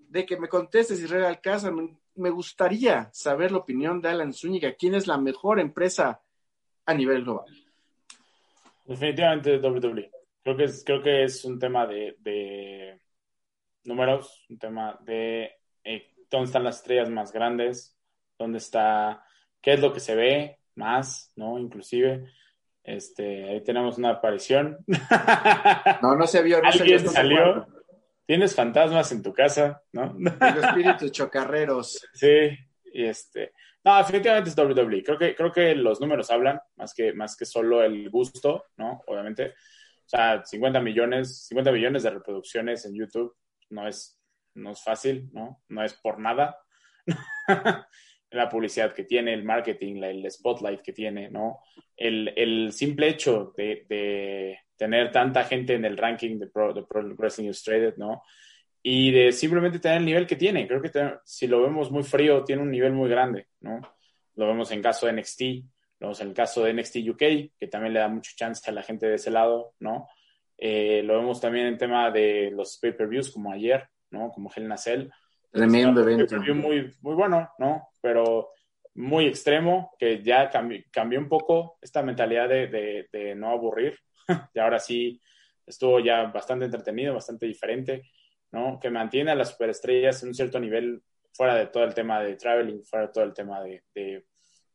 de 0.09 0.26
que 0.26 0.36
me 0.36 0.48
contestes 0.48 1.00
Israel 1.00 1.24
Alcázar, 1.24 1.72
me, 1.72 1.96
me 2.16 2.30
gustaría 2.30 3.08
saber 3.12 3.52
la 3.52 3.58
opinión 3.58 4.00
de 4.00 4.08
Alan 4.08 4.32
Zúñiga, 4.32 4.74
quién 4.74 4.94
es 4.94 5.06
la 5.06 5.18
mejor 5.18 5.60
empresa 5.60 6.20
a 6.86 6.94
nivel 6.94 7.24
global. 7.24 7.46
Definitivamente 8.84 9.58
WWE. 9.58 10.10
Creo 10.42 10.56
que 10.56 10.64
es, 10.64 10.84
creo 10.84 11.02
que 11.02 11.24
es 11.24 11.44
un 11.44 11.58
tema 11.58 11.86
de, 11.86 12.16
de 12.20 13.00
números, 13.84 14.44
un 14.50 14.58
tema 14.58 14.98
de 15.02 15.52
eh, 15.82 16.14
dónde 16.30 16.46
están 16.46 16.64
las 16.64 16.76
estrellas 16.76 17.08
más 17.08 17.32
grandes, 17.32 17.96
dónde 18.38 18.58
está, 18.58 19.24
qué 19.62 19.72
es 19.72 19.80
lo 19.80 19.92
que 19.92 20.00
se 20.00 20.14
ve 20.14 20.58
más, 20.74 21.32
¿no? 21.36 21.58
Inclusive, 21.58 22.30
este, 22.82 23.48
ahí 23.48 23.62
tenemos 23.62 23.96
una 23.98 24.10
aparición. 24.10 24.78
No, 26.02 26.16
no 26.16 26.26
se 26.26 26.42
vio, 26.42 26.60
no 26.60 26.70
se 26.70 26.84
vio. 26.84 26.96
Alguien 26.96 26.96
¿estás 26.96 27.14
de 27.14 27.20
salió. 27.20 27.74
Tienes 28.27 28.55
fantasmas 28.55 29.12
en 29.12 29.22
tu 29.22 29.33
casa, 29.33 29.83
¿no? 29.93 30.14
Los 30.18 30.64
espíritus 30.64 31.12
chocarreros. 31.12 32.09
Sí, 32.14 32.57
y 32.93 33.05
este. 33.05 33.53
No, 33.85 33.99
definitivamente 33.99 34.51
es 34.51 34.57
WWE. 34.57 35.03
Creo 35.03 35.18
que, 35.18 35.35
creo 35.35 35.53
que 35.53 35.75
los 35.75 36.01
números 36.01 36.31
hablan 36.31 36.59
más 36.77 36.95
que, 36.95 37.12
más 37.12 37.37
que 37.37 37.45
solo 37.45 37.83
el 37.83 38.09
gusto, 38.09 38.64
¿no? 38.77 39.03
Obviamente. 39.07 39.49
O 39.51 40.09
sea, 40.09 40.45
50 40.45 40.81
millones, 40.81 41.47
50 41.47 41.72
millones 41.72 42.03
de 42.03 42.11
reproducciones 42.11 42.85
en 42.85 42.95
YouTube 42.95 43.35
no 43.70 43.89
es, 43.89 44.20
no 44.55 44.70
es 44.70 44.83
fácil, 44.83 45.31
¿no? 45.33 45.62
No 45.68 45.83
es 45.83 45.95
por 45.95 46.18
nada. 46.18 46.59
la 48.31 48.49
publicidad 48.49 48.93
que 48.93 49.05
tiene, 49.05 49.33
el 49.33 49.45
marketing, 49.45 50.03
el 50.03 50.31
spotlight 50.31 50.83
que 50.83 50.93
tiene, 50.93 51.31
¿no? 51.31 51.61
El, 51.97 52.33
el 52.37 52.72
simple 52.72 53.09
hecho 53.09 53.53
de, 53.57 53.87
de 53.89 54.59
tener 54.77 55.11
tanta 55.12 55.45
gente 55.45 55.75
en 55.75 55.85
el 55.85 55.97
ranking 55.97 56.39
de 56.39 56.47
Pro, 56.49 56.72
de 56.72 56.83
Pro 56.85 57.03
Wrestling 57.16 57.45
Illustrated, 57.47 57.95
¿no? 57.97 58.22
y 58.87 59.11
de 59.12 59.33
simplemente 59.33 59.79
tener 59.79 59.97
el 59.99 60.05
nivel 60.05 60.27
que 60.27 60.37
tiene. 60.37 60.68
Creo 60.68 60.83
que 60.83 60.91
te- 60.91 61.14
si 61.25 61.47
lo 61.47 61.62
vemos 61.62 61.91
muy 61.91 62.03
frío, 62.03 62.45
tiene 62.45 62.61
un 62.61 62.70
nivel 62.70 62.93
muy 62.93 63.09
grande, 63.09 63.47
¿no? 63.61 63.81
Lo 64.37 64.47
vemos 64.49 64.70
en 64.72 64.83
caso 64.83 65.07
de 65.07 65.12
NXT, 65.14 65.41
lo 66.01 66.09
vemos 66.09 66.20
en 66.20 66.29
el 66.29 66.35
caso 66.35 66.62
de 66.64 66.75
NXT 66.75 66.97
UK, 67.09 67.18
que 67.59 67.66
también 67.70 67.95
le 67.95 68.01
da 68.01 68.09
mucho 68.09 68.33
chance 68.37 68.68
a 68.70 68.75
la 68.75 68.83
gente 68.83 69.07
de 69.07 69.14
ese 69.14 69.31
lado, 69.31 69.72
¿no? 69.81 70.07
Eh, 70.59 71.03
lo 71.03 71.16
vemos 71.16 71.41
también 71.41 71.66
en 71.66 71.79
tema 71.79 72.11
de 72.11 72.51
los 72.55 72.77
pay-per-views, 72.79 73.31
como 73.33 73.51
ayer, 73.53 73.89
¿no? 74.11 74.31
Como 74.31 74.53
Hell 74.55 74.70
Cell. 74.77 75.09
Tremendo 75.51 76.03
evento. 76.03 76.37
muy, 76.55 76.93
muy 77.01 77.14
bueno, 77.14 77.51
¿no? 77.59 77.89
Pero 78.03 78.51
muy 78.97 79.25
extremo, 79.27 79.95
que 79.99 80.22
ya 80.22 80.51
cambi- 80.51 80.85
cambió 80.91 81.18
un 81.20 81.29
poco 81.31 81.79
esta 81.81 82.03
mentalidad 82.03 82.51
de, 82.51 82.66
de- 82.66 83.09
de 83.11 83.35
no 83.35 83.49
aburrir. 83.49 83.99
y 84.55 84.59
ahora 84.59 84.79
sí 84.79 85.20
estuvo 85.66 86.01
ya 86.01 86.25
bastante 86.25 86.66
entretenido, 86.66 87.14
bastante 87.14 87.47
diferente, 87.47 88.11
¿no? 88.53 88.79
Que 88.81 88.91
mantiene 88.91 89.31
a 89.31 89.35
las 89.35 89.51
superestrellas 89.51 90.22
en 90.22 90.29
un 90.29 90.35
cierto 90.35 90.61
nivel 90.61 91.03
fuera 91.33 91.55
de 91.55 91.66
todo 91.66 91.85
el 91.85 91.95
tema 91.95 92.20
de 92.22 92.37
traveling, 92.37 92.85
fuera 92.85 93.07
de 93.07 93.12
todo 93.12 93.25
el 93.25 93.35
tema 93.35 93.62
de, 93.62 93.83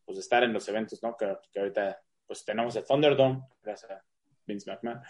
pues, 0.06 0.18
estar 0.18 0.44
en 0.44 0.54
los 0.54 0.68
eventos, 0.68 1.02
¿no? 1.02 1.16
Que, 1.16 1.36
que 1.52 1.60
ahorita 1.60 2.00
pues 2.30 2.46
tenemos 2.46 2.76
el 2.76 2.86
Thunderdome, 2.86 3.42
gracias 3.64 3.90
a 3.90 4.06
Vince 4.46 4.70
McMahon. 4.70 5.02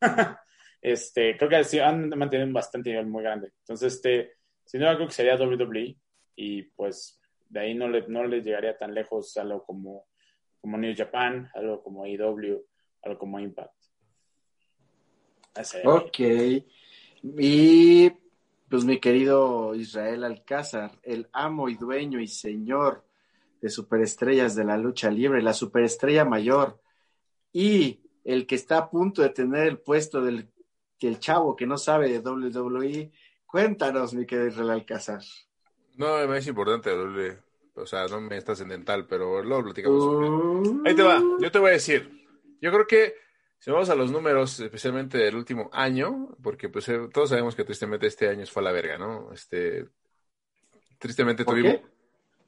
este, 0.80 1.36
creo 1.36 1.50
que 1.50 1.64
sí 1.64 1.78
han 1.78 2.08
mantenido 2.08 2.46
un 2.46 2.54
bastante 2.54 2.88
nivel 2.88 3.06
muy 3.06 3.22
grande. 3.22 3.52
Entonces, 3.58 3.94
este, 3.94 4.36
sin 4.64 4.80
duda 4.80 4.94
creo 4.94 5.06
que 5.06 5.12
sería 5.12 5.36
WWE 5.36 5.98
y 6.34 6.62
pues 6.62 7.20
de 7.48 7.60
ahí 7.60 7.74
no 7.74 7.88
le, 7.88 8.08
no 8.08 8.24
le 8.24 8.40
llegaría 8.40 8.76
tan 8.76 8.94
lejos 8.94 9.36
algo 9.36 9.64
como, 9.64 10.06
como 10.60 10.78
New 10.78 10.94
Japan, 10.96 11.50
algo 11.54 11.82
como 11.82 12.04
AEW, 12.04 12.66
algo 13.06 13.18
como 13.18 13.40
Impact. 13.40 13.72
Ese- 15.54 15.82
Ok. 15.86 16.18
Y 17.22 18.10
pues 18.68 18.84
mi 18.84 18.98
querido 19.00 19.74
Israel 19.74 20.24
Alcázar, 20.24 20.92
el 21.02 21.28
amo 21.32 21.68
y 21.68 21.76
dueño 21.76 22.20
y 22.20 22.28
señor 22.28 23.04
de 23.60 23.70
superestrellas 23.70 24.54
de 24.54 24.64
la 24.64 24.76
lucha 24.76 25.10
libre, 25.10 25.42
la 25.42 25.54
superestrella 25.54 26.24
mayor 26.24 26.78
y 27.52 28.00
el 28.24 28.46
que 28.46 28.54
está 28.56 28.78
a 28.78 28.90
punto 28.90 29.22
de 29.22 29.30
tener 29.30 29.66
el 29.66 29.78
puesto 29.78 30.20
del 30.20 30.48
que 30.98 31.08
el 31.08 31.18
chavo 31.20 31.56
que 31.56 31.66
no 31.66 31.78
sabe 31.78 32.08
de 32.10 32.18
WWE. 32.20 33.10
Cuéntanos, 33.46 34.14
mi 34.14 34.26
querido 34.26 34.48
Israel 34.48 34.70
Alcázar. 34.70 35.22
No, 35.96 36.26
me 36.26 36.38
es 36.38 36.46
importante, 36.46 36.90
doble. 36.90 37.38
O 37.74 37.86
sea, 37.86 38.06
no 38.06 38.20
me 38.20 38.36
es 38.36 38.44
trascendental, 38.44 39.06
pero 39.06 39.42
luego 39.42 39.64
platicamos. 39.64 40.02
Uh, 40.04 40.82
Ahí 40.86 40.94
te 40.94 41.02
va, 41.02 41.22
yo 41.40 41.50
te 41.50 41.58
voy 41.58 41.70
a 41.70 41.72
decir. 41.74 42.15
Yo 42.60 42.72
creo 42.72 42.86
que 42.86 43.14
si 43.58 43.70
vamos 43.70 43.88
a 43.90 43.94
los 43.94 44.10
números, 44.10 44.60
especialmente 44.60 45.18
del 45.18 45.36
último 45.36 45.70
año, 45.72 46.36
porque 46.42 46.68
pues 46.68 46.88
eh, 46.88 47.08
todos 47.12 47.30
sabemos 47.30 47.54
que 47.54 47.64
tristemente 47.64 48.06
este 48.06 48.28
año 48.28 48.46
fue 48.46 48.62
a 48.62 48.64
la 48.64 48.72
verga, 48.72 48.98
¿no? 48.98 49.32
Este, 49.32 49.86
tristemente 50.98 51.44
¿Por 51.44 51.54
tuvimos, 51.54 51.80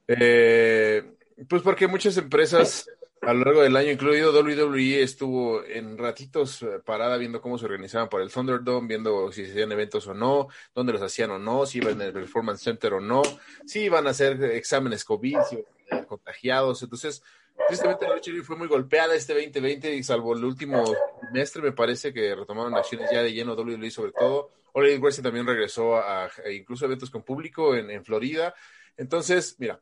eh, 0.07 1.15
pues 1.47 1.61
porque 1.61 1.87
muchas 1.87 2.17
empresas 2.17 2.89
a 3.21 3.33
lo 3.33 3.43
largo 3.43 3.61
del 3.61 3.75
año, 3.75 3.91
incluido 3.91 4.31
WWE, 4.31 5.03
estuvo 5.03 5.63
en 5.65 5.97
ratitos 5.97 6.61
eh, 6.61 6.79
parada 6.83 7.17
viendo 7.17 7.41
cómo 7.41 7.57
se 7.57 7.65
organizaban 7.65 8.07
para 8.07 8.23
el 8.23 8.31
Thunderdome, 8.31 8.87
viendo 8.87 9.31
si 9.31 9.45
se 9.45 9.51
hacían 9.51 9.71
eventos 9.71 10.07
o 10.07 10.13
no, 10.13 10.47
dónde 10.73 10.93
los 10.93 11.01
hacían 11.01 11.31
o 11.31 11.39
no, 11.39 11.65
si 11.65 11.79
iban 11.79 11.95
en 11.95 12.07
el 12.07 12.13
Performance 12.13 12.61
Center 12.61 12.93
o 12.93 12.99
no, 13.01 13.21
si 13.65 13.81
iban 13.81 14.07
a 14.07 14.11
hacer 14.11 14.41
exámenes 14.43 15.03
COVID, 15.03 15.37
si 15.49 15.55
iban 15.57 15.65
a 15.91 15.95
ser 15.97 16.05
contagiados. 16.07 16.81
Entonces, 16.81 17.21
tristemente 17.67 18.07
la 18.07 18.15
lucha 18.15 18.31
libre 18.31 18.45
fue 18.45 18.55
muy 18.55 18.67
golpeada 18.67 19.15
este 19.15 19.33
2020 19.33 19.95
y 19.95 20.03
salvo 20.03 20.33
el 20.35 20.43
último 20.43 20.83
trimestre, 21.21 21.61
me 21.61 21.71
parece 21.71 22.13
que 22.13 22.35
retomaron 22.35 22.75
acciones 22.75 23.09
ya 23.11 23.21
de 23.21 23.33
lleno 23.33 23.53
WWE 23.53 23.91
sobre 23.91 24.11
todo. 24.11 24.51
Elite 24.75 24.99
Wrestling 24.99 25.23
también 25.23 25.47
regresó 25.47 25.95
a, 25.95 26.25
a 26.25 26.51
incluso 26.51 26.85
eventos 26.85 27.09
con 27.09 27.23
público 27.23 27.75
en, 27.75 28.03
Florida. 28.05 28.53
Entonces, 28.97 29.55
mira, 29.59 29.81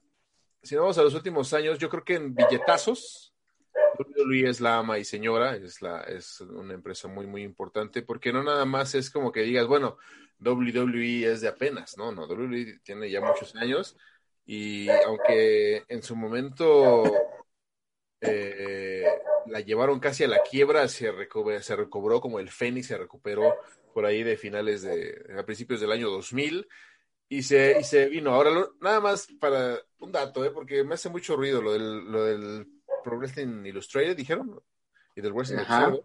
si 0.61 0.75
vamos 0.75 0.97
a 0.97 1.03
los 1.03 1.13
últimos 1.13 1.53
años, 1.53 1.77
yo 1.79 1.89
creo 1.89 2.03
que 2.03 2.15
en 2.15 2.33
billetazos, 2.33 3.33
WWE 3.99 4.49
es 4.49 4.61
la 4.61 4.77
ama 4.77 4.99
y 4.99 5.05
señora, 5.05 5.55
es, 5.55 5.81
la, 5.81 6.01
es 6.01 6.41
una 6.41 6.73
empresa 6.73 7.07
muy, 7.07 7.25
muy 7.27 7.43
importante, 7.43 8.01
porque 8.01 8.31
no 8.31 8.43
nada 8.43 8.65
más 8.65 8.95
es 8.95 9.09
como 9.09 9.31
que 9.31 9.41
digas, 9.41 9.67
bueno, 9.67 9.97
WWE 10.39 11.31
es 11.31 11.41
de 11.41 11.47
apenas, 11.47 11.97
no, 11.97 12.11
no, 12.11 12.27
WWE 12.27 12.79
tiene 12.83 13.09
ya 13.09 13.21
muchos 13.21 13.55
años 13.55 13.97
y 14.45 14.87
aunque 14.89 15.83
en 15.87 16.03
su 16.03 16.15
momento 16.15 17.03
eh, 18.21 19.05
la 19.47 19.59
llevaron 19.61 19.99
casi 19.99 20.23
a 20.23 20.27
la 20.27 20.41
quiebra, 20.41 20.87
se, 20.87 21.11
recobró, 21.11 21.61
se 21.61 21.75
recobró 21.75 22.19
como 22.21 22.39
el 22.39 22.49
Fénix, 22.49 22.87
se 22.87 22.97
recuperó 22.97 23.55
por 23.93 24.05
ahí 24.05 24.23
de 24.23 24.37
finales 24.37 24.81
de, 24.81 25.25
a 25.37 25.43
principios 25.43 25.81
del 25.81 25.91
año 25.91 26.09
2000 26.09 26.67
y 27.29 27.43
se, 27.43 27.77
y 27.79 27.83
se 27.83 28.07
vino. 28.07 28.33
Ahora, 28.33 28.51
lo, 28.51 28.75
nada 28.81 28.99
más 28.99 29.27
para 29.39 29.79
un 29.99 30.11
dato, 30.11 30.45
¿eh? 30.45 30.51
porque 30.51 30.83
me 30.83 30.95
hace 30.95 31.09
mucho 31.09 31.35
ruido 31.35 31.61
lo 31.61 31.73
del, 31.73 32.11
lo 32.11 32.23
del 32.23 32.67
Pro 33.03 33.17
Wrestling 33.17 33.65
Illustrated, 33.65 34.15
dijeron, 34.15 34.61
y 35.15 35.21
del 35.21 35.33
Wrestling. 35.33 35.59
Observer. 35.59 36.03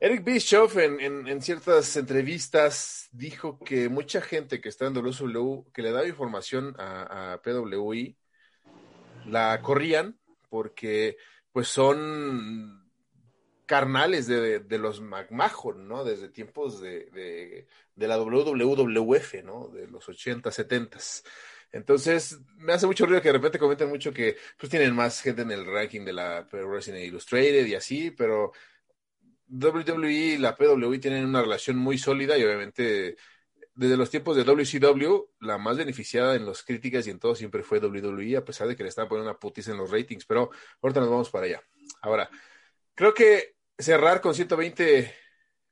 Eric 0.00 0.24
Bischoff 0.24 0.78
en, 0.78 0.98
en, 0.98 1.28
en, 1.28 1.40
ciertas 1.40 1.96
entrevistas 1.96 3.08
dijo 3.12 3.60
que 3.60 3.88
mucha 3.88 4.20
gente 4.20 4.60
que 4.60 4.68
está 4.68 4.86
en 4.86 4.94
WCW, 4.94 5.70
que 5.72 5.82
le 5.82 5.92
daba 5.92 6.08
información 6.08 6.74
a, 6.76 7.34
a 7.34 7.42
PWI, 7.42 8.16
la 9.26 9.60
corrían 9.62 10.18
porque 10.52 11.16
pues 11.50 11.68
son 11.68 12.86
carnales 13.64 14.26
de, 14.26 14.78
los 14.78 15.00
McMahon, 15.00 15.88
¿no? 15.88 16.04
Desde 16.04 16.28
tiempos 16.28 16.78
de, 16.78 17.66
de, 17.96 18.06
la 18.06 18.18
WWF, 18.18 19.42
¿no? 19.44 19.68
De 19.68 19.86
los 19.86 20.06
80, 20.06 20.50
70. 20.50 20.98
Entonces, 21.72 22.38
me 22.58 22.74
hace 22.74 22.86
mucho 22.86 23.06
ruido 23.06 23.22
que 23.22 23.30
de 23.30 23.32
repente 23.32 23.58
comenten 23.58 23.88
mucho 23.88 24.12
que 24.12 24.36
pues 24.58 24.68
tienen 24.68 24.94
más 24.94 25.22
gente 25.22 25.40
en 25.40 25.52
el 25.52 25.64
ranking 25.64 26.04
de 26.04 26.12
la 26.12 26.46
Wrestling 26.52 27.00
Illustrated 27.00 27.64
y 27.64 27.74
así, 27.74 28.10
pero 28.10 28.52
WWE 29.48 30.12
y 30.12 30.36
la 30.36 30.54
PWI 30.54 30.98
tienen 30.98 31.24
una 31.24 31.40
relación 31.40 31.78
muy 31.78 31.96
sólida 31.96 32.36
y 32.36 32.44
obviamente 32.44 33.16
desde 33.74 33.96
los 33.96 34.10
tiempos 34.10 34.36
de 34.36 34.44
WCW, 34.44 35.30
la 35.40 35.58
más 35.58 35.76
beneficiada 35.76 36.34
en 36.34 36.46
las 36.46 36.62
críticas 36.62 37.06
y 37.06 37.10
en 37.10 37.18
todo 37.18 37.34
siempre 37.34 37.62
fue 37.62 37.78
WWE, 37.78 38.36
a 38.36 38.44
pesar 38.44 38.68
de 38.68 38.76
que 38.76 38.82
le 38.82 38.88
estaban 38.88 39.08
poniendo 39.08 39.30
una 39.30 39.38
putiza 39.38 39.72
en 39.72 39.78
los 39.78 39.90
ratings, 39.90 40.26
pero 40.26 40.50
ahorita 40.82 41.00
nos 41.00 41.10
vamos 41.10 41.30
para 41.30 41.46
allá. 41.46 41.62
Ahora, 42.02 42.28
creo 42.94 43.14
que 43.14 43.56
cerrar 43.78 44.20
con 44.20 44.34
120 44.34 45.14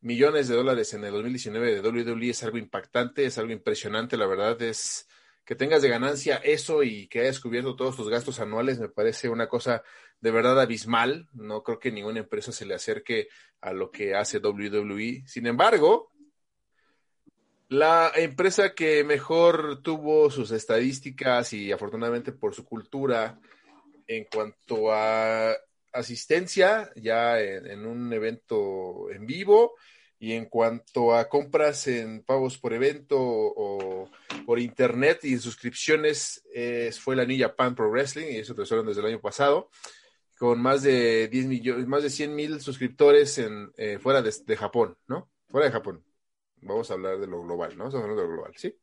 millones 0.00 0.48
de 0.48 0.56
dólares 0.56 0.94
en 0.94 1.04
el 1.04 1.12
2019 1.12 1.74
de 1.74 1.88
WWE 1.88 2.30
es 2.30 2.42
algo 2.42 2.58
impactante, 2.58 3.26
es 3.26 3.36
algo 3.38 3.52
impresionante, 3.52 4.16
la 4.16 4.26
verdad 4.26 4.60
es 4.62 5.06
que 5.44 5.56
tengas 5.56 5.82
de 5.82 5.88
ganancia 5.88 6.36
eso 6.36 6.82
y 6.82 7.08
que 7.08 7.20
hayas 7.20 7.40
cubierto 7.40 7.74
todos 7.74 7.96
tus 7.96 8.08
gastos 8.08 8.38
anuales 8.38 8.78
me 8.78 8.88
parece 8.88 9.28
una 9.28 9.48
cosa 9.48 9.82
de 10.20 10.30
verdad 10.30 10.60
abismal. 10.60 11.28
No 11.32 11.64
creo 11.64 11.80
que 11.80 11.90
ninguna 11.90 12.20
empresa 12.20 12.52
se 12.52 12.66
le 12.66 12.74
acerque 12.74 13.28
a 13.60 13.72
lo 13.72 13.90
que 13.90 14.14
hace 14.14 14.38
WWE. 14.38 15.24
Sin 15.26 15.46
embargo, 15.46 16.12
la 17.70 18.12
empresa 18.16 18.74
que 18.74 19.04
mejor 19.04 19.80
tuvo 19.82 20.30
sus 20.30 20.50
estadísticas 20.50 21.52
y 21.52 21.72
afortunadamente 21.72 22.32
por 22.32 22.54
su 22.54 22.64
cultura 22.64 23.40
en 24.06 24.24
cuanto 24.24 24.92
a 24.92 25.56
asistencia 25.92 26.90
ya 26.96 27.40
en, 27.40 27.86
un 27.86 28.12
evento 28.12 29.10
en 29.10 29.24
vivo 29.24 29.74
y 30.18 30.32
en 30.32 30.46
cuanto 30.46 31.14
a 31.14 31.28
compras 31.28 31.86
en 31.86 32.22
pagos 32.22 32.58
por 32.58 32.72
evento 32.72 33.16
o 33.18 34.10
por 34.44 34.58
internet 34.58 35.20
y 35.24 35.38
suscripciones 35.38 36.42
fue 37.00 37.16
la 37.16 37.24
New 37.24 37.38
Japan 37.38 37.74
Pro 37.74 37.90
Wrestling 37.90 38.32
y 38.32 38.36
eso 38.38 38.52
lo 38.54 38.82
desde 38.82 39.00
el 39.00 39.06
año 39.06 39.20
pasado 39.20 39.70
con 40.40 40.58
más 40.58 40.82
de 40.82 41.28
10 41.28 41.46
millones, 41.46 41.86
más 41.86 42.02
de 42.02 42.08
100 42.08 42.34
mil 42.34 42.60
suscriptores 42.62 43.36
en, 43.36 43.70
eh, 43.76 43.98
fuera 43.98 44.22
de, 44.22 44.56
Japón, 44.56 44.96
¿no? 45.06 45.30
Fuera 45.50 45.66
de 45.66 45.72
Japón. 45.72 46.02
Vamos 46.62 46.90
a 46.90 46.94
hablar 46.94 47.18
de 47.18 47.26
lo 47.26 47.42
global, 47.42 47.76
¿no? 47.76 47.84
Vamos 47.84 47.94
a 47.94 47.98
hablar 47.98 48.16
de 48.16 48.22
lo 48.22 48.28
global, 48.28 48.52
¿sí? 48.56 48.74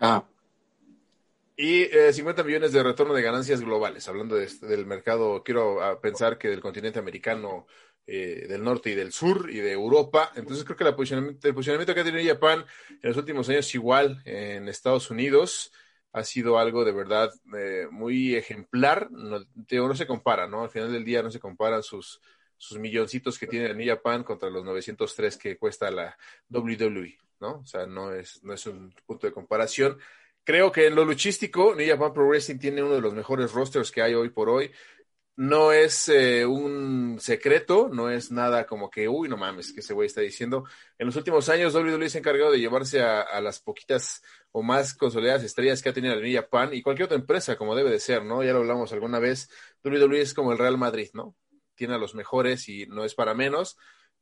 Ah, 0.00 0.26
y 1.56 1.82
eh, 1.82 2.12
50 2.12 2.42
millones 2.44 2.72
de 2.72 2.82
retorno 2.82 3.14
de 3.14 3.22
ganancias 3.22 3.60
globales, 3.60 4.08
hablando 4.08 4.36
de, 4.36 4.48
del 4.62 4.86
mercado, 4.86 5.42
quiero 5.44 5.82
ah, 5.82 6.00
pensar 6.00 6.38
que 6.38 6.48
del 6.48 6.60
continente 6.60 6.98
americano, 6.98 7.66
eh, 8.06 8.46
del 8.48 8.64
norte 8.64 8.90
y 8.90 8.94
del 8.94 9.12
sur 9.12 9.50
y 9.50 9.58
de 9.58 9.72
Europa. 9.72 10.32
Entonces 10.34 10.64
creo 10.64 10.76
que 10.76 10.84
la 10.84 10.96
posicionamiento, 10.96 11.46
el 11.46 11.54
posicionamiento 11.54 11.94
que 11.94 12.00
ha 12.00 12.04
tenido 12.04 12.34
Japan 12.34 12.64
en 12.90 13.08
los 13.08 13.16
últimos 13.16 13.48
años, 13.48 13.72
igual 13.74 14.22
en 14.24 14.68
Estados 14.68 15.10
Unidos, 15.10 15.72
ha 16.12 16.24
sido 16.24 16.58
algo 16.58 16.84
de 16.84 16.92
verdad 16.92 17.30
eh, 17.56 17.86
muy 17.90 18.34
ejemplar. 18.34 19.10
No, 19.12 19.40
no 19.70 19.94
se 19.94 20.06
compara, 20.06 20.48
¿no? 20.48 20.62
Al 20.62 20.70
final 20.70 20.90
del 20.90 21.04
día 21.04 21.22
no 21.22 21.30
se 21.30 21.38
comparan 21.38 21.82
sus, 21.82 22.20
sus 22.62 22.78
milloncitos 22.78 23.40
que 23.40 23.48
tiene 23.48 23.74
New 23.74 23.88
Japan 23.88 24.22
contra 24.22 24.48
los 24.48 24.64
903 24.64 25.36
que 25.36 25.58
cuesta 25.58 25.90
la 25.90 26.16
WWE, 26.48 27.18
¿no? 27.40 27.58
O 27.58 27.66
sea, 27.66 27.86
no 27.86 28.14
es, 28.14 28.40
no 28.44 28.54
es 28.54 28.64
un 28.66 28.94
punto 29.04 29.26
de 29.26 29.32
comparación. 29.32 29.98
Creo 30.44 30.70
que 30.70 30.86
en 30.86 30.94
lo 30.94 31.04
luchístico, 31.04 31.74
New 31.74 31.88
Japan 31.88 32.12
Pro 32.12 32.28
Wrestling 32.28 32.58
tiene 32.58 32.80
uno 32.84 32.94
de 32.94 33.00
los 33.00 33.14
mejores 33.14 33.52
rosters 33.52 33.90
que 33.90 34.00
hay 34.00 34.14
hoy 34.14 34.30
por 34.30 34.48
hoy. 34.48 34.70
No 35.34 35.72
es 35.72 36.08
eh, 36.08 36.46
un 36.46 37.18
secreto, 37.18 37.88
no 37.92 38.08
es 38.10 38.30
nada 38.30 38.64
como 38.64 38.90
que, 38.90 39.08
uy, 39.08 39.28
no 39.28 39.36
mames, 39.36 39.72
que 39.72 39.80
ese 39.80 39.92
güey 39.92 40.06
está 40.06 40.20
diciendo. 40.20 40.64
En 40.98 41.06
los 41.06 41.16
últimos 41.16 41.48
años, 41.48 41.74
WWE 41.74 42.08
se 42.10 42.18
ha 42.18 42.20
encargado 42.20 42.52
de 42.52 42.60
llevarse 42.60 43.02
a, 43.02 43.40
las 43.40 43.58
poquitas 43.58 44.22
o 44.52 44.62
más 44.62 44.94
consolidadas 44.94 45.42
estrellas 45.42 45.82
que 45.82 45.88
ha 45.88 45.92
tenido 45.92 46.14
la 46.14 46.20
New 46.20 46.32
Japan 46.32 46.72
y 46.72 46.82
cualquier 46.82 47.06
otra 47.06 47.18
empresa, 47.18 47.56
como 47.56 47.74
debe 47.74 47.90
de 47.90 47.98
ser, 47.98 48.24
¿no? 48.24 48.44
Ya 48.44 48.52
lo 48.52 48.60
hablamos 48.60 48.92
alguna 48.92 49.18
vez. 49.18 49.50
WWE 49.82 50.20
es 50.20 50.32
como 50.32 50.52
el 50.52 50.58
Real 50.58 50.78
Madrid, 50.78 51.10
¿no? 51.12 51.34
Tiene 51.82 51.96
a 51.96 51.98
los 51.98 52.14
mejores 52.14 52.68
y 52.68 52.86
no 52.86 53.04
es 53.04 53.16
para 53.16 53.34
menos 53.34 53.76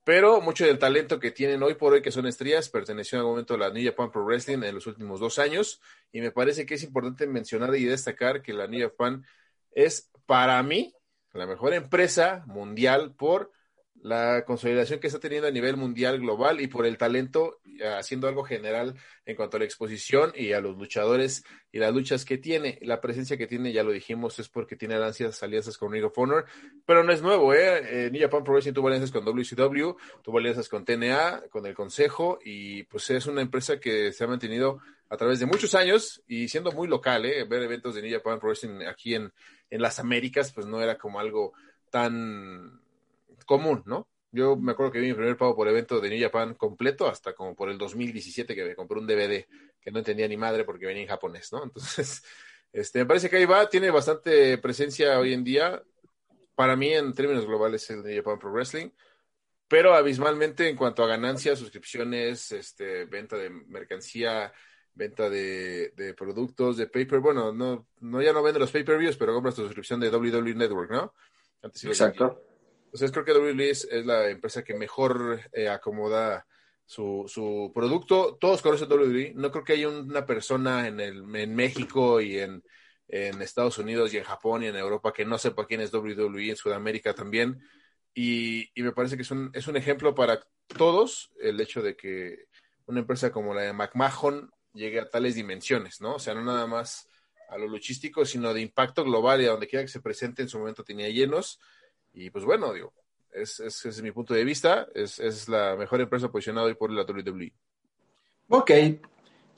pero 0.05 0.41
mucho 0.41 0.65
del 0.65 0.79
talento 0.79 1.21
que 1.21 1.31
tienen 1.31 1.63
hoy 1.63 1.75
por 1.75 1.93
hoy, 1.93 2.03
que 2.03 2.11
son 2.11 2.27
estrellas, 2.27 2.69
perteneció 2.71 3.17
en 3.17 3.21
algún 3.21 3.33
momento 3.35 3.55
a 3.55 3.59
la 3.59 3.71
New 3.71 3.85
Japan 3.85 4.11
Pro 4.11 4.25
Wrestling 4.25 4.63
en 4.63 4.75
los 4.75 4.87
últimos 4.87 5.21
dos 5.21 5.39
años. 5.39 5.81
Y 6.11 6.21
me 6.21 6.31
parece 6.31 6.65
que 6.65 6.75
es 6.75 6.83
importante 6.83 7.27
mencionar 7.27 7.75
y 7.77 7.85
destacar 7.85 8.43
que 8.43 8.53
la 8.53 8.67
New 8.67 8.81
Japan 8.81 9.25
es, 9.73 10.11
para 10.27 10.63
mí, 10.63 10.95
la 11.33 11.47
mejor 11.47 11.75
empresa 11.75 12.45
mundial 12.47 13.15
por 13.15 13.53
la 14.03 14.45
consolidación 14.47 14.99
que 14.99 15.09
está 15.09 15.21
teniendo 15.21 15.49
a 15.49 15.51
nivel 15.51 15.77
mundial 15.77 16.19
global 16.19 16.61
y 16.61 16.69
por 16.69 16.87
el 16.87 16.97
talento 16.97 17.61
eh, 17.65 17.87
haciendo 17.87 18.29
algo 18.29 18.45
general 18.45 18.95
en 19.27 19.37
cuanto 19.37 19.57
a 19.57 19.61
la 19.61 19.67
exposición 19.67 20.33
y 20.35 20.53
a 20.53 20.61
los 20.61 20.77
luchadores 20.77 21.45
y 21.71 21.79
las 21.79 21.93
luchas 21.93 22.25
que 22.25 22.39
tiene. 22.39 22.79
La 22.83 23.01
presencia 23.01 23.37
que 23.37 23.47
tiene, 23.47 23.73
ya 23.73 23.83
lo 23.83 23.93
dijimos, 23.93 24.39
es 24.39 24.49
porque 24.49 24.77
tiene 24.77 24.95
alianzas, 24.95 25.43
alianzas 25.43 25.77
con 25.77 25.93
Ring 25.93 26.05
of 26.05 26.17
Honor, 26.17 26.47
pero 26.87 27.05
no 27.05 27.13
es 27.13 27.21
nuevo, 27.21 27.53
¿eh? 27.53 28.07
eh 28.07 28.11
New 28.11 28.21
Japan 28.21 28.43
Pro 28.43 28.61
tuvo 28.61 28.89
alianzas 28.89 29.11
con 29.11 29.25
WCW, 29.25 29.97
tuvo 30.23 30.39
alianzas 30.39 30.69
con 30.69 30.85
TNA, 30.85 31.45
con 31.51 31.67
el 31.67 31.75
Consejo 31.75 32.39
y 32.43 32.85
pues 32.85 33.11
es 33.11 33.27
una 33.27 33.43
empresa 33.43 33.79
que 33.79 34.13
se 34.13 34.25
ha 34.25 34.27
mantenido 34.27 34.81
a 35.11 35.17
través 35.17 35.41
de 35.41 35.47
muchos 35.47 35.75
años 35.75 36.23
y 36.27 36.49
siendo 36.49 36.73
muy 36.73 36.89
local, 36.89 37.27
¿eh? 37.27 37.45
Ver 37.45 37.63
eventos 37.63 37.95
de 37.95 38.03
New 38.03 38.13
Japan 38.13 38.39
Pro 38.39 38.49
Wrestling 38.49 38.87
aquí 38.87 39.15
en, 39.15 39.33
en 39.69 39.83
las 39.83 39.99
Américas, 39.99 40.53
pues 40.53 40.67
no 40.67 40.81
era 40.81 40.97
como 40.97 41.21
algo 41.21 41.53
tan 41.91 42.80
común, 43.51 43.83
¿no? 43.85 44.09
Yo 44.31 44.55
me 44.55 44.71
acuerdo 44.71 44.93
que 44.93 45.01
vi 45.01 45.09
mi 45.09 45.15
primer 45.15 45.37
pago 45.37 45.57
por 45.57 45.67
evento 45.67 46.01
de 46.01 46.09
New 46.09 46.21
Japan 46.21 46.55
completo 46.55 47.09
hasta 47.09 47.33
como 47.35 47.57
por 47.57 47.69
el 47.69 47.79
2017 47.79 48.55
que 48.55 48.65
me 48.65 48.77
compré 48.77 49.01
un 49.01 49.09
DVD 49.09 49.45
que 49.81 49.91
no 49.91 49.99
entendía 49.99 50.29
ni 50.29 50.37
madre 50.37 50.63
porque 50.63 50.87
venía 50.87 51.03
en 51.03 51.09
japonés, 51.09 51.53
¿no? 51.53 51.65
Entonces, 51.65 52.23
este, 52.73 53.01
me 53.01 53.07
parece 53.07 53.29
que 53.29 53.39
ahí 53.39 53.47
va, 53.47 53.69
tiene 53.69 53.91
bastante 53.91 54.57
presencia 54.59 55.19
hoy 55.19 55.33
en 55.33 55.43
día. 55.43 55.83
Para 56.55 56.77
mí, 56.77 56.93
en 56.93 57.13
términos 57.13 57.45
globales, 57.45 57.91
el 57.91 58.05
New 58.05 58.17
Japan 58.19 58.39
Pro 58.39 58.53
Wrestling, 58.53 58.91
pero 59.67 59.95
abismalmente 59.95 60.69
en 60.69 60.77
cuanto 60.77 61.03
a 61.03 61.09
ganancias, 61.09 61.59
suscripciones, 61.59 62.53
este, 62.53 63.07
venta 63.07 63.37
de 63.37 63.51
mercancía, 63.51 64.53
venta 64.95 65.29
de, 65.29 65.91
de 65.97 66.15
productos, 66.15 66.77
de 66.77 66.87
paper, 66.87 67.19
bueno, 67.19 67.53
no, 67.53 67.89
no 67.99 68.23
ya 68.23 68.33
no 68.33 68.45
vende 68.45 68.61
los 68.61 68.71
pay-per-views, 68.71 69.17
pero 69.17 69.35
compras 69.35 69.57
tu 69.57 69.65
suscripción 69.65 69.99
de 69.99 70.09
WWE 70.09 70.55
Network, 70.55 70.93
¿no? 70.93 71.15
Exacto. 71.63 72.50
Entonces 72.93 73.13
creo 73.13 73.25
que 73.25 73.33
WWE 73.33 73.71
es, 73.71 73.87
la 74.05 74.29
empresa 74.29 74.65
que 74.65 74.75
mejor 74.75 75.41
eh, 75.53 75.69
acomoda 75.69 76.45
su, 76.85 77.25
su, 77.29 77.71
producto. 77.73 78.37
Todos 78.41 78.63
conocen 78.63 78.91
WWE. 78.91 79.33
No 79.37 79.53
creo 79.53 79.63
que 79.63 79.75
haya 79.75 79.89
una 79.89 80.27
persona 80.27 80.89
en, 80.89 80.99
el, 80.99 81.37
en 81.37 81.55
México 81.55 82.21
y 82.21 82.39
en, 82.41 82.65
en 83.07 83.41
Estados 83.43 83.79
Unidos 83.79 84.13
y 84.13 84.19
en 84.19 84.25
Japón 84.25 84.65
y 84.65 84.67
en 84.67 84.77
Europa 84.77 85.13
que 85.13 85.25
no 85.25 85.39
sepa 85.39 85.67
quién 85.67 85.81
es 85.83 85.95
WWE, 85.95 86.51
en 86.51 86.57
Sudamérica 86.57 87.15
también. 87.15 87.63
Y, 88.13 88.73
y, 88.75 88.83
me 88.83 88.91
parece 88.91 89.15
que 89.15 89.23
es 89.23 89.31
un, 89.31 89.53
es 89.55 89.69
un 89.69 89.77
ejemplo 89.77 90.13
para 90.13 90.41
todos 90.67 91.31
el 91.41 91.61
hecho 91.61 91.83
de 91.83 91.95
que 91.95 92.47
una 92.87 92.99
empresa 92.99 93.31
como 93.31 93.55
la 93.55 93.63
de 93.63 93.73
McMahon 93.73 94.51
llegue 94.73 94.99
a 94.99 95.09
tales 95.09 95.37
dimensiones, 95.37 96.01
¿no? 96.01 96.17
O 96.17 96.19
sea, 96.19 96.35
no 96.35 96.43
nada 96.43 96.67
más 96.67 97.09
a 97.51 97.57
lo 97.57 97.69
luchístico, 97.69 98.25
sino 98.25 98.53
de 98.53 98.63
impacto 98.63 99.05
global 99.05 99.41
y 99.41 99.47
a 99.47 99.51
donde 99.51 99.69
quiera 99.69 99.85
que 99.85 99.93
se 99.93 100.01
presente 100.01 100.43
en 100.43 100.49
su 100.49 100.59
momento 100.59 100.83
tenía 100.83 101.09
llenos 101.09 101.61
y 102.13 102.31
pues 102.31 102.45
bueno, 102.45 102.73
digo, 102.73 102.93
es, 103.33 103.61
es, 103.61 103.85
es 103.87 104.03
mi 104.03 104.11
punto 104.11 104.35
de 104.35 104.45
vista, 104.45 104.89
es, 104.95 105.19
es, 105.21 105.49
la 105.49 105.77
mejor 105.77 106.01
empresa 106.01 106.31
posicionada 106.31 106.67
hoy 106.67 106.75
por 106.75 106.91
la 106.91 107.03
WWE. 107.03 107.53
Ok, 108.49 108.71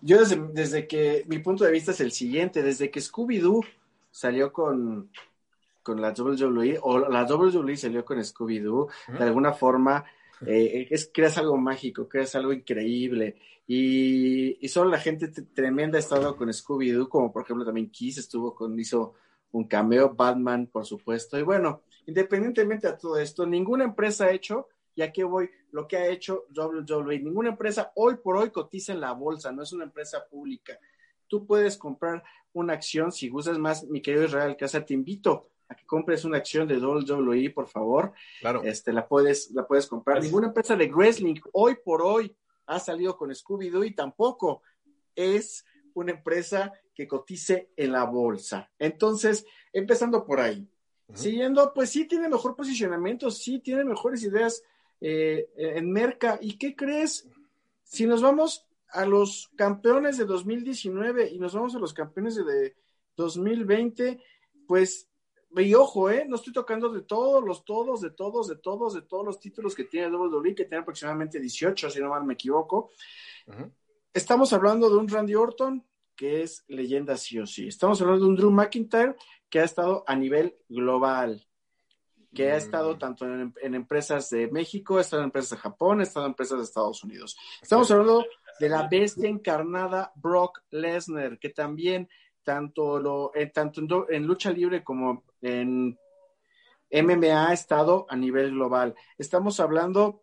yo 0.01 0.19
desde, 0.19 0.37
desde, 0.53 0.87
que 0.87 1.25
mi 1.27 1.39
punto 1.39 1.65
de 1.65 1.73
vista 1.73 1.93
es 1.93 2.01
el 2.01 2.13
siguiente, 2.13 2.63
desde 2.63 2.91
que 2.91 3.01
Scooby-Doo 3.01 3.65
salió 4.11 4.53
con, 4.53 5.11
con 5.83 6.01
la 6.01 6.13
WWE, 6.13 6.79
o 6.83 6.99
la 7.09 7.25
WWE 7.25 7.77
salió 7.77 8.05
con 8.05 8.19
Scooby-Doo, 8.19 8.89
de 9.19 9.25
alguna 9.25 9.53
forma, 9.53 10.05
eh, 10.47 10.89
es, 10.91 11.11
creas 11.13 11.39
algo 11.39 11.57
mágico, 11.57 12.09
creas 12.09 12.35
algo 12.35 12.53
increíble, 12.53 13.37
y, 13.67 14.59
y 14.65 14.69
solo 14.69 14.91
la 14.91 14.99
gente 14.99 15.29
tremenda 15.29 15.97
ha 15.97 16.01
estado 16.01 16.37
con 16.37 16.49
Scooby-Doo, 16.49 17.09
como 17.09 17.33
por 17.33 17.43
ejemplo 17.43 17.65
también 17.65 17.91
Kiss 17.91 18.19
estuvo 18.19 18.55
con, 18.55 18.79
hizo 18.79 19.15
un 19.53 19.65
cameo, 19.65 20.15
Batman, 20.15 20.67
por 20.67 20.85
supuesto, 20.85 21.39
y 21.39 21.43
bueno, 21.43 21.83
Independientemente 22.07 22.89
de 22.89 22.97
todo 22.97 23.19
esto, 23.19 23.47
ninguna 23.47 23.85
empresa 23.85 24.27
ha 24.27 24.33
hecho, 24.33 24.69
y 24.95 25.03
aquí 25.03 25.23
voy, 25.23 25.51
lo 25.71 25.87
que 25.87 25.97
ha 25.97 26.09
hecho 26.09 26.47
WWE, 26.55 27.21
ninguna 27.21 27.51
empresa 27.51 27.93
hoy 27.95 28.17
por 28.17 28.37
hoy 28.37 28.51
cotiza 28.51 28.93
en 28.93 29.01
la 29.01 29.13
bolsa, 29.13 29.53
no 29.53 29.63
es 29.63 29.73
una 29.73 29.85
empresa 29.85 30.27
pública. 30.29 30.79
Tú 31.29 31.47
puedes 31.47 31.77
comprar 31.77 32.23
una 32.53 32.75
acción, 32.75 33.13
si 33.13 33.29
gustas 33.29 33.59
más, 33.59 33.85
mi 33.85 34.03
querido 34.03 34.25
Israel 34.25 34.57
Casa, 34.57 34.85
te 34.85 34.95
invito 34.95 35.49
a 35.69 35.75
que 35.75 35.87
compres 35.87 36.25
una 36.25 36.37
acción 36.37 36.69
de 36.69 36.77
WWE, 36.77 37.51
por 37.51 37.69
favor. 37.69 38.13
Claro. 38.41 38.63
Este, 38.65 38.93
la 38.93 39.09
puedes, 39.09 39.51
la 39.53 39.67
puedes 39.67 39.87
comprar. 39.87 40.23
Ninguna 40.23 40.49
empresa 40.49 40.77
de 40.77 40.89
wrestling 40.89 41.41
hoy 41.53 41.77
por 41.83 42.03
hoy 42.03 42.37
ha 42.67 42.79
salido 42.79 43.17
con 43.17 43.31
Scooby-Doo 43.31 43.87
y 43.87 43.95
tampoco 43.95 44.63
es 45.15 45.65
una 45.95 46.13
empresa 46.13 46.73
que 46.95 47.09
cotice 47.09 47.71
en 47.77 47.93
la 47.93 48.05
bolsa. 48.05 48.71
Entonces, 48.79 49.47
empezando 49.73 50.25
por 50.25 50.41
ahí, 50.41 50.69
siguiendo, 51.15 51.73
pues 51.75 51.91
sí 51.91 52.07
tiene 52.07 52.29
mejor 52.29 52.57
posicionamiento, 52.57 53.31
sí 53.31 53.59
tiene 53.59 53.85
mejores 53.85 54.23
ideas 54.23 54.63
eh, 55.01 55.49
en 55.57 55.91
Merca. 55.91 56.39
¿Y 56.41 56.57
qué 56.59 56.75
crees? 56.77 57.29
Si 57.83 58.07
nos 58.07 58.23
vamos 58.23 58.67
a 58.89 59.07
los 59.07 59.51
campeones 59.57 60.19
de 60.19 60.25
2019 60.25 61.31
y 61.31 61.39
nos 61.39 61.55
vamos 61.55 61.75
a 61.75 61.79
los 61.79 61.95
campeones 61.95 62.37
de 62.37 62.77
2020, 63.17 64.23
pues, 64.67 65.09
y 65.57 65.75
ojo, 65.75 66.11
¿eh? 66.11 66.25
No 66.27 66.37
estoy 66.37 66.53
tocando 66.53 66.89
de 66.89 67.03
todos, 67.03 67.45
los 67.45 67.65
todos, 67.65 68.01
de 68.01 68.11
todos, 68.11 68.49
de 68.49 68.57
todos, 68.57 68.95
de 68.95 69.03
todos 69.03 69.25
los 69.25 69.41
títulos 69.41 69.75
que 69.75 69.85
tiene 69.85 70.15
WWE, 70.17 70.55
que 70.55 70.65
tiene 70.65 70.83
aproximadamente 70.83 71.41
18, 71.41 71.91
si 71.91 72.01
no 72.01 72.11
mal 72.11 72.25
me 72.25 72.35
equivoco. 72.35 72.91
Estamos 74.15 74.53
hablando 74.53 74.89
de 74.89 74.97
un 74.97 75.09
Randy 75.09 75.35
Orton, 75.35 75.85
que 76.15 76.43
es 76.43 76.65
leyenda 76.69 77.17
sí 77.17 77.39
o 77.39 77.47
sí. 77.47 77.69
Estamos 77.69 78.01
hablando 78.01 78.25
de 78.25 78.31
un 78.31 78.37
Drew 78.37 78.51
McIntyre, 78.51 79.17
que 79.53 79.61
ha 79.61 79.65
estado 79.65 80.03
a 80.07 80.17
nivel 80.17 80.57
global 80.71 81.47
que 82.35 82.51
ha 82.51 82.57
estado 82.57 82.95
mm. 82.95 82.99
tanto 82.99 83.27
en, 83.27 83.75
empresas 83.75 84.31
de 84.31 84.49
México, 84.49 84.97
ha 84.97 85.03
estado 85.03 85.21
en 85.21 85.27
empresas 85.27 85.51
de 85.51 85.57
Japón, 85.59 86.01
ha 86.01 86.05
estado 86.05 86.25
en 86.25 86.31
empresas 86.31 86.57
de 86.57 86.65
Estados 86.65 87.05
Unidos. 87.05 87.37
Estamos 87.61 87.91
hablando 87.91 88.25
de 88.59 88.69
la 88.71 88.89
bestia 88.89 89.29
encarnada 89.29 90.13
Brock 90.15 90.63
Lesnar, 90.71 91.39
que 91.39 91.51
también 91.51 92.09
tanto, 92.43 92.99
lo, 92.99 93.33
eh, 93.35 93.49
tanto 93.49 94.09
en, 94.09 94.27
lucha 94.27 94.51
libre 94.51 94.83
como 94.83 95.25
en 95.43 95.99
MMA 96.91 97.49
ha 97.49 97.53
estado 97.53 98.07
a 98.09 98.17
nivel 98.17 98.53
global. 98.53 98.95
Estamos 99.19 99.61
hablando 99.61 100.23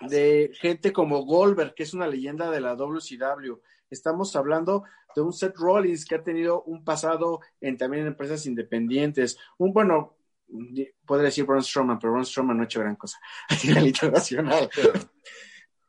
de 0.00 0.50
gente 0.54 0.92
como 0.92 1.24
Goldberg, 1.24 1.72
que 1.74 1.84
es 1.84 1.94
una 1.94 2.08
leyenda 2.08 2.50
de 2.50 2.60
la 2.60 2.74
WCW. 2.74 3.60
Estamos 3.92 4.34
hablando 4.36 4.84
de 5.14 5.20
un 5.20 5.32
Seth 5.32 5.56
Rollins 5.56 6.06
que 6.06 6.14
ha 6.14 6.22
tenido 6.22 6.62
un 6.62 6.82
pasado 6.82 7.40
en 7.60 7.76
también 7.76 8.02
en 8.02 8.08
empresas 8.08 8.46
independientes. 8.46 9.36
Un 9.58 9.72
bueno, 9.72 10.16
podría 11.04 11.26
decir 11.26 11.44
Braun 11.44 11.62
Strowman, 11.62 11.98
pero 11.98 12.12
Braun 12.12 12.24
Strowman 12.24 12.56
no 12.56 12.62
ha 12.62 12.66
hecho 12.66 12.80
gran 12.80 12.96
cosa 12.96 13.18
a 13.48 13.54
nivel 13.66 13.88
internacional. 13.88 14.70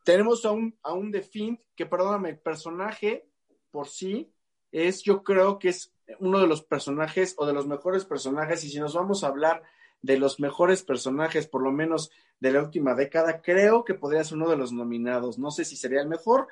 Tenemos 0.04 0.44
a 0.44 0.52
un, 0.52 0.78
a 0.84 0.94
un 0.94 1.12
The 1.12 1.22
Fiend 1.22 1.60
que, 1.76 1.86
perdóname, 1.86 2.32
el 2.32 2.40
personaje 2.40 3.26
por 3.72 3.88
sí 3.88 4.34
es, 4.72 5.02
yo 5.02 5.24
creo 5.24 5.58
que 5.58 5.70
es 5.70 5.94
uno 6.20 6.40
de 6.40 6.48
los 6.48 6.62
personajes 6.62 7.36
o 7.38 7.46
de 7.46 7.54
los 7.54 7.68
mejores 7.68 8.04
personajes, 8.04 8.64
y 8.66 8.70
si 8.70 8.80
nos 8.80 8.96
vamos 8.96 9.24
a 9.24 9.28
hablar 9.28 9.64
de 10.02 10.20
los 10.20 10.42
mejores 10.42 10.84
personajes, 10.84 11.48
por 11.48 11.64
lo 11.64 11.72
menos 11.72 12.12
de 12.42 12.52
la 12.52 12.62
última 12.62 12.94
década, 12.94 13.42
creo 13.42 13.86
que 13.86 13.94
podría 13.94 14.24
ser 14.26 14.38
uno 14.38 14.50
de 14.50 14.58
los 14.58 14.74
nominados. 14.74 15.40
No 15.40 15.50
sé 15.50 15.64
si 15.64 15.78
sería 15.78 16.02
el 16.02 16.10
mejor, 16.10 16.50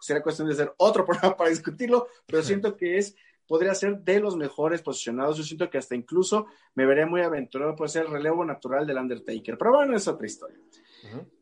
sería 0.00 0.22
cuestión 0.22 0.48
de 0.48 0.54
hacer 0.54 0.72
otro 0.76 1.04
programa 1.06 1.36
para 1.36 1.50
discutirlo, 1.50 2.08
pero 2.26 2.42
siento 2.42 2.76
que 2.76 2.98
es 2.98 3.16
podría 3.50 3.74
ser 3.74 3.98
de 3.98 4.20
los 4.20 4.36
mejores 4.36 4.80
posicionados. 4.80 5.36
Yo 5.36 5.42
siento 5.42 5.68
que 5.68 5.76
hasta 5.76 5.96
incluso 5.96 6.46
me 6.76 6.86
veré 6.86 7.04
muy 7.04 7.22
aventurado, 7.22 7.74
puede 7.74 7.88
ser 7.88 8.06
el 8.06 8.12
relevo 8.12 8.44
natural 8.44 8.86
del 8.86 8.98
Undertaker. 8.98 9.58
Pero 9.58 9.72
bueno, 9.72 9.96
es 9.96 10.06
otra 10.06 10.24
historia. 10.24 10.56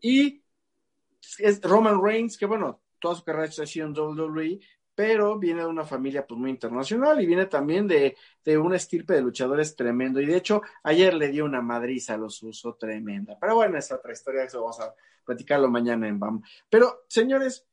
Y 0.01 0.43
es 1.39 1.61
Roman 1.61 2.03
Reigns, 2.03 2.39
que 2.39 2.47
bueno, 2.47 2.81
toda 2.99 3.15
su 3.15 3.25
carrera 3.25 3.45
ha 3.45 3.67
sido 3.67 3.87
en 3.87 3.93
WWE, 3.93 4.59
pero 4.95 5.39
viene 5.39 5.61
de 5.61 5.67
una 5.67 5.85
familia 5.85 6.27
pues 6.27 6.41
muy 6.41 6.49
internacional 6.49 7.21
y 7.21 7.27
viene 7.27 7.45
también 7.45 7.87
de, 7.87 8.17
de 8.43 8.57
un 8.57 8.75
estirpe 8.75 9.13
de 9.13 9.21
luchadores 9.21 9.77
tremendo. 9.77 10.19
Y 10.19 10.25
de 10.25 10.37
hecho, 10.39 10.63
ayer 10.83 11.13
le 11.13 11.29
dio 11.29 11.45
una 11.45 11.61
madriza 11.61 12.15
a 12.15 12.17
los 12.17 12.43
usos 12.43 12.79
tremenda. 12.79 13.37
Pero 13.39 13.57
bueno, 13.57 13.77
es 13.77 13.93
otra 13.93 14.15
historia, 14.15 14.45
eso 14.45 14.63
vamos 14.63 14.81
a 14.81 14.95
platicarlo 15.27 15.69
mañana 15.69 16.09
en 16.09 16.19
BAM. 16.19 16.43
Pero, 16.71 17.05
señores, 17.07 17.69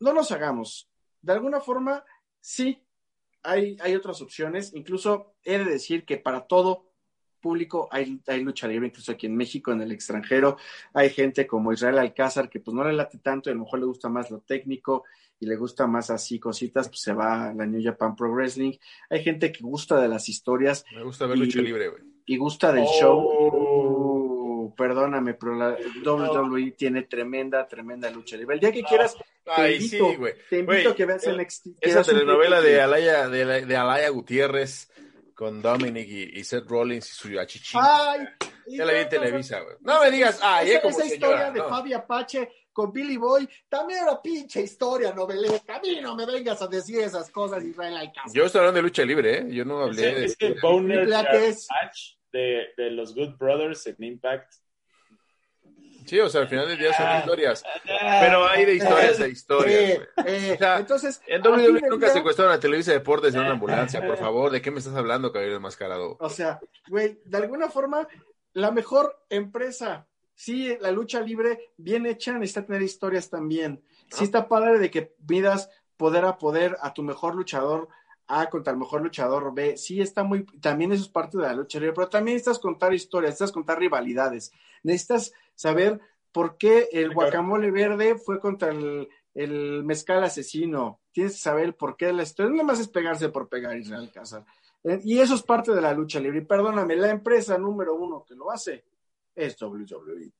no 0.00 0.12
nos 0.12 0.32
hagamos. 0.32 0.90
De 1.22 1.32
alguna 1.32 1.60
forma, 1.60 2.04
sí, 2.40 2.82
hay, 3.42 3.76
hay 3.80 3.94
otras 3.94 4.20
opciones. 4.20 4.72
Incluso 4.74 5.34
he 5.44 5.58
de 5.58 5.64
decir 5.64 6.04
que 6.04 6.16
para 6.16 6.46
todo 6.46 6.90
público 7.40 7.88
hay, 7.90 8.20
hay, 8.26 8.42
lucha 8.42 8.68
libre, 8.68 8.88
incluso 8.88 9.12
aquí 9.12 9.26
en 9.26 9.36
México, 9.36 9.72
en 9.72 9.80
el 9.80 9.92
extranjero. 9.92 10.56
Hay 10.92 11.10
gente 11.10 11.46
como 11.46 11.72
Israel 11.72 11.98
Alcázar 11.98 12.48
que 12.48 12.60
pues 12.60 12.74
no 12.74 12.84
le 12.84 12.92
late 12.92 13.18
tanto 13.18 13.48
y 13.48 13.52
a 13.52 13.54
lo 13.54 13.62
mejor 13.62 13.80
le 13.80 13.86
gusta 13.86 14.08
más 14.08 14.30
lo 14.30 14.40
técnico 14.40 15.04
y 15.38 15.46
le 15.46 15.56
gusta 15.56 15.86
más 15.86 16.10
así 16.10 16.38
cositas, 16.38 16.88
pues 16.88 17.00
se 17.00 17.14
va 17.14 17.48
a 17.48 17.54
la 17.54 17.66
New 17.66 17.82
Japan 17.82 18.14
Pro 18.14 18.30
Wrestling. 18.30 18.74
Hay 19.08 19.22
gente 19.22 19.50
que 19.50 19.62
gusta 19.62 20.00
de 20.00 20.08
las 20.08 20.28
historias. 20.28 20.84
Me 20.94 21.02
gusta 21.02 21.26
ver 21.26 21.38
lucha 21.38 21.62
libre, 21.62 21.88
güey. 21.88 22.02
Y 22.26 22.36
gusta 22.36 22.72
del 22.72 22.84
show. 22.84 23.79
Perdóname, 24.76 25.34
pero 25.34 25.54
la 25.54 25.76
WWE 26.04 26.72
tiene 26.72 27.02
tremenda, 27.02 27.66
tremenda 27.66 28.10
lucha 28.10 28.36
libre. 28.36 28.54
El 28.54 28.60
día 28.60 28.72
que 28.72 28.82
quieras, 28.82 29.16
te 29.56 29.76
invito, 29.76 30.16
te 30.48 30.58
invito 30.58 30.90
a 30.90 30.94
que 30.94 31.06
veas 31.06 31.26
el 31.26 31.46
Esa 31.80 32.02
telenovela 32.02 32.60
de 32.60 32.80
Alaya, 32.80 33.28
de, 33.28 33.76
Alaya 33.76 34.08
Gutiérrez 34.08 34.90
con 35.34 35.62
Dominic 35.62 36.08
y, 36.08 36.44
Seth 36.44 36.68
Rollins 36.68 37.08
y 37.10 37.14
su 37.14 37.40
achichín. 37.40 37.80
Ay, 37.82 38.26
ya 38.66 38.84
la 38.84 38.92
vi 38.92 38.98
en 39.00 39.08
Televisa, 39.08 39.60
güey. 39.60 39.76
No 39.80 40.00
me 40.00 40.10
digas, 40.10 40.40
ay, 40.42 40.72
esa, 40.72 40.88
esa 40.88 41.06
historia 41.06 41.50
de 41.50 41.60
Fabi 41.60 41.92
Apache 41.92 42.48
con 42.72 42.92
Billy 42.92 43.16
Boy, 43.16 43.48
también 43.68 44.02
era 44.02 44.20
pinche 44.22 44.62
historia 44.62 45.12
novelesca. 45.12 45.76
A 45.76 45.80
mí 45.80 46.00
no 46.00 46.14
me 46.14 46.26
vengas 46.26 46.62
a 46.62 46.66
decir 46.66 47.00
esas 47.00 47.30
cosas, 47.30 47.64
Israel 47.64 47.96
Alcázar. 47.96 48.32
Yo 48.32 48.44
estoy 48.44 48.60
hablando 48.60 48.78
de 48.78 48.82
lucha 48.82 49.04
libre, 49.04 49.38
¿eh? 49.38 49.46
Yo 49.50 49.64
no 49.64 49.80
hablé 49.80 50.14
de... 50.14 50.24
Este 50.26 50.54
boner 50.60 51.08
match 51.08 52.14
de, 52.32 52.68
de 52.76 52.90
los 52.90 53.14
Good 53.14 53.36
Brothers 53.36 53.86
en 53.86 53.96
Impact 53.98 54.54
Sí, 56.10 56.18
o 56.18 56.28
sea, 56.28 56.40
al 56.40 56.48
final 56.48 56.66
del 56.66 56.76
día 56.76 56.92
son 56.92 57.18
historias. 57.18 57.62
Pero 57.84 58.44
hay 58.48 58.64
de 58.64 58.74
historias 58.74 59.18
de 59.18 59.28
historias, 59.28 59.80
eh, 59.92 60.08
eh, 60.26 60.58
entonces, 60.76 61.22
en 61.24 61.40
WWE 61.40 61.82
nunca 61.88 62.08
secuestraron 62.08 62.52
a 62.52 62.58
Televisa 62.58 62.90
Deportes 62.90 63.32
en 63.32 63.42
una 63.42 63.52
ambulancia, 63.52 64.04
por 64.04 64.16
favor. 64.16 64.50
¿De 64.50 64.60
qué 64.60 64.72
me 64.72 64.80
estás 64.80 64.96
hablando, 64.96 65.30
caballero 65.30 65.58
enmascarado? 65.58 66.16
O 66.18 66.28
sea, 66.28 66.58
güey, 66.88 67.20
de 67.24 67.36
alguna 67.36 67.70
forma, 67.70 68.08
la 68.54 68.72
mejor 68.72 69.24
empresa, 69.28 70.08
sí, 70.34 70.76
la 70.80 70.90
lucha 70.90 71.20
libre, 71.20 71.70
bien 71.76 72.06
hecha, 72.06 72.32
necesita 72.32 72.66
tener 72.66 72.82
historias 72.82 73.30
también. 73.30 73.80
Sí 74.10 74.24
está 74.24 74.48
padre 74.48 74.80
de 74.80 74.90
que 74.90 75.14
pidas 75.28 75.70
poder 75.96 76.24
a 76.24 76.38
poder 76.38 76.76
a 76.80 76.92
tu 76.92 77.04
mejor 77.04 77.36
luchador 77.36 77.88
A 78.32 78.48
contra 78.48 78.72
el 78.72 78.78
mejor 78.78 79.02
luchador 79.02 79.52
B. 79.52 79.76
Sí 79.76 80.00
está 80.00 80.22
muy, 80.22 80.44
también 80.60 80.92
eso 80.92 81.02
es 81.02 81.08
parte 81.08 81.36
de 81.36 81.44
la 81.44 81.54
lucha 81.54 81.80
libre, 81.80 81.94
pero 81.94 82.08
también 82.08 82.36
necesitas 82.36 82.60
contar 82.60 82.94
historias, 82.94 83.30
necesitas 83.30 83.52
contar 83.52 83.78
rivalidades, 83.78 84.52
necesitas 84.84 85.32
saber 85.54 86.00
por 86.32 86.56
qué 86.56 86.88
el 86.92 87.12
guacamole 87.12 87.70
verde 87.70 88.16
fue 88.16 88.38
contra 88.38 88.70
el, 88.70 89.82
mezcal 89.84 90.22
asesino. 90.22 91.00
Tienes 91.12 91.32
que 91.32 91.38
saber 91.38 91.74
por 91.74 91.96
qué 91.96 92.12
la 92.12 92.22
historia. 92.22 92.50
No 92.50 92.56
nada 92.58 92.68
más 92.68 92.80
es 92.80 92.88
pegarse 92.88 93.28
por 93.30 93.48
pegar 93.48 93.76
Israel 93.76 94.10
Cázar. 94.12 94.44
Eh, 94.84 95.00
y 95.04 95.18
eso 95.18 95.34
es 95.34 95.42
parte 95.42 95.72
de 95.72 95.80
la 95.80 95.92
lucha 95.92 96.20
libre. 96.20 96.38
Y 96.38 96.44
perdóname, 96.44 96.96
la 96.96 97.10
empresa 97.10 97.58
número 97.58 97.94
uno 97.94 98.24
que 98.24 98.34
lo 98.34 98.50
hace 98.50 98.84
es 99.34 99.60
WWE. 99.60 100.32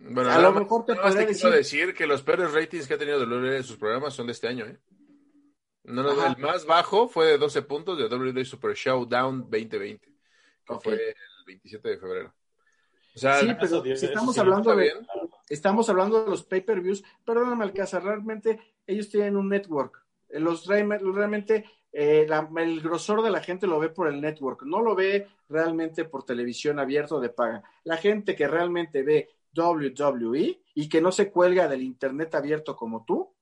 Bueno, 0.00 0.30
a 0.30 0.38
lo 0.38 0.52
mejor 0.52 0.84
te 0.84 0.94
podría 0.94 1.26
decir... 1.26 1.50
decir 1.50 1.94
que 1.94 2.06
los 2.06 2.22
peores 2.22 2.52
ratings 2.52 2.86
que 2.86 2.94
ha 2.94 2.98
tenido 2.98 3.18
WWE 3.18 3.56
en 3.56 3.64
sus 3.64 3.76
programas 3.76 4.14
son 4.14 4.26
de 4.26 4.32
este 4.32 4.46
año, 4.46 4.66
¿eh? 4.66 4.78
No, 5.88 6.26
el 6.26 6.36
más 6.38 6.66
bajo 6.66 7.08
fue 7.08 7.26
de 7.26 7.38
12 7.38 7.62
puntos 7.62 7.98
de 7.98 8.06
WWE 8.06 8.44
Super 8.44 8.74
Showdown 8.74 9.42
2020, 9.50 10.06
que 10.66 10.74
fue 10.80 10.94
el 10.94 11.44
27 11.46 11.88
de 11.88 11.98
febrero 11.98 12.34
sí, 13.18 13.56
pero 13.60 13.84
estamos 13.84 14.38
hablando 14.38 14.74
de 14.74 14.92
estamos 15.48 15.88
hablando 15.88 16.24
de 16.24 16.30
los 16.30 16.44
pay-per-views, 16.44 17.02
perdóname 17.24 17.64
Alcázar, 17.64 18.04
realmente 18.04 18.60
ellos 18.86 19.08
tienen 19.08 19.36
un 19.36 19.48
network. 19.48 20.04
Los 20.30 20.66
realmente 20.66 21.64
eh, 21.92 22.26
el 22.56 22.80
grosor 22.80 23.22
de 23.22 23.30
la 23.30 23.40
gente 23.40 23.66
lo 23.66 23.78
ve 23.78 23.88
por 23.88 24.08
el 24.08 24.20
network, 24.20 24.62
no 24.62 24.82
lo 24.82 24.94
ve 24.94 25.26
realmente 25.48 26.04
por 26.04 26.24
televisión 26.24 26.78
abierto 26.78 27.18
de 27.20 27.30
paga. 27.30 27.62
La 27.84 27.96
gente 27.96 28.36
que 28.36 28.46
realmente 28.46 29.02
ve 29.02 29.30
WWE 29.56 30.60
y 30.74 30.88
que 30.88 31.00
no 31.00 31.10
se 31.10 31.30
cuelga 31.30 31.66
del 31.66 31.82
internet 31.82 32.34
abierto 32.34 32.76
como 32.76 33.04
tú, 33.04 33.32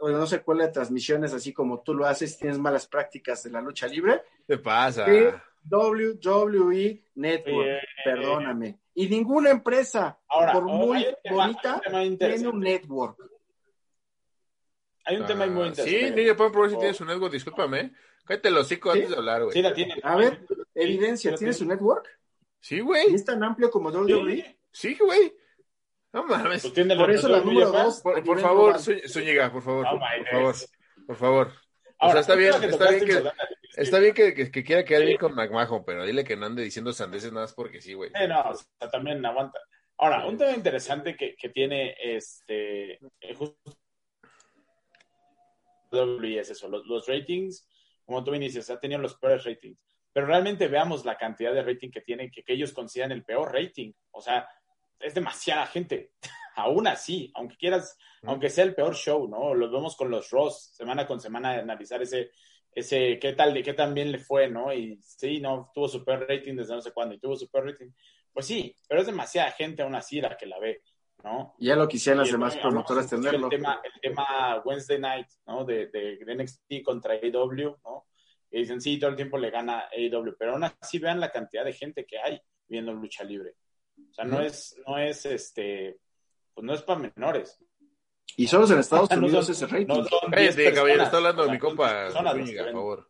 o 0.00 0.10
no 0.10 0.26
se 0.26 0.42
cuelga 0.42 0.66
de 0.66 0.72
transmisiones 0.72 1.32
así 1.32 1.52
como 1.52 1.80
tú 1.80 1.94
lo 1.94 2.06
haces, 2.06 2.38
tienes 2.38 2.58
malas 2.58 2.86
prácticas 2.86 3.42
de 3.42 3.50
la 3.50 3.60
lucha 3.60 3.86
libre. 3.86 4.22
¿Qué 4.46 4.58
pasa? 4.58 5.06
WWE 5.68 7.02
Network, 7.14 7.80
perdóname. 8.04 8.78
Y 8.94 9.08
ninguna 9.08 9.50
empresa, 9.50 10.18
por 10.52 10.64
muy 10.64 11.06
bonita, 11.28 11.80
tiene 12.18 12.48
un 12.48 12.60
network. 12.60 13.18
Hay 15.04 15.18
un 15.18 15.26
tema 15.26 15.46
muy 15.46 15.68
interesante. 15.68 16.08
Sí, 16.08 16.14
Niño 16.14 16.36
Pan 16.36 16.50
Pro 16.50 16.68
si 16.68 16.76
tiene 16.76 16.94
su 16.94 17.04
network, 17.04 17.32
discúlpame. 17.32 17.92
Cállate 18.24 18.50
los 18.50 18.66
hocico 18.66 18.90
antes 18.90 19.10
de 19.10 19.16
hablar, 19.16 19.44
güey. 19.44 19.52
Sí, 19.52 19.62
la 19.62 19.72
tiene. 19.72 19.94
A 20.02 20.16
ver, 20.16 20.44
evidencia, 20.74 21.34
¿tiene 21.36 21.52
su 21.52 21.64
network? 21.64 22.08
Sí, 22.58 22.80
güey. 22.80 23.12
¿Y 23.12 23.14
es 23.14 23.24
tan 23.24 23.42
amplio 23.44 23.70
como 23.70 23.90
WWE? 23.90 24.58
Sí, 24.72 24.96
güey. 24.98 25.32
No 26.12 26.24
mames. 26.24 26.62
Pues 26.62 26.96
por 26.96 27.10
eso 27.10 27.28
la 27.28 27.40
número 27.40 27.70
dos. 27.70 28.00
Por, 28.00 28.40
favor, 28.40 28.78
Zúñiga, 28.78 29.52
por 29.52 29.62
favor. 29.62 29.86
por 29.86 30.28
favor. 30.30 30.54
Por 31.06 31.16
favor. 31.16 31.52
o 32.00 32.10
sea, 32.10 32.20
está 32.20 32.34
bien, 32.34 32.52
está 32.64 32.90
bien 32.90 33.04
que, 33.04 33.22
Está 33.76 33.98
bien 33.98 34.14
que, 34.14 34.50
que, 34.50 34.64
quiera 34.64 34.84
quedar 34.84 35.04
bien 35.04 35.18
con 35.18 35.34
McMahon, 35.34 35.84
pero 35.84 36.06
dile 36.06 36.24
que 36.24 36.34
no 36.34 36.46
ande 36.46 36.62
diciendo 36.62 36.92
sandeces 36.94 37.30
nada 37.30 37.44
más 37.44 37.52
porque 37.52 37.82
sí, 37.82 37.92
güey. 37.92 38.10
no, 38.26 38.40
o 38.40 38.54
sea, 38.54 38.90
también 38.90 39.24
aguanta. 39.24 39.60
Ahora, 39.98 40.26
un 40.26 40.38
tema 40.38 40.52
interesante 40.52 41.14
que, 41.14 41.36
que 41.36 41.50
tiene 41.50 41.94
este 41.98 42.94
eh, 42.94 43.34
justo 43.34 43.58
es 46.22 46.50
eso, 46.50 46.68
los, 46.68 47.06
ratings, 47.06 47.68
como 48.04 48.24
tú 48.24 48.30
me 48.30 48.38
dices, 48.38 48.68
ha 48.70 48.80
tenido 48.80 49.00
los 49.00 49.16
peores 49.16 49.44
ratings. 49.44 49.78
pero 50.12 50.26
realmente 50.26 50.68
veamos 50.68 51.04
la 51.04 51.16
cantidad 51.16 51.52
de 51.52 51.62
rating 51.62 51.90
que 51.90 52.00
tienen, 52.00 52.30
que, 52.30 52.42
que 52.42 52.52
ellos 52.52 52.72
consideran 52.72 53.12
el 53.12 53.24
peor 53.24 53.52
rating. 53.52 53.92
O 54.10 54.20
sea, 54.20 54.48
es 55.00 55.14
demasiada 55.14 55.66
gente. 55.66 56.12
Aún 56.56 56.86
así, 56.86 57.30
aunque 57.34 57.56
quieras, 57.56 57.98
aunque 58.22 58.48
sea 58.48 58.64
el 58.64 58.74
peor 58.74 58.94
show, 58.94 59.28
¿no? 59.28 59.54
Lo 59.54 59.70
vemos 59.70 59.94
con 59.94 60.10
los 60.10 60.30
Ross, 60.30 60.70
semana 60.74 61.06
con 61.06 61.20
semana, 61.20 61.50
analizar 61.50 62.00
ese, 62.00 62.30
ese, 62.72 63.18
qué 63.18 63.34
tal, 63.34 63.62
qué 63.62 63.74
tan 63.74 63.92
bien 63.92 64.10
le 64.10 64.18
fue, 64.18 64.48
¿no? 64.48 64.72
Y 64.72 64.98
sí, 65.02 65.38
no, 65.38 65.70
tuvo 65.74 65.86
super 65.86 66.26
rating 66.26 66.56
desde 66.56 66.74
no 66.74 66.80
sé 66.80 66.92
cuándo 66.92 67.14
y 67.14 67.18
tuvo 67.18 67.36
super 67.36 67.62
rating. 67.62 67.90
Pues 68.32 68.46
sí, 68.46 68.74
pero 68.88 69.02
es 69.02 69.06
demasiada 69.06 69.50
gente 69.52 69.82
aún 69.82 69.94
así 69.94 70.18
la 70.18 70.34
que 70.34 70.46
la 70.46 70.58
ve, 70.58 70.80
¿no? 71.22 71.54
Ya 71.58 71.76
lo 71.76 71.86
quisieran 71.86 72.20
las 72.20 72.32
demás 72.32 72.56
promotoras 72.56 73.10
tenerlo. 73.10 73.50
El 73.50 73.50
tema, 73.50 73.82
el 73.84 74.00
tema 74.00 74.62
Wednesday 74.64 74.98
Night, 74.98 75.28
¿no? 75.46 75.62
De, 75.66 75.88
de, 75.88 76.16
de 76.24 76.34
NXT 76.36 76.82
contra 76.82 77.12
AEW, 77.14 77.76
¿no? 77.84 78.06
Y 78.50 78.60
dicen, 78.60 78.80
sí, 78.80 78.98
todo 78.98 79.10
el 79.10 79.16
tiempo 79.16 79.36
le 79.36 79.50
gana 79.50 79.88
AEW, 79.92 80.36
pero 80.38 80.52
aún 80.52 80.64
así 80.64 80.98
vean 80.98 81.20
la 81.20 81.30
cantidad 81.30 81.66
de 81.66 81.74
gente 81.74 82.06
que 82.06 82.18
hay 82.18 82.40
viendo 82.66 82.94
lucha 82.94 83.24
libre. 83.24 83.56
O 84.10 84.14
sea, 84.14 84.24
no 84.24 84.40
es, 84.40 84.76
no 84.86 84.98
es 84.98 85.26
este, 85.26 85.98
pues 86.54 86.64
no 86.64 86.74
es 86.74 86.82
para 86.82 87.00
menores. 87.00 87.58
Y 88.36 88.46
solo 88.48 88.66
en 88.70 88.78
Estados 88.80 89.10
No 89.10 89.18
Unidos 89.18 89.46
son- 89.46 89.54
ese 89.54 89.66
rating. 89.66 89.86
no 89.86 89.94
son 90.04 90.30
10 90.30 90.32
Cállate, 90.32 90.64
caballero, 90.74 90.82
personas, 90.84 91.04
está 91.06 91.16
hablando 91.18 91.44
de 91.44 91.50
mi 91.52 91.58
compa 91.58 91.90
10 91.92 92.04
personas 92.04 92.36
las 92.36 92.44
Zúñiga, 92.46 92.64
que 92.64 92.72
por 92.72 92.74
ven. 92.74 92.74
favor. 92.74 93.08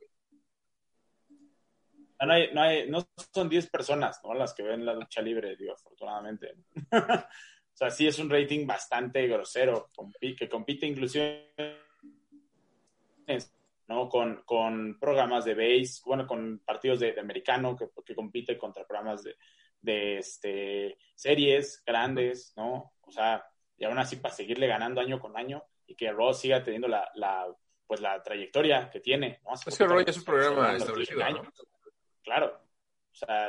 No, 2.27 2.33
hay, 2.33 2.55
no, 2.55 2.63
hay, 2.63 2.91
no 2.91 3.09
son 3.35 3.49
10 3.49 3.69
personas 3.69 4.21
¿no? 4.25 4.35
las 4.35 4.55
que 4.55 4.63
ven 4.63 4.85
la 4.87 4.95
lucha 4.95 5.21
libre, 5.21 5.55
digo, 5.57 5.73
afortunadamente. 5.75 6.55
o 6.93 7.77
sea, 7.77 7.91
sí 7.91 8.07
es 8.07 8.19
un 8.19 8.31
rating 8.31 8.67
bastante 8.67 9.27
grosero, 9.27 9.91
que 10.39 10.49
compite 10.49 10.87
inclusive 10.87 11.53
¿no? 13.89 14.09
con, 14.09 14.43
con 14.45 14.99
programas 14.99 15.45
de 15.45 15.55
base, 15.55 16.01
bueno, 16.05 16.27
con 16.27 16.61
partidos 16.65 17.01
de, 17.01 17.13
de 17.13 17.21
americano, 17.21 17.77
que, 17.77 17.87
que 18.05 18.15
compite 18.15 18.57
contra 18.59 18.87
programas 18.87 19.23
de, 19.23 19.37
de 19.87 20.19
este, 20.19 20.99
series 21.15 21.83
grandes, 21.87 22.53
¿no? 22.57 22.93
O 23.03 23.11
sea, 23.11 23.47
y 23.79 23.85
aún 23.85 23.99
así 23.99 24.17
para 24.17 24.35
seguirle 24.35 24.67
ganando 24.67 25.01
año 25.01 25.21
con 25.21 25.37
año 25.37 25.65
y 25.87 25.95
que 25.95 26.13
Raw 26.13 26.35
siga 26.35 26.63
teniendo 26.63 26.89
la, 26.89 27.09
la 27.15 27.47
pues 27.87 28.01
la 28.01 28.21
trayectoria 28.21 28.91
que 28.91 29.01
tiene. 29.01 29.41
¿no? 29.45 29.53
Hace 29.53 29.71
Es 29.71 29.79
que 29.79 29.87
Raw 29.87 30.01
ya 30.01 30.11
es 30.11 30.19
un 30.19 30.25
programa 30.25 30.77
establecido, 30.77 31.19
10 31.19 31.31
¿no? 31.31 31.39
años. 31.39 31.67
Claro. 32.23 32.61
O 33.13 33.15
sea, 33.15 33.49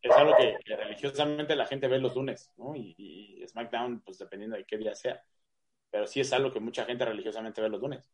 es 0.00 0.12
algo 0.12 0.36
que, 0.36 0.56
que 0.64 0.76
religiosamente 0.76 1.56
la 1.56 1.66
gente 1.66 1.88
ve 1.88 1.98
los 1.98 2.14
lunes, 2.14 2.52
¿no? 2.56 2.76
Y, 2.76 2.94
y 2.96 3.48
SmackDown, 3.48 4.00
pues 4.02 4.18
dependiendo 4.18 4.56
de 4.56 4.64
qué 4.64 4.78
día 4.78 4.94
sea. 4.94 5.20
Pero 5.90 6.06
sí 6.06 6.20
es 6.20 6.32
algo 6.32 6.52
que 6.52 6.60
mucha 6.60 6.84
gente 6.84 7.04
religiosamente 7.04 7.60
ve 7.60 7.68
los 7.68 7.80
lunes. 7.80 8.04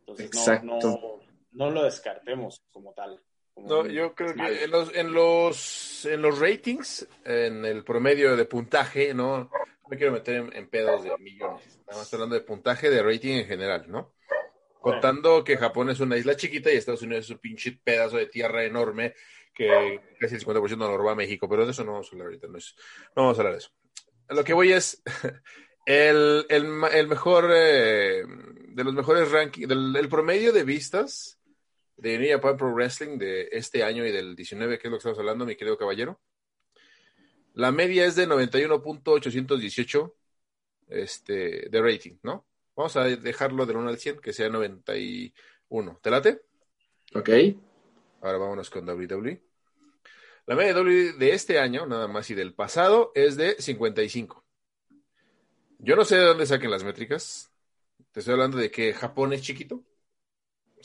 Entonces, 0.00 0.62
no, 0.62 0.78
no, 0.78 1.20
no 1.52 1.70
lo 1.70 1.84
descartemos 1.84 2.62
como 2.70 2.92
tal. 2.92 3.22
No, 3.66 3.86
yo 3.86 4.14
creo 4.14 4.34
que 4.34 4.64
en 4.64 4.70
los, 4.70 4.94
en 4.94 5.12
los 5.12 6.04
en 6.06 6.22
los 6.22 6.38
ratings, 6.38 7.06
en 7.24 7.64
el 7.64 7.84
promedio 7.84 8.36
de 8.36 8.44
puntaje, 8.46 9.12
no, 9.14 9.38
no 9.38 9.50
me 9.88 9.96
quiero 9.96 10.12
meter 10.12 10.36
en, 10.36 10.56
en 10.56 10.68
pedos 10.68 11.04
de 11.04 11.16
millones. 11.18 11.78
Nada 11.86 11.98
más 12.00 12.12
hablando 12.14 12.34
de 12.34 12.40
puntaje 12.42 12.90
de 12.90 13.02
rating 13.02 13.38
en 13.38 13.46
general, 13.46 13.84
¿no? 13.88 14.14
Contando 14.80 15.44
que 15.44 15.58
Japón 15.58 15.90
es 15.90 16.00
una 16.00 16.16
isla 16.16 16.36
chiquita 16.36 16.72
y 16.72 16.76
Estados 16.76 17.02
Unidos 17.02 17.26
es 17.26 17.30
un 17.32 17.38
pinche 17.38 17.78
pedazo 17.84 18.16
de 18.16 18.26
tierra 18.26 18.64
enorme 18.64 19.14
que 19.54 20.00
casi 20.18 20.36
el 20.36 20.40
50% 20.40 20.78
nos 20.78 20.88
lo 20.90 20.96
roba 20.96 21.14
México, 21.14 21.48
pero 21.48 21.66
de 21.66 21.72
eso 21.72 21.84
no 21.84 21.92
vamos 21.92 22.06
a 22.08 22.12
hablar 22.12 22.26
ahorita, 22.28 22.46
no, 22.48 22.56
es- 22.56 22.74
no 23.14 23.22
vamos 23.24 23.36
a 23.38 23.40
hablar 23.42 23.52
de 23.54 23.58
eso. 23.58 23.70
A 24.28 24.34
Lo 24.34 24.42
que 24.44 24.54
voy 24.54 24.72
es 24.72 25.02
el, 25.86 26.46
el, 26.48 26.66
el 26.94 27.08
mejor 27.08 27.50
eh, 27.52 28.22
de 28.68 28.84
los 28.84 28.94
mejores 28.94 29.30
rankings, 29.30 29.68
del 29.68 29.94
el 29.96 30.08
promedio 30.08 30.52
de 30.52 30.64
vistas 30.64 31.39
de 32.00 32.18
New 32.18 32.30
Japan 32.30 32.56
Pro 32.56 32.72
Wrestling 32.72 33.18
de 33.18 33.48
este 33.52 33.84
año 33.84 34.06
y 34.06 34.12
del 34.12 34.34
19, 34.34 34.78
que 34.78 34.88
es 34.88 34.90
lo 34.90 34.96
que 34.96 34.98
estamos 34.98 35.18
hablando, 35.18 35.44
mi 35.44 35.56
querido 35.56 35.76
caballero. 35.76 36.20
La 37.54 37.72
media 37.72 38.06
es 38.06 38.16
de 38.16 38.26
91.818 38.26 40.14
este, 40.88 41.68
de 41.68 41.82
rating, 41.82 42.16
¿no? 42.22 42.46
Vamos 42.74 42.96
a 42.96 43.04
dejarlo 43.04 43.66
del 43.66 43.76
1 43.76 43.88
al 43.88 43.98
100, 43.98 44.20
que 44.20 44.32
sea 44.32 44.48
91. 44.48 46.00
¿Te 46.02 46.10
late? 46.10 46.42
Ok. 47.14 47.28
Ahora 48.22 48.38
vámonos 48.38 48.70
con 48.70 48.88
WWE. 48.88 49.42
La 50.46 50.56
media 50.56 50.72
de 50.72 50.80
WWE 50.80 51.12
de 51.12 51.32
este 51.32 51.58
año, 51.58 51.86
nada 51.86 52.08
más, 52.08 52.30
y 52.30 52.34
del 52.34 52.54
pasado, 52.54 53.12
es 53.14 53.36
de 53.36 53.56
55. 53.60 54.44
Yo 55.78 55.96
no 55.96 56.04
sé 56.04 56.16
de 56.16 56.24
dónde 56.24 56.46
saquen 56.46 56.70
las 56.70 56.84
métricas. 56.84 57.50
Te 58.12 58.20
estoy 58.20 58.32
hablando 58.32 58.56
de 58.56 58.70
que 58.70 58.92
Japón 58.92 59.32
es 59.32 59.42
chiquito. 59.42 59.84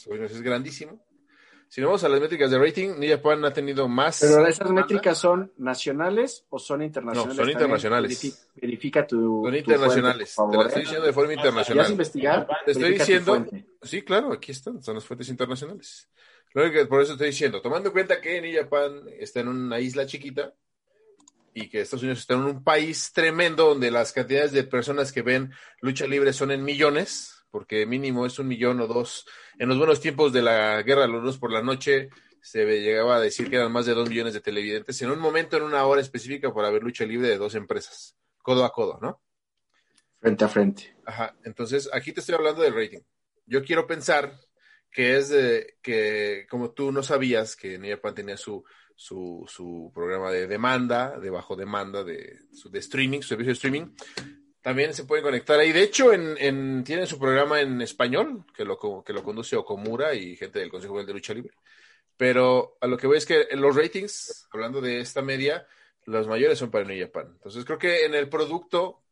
Unidos 0.08 0.32
es 0.32 0.42
grandísimo. 0.42 1.04
Si 1.68 1.82
nos 1.82 1.88
vamos 1.88 2.04
a 2.04 2.10
las 2.10 2.22
métricas 2.22 2.52
de 2.52 2.60
rating, 2.60 3.00
New 3.00 3.10
Japan 3.10 3.44
ha 3.44 3.52
tenido 3.52 3.88
más. 3.88 4.20
Pero 4.22 4.46
esas 4.46 4.70
métricas 4.70 5.18
son 5.18 5.52
nacionales 5.58 6.46
o 6.50 6.60
son 6.60 6.84
internacionales? 6.84 7.36
No, 7.36 7.44
son 7.44 7.52
internacionales. 7.52 8.24
verifi- 8.24 8.38
Verifica 8.62 9.08
tu. 9.08 9.44
Son 9.44 9.52
tu 9.52 9.58
internacionales. 9.58 10.34
fuente, 10.36 10.58
por 10.58 10.58
Te 10.58 10.58
las 10.58 10.68
estoy 10.68 10.82
¿eh? 10.82 10.86
diciendo 10.86 11.08
de 11.08 11.14
forma 11.14 11.30
¿Ya 11.34 11.34
has 11.40 11.46
internacional. 11.46 11.92
investigado? 11.92 12.48
Te 12.66 12.72
estoy 12.72 12.84
Verifica 12.84 13.06
tu 13.06 13.12
diciendo- 13.12 13.32
fuente. 13.34 13.66
Sí, 13.82 14.02
claro, 14.04 14.32
aquí 14.34 14.52
están, 14.52 14.84
son 14.84 14.96
las 14.96 15.04
fuentes 15.06 15.30
internacionales. 15.30 16.10
Lo 16.54 16.62
único 16.64 16.78
que 16.80 16.86
por 16.86 17.02
eso 17.02 17.14
estoy 17.14 17.28
diciendo, 17.28 17.62
tomando 17.62 17.90
en 17.90 17.94
cuenta 17.94 18.22
que 18.22 18.42
New 18.42 18.56
Japan 18.56 19.02
está 19.20 19.40
en 19.42 19.48
una 19.50 19.80
isla 19.80 20.06
chiquita 20.06 20.54
y 21.54 21.68
que 21.70 21.82
Estados 21.82 22.04
Unidos 22.04 22.20
está 22.20 22.36
en 22.36 22.42
un 22.44 22.64
país 22.64 23.12
tremendo 23.12 23.68
donde 23.70 23.90
las 23.92 24.14
cantidades 24.14 24.52
de 24.52 24.64
personas 24.64 25.12
que 25.12 25.22
ven 25.24 25.52
lucha 25.82 26.06
libre 26.06 26.32
son 26.32 26.52
en 26.52 26.64
millones, 26.64 27.35
porque 27.56 27.86
mínimo 27.86 28.26
es 28.26 28.38
un 28.38 28.50
millón 28.50 28.82
o 28.82 28.88
dos. 28.88 29.26
En 29.58 29.70
los 29.70 29.78
buenos 29.78 30.02
tiempos 30.02 30.34
de 30.34 30.42
la 30.42 30.82
guerra 30.82 31.04
de 31.04 31.08
los 31.08 31.24
luz 31.24 31.38
por 31.38 31.54
la 31.54 31.62
noche 31.62 32.10
se 32.42 32.66
llegaba 32.66 33.16
a 33.16 33.22
decir 33.22 33.50
que 33.50 33.56
eran 33.56 33.72
más 33.72 33.86
de 33.86 33.94
dos 33.94 34.10
millones 34.10 34.34
de 34.34 34.42
televidentes 34.42 35.02
en 35.02 35.10
un 35.10 35.20
momento, 35.20 35.56
en 35.56 35.64
una 35.64 35.86
hora 35.86 36.02
específica, 36.02 36.54
para 36.54 36.70
ver 36.70 36.84
lucha 36.84 37.06
libre 37.06 37.30
de 37.30 37.38
dos 37.38 37.56
empresas, 37.56 38.18
codo 38.44 38.66
a 38.66 38.74
codo, 38.74 39.00
¿no? 39.02 39.22
Frente 40.20 40.44
a 40.44 40.50
frente. 40.50 40.98
Ajá, 41.06 41.34
entonces 41.46 41.90
aquí 41.94 42.12
te 42.12 42.20
estoy 42.20 42.36
hablando 42.36 42.62
del 42.62 42.76
rating. 42.76 43.00
Yo 43.46 43.64
quiero 43.64 43.88
pensar 43.88 44.34
que 44.92 45.16
es 45.16 45.30
de, 45.30 45.78
que 45.82 46.46
como 46.50 46.72
tú 46.72 46.92
no 46.92 47.04
sabías 47.04 47.56
que 47.56 47.80
New 47.80 47.90
Japan 47.90 48.16
tenía 48.16 48.36
su, 48.36 48.66
su, 48.98 49.46
su 49.48 49.94
programa 49.96 50.30
de 50.30 50.48
demanda, 50.48 51.18
de 51.18 51.30
bajo 51.30 51.56
demanda, 51.56 52.04
de, 52.04 52.38
su- 52.52 52.70
de 52.70 52.80
streaming, 52.80 53.22
su 53.22 53.30
servicio 53.30 53.52
de 53.52 53.54
streaming, 53.54 53.86
también 54.66 54.96
se 54.96 55.04
pueden 55.04 55.24
conectar 55.24 55.60
ahí. 55.60 55.72
De 55.72 55.84
hecho, 55.84 56.12
en, 56.12 56.36
en, 56.40 56.84
tienen 56.84 57.06
su 57.06 57.20
programa 57.20 57.62
en 57.62 57.84
español, 57.84 58.46
que 58.52 58.66
lo, 58.66 58.80
que 59.06 59.14
lo 59.14 59.22
conduce 59.22 59.56
Okomura 59.56 60.16
y 60.16 60.36
gente 60.36 60.58
del 60.58 60.72
Consejo 60.72 61.04
de 61.04 61.14
Lucha 61.14 61.36
Libre. 61.36 61.54
Pero 62.18 62.76
a 62.82 62.88
lo 62.88 62.98
que 62.98 63.06
voy 63.06 63.18
es 63.18 63.28
que 63.28 63.46
en 63.52 63.62
los 63.62 63.76
ratings, 63.76 64.48
hablando 64.52 64.82
de 64.82 65.02
esta 65.02 65.22
media, 65.22 65.68
los 66.06 66.28
mayores 66.28 66.58
son 66.58 66.72
para 66.72 66.84
New 66.84 67.00
Japan. 67.00 67.28
Entonces 67.34 67.64
creo 67.64 67.78
que 67.78 68.06
en 68.06 68.16
el 68.16 68.28
producto 68.28 69.04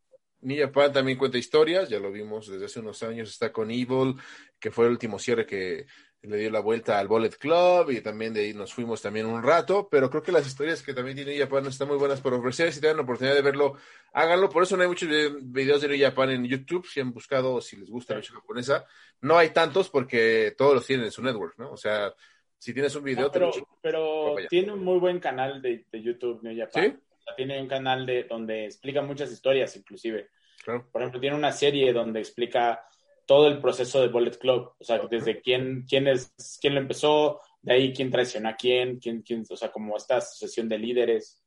New 0.42 0.60
Japan 0.60 0.92
también 0.92 1.20
cuenta 1.20 1.38
historias, 1.38 1.88
ya 1.88 2.00
lo 2.00 2.12
vimos 2.12 2.48
desde 2.48 2.66
hace 2.66 2.80
unos 2.80 3.04
años, 3.04 3.30
está 3.30 3.52
con 3.52 3.70
Evil, 3.70 4.16
que 4.60 4.72
fue 4.72 4.86
el 4.86 4.92
último 4.94 5.20
cierre 5.20 5.46
que 5.46 5.86
le 6.24 6.38
dio 6.38 6.50
la 6.50 6.62
vuelta 6.62 7.00
al 7.00 7.08
Bullet 7.08 7.30
Club 7.38 7.92
y 7.92 8.02
también 8.02 8.34
de 8.34 8.42
ahí 8.42 8.54
nos 8.54 8.74
fuimos 8.74 9.02
también 9.02 9.26
un 9.26 9.44
rato, 9.44 9.88
pero 9.92 10.10
creo 10.10 10.24
que 10.24 10.32
las 10.32 10.48
historias 10.48 10.82
que 10.82 10.94
también 10.94 11.18
tiene 11.18 11.38
Japan 11.38 11.66
están 11.66 11.90
muy 11.90 11.98
buenas 11.98 12.22
por 12.22 12.34
ofrecer, 12.34 12.72
si 12.72 12.80
tienen 12.80 12.98
la 12.98 13.04
oportunidad 13.04 13.36
de 13.36 13.42
verlo, 13.42 13.76
háganlo, 14.14 14.50
por 14.50 14.64
eso 14.64 14.78
no 14.78 14.84
hay 14.84 14.90
muchos 14.90 15.10
vi- 15.10 15.36
videos 15.42 15.82
de 15.82 16.00
Japan 16.00 16.32
en 16.32 16.46
YouTube, 16.46 16.88
si 16.88 17.02
han 17.02 17.12
buscado, 17.12 17.60
si 17.60 17.76
les 17.76 17.90
gusta 17.90 18.14
la 18.14 18.20
lucha 18.20 18.34
japonesa, 18.34 18.86
no 19.22 19.38
hay 19.38 19.50
tantos 19.50 19.90
porque 19.90 20.54
todos 20.58 20.76
los 20.76 20.88
tienen 20.88 21.06
en 21.06 21.12
su 21.12 21.22
network, 21.22 21.58
¿no? 21.58 21.72
O 21.72 21.78
sea, 21.78 22.14
si 22.58 22.74
tienes 22.74 22.96
un 22.96 23.04
video, 23.04 23.26
No, 23.26 23.32
pero, 23.32 23.52
pero 23.82 24.36
tiene 24.50 24.72
un 24.72 24.84
muy 24.84 25.00
buen 25.00 25.20
canal 25.20 25.62
de, 25.62 25.86
de 25.92 26.02
YouTube, 26.02 26.42
New 26.42 26.58
Japan. 26.58 26.84
¿Sí? 26.84 26.98
O 27.20 27.22
sea, 27.24 27.36
tiene 27.36 27.62
un 27.62 27.68
canal 27.68 28.06
de, 28.06 28.24
donde 28.24 28.66
explica 28.66 29.02
muchas 29.02 29.30
historias, 29.30 29.76
inclusive. 29.76 30.30
Claro. 30.64 30.88
Por 30.90 31.02
ejemplo, 31.02 31.20
tiene 31.20 31.36
una 31.36 31.52
serie 31.52 31.92
donde 31.92 32.22
explica 32.22 32.88
todo 33.26 33.48
el 33.48 33.60
proceso 33.60 34.02
de 34.02 34.08
Bullet 34.10 34.38
Club. 34.38 34.72
O 34.78 34.84
sea, 34.84 35.00
desde 35.10 35.42
quién, 35.42 35.86
quién, 35.88 36.08
es, 36.08 36.34
quién 36.62 36.76
lo 36.76 36.82
empezó, 36.82 37.40
de 37.62 37.74
ahí 37.74 37.94
quién 37.94 38.12
traicionó 38.12 38.50
a 38.50 38.56
quién, 38.56 39.00
quién, 39.00 39.22
quién 39.22 39.44
o 39.50 39.56
sea, 39.56 39.72
como 39.72 39.96
esta 39.98 40.18
asociación 40.18 40.68
de 40.70 40.78
líderes. 40.78 41.44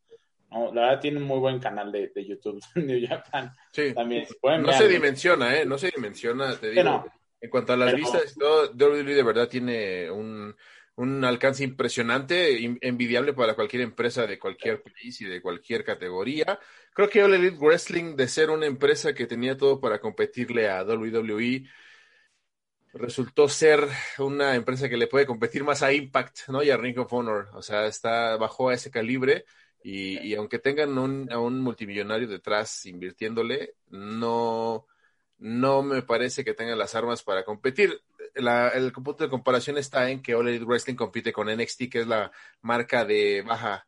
¿no? 0.50 0.72
La 0.72 0.82
verdad, 0.82 1.00
tiene 1.00 1.18
un 1.18 1.24
muy 1.24 1.38
buen 1.38 1.58
canal 1.58 1.90
de, 1.92 2.08
de 2.14 2.24
YouTube, 2.24 2.60
New 2.76 3.06
Japan. 3.06 3.52
Sí. 3.72 3.92
También, 3.94 4.26
si 4.26 4.34
pueden, 4.34 4.62
No 4.62 4.72
se 4.72 4.88
dimensiona, 4.88 5.58
¿eh? 5.58 5.66
No 5.66 5.76
se 5.78 5.90
dimensiona, 5.94 6.56
te 6.58 6.70
digo. 6.70 6.82
no. 6.82 7.06
En 7.38 7.50
cuanto 7.50 7.74
a 7.74 7.76
las 7.76 7.92
Pero- 7.92 7.98
vistas 8.02 8.34
todo, 8.34 8.72
WWE 8.72 9.14
de 9.14 9.22
verdad 9.22 9.46
tiene 9.48 10.10
un, 10.10 10.56
un 10.96 11.24
alcance 11.24 11.62
impresionante, 11.62 12.64
envidiable 12.80 13.34
para 13.34 13.54
cualquier 13.54 13.82
empresa 13.82 14.26
de 14.26 14.38
cualquier 14.38 14.82
país 14.82 15.20
y 15.20 15.26
de 15.26 15.42
cualquier 15.42 15.84
categoría. 15.84 16.58
Creo 16.94 17.08
que 17.10 17.22
All 17.22 17.34
Elite 17.34 17.58
Wrestling, 17.58 18.16
de 18.16 18.28
ser 18.28 18.50
una 18.50 18.66
empresa 18.66 19.14
que 19.14 19.26
tenía 19.26 19.56
todo 19.56 19.80
para 19.80 20.00
competirle 20.00 20.70
a 20.70 20.82
WWE, 20.84 21.64
resultó 22.94 23.48
ser 23.48 23.86
una 24.18 24.54
empresa 24.54 24.88
que 24.88 24.96
le 24.96 25.06
puede 25.06 25.26
competir 25.26 25.64
más 25.64 25.82
a 25.82 25.92
Impact, 25.92 26.48
¿no? 26.48 26.62
Y 26.62 26.70
a 26.70 26.76
Ring 26.78 26.98
of 26.98 27.12
Honor. 27.12 27.50
O 27.52 27.62
sea, 27.62 27.86
está 27.86 28.36
bajo 28.38 28.70
a 28.70 28.74
ese 28.74 28.90
calibre. 28.90 29.44
Y, 29.82 30.34
aunque 30.34 30.58
tengan 30.58 30.98
a 31.30 31.38
un 31.38 31.60
multimillonario 31.60 32.26
detrás 32.26 32.86
invirtiéndole, 32.86 33.74
no, 33.90 34.86
no 35.38 35.82
me 35.82 36.02
parece 36.02 36.44
que 36.44 36.54
tengan 36.54 36.78
las 36.78 36.94
armas 36.94 37.22
para 37.22 37.44
competir. 37.44 38.00
el 38.34 38.92
punto 38.92 39.24
de 39.24 39.30
comparación 39.30 39.78
está 39.78 40.10
en 40.10 40.22
que 40.22 40.34
All 40.34 40.48
Elite 40.48 40.64
Wrestling 40.64 40.94
compite 40.94 41.32
con 41.32 41.48
NXT, 41.48 41.90
que 41.90 42.00
es 42.00 42.06
la 42.06 42.32
marca 42.62 43.04
de 43.04 43.42
baja. 43.42 43.86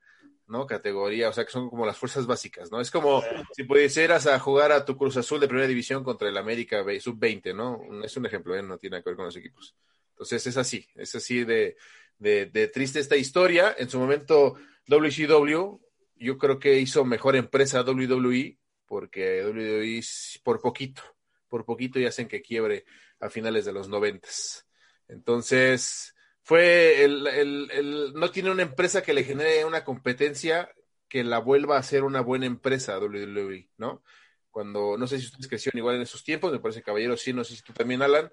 Categoría, 0.67 1.29
o 1.29 1.33
sea 1.33 1.45
que 1.45 1.51
son 1.51 1.69
como 1.69 1.85
las 1.85 1.99
fuerzas 1.99 2.27
básicas, 2.27 2.71
¿no? 2.71 2.81
Es 2.81 2.91
como 2.91 3.23
si 3.53 3.65
pudieras 3.65 4.27
a 4.27 4.39
jugar 4.39 4.73
a 4.73 4.85
tu 4.85 4.97
Cruz 4.97 5.17
Azul 5.19 5.41
de 5.41 5.47
primera 5.47 5.69
división 5.69 6.03
contra 6.03 6.29
el 6.29 6.37
América 6.39 6.83
Sub-20, 6.99 7.55
¿no? 7.55 8.03
Es 8.03 8.17
un 8.17 8.25
ejemplo, 8.25 8.57
¿eh? 8.57 8.63
no 8.63 8.79
tiene 8.79 8.95
nada 8.95 9.03
que 9.03 9.11
ver 9.11 9.17
con 9.17 9.27
los 9.27 9.37
equipos. 9.37 9.77
Entonces 10.13 10.47
es 10.47 10.57
así, 10.57 10.89
es 10.95 11.15
así 11.15 11.45
de, 11.45 11.77
de, 12.19 12.71
triste 12.73 12.99
esta 12.99 13.17
historia. 13.17 13.75
En 13.79 13.91
su 13.91 13.99
momento, 13.99 14.55
WCW, 14.87 15.79
yo 16.17 16.39
creo 16.39 16.59
que 16.59 16.79
hizo 16.79 17.05
mejor 17.05 17.37
empresa 17.37 17.83
WWE, 17.83 18.59
porque 18.87 19.45
WWE 19.45 20.01
por 20.43 20.61
poquito, 20.61 21.03
por 21.49 21.65
poquito 21.65 21.99
ya 21.99 22.09
hacen 22.09 22.29
que 22.29 22.43
quiebre 22.43 22.85
a 23.21 23.31
finales 23.31 23.65
de 23.65 23.73
los 23.73 23.89
noventas. 23.89 24.67
Entonces, 25.09 26.15
fue 26.43 27.05
el, 27.05 27.27
el, 27.27 28.13
no 28.15 28.31
tiene 28.31 28.51
una 28.51 28.63
empresa 28.63 29.03
que 29.03 29.13
le 29.13 29.25
genere 29.25 29.65
una 29.65 29.85
competencia 29.85 30.71
que 31.09 31.25
la 31.25 31.39
vuelva 31.39 31.79
a 31.79 31.83
ser 31.83 32.05
una 32.05 32.21
buena 32.21 32.47
empresa 32.47 32.99
WWE, 32.99 33.71
¿no? 33.79 34.03
Cuando, 34.51 34.97
no 34.97 35.07
sé 35.07 35.19
si 35.19 35.27
ustedes 35.27 35.49
crecieron 35.49 35.79
igual 35.79 35.97
en 35.97 36.03
esos 36.03 36.25
tiempos, 36.25 36.53
me 36.53 36.59
parece 36.59 36.83
caballero 36.83 37.17
sí, 37.17 37.33
no 37.33 37.45
sé 37.45 37.57
si 37.57 37.63
tú 37.63 37.73
también, 37.73 38.03
Alan, 38.03 38.31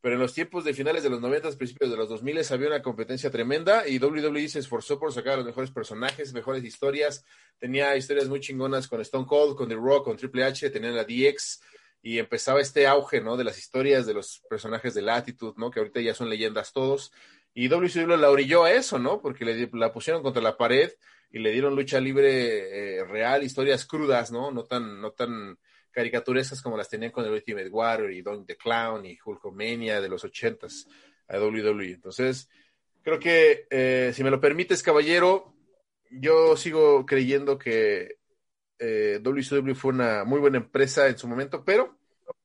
pero 0.00 0.14
en 0.14 0.20
los 0.20 0.32
tiempos 0.32 0.64
de 0.64 0.74
finales 0.74 1.02
de 1.02 1.10
los 1.10 1.20
90, 1.20 1.50
principios 1.56 1.90
de 1.90 1.96
los 1.96 2.08
2000 2.08 2.40
había 2.50 2.68
una 2.68 2.82
competencia 2.82 3.30
tremenda 3.30 3.88
y 3.88 3.98
WWE 3.98 4.48
se 4.48 4.60
esforzó 4.60 4.98
por 4.98 5.12
sacar 5.12 5.36
los 5.38 5.46
mejores 5.46 5.70
personajes, 5.70 6.32
mejores 6.32 6.62
historias, 6.64 7.24
tenía 7.58 7.96
historias 7.96 8.28
muy 8.28 8.40
chingonas 8.40 8.86
con 8.86 9.00
Stone 9.00 9.26
Cold, 9.26 9.56
con 9.56 9.68
The 9.68 9.74
Rock, 9.74 10.04
con 10.04 10.16
Triple 10.16 10.44
H, 10.44 10.70
tenía 10.70 10.90
la 10.90 11.04
DX 11.04 11.60
y 12.02 12.18
empezaba 12.18 12.60
este 12.60 12.86
auge, 12.86 13.20
¿no? 13.20 13.36
De 13.36 13.44
las 13.44 13.58
historias 13.58 14.06
de 14.06 14.14
los 14.14 14.42
personajes 14.48 14.94
de 14.94 15.02
Latitude, 15.02 15.54
¿no? 15.56 15.70
Que 15.70 15.80
ahorita 15.80 16.00
ya 16.00 16.14
son 16.14 16.28
leyendas 16.28 16.72
todos 16.72 17.12
y 17.54 17.68
WCW 17.68 18.16
la 18.16 18.30
orilló 18.30 18.64
a 18.64 18.72
eso, 18.72 18.98
¿no? 18.98 19.20
Porque 19.20 19.44
le, 19.44 19.68
la 19.72 19.92
pusieron 19.92 20.22
contra 20.22 20.42
la 20.42 20.56
pared 20.56 20.92
y 21.30 21.40
le 21.40 21.50
dieron 21.50 21.74
lucha 21.74 22.00
libre 22.00 22.98
eh, 22.98 23.04
real, 23.04 23.42
historias 23.42 23.84
crudas, 23.84 24.30
¿no? 24.30 24.50
No 24.50 24.64
tan, 24.64 25.00
no 25.00 25.10
tan 25.10 25.58
caricaturescas 25.90 26.62
como 26.62 26.76
las 26.76 26.88
tenían 26.88 27.10
con 27.10 27.24
el 27.24 27.32
Ultimate 27.32 27.68
Warrior 27.68 28.12
y 28.12 28.22
Don 28.22 28.46
the 28.46 28.56
Clown 28.56 29.04
y 29.04 29.18
Hulkomania 29.24 30.00
de 30.00 30.08
los 30.08 30.24
ochentas 30.24 30.86
a 31.26 31.38
WWE. 31.38 31.90
Entonces, 31.90 32.48
creo 33.02 33.18
que, 33.18 33.66
eh, 33.70 34.12
si 34.14 34.22
me 34.22 34.30
lo 34.30 34.40
permites, 34.40 34.82
caballero, 34.82 35.54
yo 36.10 36.56
sigo 36.56 37.04
creyendo 37.04 37.58
que 37.58 38.17
eh, 38.78 39.20
WCW 39.22 39.74
fue 39.74 39.92
una 39.92 40.24
muy 40.24 40.40
buena 40.40 40.58
empresa 40.58 41.06
en 41.08 41.18
su 41.18 41.26
momento, 41.28 41.64
pero 41.64 41.96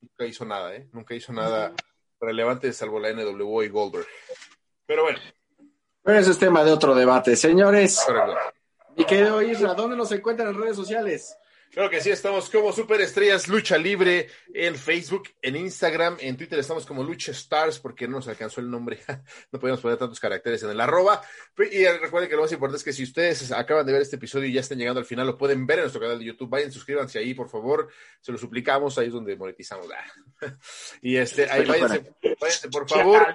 nunca 0.02 0.26
hizo 0.26 0.46
nada, 0.46 0.76
¿eh? 0.76 0.88
Nunca 0.92 1.16
hizo 1.16 1.34
nada 1.34 1.74
relevante 2.20 2.72
salvo 2.74 3.00
la 3.00 3.12
NWO 3.12 3.64
y 3.64 3.70
Goldberg. 3.70 4.08
Pero 4.86 5.04
bueno. 5.04 5.20
Pero 6.02 6.20
ese 6.20 6.32
es 6.32 6.40
tema 6.40 6.64
de 6.64 6.72
otro 6.72 6.96
debate. 6.96 7.36
Señores, 7.36 8.06
mi 8.96 9.06
querido 9.06 9.42
Isra, 9.42 9.74
¿dónde 9.74 9.96
nos 9.96 10.12
encuentran 10.12 10.50
en 10.50 10.60
redes 10.60 10.76
sociales? 10.76 11.38
Claro 11.74 11.90
que 11.90 12.02
sí, 12.02 12.12
estamos 12.12 12.52
como 12.52 12.72
Superestrellas 12.72 13.48
Lucha 13.48 13.80
Libre 13.80 14.28
en 14.54 14.76
Facebook, 14.76 15.30
en 15.42 15.56
Instagram, 15.56 16.18
en 16.20 16.38
Twitter 16.38 16.60
estamos 16.60 16.86
como 16.86 17.04
Lucha 17.04 17.32
Stars 17.32 17.80
porque 17.80 18.08
no 18.08 18.18
nos 18.18 18.28
alcanzó 18.28 18.62
el 18.62 18.70
nombre, 18.70 19.00
no 19.52 19.60
podíamos 19.60 19.82
poner 19.82 19.98
tantos 19.98 20.20
caracteres 20.20 20.62
en 20.62 20.70
el 20.70 20.80
arroba. 20.80 21.24
Y 21.72 21.84
recuerden 21.88 22.30
que 22.30 22.36
lo 22.36 22.44
más 22.44 22.52
importante 22.52 22.78
es 22.78 22.84
que 22.84 22.94
si 22.94 23.02
ustedes 23.02 23.52
acaban 23.52 23.88
de 23.88 23.92
ver 23.92 24.04
este 24.04 24.18
episodio 24.18 24.48
y 24.48 24.54
ya 24.54 24.60
están 24.60 24.78
llegando 24.78 25.00
al 25.00 25.08
final, 25.08 25.26
lo 25.26 25.36
pueden 25.36 25.66
ver 25.66 25.80
en 25.80 25.86
nuestro 25.86 26.00
canal 26.00 26.20
de 26.20 26.26
YouTube, 26.26 26.48
vayan, 26.48 26.72
suscríbanse 26.72 27.18
ahí, 27.18 27.34
por 27.34 27.50
favor, 27.50 27.90
se 28.22 28.32
lo 28.32 28.38
suplicamos, 28.38 28.96
ahí 29.00 29.08
es 29.08 29.14
donde 29.14 29.36
monetizamos. 29.36 29.88
Y 31.02 31.16
este, 31.16 31.50
ahí 31.50 31.66
váyanse, 31.66 32.14
váyanse 32.40 32.70
por 32.70 32.88
favor. 32.90 33.26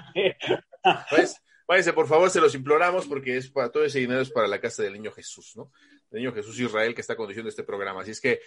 Váyanse, 1.67 1.93
por 1.93 2.07
favor, 2.07 2.31
se 2.31 2.41
los 2.41 2.55
imploramos 2.55 3.07
porque 3.07 3.37
es 3.37 3.51
para 3.51 3.71
todo 3.71 3.85
ese 3.85 3.99
dinero 3.99 4.21
es 4.21 4.31
para 4.31 4.47
la 4.47 4.61
casa 4.61 4.85
del 4.85 4.93
niño 4.95 5.11
Jesús, 5.11 5.55
¿no? 5.57 5.73
El 6.11 6.19
niño 6.19 6.33
Jesús 6.33 6.59
Israel 6.59 6.95
que 6.95 7.01
está 7.01 7.17
conduciendo 7.17 7.49
este 7.49 7.63
programa. 7.63 8.03
Así 8.03 8.13
es 8.13 8.21
que 8.21 8.41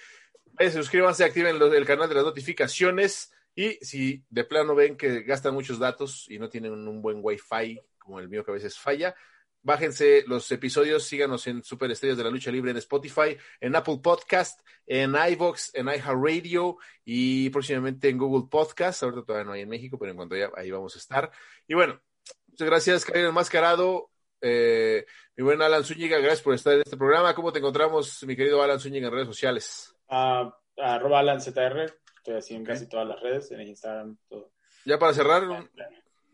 váyanse, 0.54 0.80
suscríbanse, 0.80 1.24
activen 1.24 1.62
el 1.62 1.86
canal 1.86 2.10
de 2.10 2.16
las 2.16 2.24
notificaciones 2.24 3.32
y 3.56 3.74
si 3.82 4.24
de 4.30 4.44
plano 4.44 4.76
ven 4.76 4.98
que 4.98 5.22
gastan 5.22 5.54
muchos 5.54 5.80
datos 5.80 6.26
y 6.30 6.40
no 6.40 6.50
tienen 6.50 6.72
un 6.74 7.02
buen 7.02 7.20
wifi 7.22 7.80
como 7.98 8.20
el 8.20 8.30
mío 8.30 8.44
que 8.44 8.52
a 8.52 8.56
veces 8.56 8.80
falla, 8.80 9.14
bájense 9.62 10.24
los 10.28 10.52
episodios, 10.52 11.04
síganos 11.04 11.46
en 11.48 11.64
Super 11.64 11.92
Estrellas 11.92 12.18
de 12.18 12.24
la 12.24 12.32
Lucha 12.32 12.52
Libre 12.52 12.72
en 12.72 12.78
Spotify, 12.78 13.38
en 13.60 13.76
Apple 13.76 14.00
Podcast, 14.02 14.62
en 14.88 15.16
iVoox, 15.16 15.76
en 15.76 15.88
iHeartRadio 15.88 16.78
y 17.06 17.50
próximamente 17.52 18.10
en 18.10 18.18
Google 18.18 18.48
Podcast. 18.50 19.04
Ahorita 19.04 19.24
todavía 19.24 19.46
no 19.46 19.52
hay 19.54 19.62
en 19.62 19.70
México, 19.70 20.00
pero 20.00 20.12
en 20.12 20.18
cuanto 20.18 20.36
ya 20.36 20.50
ahí 20.56 20.72
vamos 20.72 20.96
a 20.96 21.00
estar. 21.00 21.32
Y 21.68 21.76
bueno, 21.76 22.02
Muchas 22.52 22.68
gracias, 22.68 23.06
Karim 23.06 23.28
Enmascarado. 23.28 24.11
Eh, 24.42 25.06
mi 25.36 25.44
buen 25.44 25.62
Alan 25.62 25.84
Zúñiga, 25.84 26.18
gracias 26.18 26.42
por 26.42 26.56
estar 26.56 26.74
en 26.74 26.82
este 26.82 26.98
programa. 26.98 27.36
¿Cómo 27.36 27.54
te 27.54 27.60
encontramos, 27.60 28.24
mi 28.24 28.36
querido 28.36 28.62
Alan 28.64 28.80
Zúñiga, 28.80 29.08
en 29.08 29.14
redes 29.14 29.28
sociales? 29.28 29.96
Uh, 30.10 30.50
arroba 30.78 31.20
Alan 31.20 31.40
ZR, 31.40 31.86
estoy 32.18 32.36
así 32.36 32.56
en 32.56 32.66
casi 32.66 32.90
todas 32.90 33.08
las 33.08 33.22
redes, 33.22 33.52
en 33.52 33.62
Instagram, 33.62 34.18
todo. 34.28 34.52
Ya 34.84 34.98
para 34.98 35.14
cerrar. 35.14 35.44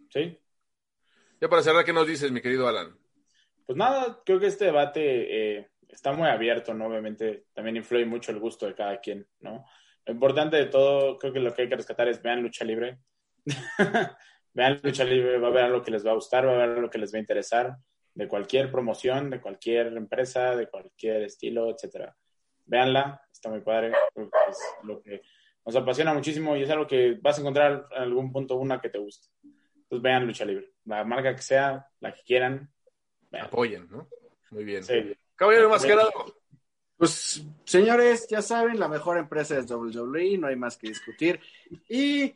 Sí. 0.09 0.39
Ya 1.41 1.49
para 1.49 1.61
cerrar, 1.61 1.83
¿qué 1.83 1.91
nos 1.91 2.07
dices, 2.07 2.31
mi 2.31 2.41
querido 2.41 2.67
Alan? 2.67 2.97
Pues 3.65 3.77
nada, 3.77 4.21
creo 4.25 4.39
que 4.39 4.47
este 4.47 4.65
debate 4.65 5.57
eh, 5.57 5.69
está 5.89 6.13
muy 6.13 6.29
abierto, 6.29 6.73
¿no? 6.73 6.87
Obviamente 6.87 7.47
también 7.53 7.75
influye 7.75 8.05
mucho 8.05 8.31
el 8.31 8.39
gusto 8.39 8.65
de 8.65 8.73
cada 8.73 9.01
quien, 9.01 9.27
¿no? 9.41 9.65
Lo 10.05 10.13
importante 10.13 10.55
de 10.55 10.67
todo, 10.67 11.17
creo 11.17 11.33
que 11.33 11.41
lo 11.41 11.53
que 11.53 11.63
hay 11.63 11.69
que 11.69 11.75
rescatar 11.75 12.07
es 12.07 12.21
vean 12.21 12.41
lucha 12.41 12.63
libre. 12.63 12.99
vean 14.53 14.79
lucha 14.81 15.03
libre, 15.03 15.37
va 15.39 15.49
a 15.49 15.51
ver 15.51 15.69
lo 15.69 15.83
que 15.83 15.91
les 15.91 16.05
va 16.07 16.11
a 16.11 16.15
gustar, 16.15 16.47
va 16.47 16.53
a 16.53 16.67
ver 16.67 16.77
lo 16.77 16.89
que 16.89 16.97
les 16.97 17.13
va 17.13 17.17
a 17.17 17.19
interesar 17.19 17.77
de 18.17 18.27
cualquier 18.27 18.71
promoción, 18.71 19.29
de 19.29 19.39
cualquier 19.39 19.95
empresa, 19.95 20.55
de 20.55 20.67
cualquier 20.67 21.21
estilo, 21.21 21.69
etcétera. 21.69 22.17
Véanla, 22.65 23.21
está 23.31 23.49
muy 23.49 23.61
padre, 23.61 23.91
es 24.49 24.57
lo 24.83 24.99
que 25.03 25.21
nos 25.63 25.75
apasiona 25.75 26.15
muchísimo 26.15 26.57
y 26.57 26.63
es 26.63 26.69
algo 26.71 26.87
que 26.87 27.19
vas 27.21 27.37
a 27.37 27.41
encontrar 27.41 27.85
en 27.91 28.01
algún 28.01 28.31
punto 28.31 28.55
una 28.55 28.81
que 28.81 28.89
te 28.89 28.97
guste. 28.97 29.27
Entonces 29.43 30.01
vean 30.01 30.25
lucha 30.25 30.45
libre, 30.45 30.73
la 30.85 31.03
marca 31.03 31.35
que 31.35 31.43
sea, 31.43 31.87
la 31.99 32.11
que 32.11 32.23
quieran. 32.23 32.71
Apoyen, 33.39 33.87
¿no? 33.87 34.09
Muy 34.49 34.63
bien. 34.63 34.83
Sí. 34.83 35.15
Caballero 35.35 35.69
Mascarado. 35.69 36.11
Pues, 36.97 37.45
señores, 37.65 38.27
ya 38.27 38.41
saben, 38.41 38.79
la 38.79 38.87
mejor 38.87 39.19
empresa 39.19 39.59
es 39.59 39.69
WWE, 39.69 40.39
no 40.39 40.47
hay 40.47 40.55
más 40.55 40.75
que 40.75 40.87
discutir. 40.87 41.39
Y, 41.87 42.33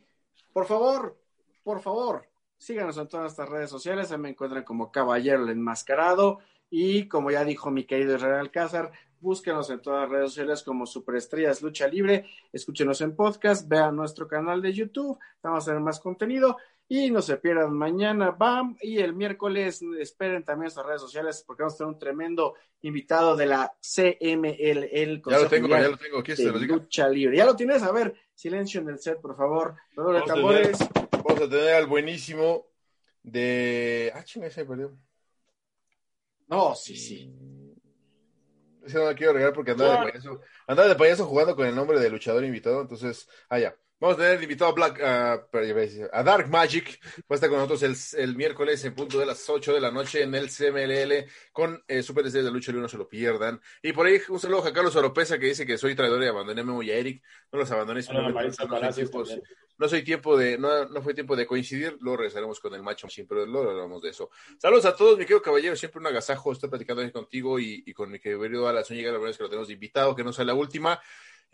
por 0.52 0.66
favor, 0.66 1.18
por 1.64 1.80
favor, 1.80 2.28
síganos 2.62 2.96
en 2.96 3.08
todas 3.08 3.24
nuestras 3.24 3.48
redes 3.48 3.70
sociales, 3.70 4.06
se 4.06 4.16
me 4.16 4.28
encuentran 4.28 4.62
como 4.62 4.92
Caballero 4.92 5.42
el 5.42 5.50
Enmascarado 5.50 6.38
y 6.70 7.08
como 7.08 7.32
ya 7.32 7.44
dijo 7.44 7.72
mi 7.72 7.84
querido 7.84 8.14
Israel 8.14 8.36
Alcázar, 8.36 8.92
búsquenos 9.18 9.68
en 9.70 9.82
todas 9.82 10.02
las 10.02 10.10
redes 10.10 10.30
sociales 10.30 10.62
como 10.62 10.86
Superestrellas 10.86 11.60
Lucha 11.60 11.88
Libre, 11.88 12.24
escúchenos 12.52 13.00
en 13.00 13.16
podcast, 13.16 13.68
vean 13.68 13.96
nuestro 13.96 14.28
canal 14.28 14.62
de 14.62 14.72
YouTube, 14.72 15.18
vamos 15.42 15.64
a 15.64 15.72
tener 15.72 15.80
más 15.82 15.98
contenido 15.98 16.56
y 16.86 17.10
no 17.10 17.20
se 17.20 17.36
pierdan 17.36 17.76
mañana, 17.76 18.30
BAM, 18.30 18.76
y 18.80 18.98
el 18.98 19.12
miércoles 19.12 19.82
esperen 19.98 20.44
también 20.44 20.66
nuestras 20.66 20.86
redes 20.86 21.00
sociales 21.00 21.42
porque 21.44 21.64
vamos 21.64 21.74
a 21.74 21.78
tener 21.78 21.94
un 21.94 21.98
tremendo 21.98 22.54
invitado 22.82 23.34
de 23.34 23.46
la 23.46 23.72
CML, 23.80 24.88
el 24.92 25.22
Ya 25.28 25.38
lo 25.38 25.48
tengo, 25.48 25.68
ya 25.68 25.88
lo 25.88 25.96
tengo, 25.96 26.18
aquí 26.18 26.34
Lucha 26.66 27.08
Libre. 27.08 27.36
Ya 27.36 27.44
lo 27.44 27.56
tienes, 27.56 27.82
a 27.82 27.92
ver, 27.92 28.14
silencio 28.42 28.80
en 28.80 28.88
el 28.88 28.98
set, 28.98 29.20
por 29.20 29.36
favor. 29.36 29.76
de 29.96 30.22
tambores. 30.22 30.78
Vamos 31.12 31.42
a 31.42 31.48
tener 31.48 31.74
al 31.74 31.86
buenísimo 31.86 32.66
de. 33.22 34.12
Ah, 34.14 34.24
chinga, 34.24 34.50
se 34.50 34.64
perdió. 34.64 34.98
No, 36.48 36.74
sí, 36.74 36.96
sí. 36.96 37.32
Ese 38.84 38.98
no 38.98 39.04
lo 39.04 39.14
quiero 39.14 39.32
regalar 39.32 39.54
porque 39.54 39.70
andaba 39.70 40.04
de 40.04 40.10
payaso. 40.10 40.40
Andaba 40.66 40.88
de 40.88 40.96
payaso 40.96 41.26
jugando 41.26 41.54
con 41.54 41.66
el 41.66 41.74
nombre 41.74 42.00
de 42.00 42.10
luchador 42.10 42.44
invitado. 42.44 42.80
Entonces, 42.80 43.28
ah, 43.48 43.60
ya. 43.60 43.76
Vamos 44.02 44.18
a 44.18 44.22
tener 44.22 44.42
invitado 44.42 44.72
a, 44.72 44.74
Black, 44.74 45.00
a 45.00 46.22
Dark 46.24 46.48
Magic. 46.50 46.98
Va 47.20 47.22
a 47.30 47.34
estar 47.36 47.48
con 47.48 47.60
nosotros 47.60 48.14
el, 48.14 48.34
miércoles 48.34 48.84
en 48.84 48.96
punto 48.96 49.16
de 49.16 49.24
las 49.24 49.48
8 49.48 49.74
de 49.74 49.80
la 49.80 49.92
noche 49.92 50.24
en 50.24 50.34
el 50.34 50.48
CMLL 50.50 51.30
con 51.52 51.80
eh, 51.86 52.02
Super 52.02 52.24
de 52.24 52.50
Lucha 52.50 52.72
Libre, 52.72 52.82
no 52.82 52.88
se 52.88 52.98
lo 52.98 53.08
pierdan. 53.08 53.60
Y 53.80 53.92
por 53.92 54.06
ahí 54.06 54.20
un 54.28 54.40
saludo 54.40 54.66
a 54.66 54.72
Carlos 54.72 54.96
Oropesa 54.96 55.38
que 55.38 55.46
dice 55.46 55.64
que 55.64 55.78
soy 55.78 55.94
traidor 55.94 56.20
y 56.20 56.26
abandoné 56.26 56.62
a 56.62 56.64
Memo 56.64 56.82
y 56.82 56.90
a 56.90 56.96
Eric. 56.96 57.22
No 57.52 57.60
los 57.60 57.70
abandoné, 57.70 58.00
no, 59.78 59.88
soy 59.88 60.02
tiempo 60.02 60.36
de, 60.36 60.58
no, 60.58 60.86
no 60.86 61.00
fue 61.00 61.14
tiempo 61.14 61.36
de 61.36 61.46
coincidir. 61.46 61.96
Luego 62.00 62.16
regresaremos 62.16 62.58
con 62.58 62.74
el 62.74 62.82
macho 62.82 63.08
siempre 63.08 63.46
luego 63.46 63.70
hablamos 63.70 64.02
de 64.02 64.10
eso. 64.10 64.30
Saludos 64.58 64.84
a 64.84 64.96
todos, 64.96 65.16
mi 65.16 65.26
querido 65.26 65.42
caballero. 65.42 65.76
Siempre 65.76 66.00
un 66.00 66.08
agasajo 66.08 66.50
estar 66.50 66.68
platicando 66.68 67.08
contigo 67.12 67.60
y, 67.60 67.84
y 67.86 67.94
con 67.94 68.10
mi 68.10 68.18
querido 68.18 68.66
Alan 68.66 68.84
Zúñiga. 68.84 69.12
La 69.12 69.18
verdad 69.18 69.30
es 69.30 69.36
que 69.36 69.44
lo 69.44 69.48
tenemos 69.48 69.70
invitado, 69.70 70.16
que 70.16 70.24
no 70.24 70.32
sea 70.32 70.44
la 70.44 70.54
última. 70.54 71.00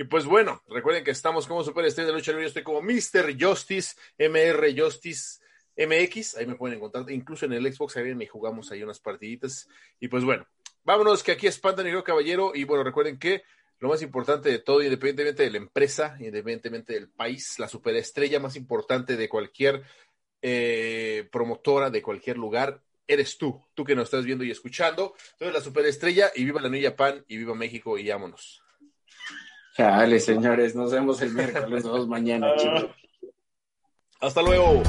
Y 0.00 0.04
pues 0.04 0.26
bueno, 0.26 0.62
recuerden 0.68 1.02
que 1.02 1.10
estamos 1.10 1.48
como 1.48 1.64
Super 1.64 1.84
Estrella 1.84 2.06
de 2.06 2.12
Lucha 2.14 2.30
Libre. 2.30 2.44
Yo 2.44 2.48
estoy 2.48 2.62
como 2.62 2.80
Mr. 2.80 3.36
Justice, 3.36 3.96
MR 4.16 4.80
Justice 4.80 5.40
MX. 5.76 6.36
Ahí 6.36 6.46
me 6.46 6.54
pueden 6.54 6.76
encontrar. 6.76 7.10
Incluso 7.10 7.46
en 7.46 7.54
el 7.54 7.74
Xbox, 7.74 7.96
ahí 7.96 8.16
y 8.16 8.26
jugamos 8.26 8.70
ahí 8.70 8.84
unas 8.84 9.00
partiditas. 9.00 9.68
Y 9.98 10.06
pues 10.06 10.22
bueno, 10.22 10.46
vámonos, 10.84 11.24
que 11.24 11.32
aquí 11.32 11.48
es 11.48 11.58
Panda 11.58 11.82
Negro 11.82 12.04
Caballero. 12.04 12.52
Y 12.54 12.62
bueno, 12.62 12.84
recuerden 12.84 13.18
que 13.18 13.42
lo 13.80 13.88
más 13.88 14.00
importante 14.00 14.48
de 14.50 14.60
todo, 14.60 14.82
independientemente 14.82 15.42
de 15.42 15.50
la 15.50 15.58
empresa, 15.58 16.16
independientemente 16.20 16.92
del 16.92 17.08
país, 17.08 17.58
la 17.58 17.66
superestrella 17.66 18.38
más 18.38 18.54
importante 18.54 19.16
de 19.16 19.28
cualquier 19.28 19.82
eh, 20.40 21.28
promotora, 21.32 21.90
de 21.90 22.02
cualquier 22.02 22.38
lugar, 22.38 22.84
eres 23.04 23.36
tú, 23.36 23.60
tú 23.74 23.82
que 23.82 23.96
nos 23.96 24.04
estás 24.04 24.24
viendo 24.24 24.44
y 24.44 24.52
escuchando. 24.52 25.14
Entonces, 25.32 25.54
la 25.54 25.60
superestrella 25.60 26.30
y 26.36 26.44
viva 26.44 26.62
la 26.62 26.68
New 26.68 26.80
Japan 26.80 27.24
y 27.26 27.36
viva 27.36 27.56
México 27.56 27.98
y 27.98 28.08
vámonos. 28.08 28.62
Chale, 29.78 30.18
señores, 30.18 30.74
nos 30.74 30.90
vemos 30.90 31.22
el 31.22 31.32
miércoles, 31.32 31.84
nos 31.84 31.92
vemos 31.92 32.08
mañana, 32.08 32.56
chicos. 32.56 32.86
Hasta 34.18 34.42
luego. 34.42 34.82